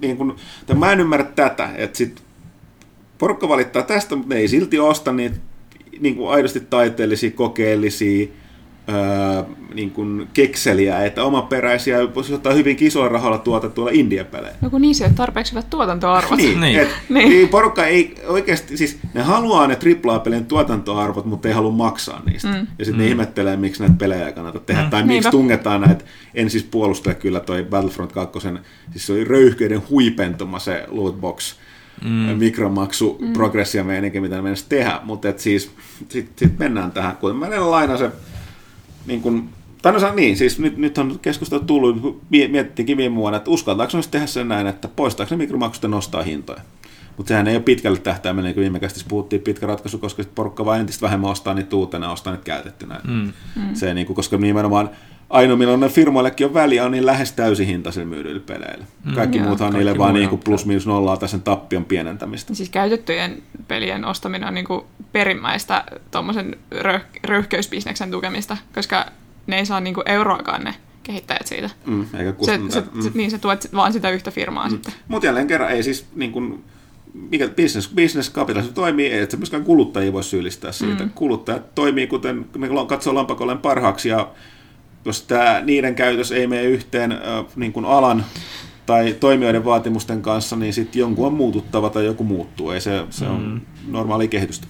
[0.00, 0.36] niin kun,
[0.74, 2.22] mä en ymmärrä tätä, että sit
[3.18, 5.36] porukka valittaa tästä, mutta ne ei silti osta niitä
[6.00, 8.28] niin kuin aidosti taiteellisia, kokeellisia,
[8.88, 9.42] öö,
[9.74, 14.54] niin kuin kekseliä, että omaperäisiä, voisi ottaa hyvin kisoilla rahalla tuotettuilla indie-pelejä.
[14.60, 16.38] No kun niissä ei ole tarpeeksi hyvät tuotantoarvot.
[16.38, 16.80] niin, niin.
[16.80, 17.28] Et, niin.
[17.28, 17.48] niin.
[17.48, 22.48] porukka ei oikeasti, siis ne haluaa ne AAA-pelien tuotantoarvot, mutta ei halua maksaa niistä.
[22.48, 22.66] Mm.
[22.78, 22.98] Ja sitten mm.
[22.98, 24.90] ne ihmettelee, miksi näitä pelejä ei kannata tehdä, mm.
[24.90, 25.30] tai miksi Niinpä.
[25.30, 26.04] tungetaan näitä,
[26.34, 28.38] en siis puolusta kyllä toi Battlefront 2,
[28.90, 31.54] siis se oli röyhkeiden huipentuma se lootbox,
[32.04, 32.10] mm.
[32.10, 33.32] mikromaksu, mm.
[33.32, 35.70] progressia meininki, mitä ne mennessä tehdä, mutta siis
[36.08, 38.10] sitten sit mennään tähän, kun mä laina se
[39.06, 39.48] niin kuin,
[39.82, 44.02] tai no niin, siis nyt, nyt on keskustelu tullut, mietittiinkin viime vuonna, että uskaltaako ne
[44.10, 46.60] tehdä sen näin, että poistaako ne mikromaksut ja nostaa hintoja.
[47.16, 50.64] Mutta sehän ei ole pitkälle tähtäimellä, niin kuin viime kästissä puhuttiin, pitkä ratkaisu, koska porukka
[50.64, 53.00] vain entistä vähemmän ostaa niitä uutena, ostaa niitä käytettynä.
[53.04, 53.32] Mm.
[53.74, 54.90] Se, niin kuin, koska nimenomaan
[55.30, 58.84] ainoa, milloin firmoillekin on väliä, on niin lähes täysihintaisilla myydyillä peleillä.
[59.04, 59.14] Mm.
[59.14, 62.54] Kaikki mm, muuthan niille vaan niin plus minus nollaa tai sen tappion pienentämistä.
[62.54, 64.82] Siis käytettyjen pelien ostaminen on niin kuin
[65.12, 69.06] perimmäistä tuommoisen röh- röyhkeysbisneksen tukemista, koska
[69.46, 71.70] ne ei saa niin kuin euroakaan ne kehittäjät siitä.
[71.86, 73.02] Mm, eikä se, se, mm.
[73.02, 74.70] se, niin, se tuet vaan sitä yhtä firmaa mm.
[74.70, 74.94] sitten.
[75.08, 76.64] Mutta jälleen kerran ei siis niin kuin,
[77.30, 81.04] mikä business, business capitalism toimii, ei, että myöskään kuluttajia voi syyllistää siitä.
[81.04, 81.10] Mm.
[81.14, 84.28] Kuluttajat toimii, kuten me katsoo lampakolleen parhaaksi, ja
[85.06, 87.18] jos tämä, niiden käytös ei mene yhteen äh,
[87.56, 88.24] niin kuin alan
[88.86, 92.70] tai toimijoiden vaatimusten kanssa, niin sitten jonkun on muututtava tai joku muuttuu.
[92.70, 93.92] Ei se, se on mm.
[93.92, 94.66] normaali kehitystä.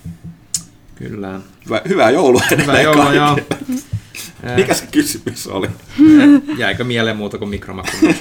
[0.95, 1.41] Kyllä.
[1.65, 3.39] Hyvä, hyvää joulua Hyvää joulua, joo.
[4.57, 5.69] Mikä se kysymys oli?
[6.59, 8.09] Jäikö mieleen muuta kuin mikromaksun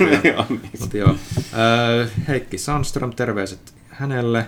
[0.94, 1.16] joo.
[2.28, 4.48] Heikki Sandström, terveiset hänelle.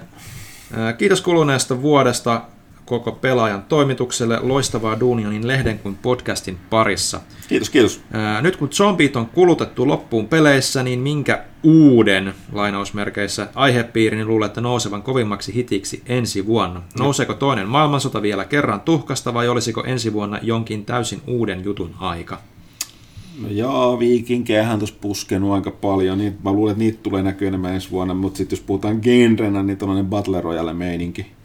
[0.98, 2.41] Kiitos kuluneesta vuodesta
[2.88, 7.22] koko pelaajan toimitukselle loistavaa duunia niin lehden kuin podcastin parissa.
[7.47, 8.01] Kiitos, kiitos.
[8.41, 15.53] nyt kun zombit on kulutettu loppuun peleissä, niin minkä uuden lainausmerkeissä aihepiirin luulette nousevan kovimmaksi
[15.53, 16.81] hitiksi ensi vuonna?
[16.99, 22.41] Nouseeko toinen maailmansota vielä kerran tuhkasta vai olisiko ensi vuonna jonkin täysin uuden jutun aika?
[23.41, 27.73] No joo, viikinkejähän tuossa puskenut aika paljon, niin mä luulen, että niitä tulee näkyä enemmän
[27.73, 31.36] ensi vuonna, mutta sitten jos puhutaan genrenä, niin tällainen Battle Royale meininki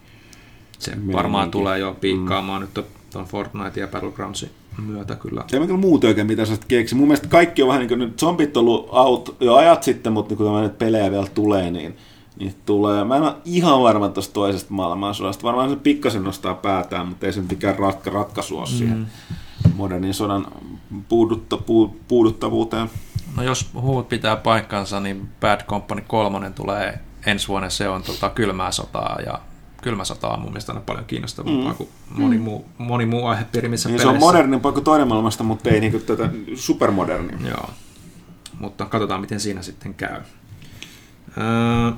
[0.83, 2.69] se varmaan tulee jo piikkaamaan mm.
[2.77, 4.51] nyt tuon Fortnite ja Battlegroundsin
[4.87, 5.45] myötä kyllä.
[5.53, 6.95] Ei mä muuta oikein mitä sä keksi.
[6.95, 10.13] Mun mielestä kaikki on vähän niin kuin nyt zombit on ollut out jo ajat sitten,
[10.13, 11.97] mutta kun tämä nyt pelejä vielä tulee, niin,
[12.39, 13.05] niin tulee.
[13.05, 15.43] Mä en ole ihan varma tuosta toisesta maailmansodasta.
[15.43, 18.77] Varmaan se pikkasen nostaa päätään, mutta ei se mikään ratka, ratkaisu ole mm.
[18.77, 19.07] siihen
[19.75, 20.47] modernin sodan
[21.09, 22.91] puudutta, pu, puuduttavuuteen.
[23.37, 28.31] No jos huut pitää paikkansa, niin Bad Company 3 tulee ensi vuonna, se on tota
[28.31, 29.39] kylmää sotaa ja
[29.83, 31.77] kylmä sota on mun mielestä aina paljon kiinnostavampaa mm.
[31.77, 32.43] kuin moni mm.
[32.43, 36.03] muu, moni muu aihepiiri, missä niin Se on modernimpaa kuin toinen maailmasta, mutta ei niin
[36.03, 37.49] tätä supermodernia.
[37.49, 37.71] Joo,
[38.59, 40.21] mutta katsotaan miten siinä sitten käy.
[41.39, 41.93] Ää,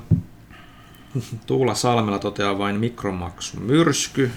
[1.45, 4.31] Tuula Salmela toteaa vain mikromaksu myrsky.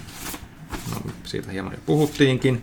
[0.90, 2.62] No, siitä hieman jo puhuttiinkin.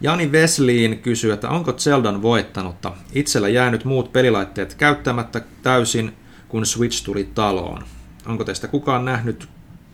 [0.00, 2.92] Jani Vesliin kysyy, että onko Zeldan voittanutta?
[3.12, 6.14] Itsellä jäänyt muut pelilaitteet käyttämättä täysin,
[6.48, 7.84] kun Switch tuli taloon.
[8.26, 9.48] Onko teistä kukaan nähnyt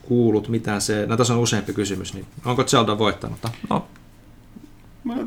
[0.08, 3.38] kuullut mitään se, no tässä on useampi kysymys, niin onko Zelda voittanut?
[3.70, 3.86] No,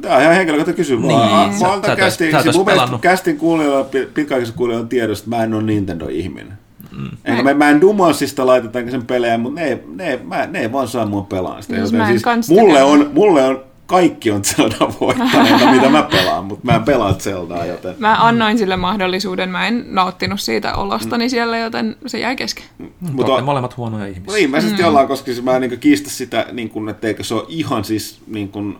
[0.01, 1.05] Tämä on ihan henkilökohtainen kysymys.
[1.05, 1.19] Niin.
[1.19, 5.43] Mä, mä, et kästin, siis mun mielestä kästin kuulijoilla, pi- pitkäaikaisilla kuulijoilla tiedosta, että mä
[5.43, 6.53] en ole Nintendo-ihminen.
[6.91, 7.09] Mm.
[7.25, 10.87] Enkä mä, mä en dumansista laitetaanko sen pelejä, mutta ne, ne, mä, ne ei vaan
[10.87, 11.75] saa mua pelaan sitä.
[11.75, 16.03] Siis Joten mä en siis mulle, on, mulle on kaikki on Zelda voittaneita, mitä mä
[16.03, 17.95] pelaan, mutta mä en pelaa Zeldaa, joten...
[17.99, 22.65] Mä annoin sille mahdollisuuden, mä en nauttinut siitä olostani siellä, joten se jäi kesken.
[22.99, 24.25] mutta olette molemmat huonoja ihmisiä.
[24.27, 24.87] No ilmeisesti mm.
[24.87, 27.83] ollaan, koska siis mä en niin kiistä sitä, niin kuin, että eikö se ole ihan
[27.83, 28.77] siis niin kuin,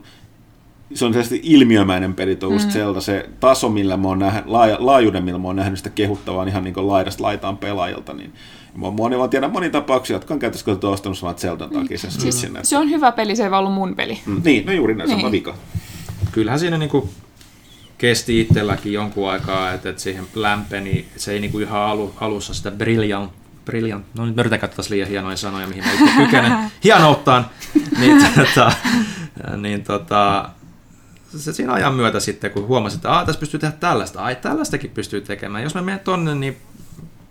[0.93, 2.57] se on sellaisesti ilmiömäinen peli tuo mm.
[2.57, 6.47] Zelda, se taso, millä mä oon nähnyt, laaja, laajuuden, millä mä oon nähnyt sitä kehuttavaa
[6.47, 8.33] ihan niin kuin laidasta laitaan pelaajilta, niin
[8.81, 12.11] mä, moni, mä tiedän moni tapauksia, jotka on käytössä kohdassa ostanut vaan Zeldan takia sen
[12.11, 12.65] Siis Switchin.
[12.65, 14.19] se on hyvä peli, se ei vaan ollut mun peli.
[14.25, 15.31] Mm, niin, no juuri näin, sama Niin.
[15.31, 15.55] vika.
[16.31, 17.09] Kyllähän siinä niinku
[17.97, 22.71] kesti itselläkin jonkun aikaa, että, että siihen lämpeni, se ei niinku ihan alu, alussa sitä
[22.71, 23.31] brilliant,
[23.65, 26.51] brilliant, no nyt mä yritän käyttää taas liian hienoja sanoja, mihin mä itse kykenen,
[26.83, 27.45] hienouttaan,
[27.99, 28.71] niin, tota,
[29.57, 30.49] niin tota,
[31.37, 35.21] se siinä ajan myötä sitten, kun huomasin, että tässä pystyy tehdä tällaista, ai tällaistakin pystyy
[35.21, 35.63] tekemään.
[35.63, 36.57] Jos mä menen tonne, niin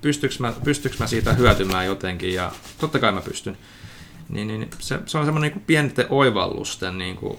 [0.07, 3.59] pystyykö mä, pystyykö mä siitä hyötymään jotenkin, ja totta kai mä pystyn.
[4.29, 7.39] Niin, niin se, se on semmoinen niin pienten oivallusten niin kuin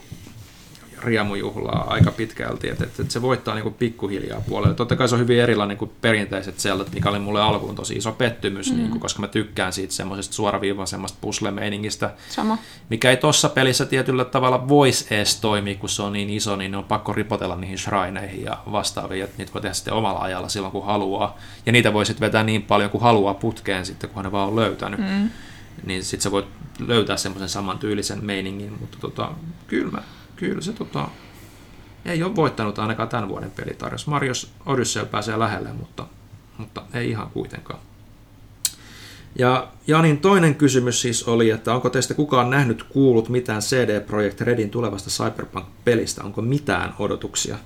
[1.03, 4.75] riemujuhlaa aika pitkälti, että, että, että se voittaa niin kuin pikkuhiljaa puolelle.
[4.75, 8.11] Totta kai se on hyvin erilainen kuin perinteiset Zeldat, mikä oli mulle alkuun tosi iso
[8.11, 8.77] pettymys, mm.
[8.77, 12.57] niin kuin, koska mä tykkään siitä semmoisesta suoraviivaisemmasta puzzle-meiningistä, Sama.
[12.89, 16.71] mikä ei tuossa pelissä tietyllä tavalla voisi edes toimia, kun se on niin iso, niin
[16.71, 20.49] ne on pakko ripotella niihin shrineihin ja vastaaviin, että niitä voi tehdä sitten omalla ajalla
[20.49, 21.37] silloin, kun haluaa.
[21.65, 24.55] Ja niitä voi sitten vetää niin paljon kuin haluaa putkeen sitten, kun ne vaan on
[24.55, 24.99] löytänyt.
[24.99, 25.29] Mm.
[25.85, 26.45] Niin sitten sä voit
[26.79, 29.31] löytää semmoisen saman tyylisen meiningin, mutta tota,
[29.67, 30.01] kyllä, mä,
[30.37, 31.07] kyllä se tota,
[32.05, 34.07] ei ole voittanut ainakaan tämän vuoden pelitarjous.
[34.07, 36.05] Marios Odyssey pääsee lähelle, mutta,
[36.57, 37.79] mutta ei ihan kuitenkaan.
[39.39, 44.41] Ja Janin toinen kysymys siis oli, että onko teistä kukaan nähnyt, kuullut mitään CD Projekt
[44.41, 46.23] Redin tulevasta Cyberpunk-pelistä?
[46.23, 47.57] Onko mitään odotuksia?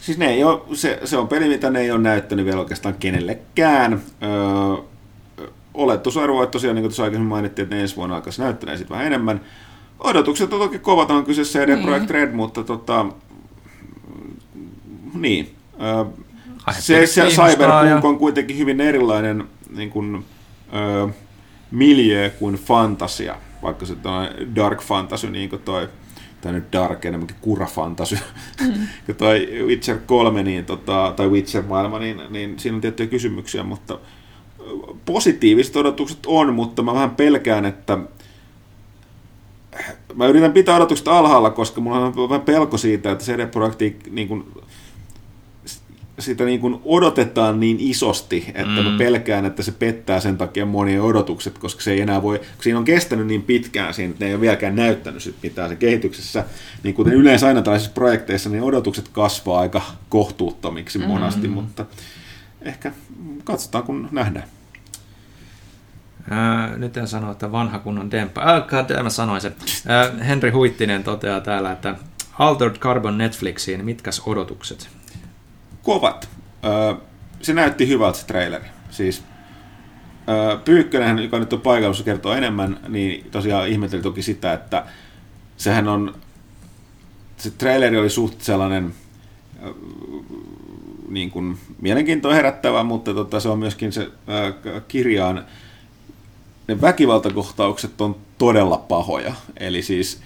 [0.00, 2.94] Siis ne ei ole, se, se on peli, mitä ne ei ole näyttänyt vielä oikeastaan
[2.94, 4.02] kenellekään.
[4.22, 4.82] Öö,
[5.74, 8.94] oletusarvo, että tosiaan niin kuin tuossa aikaisemmin mainittiin, että ne ensi vuonna alkaisi näyttää sitten
[8.94, 9.40] vähän enemmän.
[10.00, 11.84] Odotukset on toki kovat, on kyse CD Niin.
[11.84, 13.06] Projekt Red, mutta tota,
[15.14, 15.54] niin.
[15.82, 16.04] Öö,
[16.78, 19.44] se, se Cyberpunk on kuitenkin hyvin erilainen
[19.76, 20.24] niin kuin,
[20.74, 21.06] öö,
[21.70, 25.88] miljö kuin fantasia, vaikka se on dark fantasy, niin kuin toi,
[26.40, 28.18] tai nyt dark, enemmänkin kura fantasy,
[28.60, 28.86] mm.
[29.18, 33.98] toi Witcher 3, niin, tota, tai Witcher-maailma, niin, niin siinä on tiettyjä kysymyksiä, mutta
[34.60, 34.62] ö,
[35.04, 37.98] positiiviset odotukset on, mutta mä vähän pelkään, että
[40.14, 44.28] mä yritän pitää odotukset alhaalla, koska mulla on vähän pelko siitä, että CD Projekti niin
[44.28, 44.44] kuin,
[46.18, 48.88] sitä niin kuin odotetaan niin isosti, että mm.
[48.88, 52.62] mä pelkään, että se pettää sen takia monien odotukset, koska se ei enää voi, kun
[52.62, 55.76] siinä on kestänyt niin pitkään siinä, että ne ei ole vieläkään näyttänyt sit mitään se
[55.76, 56.44] kehityksessä,
[56.82, 61.86] niin kuten yleensä aina tällaisissa projekteissa, niin odotukset kasvaa aika kohtuuttomiksi monasti, mutta
[62.62, 62.92] ehkä
[63.44, 64.48] katsotaan kun nähdään.
[66.30, 68.60] Ää, nyt en sano, että vanha kunnon demppa.
[68.60, 69.54] God, mä sanoin sen.
[69.88, 71.94] Ää, Henri Huittinen toteaa täällä, että
[72.38, 74.88] Altered Carbon Netflixiin, mitkäs odotukset?
[75.86, 76.28] kovat.
[76.64, 76.94] Öö,
[77.42, 78.64] se näytti hyvältä se traileri.
[78.90, 79.22] Siis
[80.64, 84.84] Pyykkönen, joka nyt on paikalla, se kertoo enemmän, niin tosiaan ihmetteli toki sitä, että
[85.56, 86.14] sehän on,
[87.36, 88.94] se traileri oli suht sellainen
[89.62, 89.72] öö,
[91.08, 95.44] niin kuin mielenkiintoa herättävä, mutta tota, se on myöskin se öö, kirjaan,
[96.68, 99.34] ne väkivaltakohtaukset on todella pahoja.
[99.56, 100.20] Eli siis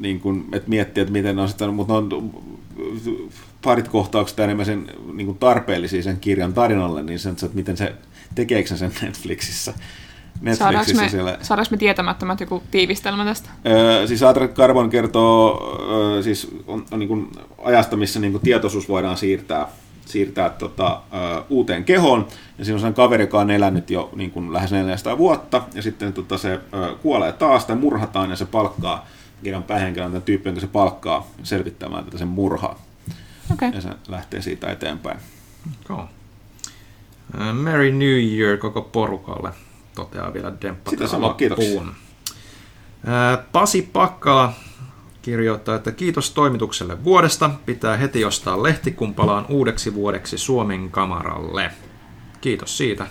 [0.00, 2.30] niin kuin, että miettiä, että miten ne on sitä, mutta ne on
[3.62, 7.94] parit kohtaukset enemmän sen niin kuin tarpeellisia sen kirjan tarinalle, niin sen, että miten se,
[8.34, 9.74] tekeekö se sen Netflixissä.
[10.34, 11.38] Saadaanko Netflixissä me, siellä.
[11.42, 13.50] saadaanko me tietämättömät joku tiivistelmä tästä?
[13.66, 15.60] Öö, siis Altered Carbon kertoo
[15.90, 17.32] öö, siis on, on niin kuin
[17.64, 19.68] ajasta, missä niin kuin tietoisuus voidaan siirtää,
[20.06, 22.26] siirtää tota, öö, uuteen kehoon.
[22.58, 25.82] Ja siinä on sellainen kaveri, joka on elänyt jo niin kuin lähes 400 vuotta, ja
[25.82, 29.06] sitten tota, se öö, kuolee taas, tai murhataan, ja se palkkaa
[29.42, 32.82] kirjan päähenkilön, tämän tyyppi, jonka se palkkaa selvittämään tätä sen murhaa.
[33.52, 33.70] Okei.
[33.74, 35.18] Ja se lähtee siitä eteenpäin.
[35.84, 36.04] Cool.
[37.38, 39.50] Ää, Merry New Year koko porukalle,
[39.94, 41.82] toteaa vielä Demppa Sitä samaa, kiitoksia.
[43.52, 44.52] Pasi Pakkala
[45.24, 47.50] kirjoittaa, että kiitos toimitukselle vuodesta.
[47.66, 51.70] Pitää heti ostaa lehti, kun palaan uudeksi vuodeksi Suomen kamaralle.
[52.40, 53.06] Kiitos siitä.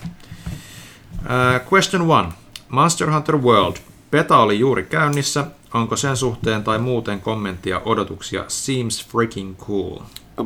[1.28, 2.30] Ää, question one.
[2.70, 3.78] Monster Hunter World.
[4.12, 5.46] Beta oli juuri käynnissä.
[5.74, 8.44] Onko sen suhteen tai muuten kommenttia odotuksia?
[8.48, 10.00] Seems freaking cool.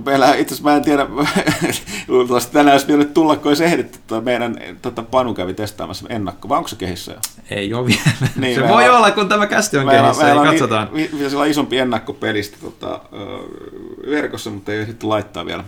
[0.06, 1.08] Meillä itse asiassa mä en tiedä,
[2.08, 6.50] luultavasti tänään olisi pitänyt tulla, kun olisi ehditty, tota meidän tota, Panu kävi testaamassa ennakko,
[6.50, 7.20] vai onko se kehissä jo?
[7.50, 8.02] Ei ole vielä.
[8.36, 10.90] Niin, se voi on- olla, kun tämä kästi on Meillä, kehissä, meillä katsotaan.
[10.94, 13.00] Vi, vi, vi, isompi ennakko pelistä tota,
[14.10, 15.64] verkossa, mutta ei sitten laittaa vielä.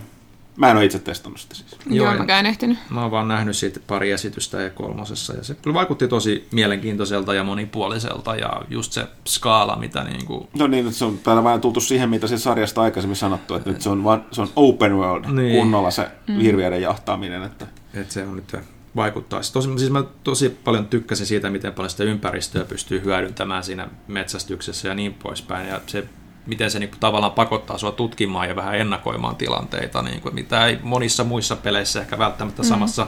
[0.60, 1.70] Mä en ole itse testannut sitä siis.
[1.86, 2.78] Joo, Joo, en- mäkään en ehtinyt.
[2.90, 7.44] Mä oon vaan nähnyt siitä pari esitystä E3, ja se kyllä vaikutti tosi mielenkiintoiselta ja
[7.44, 11.60] monipuoliselta, ja just se skaala, mitä niin kuin, No niin, että se on täällä vähän
[11.60, 14.96] tultu siihen, mitä se sarjasta aikaisemmin sanottu, että nyt se on, vaan, se on open
[14.96, 15.56] world Niin.
[15.56, 16.08] kunnolla se
[16.42, 17.42] hirviöiden jahtaaminen.
[17.42, 18.56] Että, että se on nyt
[18.96, 19.42] vaikuttaa.
[19.42, 23.88] Siis, tosi, siis mä tosi paljon tykkäsin siitä, miten paljon sitä ympäristöä pystyy hyödyntämään siinä
[24.08, 26.04] metsästyksessä ja niin poispäin, ja se
[26.50, 30.66] miten se niin kuin, tavallaan pakottaa sua tutkimaan ja vähän ennakoimaan tilanteita, niin kuin, mitä
[30.66, 33.06] ei monissa muissa peleissä ehkä välttämättä samassa,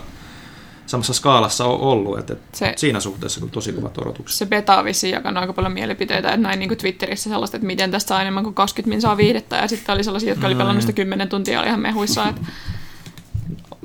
[0.86, 2.18] samassa skaalassa ole ollut.
[2.18, 4.38] Et, et Se- siinä suhteessa kyllä tosi kovat odotukset.
[4.38, 7.66] Se beta on vissiin jakanut aika paljon mielipiteitä, että näin niin kuin Twitterissä sellaista, että
[7.66, 10.54] miten tästä saa enemmän kuin 20 min saa viihdettä, ja sitten oli sellaisia, jotka oli
[10.54, 12.40] pelannut sitä 10 tuntia, oli ihan mehuissa, että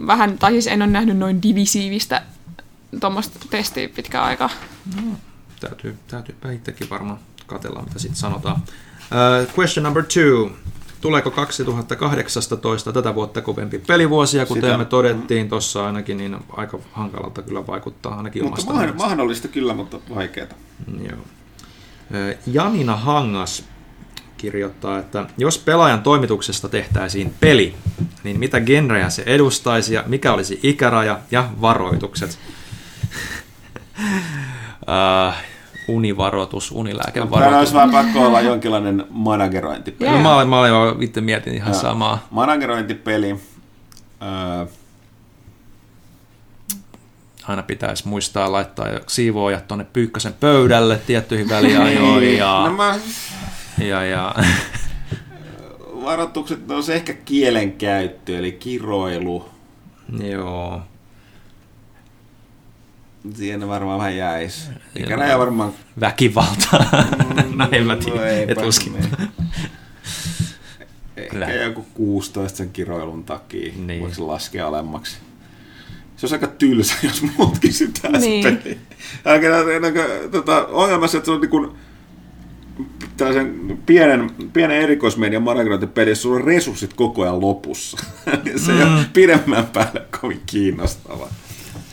[0.07, 2.21] vähän, tai siis en ole nähnyt noin divisiivistä
[2.99, 4.49] tuommoista testiä pitkään aikaa.
[5.59, 8.61] Täytyy, täytyypä itsekin varmaan katella, mitä sitten sanotaan.
[9.11, 10.51] Uh, question number two.
[11.01, 17.41] Tuleeko 2018 tätä vuotta kovempi pelivuosia, kuten Sitä- me todettiin tuossa ainakin, niin aika hankalalta
[17.41, 18.97] kyllä vaikuttaa ainakin mutta omasta mah- mielestä.
[19.03, 20.47] mahdollista kyllä, mutta vaikeaa.
[21.09, 21.19] Joo.
[22.15, 23.63] Ö, Janina Hangas
[24.37, 27.75] kirjoittaa, että jos pelaajan toimituksesta tehtäisiin peli,
[28.23, 32.39] niin mitä genrejä se edustaisi ja mikä olisi ikäraja ja varoitukset?
[35.27, 35.33] uh,
[35.87, 37.57] univaroitus, unilääkevaroitus.
[37.59, 40.11] olisi vähän pakko olla jonkinlainen managerointipeli.
[40.11, 41.81] No, mä, olin, mä olin jo itse mietin ihan Joo.
[41.81, 42.27] samaa.
[42.31, 43.35] Managerointipeli.
[44.21, 44.65] Öö,
[47.47, 52.95] Aina pitäisi muistaa laittaa siivoojat tuonne pyykkösen pöydälle tiettyihin väliajoihin ja, no mä,
[53.77, 54.35] ja, ja
[56.03, 59.49] varoitukset, no se ehkä kielenkäyttö, eli kiroilu.
[60.23, 60.81] joo.
[63.35, 64.69] Siinä varmaan vähän jäisi.
[64.95, 65.19] Eikä Joo.
[65.19, 65.73] näin varmaan...
[65.99, 66.67] Väkivalta.
[67.55, 68.93] no en mä No tiedä, eipä, et uskin.
[68.93, 69.05] niin.
[71.17, 71.47] Ehkä Kyllä.
[71.51, 73.61] joku 16 sen kiroilun takia.
[73.71, 73.87] Niin.
[73.87, 74.01] Niin.
[74.01, 75.17] Voisi laskea alemmaksi.
[76.17, 78.43] Se olisi aika tylsä, jos muutkin sitä Niin.
[78.43, 78.77] se peli.
[79.25, 79.47] Aika,
[79.85, 79.99] aika,
[80.31, 81.71] tota, ongelma se, että se on niin kuin,
[83.17, 87.97] tällaisen pienen, pienen erikoismedian managerointipeli, jossa sulla on resurssit koko ajan lopussa.
[88.65, 88.97] se ei Mm.
[88.97, 91.27] ole pidemmän päälle kovin kiinnostava.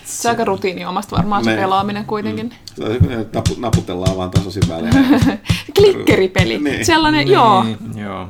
[0.04, 1.56] Se on aika rutiiniomasta varmaan se Ne.
[1.56, 2.54] pelaaminen kuitenkin.
[2.80, 4.94] On se, kun napu, naputellaan vaan tasaisin välein.
[5.76, 6.58] Klikkeripeli.
[6.58, 6.86] Niin.
[6.86, 7.62] Sellainen, joo.
[7.64, 8.28] Niin, joo.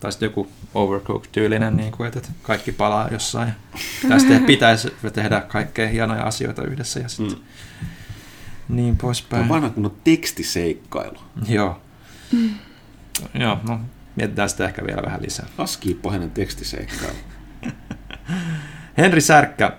[0.00, 3.48] Tai sitten joku Overcooked-tyylinen, niin kuin, että kaikki palaa jossain.
[4.08, 8.76] Tästä pitäisi tehdä kaikkea hienoja asioita yhdessä ja sitten Mm.
[8.76, 9.48] niin Se on poispäin.
[9.48, 11.18] vanha kunnon tekstiseikkailu.
[11.48, 11.80] Joo.
[13.34, 13.80] Joo, no
[14.16, 15.46] mietitään sitä ehkä vielä vähän lisää.
[15.58, 17.16] Askiipohjainen tekstiseikkailu.
[18.98, 19.72] Henri Särkkä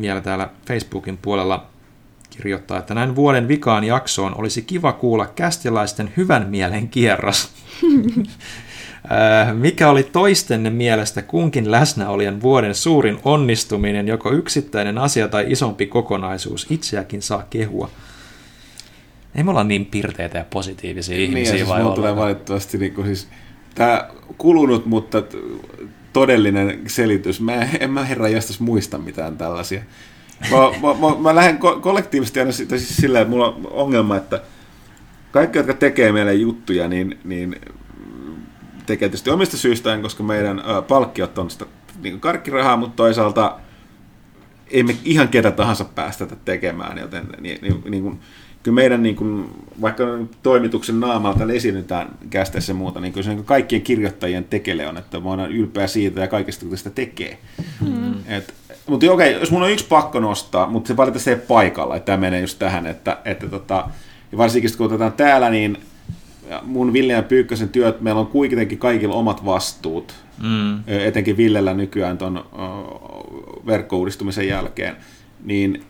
[0.00, 1.66] vielä täällä Facebookin puolella
[2.30, 7.50] kirjoittaa, että näin vuoden vikaan jaksoon olisi kiva kuulla kästilaisten hyvän mielen kierros.
[9.12, 15.86] Äh, Mikä oli toistenne mielestä kunkin läsnäolijan vuoden suurin onnistuminen, joko yksittäinen asia tai isompi
[15.86, 16.66] kokonaisuus?
[16.70, 17.90] Itseäkin saa kehua.
[19.34, 22.94] Ei me olla niin pirteitä ja positiivisia Niin, ja ihmisiä siis vai tulee valitettavasti niin
[22.94, 23.28] kuin siis,
[23.74, 25.22] tämä kulunut, mutta
[26.12, 27.40] todellinen selitys.
[27.40, 29.82] Mä en, en mä herra jästäs muista mitään tällaisia.
[30.50, 34.16] Mä, mä, mä, mä lähden ko- kollektiivisesti aina sitä siis silleen, että mulla on ongelma,
[34.16, 34.42] että
[35.30, 37.56] kaikki, jotka tekee meille juttuja, niin, niin
[38.86, 41.66] tekee tietysti omista syistään, koska meidän ö, palkkiot on sitä
[42.02, 43.58] niin karkkirahaa, mutta toisaalta
[44.70, 48.20] ei me ihan ketä tahansa päästetä tekemään, joten niin, niin, niin kuin,
[48.62, 50.04] kyllä meidän niin kuin, vaikka
[50.42, 55.20] toimituksen naamalta esiinnytään kästeessä ja muuta, niin kyllä se niin kaikkien kirjoittajien tekele on, että
[55.20, 57.38] mä oon ylpeä siitä ja kaikesta, kun sitä tekee.
[57.80, 58.14] Mm.
[58.26, 58.54] Et,
[58.86, 62.18] mutta okei, jos mun on yksi pakko nostaa, mutta se valitettavasti ei paikalla, että tämä
[62.18, 63.88] menee just tähän, että, että tota,
[64.32, 65.78] ja varsinkin kun otetaan täällä, niin
[66.62, 70.82] mun Ville ja Pyykkösen työt, meillä on kuitenkin kaikilla omat vastuut, Mm.
[70.86, 72.44] Etenkin Villellä nykyään tuon
[73.66, 74.96] verkkouudistumisen jälkeen,
[75.44, 75.84] niin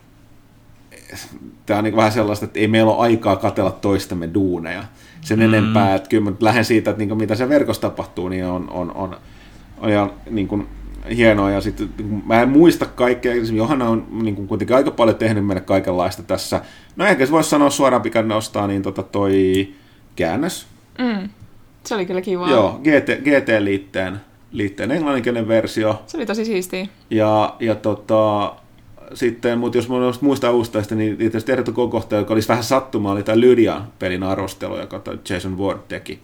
[1.66, 4.84] tämä on niin vähän sellaista, että ei meillä ole aikaa katella toistemme duuneja
[5.20, 5.44] sen mm.
[5.44, 8.92] enempää, että kyllä mä lähden siitä, että niin mitä se verkossa tapahtuu, niin on, on,
[8.94, 9.16] on,
[9.78, 10.66] on ihan niin kuin
[11.16, 14.90] hienoa, ja sitten niin mä en muista kaikkea, esimerkiksi Johanna on niin kuin kuitenkin aika
[14.90, 16.60] paljon tehnyt meille kaikenlaista tässä,
[16.96, 19.68] no ehkä se voisi sanoa suoraan pikan nostaa, niin tota toi
[20.16, 20.66] käännös,
[21.00, 21.28] Mm.
[21.84, 22.50] Se oli kyllä kiva.
[22.50, 24.20] Joo, GT, GT-liitteen
[24.52, 26.02] liitteen englanninkielinen versio.
[26.06, 26.86] Se oli tosi siistiä.
[27.10, 28.54] Ja, ja tota,
[29.14, 33.40] sitten, mutta jos muista avustajista, niin tietysti Erto kohta, joka olisi vähän sattumaa, oli tämä
[33.40, 36.20] Lydian pelin arvostelu, joka Jason Ward teki.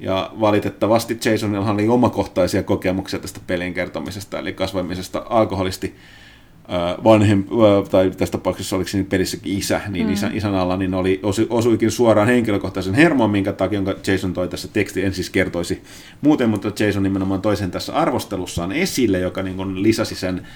[0.00, 5.94] Ja valitettavasti Jasonilla oli omakohtaisia kokemuksia tästä pelin kertomisesta, eli kasvamisesta alkoholisti
[7.04, 7.44] vanhem,
[7.90, 10.12] tai tässä tapauksessa oliko siinä pelissäkin isä, niin mm.
[10.12, 14.48] isän, isän alla, niin oli, osu, osuikin suoraan henkilökohtaisen hermoon, minkä takia jonka Jason toi
[14.48, 15.82] tässä teksti, en siis kertoisi
[16.20, 20.46] muuten, mutta Jason nimenomaan toisen tässä arvostelussaan esille, joka niin kuin lisäsi sen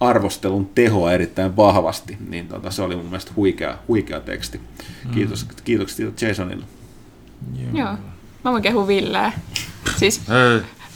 [0.00, 4.60] arvostelun tehoa erittäin vahvasti, niin tota, se oli mun mielestä huikea, huikea teksti.
[5.14, 5.54] Kiitos, mm.
[5.64, 6.64] kiitokset Jasonille.
[7.62, 7.84] Joo.
[7.84, 7.96] Joo.
[8.44, 9.32] Mä voin kehua Villeä.
[9.96, 10.22] Siis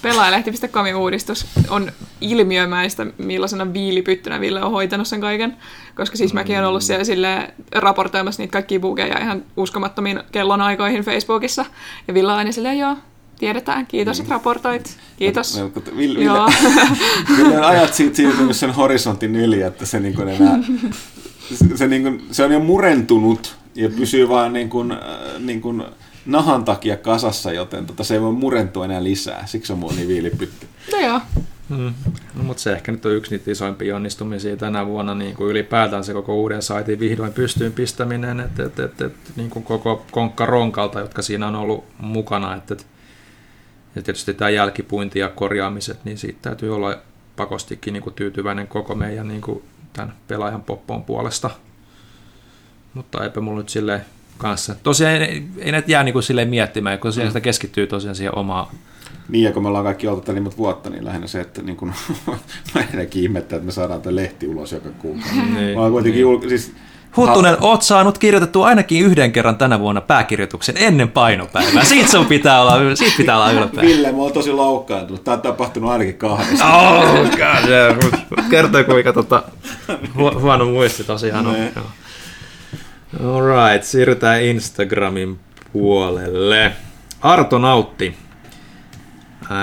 [0.03, 5.57] pelaajalehti.comin uudistus on ilmiömäistä, millaisena viilipyttynä Ville on hoitanut sen kaiken.
[5.95, 11.65] Koska siis mäkin olen ollut siellä sille raportoimassa niitä kaikkia bugeja ihan uskomattomiin kellonaikoihin Facebookissa.
[12.09, 12.97] Ja Ville on aina silleen, joo,
[13.41, 14.97] tiedetään, kiitos, että raportoit.
[15.17, 15.61] Kiitos.
[15.97, 16.49] Ville, Joo.
[17.37, 20.59] Ville ajat siitä siirtynyt sen horisontin yli, että se, niin enää,
[21.75, 24.99] se, niin kuin, se on jo murentunut ja pysyy vaan niin kuin, äh,
[25.39, 25.83] niin kuin
[26.27, 29.47] nahan takia kasassa, joten tota, se ei voi murentua enää lisää.
[29.47, 30.67] Siksi on mun niin viilipytty.
[30.93, 31.21] No joo.
[31.69, 31.95] Hmm.
[32.35, 36.05] No, mutta se ehkä nyt on yksi niitä isoimpia onnistumisia tänä vuonna niin kuin ylipäätään
[36.05, 40.47] se koko uuden saitin vihdoin pystyyn pistäminen, että et, et, et, niin kuin koko konkka
[40.47, 42.57] ronkalta, jotka siinä on ollut mukana.
[42.57, 42.87] Että, et,
[43.97, 46.99] ja tietysti tämä jälkipuinti ja korjaamiset, niin siitä täytyy olla
[47.37, 49.63] pakostikin niin kuin tyytyväinen koko meidän niin kuin
[49.93, 51.51] tämän pelaajan poppoon puolesta.
[52.95, 54.01] Mutta eipä mulla nyt silleen
[54.39, 54.75] kanssa.
[54.83, 57.31] Tosiaan ei, ei näitä jää niin kuin silleen miettimään, kun tosiaan mm.
[57.31, 58.67] sitä keskittyy tosiaan siihen omaan
[59.31, 61.93] niin, ja kun me ollaan kaikki oltu niin vuotta, niin lähinnä se, että niin kun,
[62.75, 65.43] mä ihmettää, että me saadaan tämä lehti ulos joka kuukausi.
[65.43, 66.21] niin, mä kuitenkin niin.
[66.21, 66.49] Jul...
[66.49, 66.73] siis,
[67.17, 71.85] Huttunen, ha- oot saanut kirjoitettua ainakin yhden kerran tänä vuonna pääkirjoituksen ennen painopäivää.
[71.85, 73.83] Siitä sun pitää olla, siitä pitää olla ylpeä.
[73.83, 75.25] Ville, mä oon tosi loukkaantunut.
[75.25, 76.67] Tää on tapahtunut ainakin kahdessa.
[76.67, 78.11] Oh, God,
[78.51, 79.43] Kertoo kuinka tota,
[79.89, 81.53] hu- huono muisti tosiaan on.
[81.53, 81.73] Ne.
[83.35, 85.41] Alright, siirrytään Instagramin
[85.73, 86.73] puolelle.
[87.21, 88.17] Arto Nautti.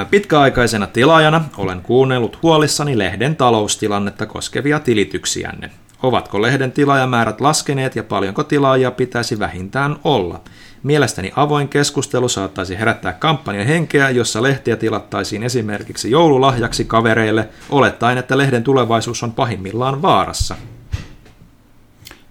[0.10, 5.70] Pitkäaikaisena tilaajana olen kuunnellut huolissani lehden taloustilannetta koskevia tilityksiänne.
[6.04, 10.42] Ovatko lehden tilaajamäärät laskeneet ja paljonko tilaajia pitäisi vähintään olla?
[10.84, 18.38] Mielestäni avoin keskustelu saattaisi herättää kampanjan henkeä, jossa lehtiä tilattaisiin esimerkiksi joululahjaksi kavereille, olettaen, että
[18.38, 20.56] lehden tulevaisuus on pahimmillaan vaarassa.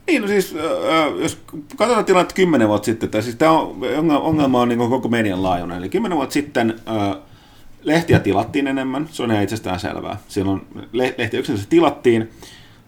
[0.06, 0.56] Niin, no siis,
[1.22, 1.42] jos
[1.76, 3.52] katsotaan tilannetta kymmenen vuotta sitten, tai siis tämä
[4.18, 6.80] ongelma on niin koko median laajuinen, eli kymmenen vuotta sitten
[7.82, 10.18] lehtiä tilattiin enemmän, se on ihan itsestään selvää.
[10.28, 12.30] Silloin lehtiä yksinkertaisesti tilattiin,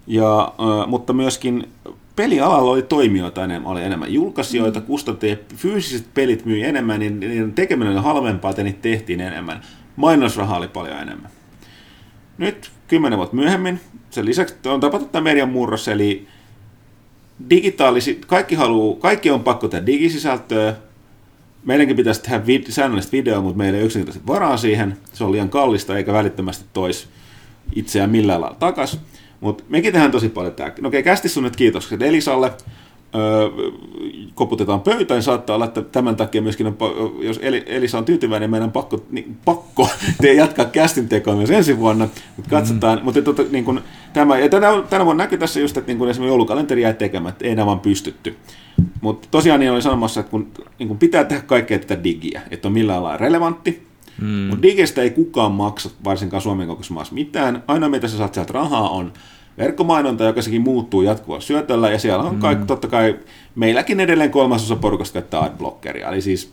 [0.09, 0.55] ja,
[0.87, 1.69] mutta myöskin
[2.17, 7.93] pelialalla oli toimijoita enemmän, oli enemmän julkaisijoita, kustantajia, fyysiset pelit myi enemmän, niin niiden tekeminen
[7.93, 9.61] oli halvempaa, että niitä tehtiin enemmän.
[9.97, 11.31] Mainosrahaa oli paljon enemmän.
[12.39, 13.81] Nyt, kymmenen vuotta myöhemmin,
[14.11, 16.27] sen lisäksi on tapahtunut tämä median murros, eli
[17.51, 20.75] digitaalisi, kaikki, haluu, kaikki on pakko tehdä digisisältöä,
[21.65, 24.97] meidänkin pitäisi tehdä vid- säännöllistä videoa, mutta meillä ei yksinkertaisesti varaa siihen.
[25.13, 27.09] Se on liian kallista eikä välittömästi tois
[27.75, 29.01] itseään millään lailla takaisin.
[29.41, 30.73] Mutta mekin tehdään tosi paljon tämä.
[30.81, 32.53] No okei, kästi sun nyt kiitokset Elisalle.
[33.15, 33.49] Öö,
[34.35, 36.77] koputetaan pöytään, niin saattaa olla, että tämän takia myöskin, on,
[37.21, 39.89] jos Elisa on tyytyväinen, niin meidän pakko, niin, pakko
[40.23, 42.09] te jatkaa kästin tekoa myös ensi vuonna.
[42.37, 43.05] Mutta katsotaan, mm.
[43.05, 43.81] mutta tota, niin
[44.13, 47.45] tämä, ja tänä, tänä vuonna näkyy tässä just, että niin kun esimerkiksi joulukalenteri jäi tekemättä,
[47.45, 48.37] ei enää vaan pystytty.
[49.01, 52.69] Mutta tosiaan niin oli sanomassa, että kun, niin kun pitää tehdä kaikkea tätä digiä, että
[52.69, 53.88] on millään lailla relevantti,
[54.21, 54.27] mm.
[54.29, 57.63] mutta digistä ei kukaan maksa, varsinkaan Suomen kokoisessa maassa mitään.
[57.67, 59.13] Ainoa mitä sä saat sieltä rahaa on
[59.59, 62.41] verkkomainonta, joka sekin muuttuu jatkuvalla syötöllä, ja siellä on mm.
[62.41, 63.19] kaikki, totta kai
[63.55, 66.53] meilläkin edelleen kolmasosa porukasta käyttää adblockeria, eli siis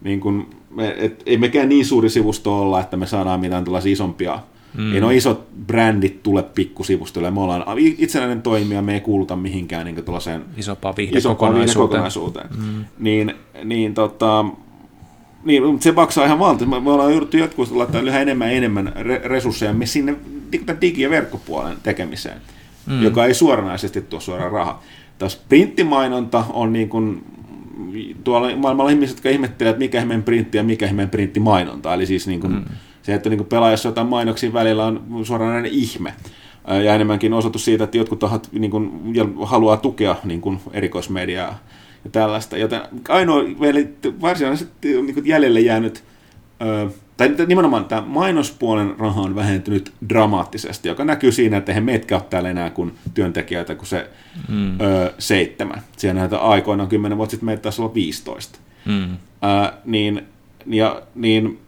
[0.00, 3.92] niin kun, me, et, ei mekään niin suuri sivusto olla, että me saadaan mitään tällaisia
[3.92, 4.38] isompia
[4.74, 4.94] Mm.
[4.94, 7.30] Ei nuo isot brändit tule pikkusivustolle.
[7.30, 12.48] Me ollaan itsenäinen toimija, me ei kuuluta mihinkään niin tuollaiseen isompaan viihdekokonaisuuteen.
[12.56, 12.84] Mm.
[12.98, 14.44] Niin, niin, tota,
[15.44, 16.80] niin, se maksaa ihan valtavasti.
[16.84, 18.92] Me ollaan jouduttu jatkuvasti laittaa yhä enemmän ja enemmän
[19.24, 20.14] resursseja me sinne
[20.52, 22.38] digi- ja verkkopuolen tekemiseen,
[22.86, 23.02] mm.
[23.02, 24.82] joka ei suoranaisesti tuo suoraan rahaa.
[25.18, 27.24] Tässä printtimainonta on niin kuin,
[28.24, 31.94] tuolla maailmalla ihmiset, jotka ihmettelevät, että mikä ihmeen printti ja mikä ihmeen printtimainonta.
[31.94, 32.64] Eli siis niin kuin, mm
[33.02, 36.14] se, että niin pelaajassa jotain mainoksia välillä on suoranainen ihme.
[36.84, 38.90] Ja enemmänkin osoitus siitä, että jotkut tahot niin kuin,
[39.44, 41.58] haluaa tukea niin kuin, erikoismediaa
[42.04, 42.56] ja tällaista.
[42.56, 43.42] Joten ainoa
[44.20, 46.04] varsinaisesti niin kuin jäljelle jäänyt,
[47.16, 52.24] tai nimenomaan tämä mainospuolen raha on vähentynyt dramaattisesti, joka näkyy siinä, että eihän meitä ole
[52.30, 54.10] täällä enää kuin työntekijöitä kuin se
[54.48, 54.80] mm.
[54.80, 55.82] ö, seitsemän.
[55.96, 58.58] Siellä näitä aikoina kymmenen vuotta sitten meitä taisi olla 15.
[58.84, 59.12] Mm.
[59.12, 60.22] Ö, niin,
[60.66, 61.58] ja, niin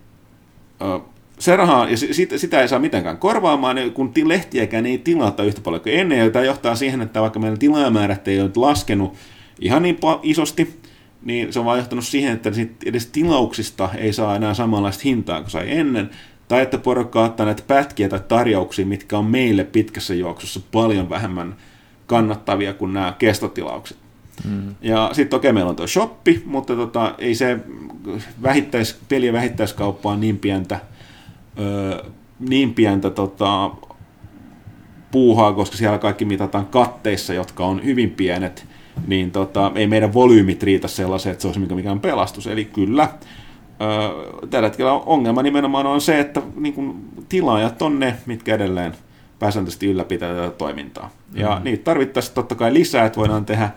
[0.82, 1.00] ö,
[1.38, 5.60] se raha, ja sitä, sitä ei saa mitenkään korvaamaan, niin kun lehtiäkään ei tilata yhtä
[5.60, 9.14] paljon kuin ennen, ja tämä johtaa siihen, että vaikka meidän tilaajamäärät ei ole laskenut
[9.60, 10.80] ihan niin isosti,
[11.22, 12.50] niin se on vaan johtanut siihen, että
[12.86, 16.10] edes tilauksista ei saa enää samanlaista hintaa kuin sai ennen,
[16.48, 21.56] tai että porukka ottaa näitä pätkiä tai tarjouksia, mitkä on meille pitkässä juoksussa paljon vähemmän
[22.06, 23.96] kannattavia kuin nämä kestotilaukset.
[24.50, 24.74] Mm.
[24.82, 27.58] Ja sitten okei, okay, meillä on tuo shoppi, mutta tota, ei se
[28.42, 30.80] vähittäis, peli- ja vähittäiskauppa on niin pientä,
[31.58, 32.04] öö,
[32.38, 33.70] niin pientä tota,
[35.10, 38.66] puuhaa, koska siellä kaikki mitataan katteissa, jotka on hyvin pienet,
[39.06, 42.46] niin tota, ei meidän volyymit riitä sellaiseen, että se olisi mikään pelastus.
[42.46, 43.08] Eli kyllä,
[44.50, 48.92] tällä hetkellä ongelma nimenomaan on se, että niin kun, tilaajat on ne, mitkä edelleen
[49.38, 51.10] pääsääntöisesti ylläpitää tätä toimintaa.
[51.34, 51.64] Ja mm.
[51.64, 53.70] niitä tarvittaisiin totta kai lisää, että voidaan tehdä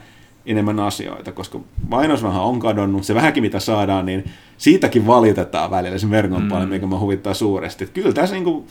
[0.46, 4.24] enemmän asioita, koska mainosraha on kadonnut, se vähänkin mitä saadaan, niin
[4.58, 6.50] siitäkin valitetaan välillä se verkon mm.
[6.50, 7.84] paljon, mikä mä huvittaa suuresti.
[7.84, 8.66] Että kyllä tässä, niin kuin,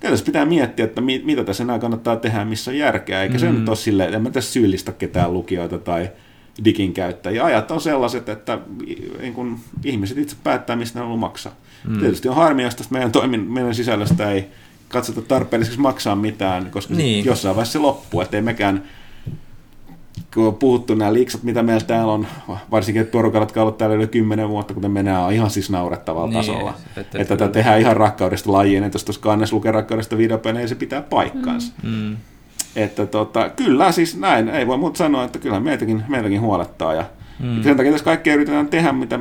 [0.00, 3.40] tässä pitää miettiä, että mi, mitä tässä enää kannattaa tehdä, missä on järkeä, eikä mm.
[3.40, 6.10] se nyt ole silleen, että en mä tässä syyllistä ketään lukijoita tai
[6.64, 7.44] digin käyttäjiä.
[7.44, 8.58] Ajat on sellaiset, että
[9.20, 11.52] niin kun, ihmiset itse päättää, mistä ne on maksaa.
[11.88, 11.98] Mm.
[11.98, 14.44] Tietysti on harmi, jos tästä meidän, toimin, meidän sisällöstä ei
[14.88, 17.24] katsota tarpeelliseksi maksaa mitään, koska niin.
[17.24, 18.82] jossain vaiheessa se loppuu, ettei mekään
[20.34, 22.26] kun on puhuttu nämä liiksat, mitä meillä täällä on,
[22.70, 26.36] varsinkin että porukalla, jotka ollut täällä yli kymmenen vuotta, kuten mennään ihan siis naurettavalla niin,
[26.36, 26.74] tasolla.
[26.86, 30.66] Että, että, että tätä tehdään ihan rakkaudesta lajiin, että jos tuossa kannes lukee rakkaudesta videopelejä,
[30.66, 31.72] se pitää paikkaansa.
[31.82, 31.90] Mm.
[31.90, 32.16] mm.
[32.76, 37.04] Että tota, kyllä siis näin, ei voi muuta sanoa, että kyllä meitäkin, meitäkin huolettaa ja
[37.38, 37.62] Mm.
[37.62, 39.18] Sen takia tässä kaikkea yritetään tehdä, mitä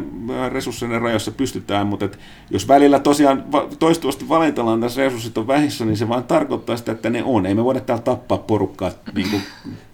[0.50, 2.20] resurssien rajoissa pystytään, mutta et
[2.50, 3.44] jos välillä tosiaan
[3.80, 7.46] toistuvasti valitellaan tässä resurssit on vähissä, niin se vaan tarkoittaa sitä, että ne on.
[7.46, 9.42] Ei me voida täällä tappaa porukkaa niin kuin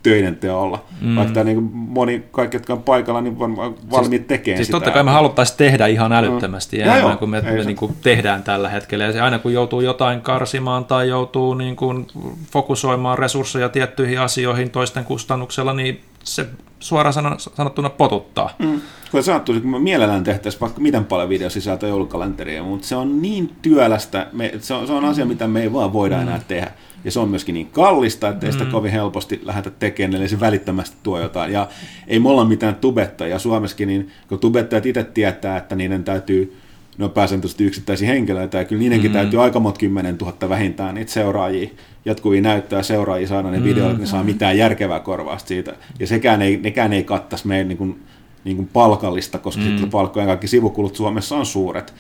[0.04, 0.86] töiden teolla.
[1.02, 1.16] Mm.
[1.16, 3.58] Vaikka tämä niin moni, kaikki, jotka on paikalla, niin on
[3.92, 4.76] valmiit siis, tekemään siis sitä.
[4.76, 6.84] totta kai me haluttaisiin tehdä ihan älyttömästi mm.
[6.84, 9.04] enemmän kuin me, me niin kuin tehdään tällä hetkellä.
[9.04, 12.08] Ja aina kun joutuu jotain karsimaan tai joutuu niin kuin
[12.52, 16.48] fokusoimaan resursseja tiettyihin asioihin toisten kustannuksella, niin se
[16.80, 17.14] suoraan
[17.56, 18.50] sanottuna potuttaa.
[18.60, 18.82] Mm.
[19.12, 23.56] Kun sanottu, kun me mielellään tehtäisiin vaikka miten paljon videosisältöä joulukalenteria, mutta se on niin
[23.62, 26.22] työlästä, me, se, on, se on asia, mitä me ei vaan voida mm.
[26.22, 26.72] enää tehdä.
[27.04, 28.72] Ja se on myöskin niin kallista, että ei sitä mm.
[28.72, 31.54] kovin helposti lähdetä tekemään, eli se välittömästi tuo jotain.
[31.54, 31.68] Ja
[32.08, 36.61] ei me olla mitään tubettajia Suomessakin, niin kun tubettajat itse tietää, että niiden täytyy
[36.98, 39.14] ne on pääsääntöisesti yksittäisiä henkilöitä, ja kyllä niidenkin mm.
[39.14, 41.70] täytyy aika monta kymmenen tuhatta vähintään niitä seuraajia,
[42.06, 43.64] jatkuvia näyttöä seuraajia saada ne mm.
[43.64, 45.74] videoille, että ne saa mitään järkevää korvausta siitä.
[46.00, 48.04] Ja sekään ei, nekään ei kattaisi meidän niin kuin,
[48.44, 49.68] niin kuin palkallista, koska mm.
[49.68, 51.94] sitten palkkojen kaikki sivukulut Suomessa on suuret,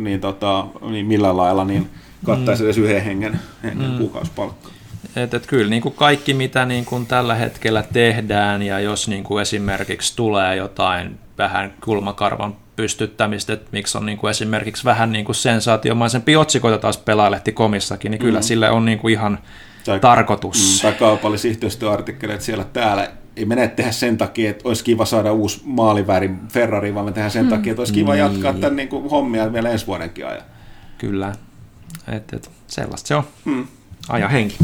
[0.00, 1.86] niin, tota, niin millä lailla niin
[2.24, 2.66] kattaisi mm.
[2.66, 3.98] edes yhden hengen, hengen mm.
[3.98, 4.70] kuukausipalkkaa.
[5.16, 9.24] Et, et kyllä niin kuin kaikki, mitä niin kuin tällä hetkellä tehdään, ja jos niin
[9.24, 15.24] kuin esimerkiksi tulee jotain vähän kulmakarvan pystyttämistä, että miksi on niin kuin esimerkiksi vähän niin
[15.24, 18.42] kuin sensaatiomaisempi otsikoita taas pelaalehti-komissakin, niin kyllä mm.
[18.42, 19.38] sille on niin kuin ihan
[19.84, 20.82] tai, tarkoitus.
[20.82, 23.10] Mm, tai kaupallisia yhteistyöartikkeleita siellä täällä.
[23.36, 27.30] Ei mene tehdä sen takia, että olisi kiva saada uusi maaliväri Ferrari, vaan me tehdään
[27.30, 27.50] sen mm.
[27.50, 28.18] takia, että olisi kiva niin.
[28.18, 30.42] jatkaa tämän niin kuin hommia vielä ensi vuodenkin ajan.
[30.98, 31.32] Kyllä,
[32.12, 33.24] et, et, sellaista se on.
[33.44, 33.66] Mm.
[34.08, 34.58] Aja henki.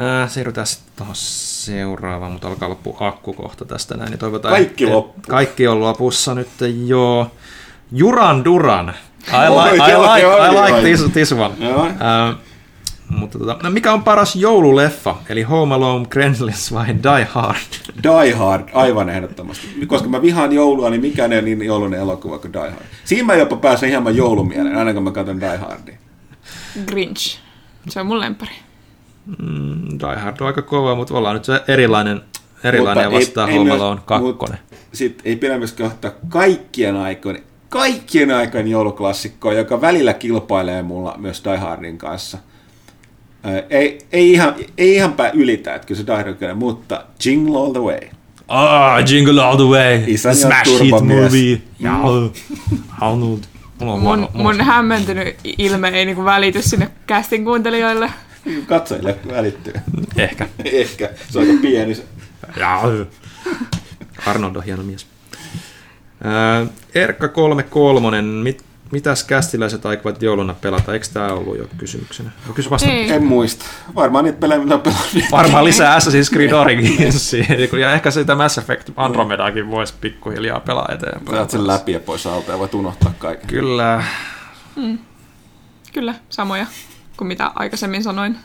[0.00, 4.10] Äh, siirrytään sitten tuohon seuraavaan, mutta alkaa loppu akku kohta tästä näin.
[4.10, 5.20] Niin toivotaan, kaikki loppu.
[5.28, 6.48] Kaikki on lopussa nyt
[6.86, 7.30] jo.
[7.92, 8.94] Juran Duran.
[9.28, 11.54] I, like, I like, I like this, this one.
[11.64, 12.36] Äh,
[13.08, 15.16] mutta tota, no mikä on paras joululeffa?
[15.28, 17.56] Eli Home Alone, Gremlins vai Die Hard?
[18.02, 19.66] Die Hard, aivan ehdottomasti.
[19.86, 22.84] Koska mä vihaan joulua, niin mikään ei niin joulunen elokuva kuin Die Hard.
[23.04, 25.96] Siinä mä jopa pääsen hieman joulumieleen, aina kun mä katson Die Hardia.
[26.86, 27.38] Grinch.
[27.88, 28.52] Se on mun lempari.
[29.26, 32.20] Mm, Die Hard on aika kova, mutta ollaan nyt se erilainen,
[32.64, 34.26] erilainen mutta vastaan ei, Home Alone 2.
[34.92, 41.42] Sitten ei pidä myös kahtaa kaikkien aikojen, kaikkien aikojen jouluklassikkoa, joka välillä kilpailee mulla myös
[41.44, 42.38] Die Hardin kanssa.
[43.70, 47.72] ei, ei, ihan, ei ihan pää ylitä, että kyllä se Die Hard mutta Jingle All
[47.72, 48.00] The Way.
[48.48, 50.02] Ah, Jingle All The Way.
[50.06, 51.62] Isän Smash Hit Movie.
[51.80, 51.96] Ja,
[53.00, 53.40] Arnold.
[54.00, 58.10] Mun, mun hämmentynyt ilme ei niinku välity sinne casting kuuntelijoille.
[58.66, 59.74] Katsojille välittyy.
[60.16, 60.48] Ehkä.
[60.64, 61.10] Ehkä.
[61.30, 62.04] Se on aika pieni se.
[64.26, 65.06] Arnold on hieno mies.
[66.62, 70.92] Äh, Erkka 33, mit, mitäs kästiläiset aikovat jouluna pelata?
[70.92, 72.30] Eikö tämä ollut jo kysymyksenä?
[72.54, 72.90] Kysy vasta.
[72.90, 73.64] En muista.
[73.94, 75.30] Varmaan niitä pelejä, mitä pelannut.
[75.32, 77.32] Varmaan lisää Assassin's Creed Origins.
[77.80, 81.36] ja ehkä sitä Mass Effect Andromedakin voisi pikkuhiljaa pelaa eteenpäin.
[81.36, 83.46] Saat sen läpi ja pois alta ja voit unohtaa kaiken.
[83.46, 84.04] Kyllä.
[84.76, 84.98] Mm.
[85.92, 86.66] Kyllä, samoja
[87.22, 88.38] kuin mitä aikaisemmin sanoin.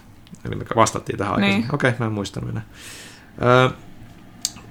[0.46, 1.62] Eli me vastattiin tähän aikaisemmin.
[1.62, 1.76] Niin.
[1.76, 2.66] Okei, okay, mä en muistanut enää.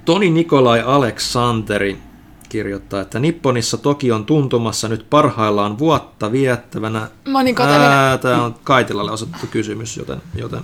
[0.04, 1.98] Toni Nikolai Aleksanteri.
[2.48, 7.08] kirjoittaa, että Nipponissa toki on tuntumassa nyt parhaillaan vuotta viettävänä.
[7.28, 7.56] Mä niin.
[8.20, 10.60] Tämä on Kaitilalle osoitettu kysymys, joten, joten,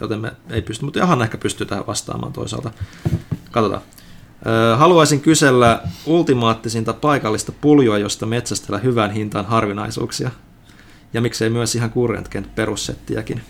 [0.00, 2.70] joten me ei pysty, mutta Johanna ehkä pystyy tähän vastaamaan toisaalta.
[3.50, 3.82] Katsotaan.
[4.46, 10.30] Ö, Haluaisin kysellä ultimaattisinta paikallista puljoa, josta metsästellä hyvään hintaan harvinaisuuksia.
[11.14, 13.42] Ja miksei myös ihan Current perussettiäkin.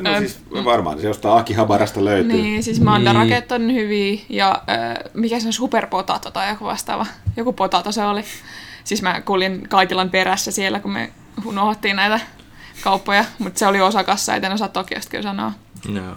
[0.00, 2.32] No siis varmaan se jostain Akihabarasta löytyy.
[2.32, 3.42] Niin, siis Manda Niin.
[3.52, 7.06] On hyviä ja äh, mikä se on superpotato tai joku vastaava.
[7.36, 8.24] Joku potato se oli.
[8.84, 11.12] Siis mä kuulin Kaitilan perässä siellä, kun me
[11.44, 12.20] unohdettiin näitä
[12.82, 15.52] kauppoja, mutta se oli Osakassa, et en osaa Tokiosta kyllä sanoa.
[15.94, 16.14] Joo.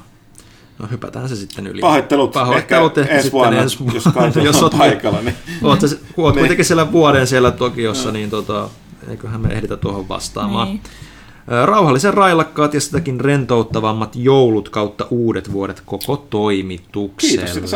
[0.80, 1.82] No hypätään se sitten yli.
[1.82, 2.32] Pahoittelut.
[2.32, 3.96] Pahoittelut Ehkä ehkä, ensi sitten vuonna, ensi vuonna.
[3.96, 6.40] jos Kaitila on oot- paikalla, niin- Oot, sä- oot Niin.
[6.42, 8.70] kuitenkin siellä vuoden siellä Tokiossa, niin tota,
[9.08, 10.68] eiköhän me ehditä tuohon vastaamaan.
[10.68, 10.82] Niin.
[11.66, 17.46] Rauhallisen railakkaat ja sitäkin rentouttavammat joulut kautta uudet vuodet koko toimitukselle.
[17.46, 17.72] Kiitos.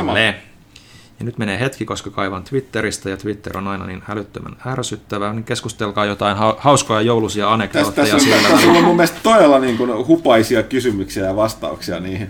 [1.20, 5.44] Ja nyt menee hetki, koska kaivan Twitteristä ja Twitter on aina niin älyttömän ärsyttävää, niin
[5.44, 8.50] keskustelkaa jotain hau- hauskoja joulusia Tässä, anekdootteja tässä, on, siellä.
[8.50, 12.30] tässä on mun mielestä todella niin kuin hupaisia kysymyksiä ja vastauksia niihin.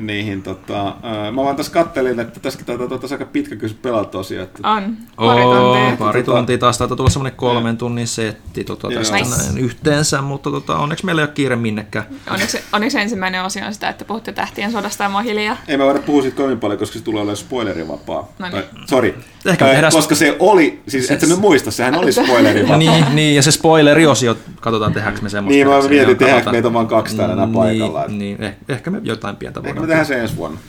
[0.00, 4.10] Niihin tota, ää, mä vaan tässä kattelin, että tässäkin taitaa olla aika pitkä kysy pelata
[4.10, 4.44] tosiaan.
[4.44, 4.96] Että, On.
[5.16, 5.96] Pari tuntia.
[5.98, 9.30] pari Tota- tuntia taas taitaa tulla semmoinen kolmen tunnin setti tota, tästä Nice.
[9.42, 12.04] näin yhteensä, mutta tota, onneksi meillä ei ole kiire minnekään.
[12.30, 15.56] Onneksi, onneksi ensimmäinen osio on sitä, että puhutte tähtien sodasta ja mä oon hiljaa.
[15.68, 18.28] ei mä voida puhua siitä kovin paljon, koska se tulee olemaan spoilerivapaa.
[18.38, 18.52] No niin.
[18.52, 19.14] Tai, Sori.
[19.46, 22.76] Ehkä Ää, tehdään- koska se oli, siis et sä nyt muista, sehän oli spoilerivapaa.
[22.76, 25.54] niin, niin, ja se spoileriosio, katsotaan tehdäänkö me semmoista.
[25.56, 28.04] Niin, mä se mietin, tehdäänkö meitä vaan kaksi täällä enää paikalla.
[28.06, 30.60] Niin, niin eh, ehkä me jotain pientä Ehkä voidaan me tehdään se ensi vuonna.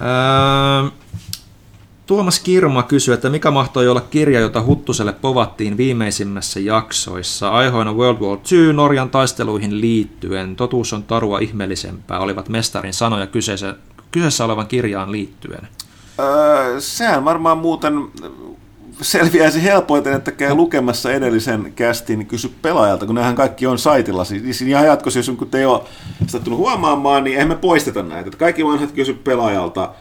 [0.00, 0.90] Öö,
[2.06, 7.50] Tuomas Kirma kysyy, että mikä mahtoi olla kirja, jota Huttuselle povattiin viimeisimmässä jaksoissa.
[7.50, 10.56] Aiheena World War II Norjan taisteluihin liittyen.
[10.56, 13.74] Totuus on tarua ihmeellisempää, olivat mestarin sanoja kyseessä,
[14.10, 15.68] kyseessä olevan kirjaan liittyen.
[16.18, 17.94] Öö, sehän varmaan muuten
[19.02, 24.24] selviäisi helpoiten, että käy lukemassa edellisen kästin kysy pelaajalta, kun nämähän kaikki on saitilla.
[24.24, 25.82] Siis ihan jatkossa, jos kun te ei ole
[26.26, 28.30] sattunut huomaamaan, niin eihän me poisteta näitä.
[28.36, 29.94] Kaikki vanhat kysy pelaajalta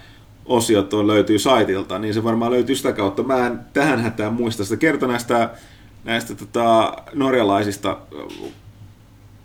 [0.45, 3.23] osiot on, löytyy saitilta, niin se varmaan löytyy sitä kautta.
[3.23, 4.77] Mä en tähän hätään muista sitä.
[4.77, 5.49] Kerto näistä,
[6.03, 7.97] näistä tota, norjalaisista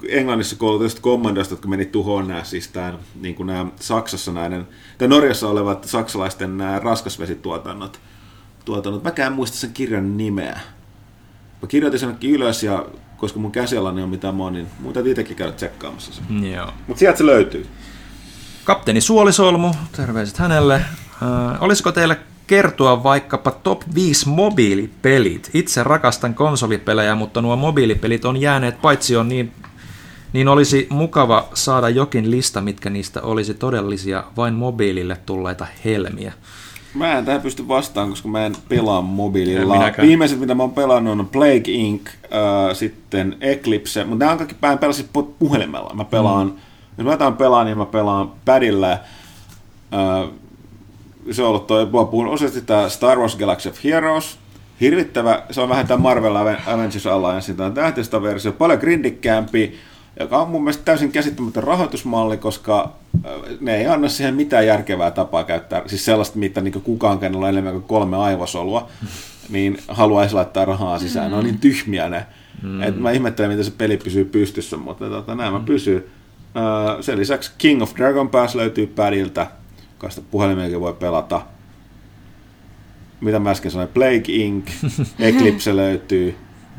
[0.08, 5.08] Englannissa koulutetusta kommandoista, jotka meni tuhoon nämä, siis tämän, niin kuin nämä Saksassa näiden, tai
[5.08, 8.00] Norjassa olevat saksalaisten nämä raskasvesituotannot.
[8.64, 9.04] Tuotannot.
[9.04, 10.60] Mäkään en muista sen kirjan nimeä.
[11.62, 15.12] Mä kirjoitin sen ylös ja koska mun käsialani on mitä mä oon, niin mun täytyy
[15.12, 16.22] itsekin käydä tsekkaamassa se.
[16.48, 16.72] Joo.
[16.86, 17.66] Mutta sieltä se löytyy.
[18.64, 20.74] Kapteeni Suolisolmu, terveiset hänelle.
[20.74, 25.50] Äh, olisiko teille kertoa vaikkapa top 5 mobiilipelit?
[25.54, 29.52] Itse rakastan konsolipelejä, mutta nuo mobiilipelit on jääneet paitsi on niin,
[30.32, 36.32] niin olisi mukava saada jokin lista, mitkä niistä olisi todellisia vain mobiilille tulleita helmiä.
[36.94, 39.74] Mä en tähän pysty vastaan, koska mä en pelaa mobiililla.
[39.74, 40.08] En minäkään.
[40.08, 44.56] Viimeiset, mitä mä oon pelannut, on Plague Inc., äh, sitten Eclipse, mutta nämä on kaikki,
[44.62, 45.94] mä en pelaa siis pu- puhelimella.
[45.94, 46.56] Mä pelaan, mm.
[46.98, 48.92] jos mä jotain pelaan, niin mä pelaan padilla.
[48.92, 50.30] Äh,
[51.30, 54.38] se on ollut toi, mä puhun useasti tämä Star Wars Galaxy of Heroes,
[54.80, 59.78] hirvittävä, se on vähän tämä Marvel Aven- Avengers Alliance, tämä tähtistä versio, paljon grindikkäämpi,
[60.20, 62.92] joka on mun mielestä täysin käsittämätön rahoitusmalli, koska
[63.60, 67.48] ne ei anna siihen mitään järkevää tapaa käyttää, siis sellaista, mitä niin kukaan, kenellä on
[67.48, 68.88] enemmän kuin kolme aivosolua,
[69.48, 71.30] niin haluaisi laittaa rahaa sisään.
[71.30, 72.26] Ne on niin tyhmiä ne.
[72.62, 72.82] Mm.
[72.82, 76.10] Et mä ihmettelen, miten se peli pysyy pystyssä, mutta tota, näin mä pysyy.
[77.00, 79.46] Sen lisäksi King of Dragon Pass löytyy padilta,
[79.92, 81.42] joka sitä puhelimelläkin voi pelata.
[83.20, 84.70] Mitä mä äsken sanoin, Plague Inc.,
[85.18, 86.34] Eclipse löytyy.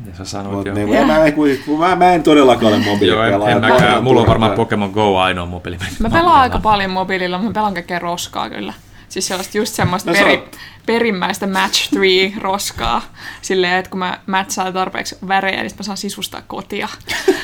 [0.06, 0.74] Ja sä sanoit jo.
[0.74, 1.34] niin, mä, mä, en-
[1.78, 3.54] mä, mä, en todellakaan ole Joo, en, mobiilipelaaja.
[3.56, 3.94] en Mä mäkään.
[3.94, 5.78] oon Mulla on varmaan Pokemon Go ainoa mobiili.
[5.98, 8.72] Mä pelaan aika paljon mobiililla, mutta mä pelaan kaikkea roskaa kyllä.
[9.08, 10.56] Siis sellaista just semmoista No peri, oot-
[10.86, 13.02] perimmäistä match 3 roskaa.
[13.42, 16.88] Silleen, että kun mä matchaan tarpeeksi värejä, niin mä saan sisustaa kotia.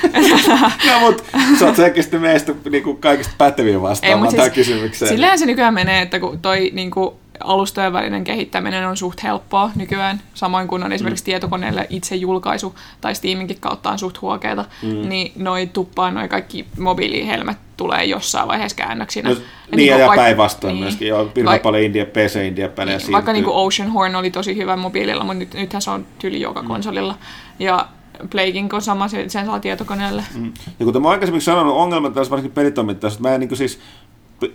[0.87, 1.25] No, mut
[1.59, 5.09] sä oot selkeästi meistä niinku kaikista pätevin vastaamaan tähän kysymykseen.
[5.09, 10.21] Silleen se nykyään menee, että kun toi niinku, alustojen välinen kehittäminen on suht helppoa nykyään,
[10.35, 15.09] samoin kuin on esimerkiksi tietokoneelle itse julkaisu tai Steaminkin kautta on suht huokeeta, mm.
[15.09, 19.29] niin noi tuppaa noi kaikki mobiilihelmet tulee jossain vaiheessa käännöksinä.
[19.29, 20.83] No, Ja niin, niinku ja vaik- päinvastoin niin.
[20.85, 21.09] myöskin.
[21.09, 23.33] Joo, hirveän Vaik- paljon India, PC-India-pelejä niin, vaikka siirtyy.
[23.33, 26.43] niinku Ocean Horn oli tosi hyvä mobiililla, mutta nyt, nythän se on tyli Mm.
[26.43, 27.15] joka konsolilla.
[27.59, 27.89] Ja
[28.31, 30.25] Plaguing on sama, se- sen saa tietokoneelle.
[30.35, 30.53] Mm.
[30.81, 33.81] Ja kuten mä aikaisemmin sanonut, ongelma tässä varsinkin pelitoimittajassa, että mä en niin siis,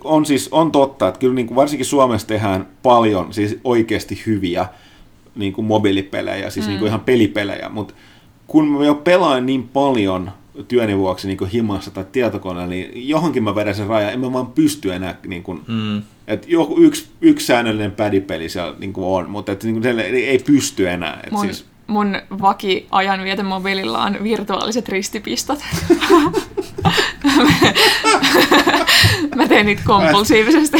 [0.03, 4.67] on siis on totta, että kyllä niin kuin varsinkin Suomessa tehdään paljon siis oikeasti hyviä
[5.35, 6.69] niin kuin mobiilipelejä, siis mm.
[6.69, 7.93] niin kuin ihan pelipelejä, mutta
[8.47, 10.31] kun mä jo pelaan niin paljon
[10.67, 14.47] työni vuoksi niin himassa tai tietokoneella, niin johonkin mä vedän sen rajan, en mä vaan
[14.47, 16.01] pysty enää niin kuin, mm.
[16.27, 20.39] Et joku yksi, yksi säännöllinen pädipeli siellä niin kuin on, mutta et, niin kuin, ei
[20.39, 21.19] pysty enää.
[21.23, 25.59] Et mun, siis, mun vaki ajanviete mobiililla on virtuaaliset ristipistot.
[29.35, 30.77] Mä teen niitä kompulsiivisesti.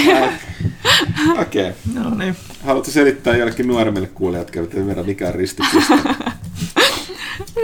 [1.39, 1.69] Okei.
[1.69, 1.73] Okay.
[1.93, 2.35] No niin.
[2.63, 5.93] Haluatko selittää jollekin nuoremmille kuulijat, jotka eivät mikä on ristipisto?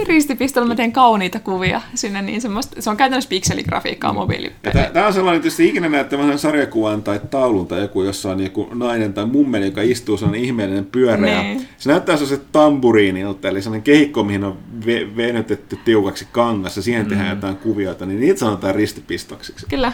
[0.08, 4.90] ristipistolla mä teen kauniita kuvia sinne, niin semmoista, se on käytännössä pikseligrafiikkaa mobiilipeliä.
[4.94, 8.68] Tämä on sellainen, että ikinä näet tämmöisen sarjakuvan tai taulun tai joku, jossa on joku
[8.74, 11.42] nainen tai mummeli, joka istuu sellainen ihmeellinen pyöreä.
[11.42, 11.68] Niin.
[11.78, 17.06] Se näyttää sellaiset tamburiinilta, eli sellainen kehikko, mihin on ve- venytetty tiukaksi kangas ja siihen
[17.06, 19.66] tehdään jotain kuvioita, niin niitä sanotaan ristipistoksiksi.
[19.70, 19.94] Kyllä.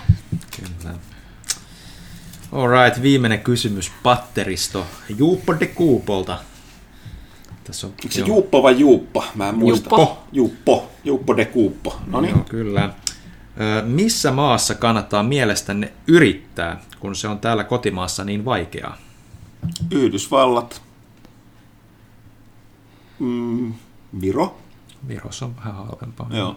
[0.60, 0.96] Kyllä.
[2.52, 4.86] Alright, viimeinen kysymys patteristo.
[5.18, 6.40] Juuppo de Kuupolta.
[7.68, 9.24] Tässä on, Onko se Juuppo vai Juuppa?
[9.36, 9.90] Mä en muista.
[9.90, 10.24] Juuppo.
[10.32, 10.92] Juuppo.
[11.04, 11.98] Juuppo de Kuuppo.
[12.08, 12.36] No niin.
[12.36, 12.94] Joo, kyllä.
[13.86, 18.98] Missä maassa kannattaa mielestänne yrittää, kun se on täällä kotimaassa niin vaikeaa?
[19.92, 20.82] Yhdysvallat.
[23.20, 23.74] Mm,
[24.22, 24.58] Viro.
[25.08, 26.30] Virossa on vähän halvempaa.
[26.32, 26.56] Joo.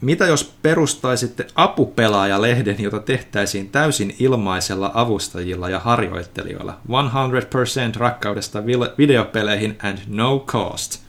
[0.00, 6.80] Mitä jos perustaisitte apupelaajalehden, jota tehtäisiin täysin ilmaisella avustajilla ja harjoittelijoilla?
[6.88, 8.62] 100% rakkaudesta
[8.98, 11.02] videopeleihin and no cost.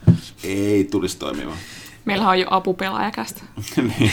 [0.44, 1.58] Ei tulisi toimimaan.
[2.04, 3.42] Meillähän on jo apupelaajakästä.
[3.98, 4.10] niin.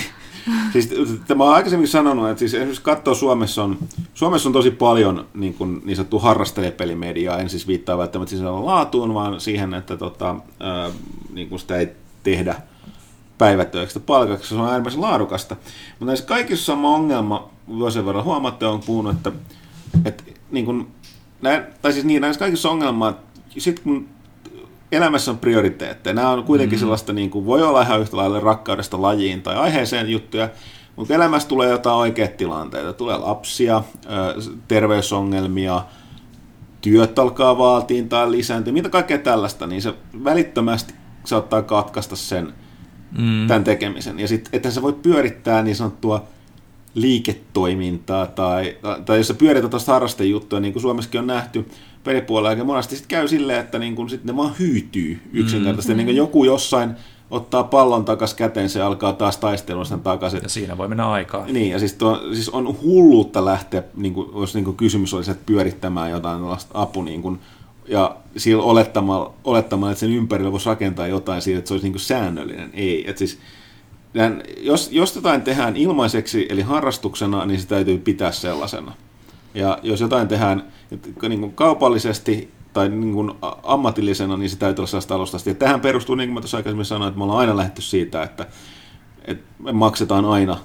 [0.73, 0.89] Siis,
[1.27, 3.77] tämä olen aikaisemmin sanonut, että siis esimerkiksi katsoo Suomessa on,
[4.13, 9.13] Suomessa on tosi paljon niin, kuin, niin sanottu harrastelepelimediaa, en siis viittaa välttämättä siis laatuun,
[9.13, 10.89] vaan siihen, että tota, ää,
[11.33, 11.87] niin kuin sitä ei
[12.23, 12.55] tehdä
[13.37, 15.55] päivätöiksi palkaksi, se on äärimmäisen laadukasta.
[15.89, 19.31] Mutta näissä kaikissa on sama ongelma, vuosien verran huomaatte, on puhunut, että,
[20.05, 20.87] että niin kuin,
[21.41, 23.23] näin, tai siis niin, näissä kaikissa on ongelma, että
[23.57, 24.07] sit kun
[24.91, 26.13] elämässä on prioriteetteja.
[26.13, 26.79] Nämä on kuitenkin mm.
[26.79, 30.49] sellaista, niin kuin, voi olla ihan yhtä lailla rakkaudesta lajiin tai aiheeseen juttuja,
[30.95, 32.93] mutta elämässä tulee jotain oikeat tilanteita.
[32.93, 33.83] Tulee lapsia,
[34.67, 35.83] terveysongelmia,
[36.81, 39.93] työt alkaa vaatiin tai lisääntyä, mitä kaikkea tällaista, niin se
[40.23, 40.93] välittömästi
[41.25, 42.53] saattaa katkaista sen
[43.17, 43.47] mm.
[43.47, 44.19] tämän tekemisen.
[44.19, 46.23] Ja sitten, että sä voit pyörittää niin sanottua
[46.93, 51.65] liiketoimintaa tai, tai jos sä pyörität tuosta harrastejuttuja, niin kuin Suomessakin on nähty,
[52.03, 55.93] pelipuolella aika monesti sit käy silleen, että niin kun sit ne vaan hyytyy yksinkertaisesti.
[55.93, 55.97] Mm.
[55.97, 56.91] Niin joku jossain
[57.31, 60.39] ottaa pallon takas käteen, se alkaa taas taistelua sen takaisin.
[60.43, 61.45] Ja siinä voi mennä aikaa.
[61.45, 65.31] Niin, ja siis, tuo, siis on hulluutta lähteä, niin kuin, jos niin kuin kysymys olisi,
[65.31, 66.41] että pyörittämään jotain
[66.73, 67.39] apu, niin kuin,
[67.87, 71.99] ja sillä olettamalla, olettamalla, että sen ympärillä voisi rakentaa jotain siitä, että se olisi niin
[71.99, 72.69] säännöllinen.
[72.73, 73.39] Ei, että siis,
[74.13, 78.93] tämän, jos, jos jotain tehdään ilmaiseksi, eli harrastuksena, niin se täytyy pitää sellaisena.
[79.53, 80.63] Ja jos jotain tehdään
[81.21, 83.31] niin kuin kaupallisesti tai niin kuin
[83.63, 85.49] ammatillisena, niin se täytyy olla sellaista alustasta.
[85.49, 88.23] Ja tähän perustuu, niin kuin mä tuossa aikaisemmin sanoin, että me ollaan aina lähdetty siitä,
[88.23, 88.47] että,
[89.25, 90.57] että me maksetaan aina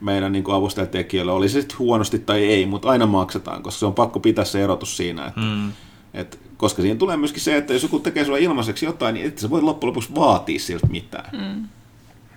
[0.00, 3.94] meidän niin avustajatekijöille, oli se sitten huonosti tai ei, mutta aina maksetaan, koska se on
[3.94, 5.72] pakko pitää se erotus siinä, että, mm.
[6.14, 9.38] Että koska siihen tulee myöskin se, että jos joku tekee sulle ilmaiseksi jotain, niin et
[9.38, 11.30] sä voi loppujen lopuksi vaatia siltä mitään.
[11.32, 11.68] Mm.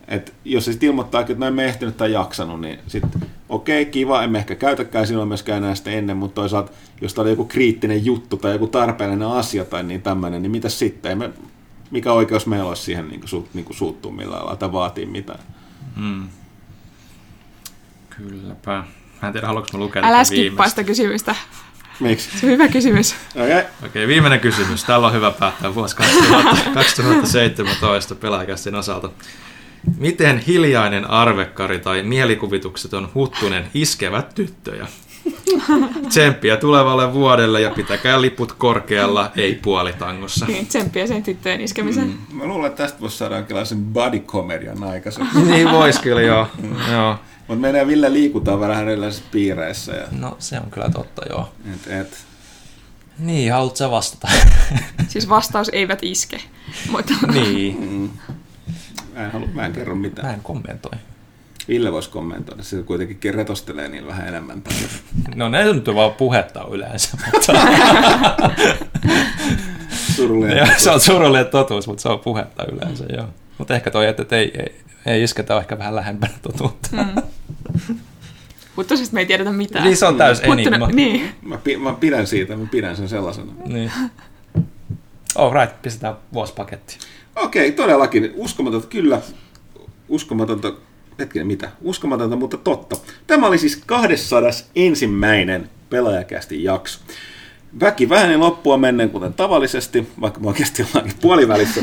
[0.08, 3.92] Et jos se sitten ilmoittaa, että mä en ehtinyt tai jaksanut, niin sitten okei, okay,
[3.92, 6.72] kiva, emme ehkä käytäkään silloin myöskään enää sitä ennen, mutta toisaalta
[7.02, 10.70] jos tämä oli joku kriittinen juttu tai joku tarpeellinen asia tai niin tämmöinen, niin mitä
[10.70, 11.10] sitten?
[11.10, 11.30] Ei me,
[11.92, 15.40] mikä oikeus meillä olisi siihen niin su, niin suuttua millään lailla tai vaatii mitään?
[15.98, 16.28] Hmm.
[18.10, 18.84] Kylläpä.
[19.22, 21.36] Mä en tiedä, haluanko mä lukea Älä skippaa sitä kysymystä.
[22.04, 22.40] Miksi?
[22.40, 23.16] Se on hyvä kysymys.
[23.36, 23.58] Okei.
[23.58, 23.64] Okay.
[23.86, 24.84] okay, viimeinen kysymys.
[24.84, 29.10] Täällä on hyvä päättää vuosi 2000, 2017 pelaajakästin osalta.
[29.98, 34.88] Miten hiljainen arvekkari tai mielikuvitukseton huttunen iskevät tyttöjä?
[36.10, 40.46] Tsemppiä tulevalle vuodelle ja pitäkää liput korkealla, ei puolitangossa.
[40.46, 42.08] Niin, tsemppiä sen tyttöjen iskemiseen.
[42.08, 42.38] Mm.
[42.38, 45.48] Mä luulen, että tästä voisi saada jonkinlaisen body comedian aikaisemmin.
[45.52, 46.48] niin vois kyllä, joo.
[46.62, 46.76] Mm.
[46.92, 47.18] joo.
[47.48, 49.92] Mutta meidän ja Ville liikutaan vähän erilaisissa piireissä.
[49.92, 50.08] Ja...
[50.12, 51.54] No se on kyllä totta, joo.
[51.74, 52.26] Et, et.
[53.20, 54.28] Niin, haluatko sä vastata?
[55.08, 56.42] siis vastaus eivät iske.
[56.90, 57.14] Mutta...
[57.34, 57.90] niin.
[57.90, 58.10] Mm.
[59.14, 60.28] Mä en, halua, mä en kerro mitään.
[60.28, 60.92] Mä en kommentoi.
[61.68, 64.64] Ville voisi kommentoida, se kuitenkin retostelee niin vähän enemmän.
[65.36, 67.18] no ne nyt on vaan puhetta yleensä.
[67.34, 67.54] Mutta...
[70.16, 73.28] surullinen ja, se on surullinen totuus, mutta se on puhetta yleensä, joo.
[73.58, 74.76] Mutta ehkä toi, että ei, ei,
[75.06, 76.90] ei isketä ehkä vähän lähempänä totuutta.
[76.92, 77.22] Mm.
[78.78, 79.86] Huttusesta me ei tiedetä mitään.
[79.86, 80.88] Niin se on täys Huttuna, enigma.
[80.88, 81.30] Niin.
[81.42, 83.54] Mä, mä, pidän siitä, mä pidän sen sellaisena.
[83.66, 83.92] Niin.
[85.36, 86.98] Oh right, pistetään vuosipaketti.
[87.36, 88.34] Okei, okay, todellakin.
[88.36, 89.22] Uskomatonta, kyllä.
[90.10, 90.74] Uskomatonta,
[91.20, 91.70] hetkinen mitä?
[91.82, 92.96] Uskomatonta, mutta totta.
[93.28, 97.00] Tämä oli siis 200 ensimmäinen pelaajakästi jakso.
[97.80, 101.82] Väki väheni loppua menneen kuten tavallisesti, vaikka me oikeasti ollaankin puolivälissä.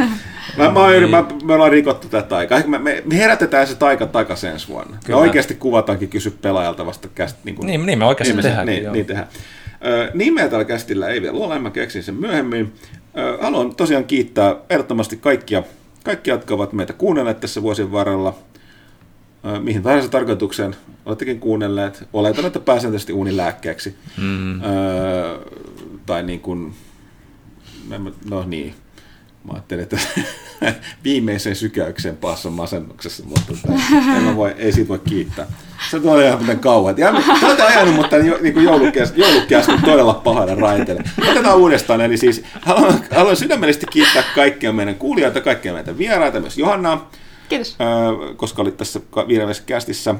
[0.56, 1.10] Mä, mä, niin.
[1.10, 2.62] mä, me ollaan rikottu tätä aikaa.
[2.66, 4.98] Me, me, me herätetään se taika takaisin ensi vuonna.
[5.04, 5.18] Kyllä.
[5.18, 7.38] Me oikeasti kuvataankin kysy pelaajalta vasta kästä.
[7.44, 8.66] Niin, kuin, niin, niin me oikeasti niin, tehdään.
[8.66, 9.28] Niin, niin tehdään.
[10.14, 12.72] nimeä tällä kästillä ei vielä ole, mä keksin sen myöhemmin.
[13.40, 15.62] haluan tosiaan kiittää ehdottomasti kaikkia,
[16.04, 18.34] kaikkia, jotka ovat meitä kuunnelleet tässä vuosien varrella–
[19.62, 22.08] mihin tahansa tarkoitukseen olettekin kuunnelleet.
[22.12, 23.96] Oletan, että pääsääntöisesti unilääkkeeksi.
[24.18, 24.62] Mm.
[24.62, 25.38] Öö,
[26.06, 26.74] tai niin kuin,
[28.30, 28.74] no niin,
[29.44, 29.98] mä ajattelin, että
[31.04, 33.52] viimeiseen sykäykseen pahassa masennuksessa, mutta
[34.16, 35.46] en mä voi, ei siitä voi kiittää.
[35.90, 36.98] Se tulee ihan muuten kauan.
[36.98, 41.02] Ja te olette ajanut mutta niin joulukäskyn todella pahana raiteelle.
[41.30, 42.00] Otetaan uudestaan.
[42.00, 47.10] Eli siis haluan, haluan sydämellisesti kiittää kaikkia meidän kuulijoita, kaikkia meitä vieraita, myös Johannaa.
[47.48, 47.76] Kiitos.
[48.36, 50.14] koska olit tässä viimeisessä kästissä.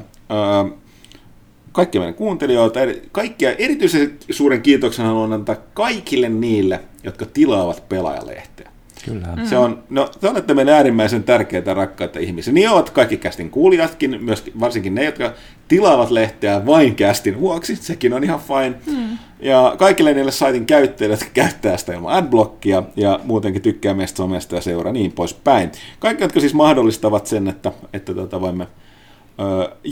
[1.73, 2.81] Kaikkia meidän kuuntelijoilta,
[3.13, 8.71] kaikkia erityisen suuren kiitoksen haluan antaa kaikille niille, jotka tilaavat pelaajalehteä.
[9.05, 9.27] Kyllä.
[9.37, 9.47] Mm.
[9.47, 12.53] Se on, no, te olette meille äärimmäisen tärkeitä rakkaita ihmisiä.
[12.53, 15.33] Niin ovat kaikki kästin kuulijatkin, myös varsinkin ne, jotka
[15.69, 17.77] tilaavat lehteä vain kästin vuoksi.
[17.77, 18.75] Sekin on ihan fine.
[18.87, 19.19] Mm.
[19.41, 24.55] Ja kaikille niille saitin käyttäjille, jotka käyttää sitä ilman adblockia ja muutenkin tykkää meistä somesta
[24.55, 25.73] ja seuraa niin poispäin.
[25.99, 28.67] Kaikki, jotka siis mahdollistavat sen, että, että tota voimme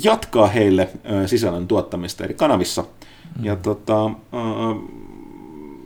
[0.05, 0.89] jatkaa heille
[1.27, 2.83] sisällön tuottamista eri kanavissa.
[2.83, 3.44] Mm.
[3.44, 4.10] Ja tota,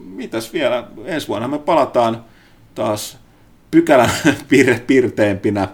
[0.05, 2.25] mitäs vielä, ensi vuonna me palataan
[2.75, 3.19] taas
[3.71, 4.11] pykälän
[4.87, 5.69] piirteempinä.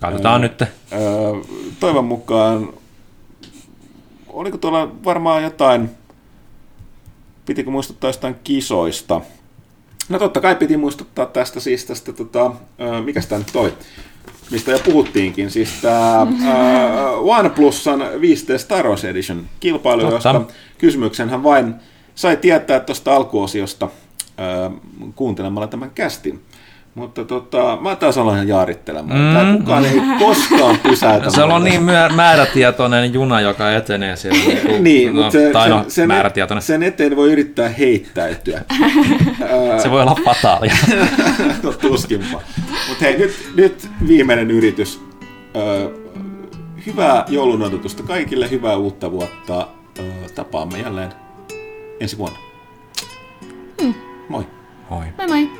[0.00, 0.64] Katsotaan nyt.
[1.80, 2.72] Toivon mukaan,
[4.28, 5.90] oliko tuolla varmaan jotain,
[7.46, 9.20] pitikö muistuttaa jostain kisoista?
[10.08, 12.52] No totta kai piti muistuttaa tästä siis tästä, tota,
[13.04, 13.72] mikä tämä nyt toi,
[14.50, 16.26] mistä jo puhuttiinkin, siis tämä
[17.20, 20.14] OnePlusan 5T Star Wars Edition kilpailu, totta.
[20.14, 21.74] josta kysymyksenhän vain
[22.14, 23.88] sai tietää tuosta alkuosiosta
[25.14, 26.40] kuuntelemalla tämän kästin.
[26.94, 29.20] Mutta tota, mä taas aloin jaarittelemaan.
[29.20, 29.34] Mm.
[29.34, 31.30] Tää kukaan ei koskaan pysäytä.
[31.40, 31.82] Se on niin
[32.14, 34.38] määrätietoinen juna, joka etenee siellä.
[34.78, 36.62] niin, no, mutta se, tai no, sen, määrätietoinen.
[36.62, 38.62] sen eteen voi yrittää heittäytyä.
[39.82, 40.74] se voi olla fataalia.
[41.62, 42.42] no tuskinpa.
[42.88, 45.00] Mutta hei, nyt, nyt viimeinen yritys.
[46.86, 49.68] hyvää joulun odotusta kaikille, hyvää uutta vuotta.
[50.34, 51.12] tapaamme jälleen
[52.00, 52.38] ensi vuonna.
[53.82, 53.94] Mm.
[54.28, 54.46] Moi.
[54.90, 55.06] Moi.
[55.18, 55.50] Moi moi.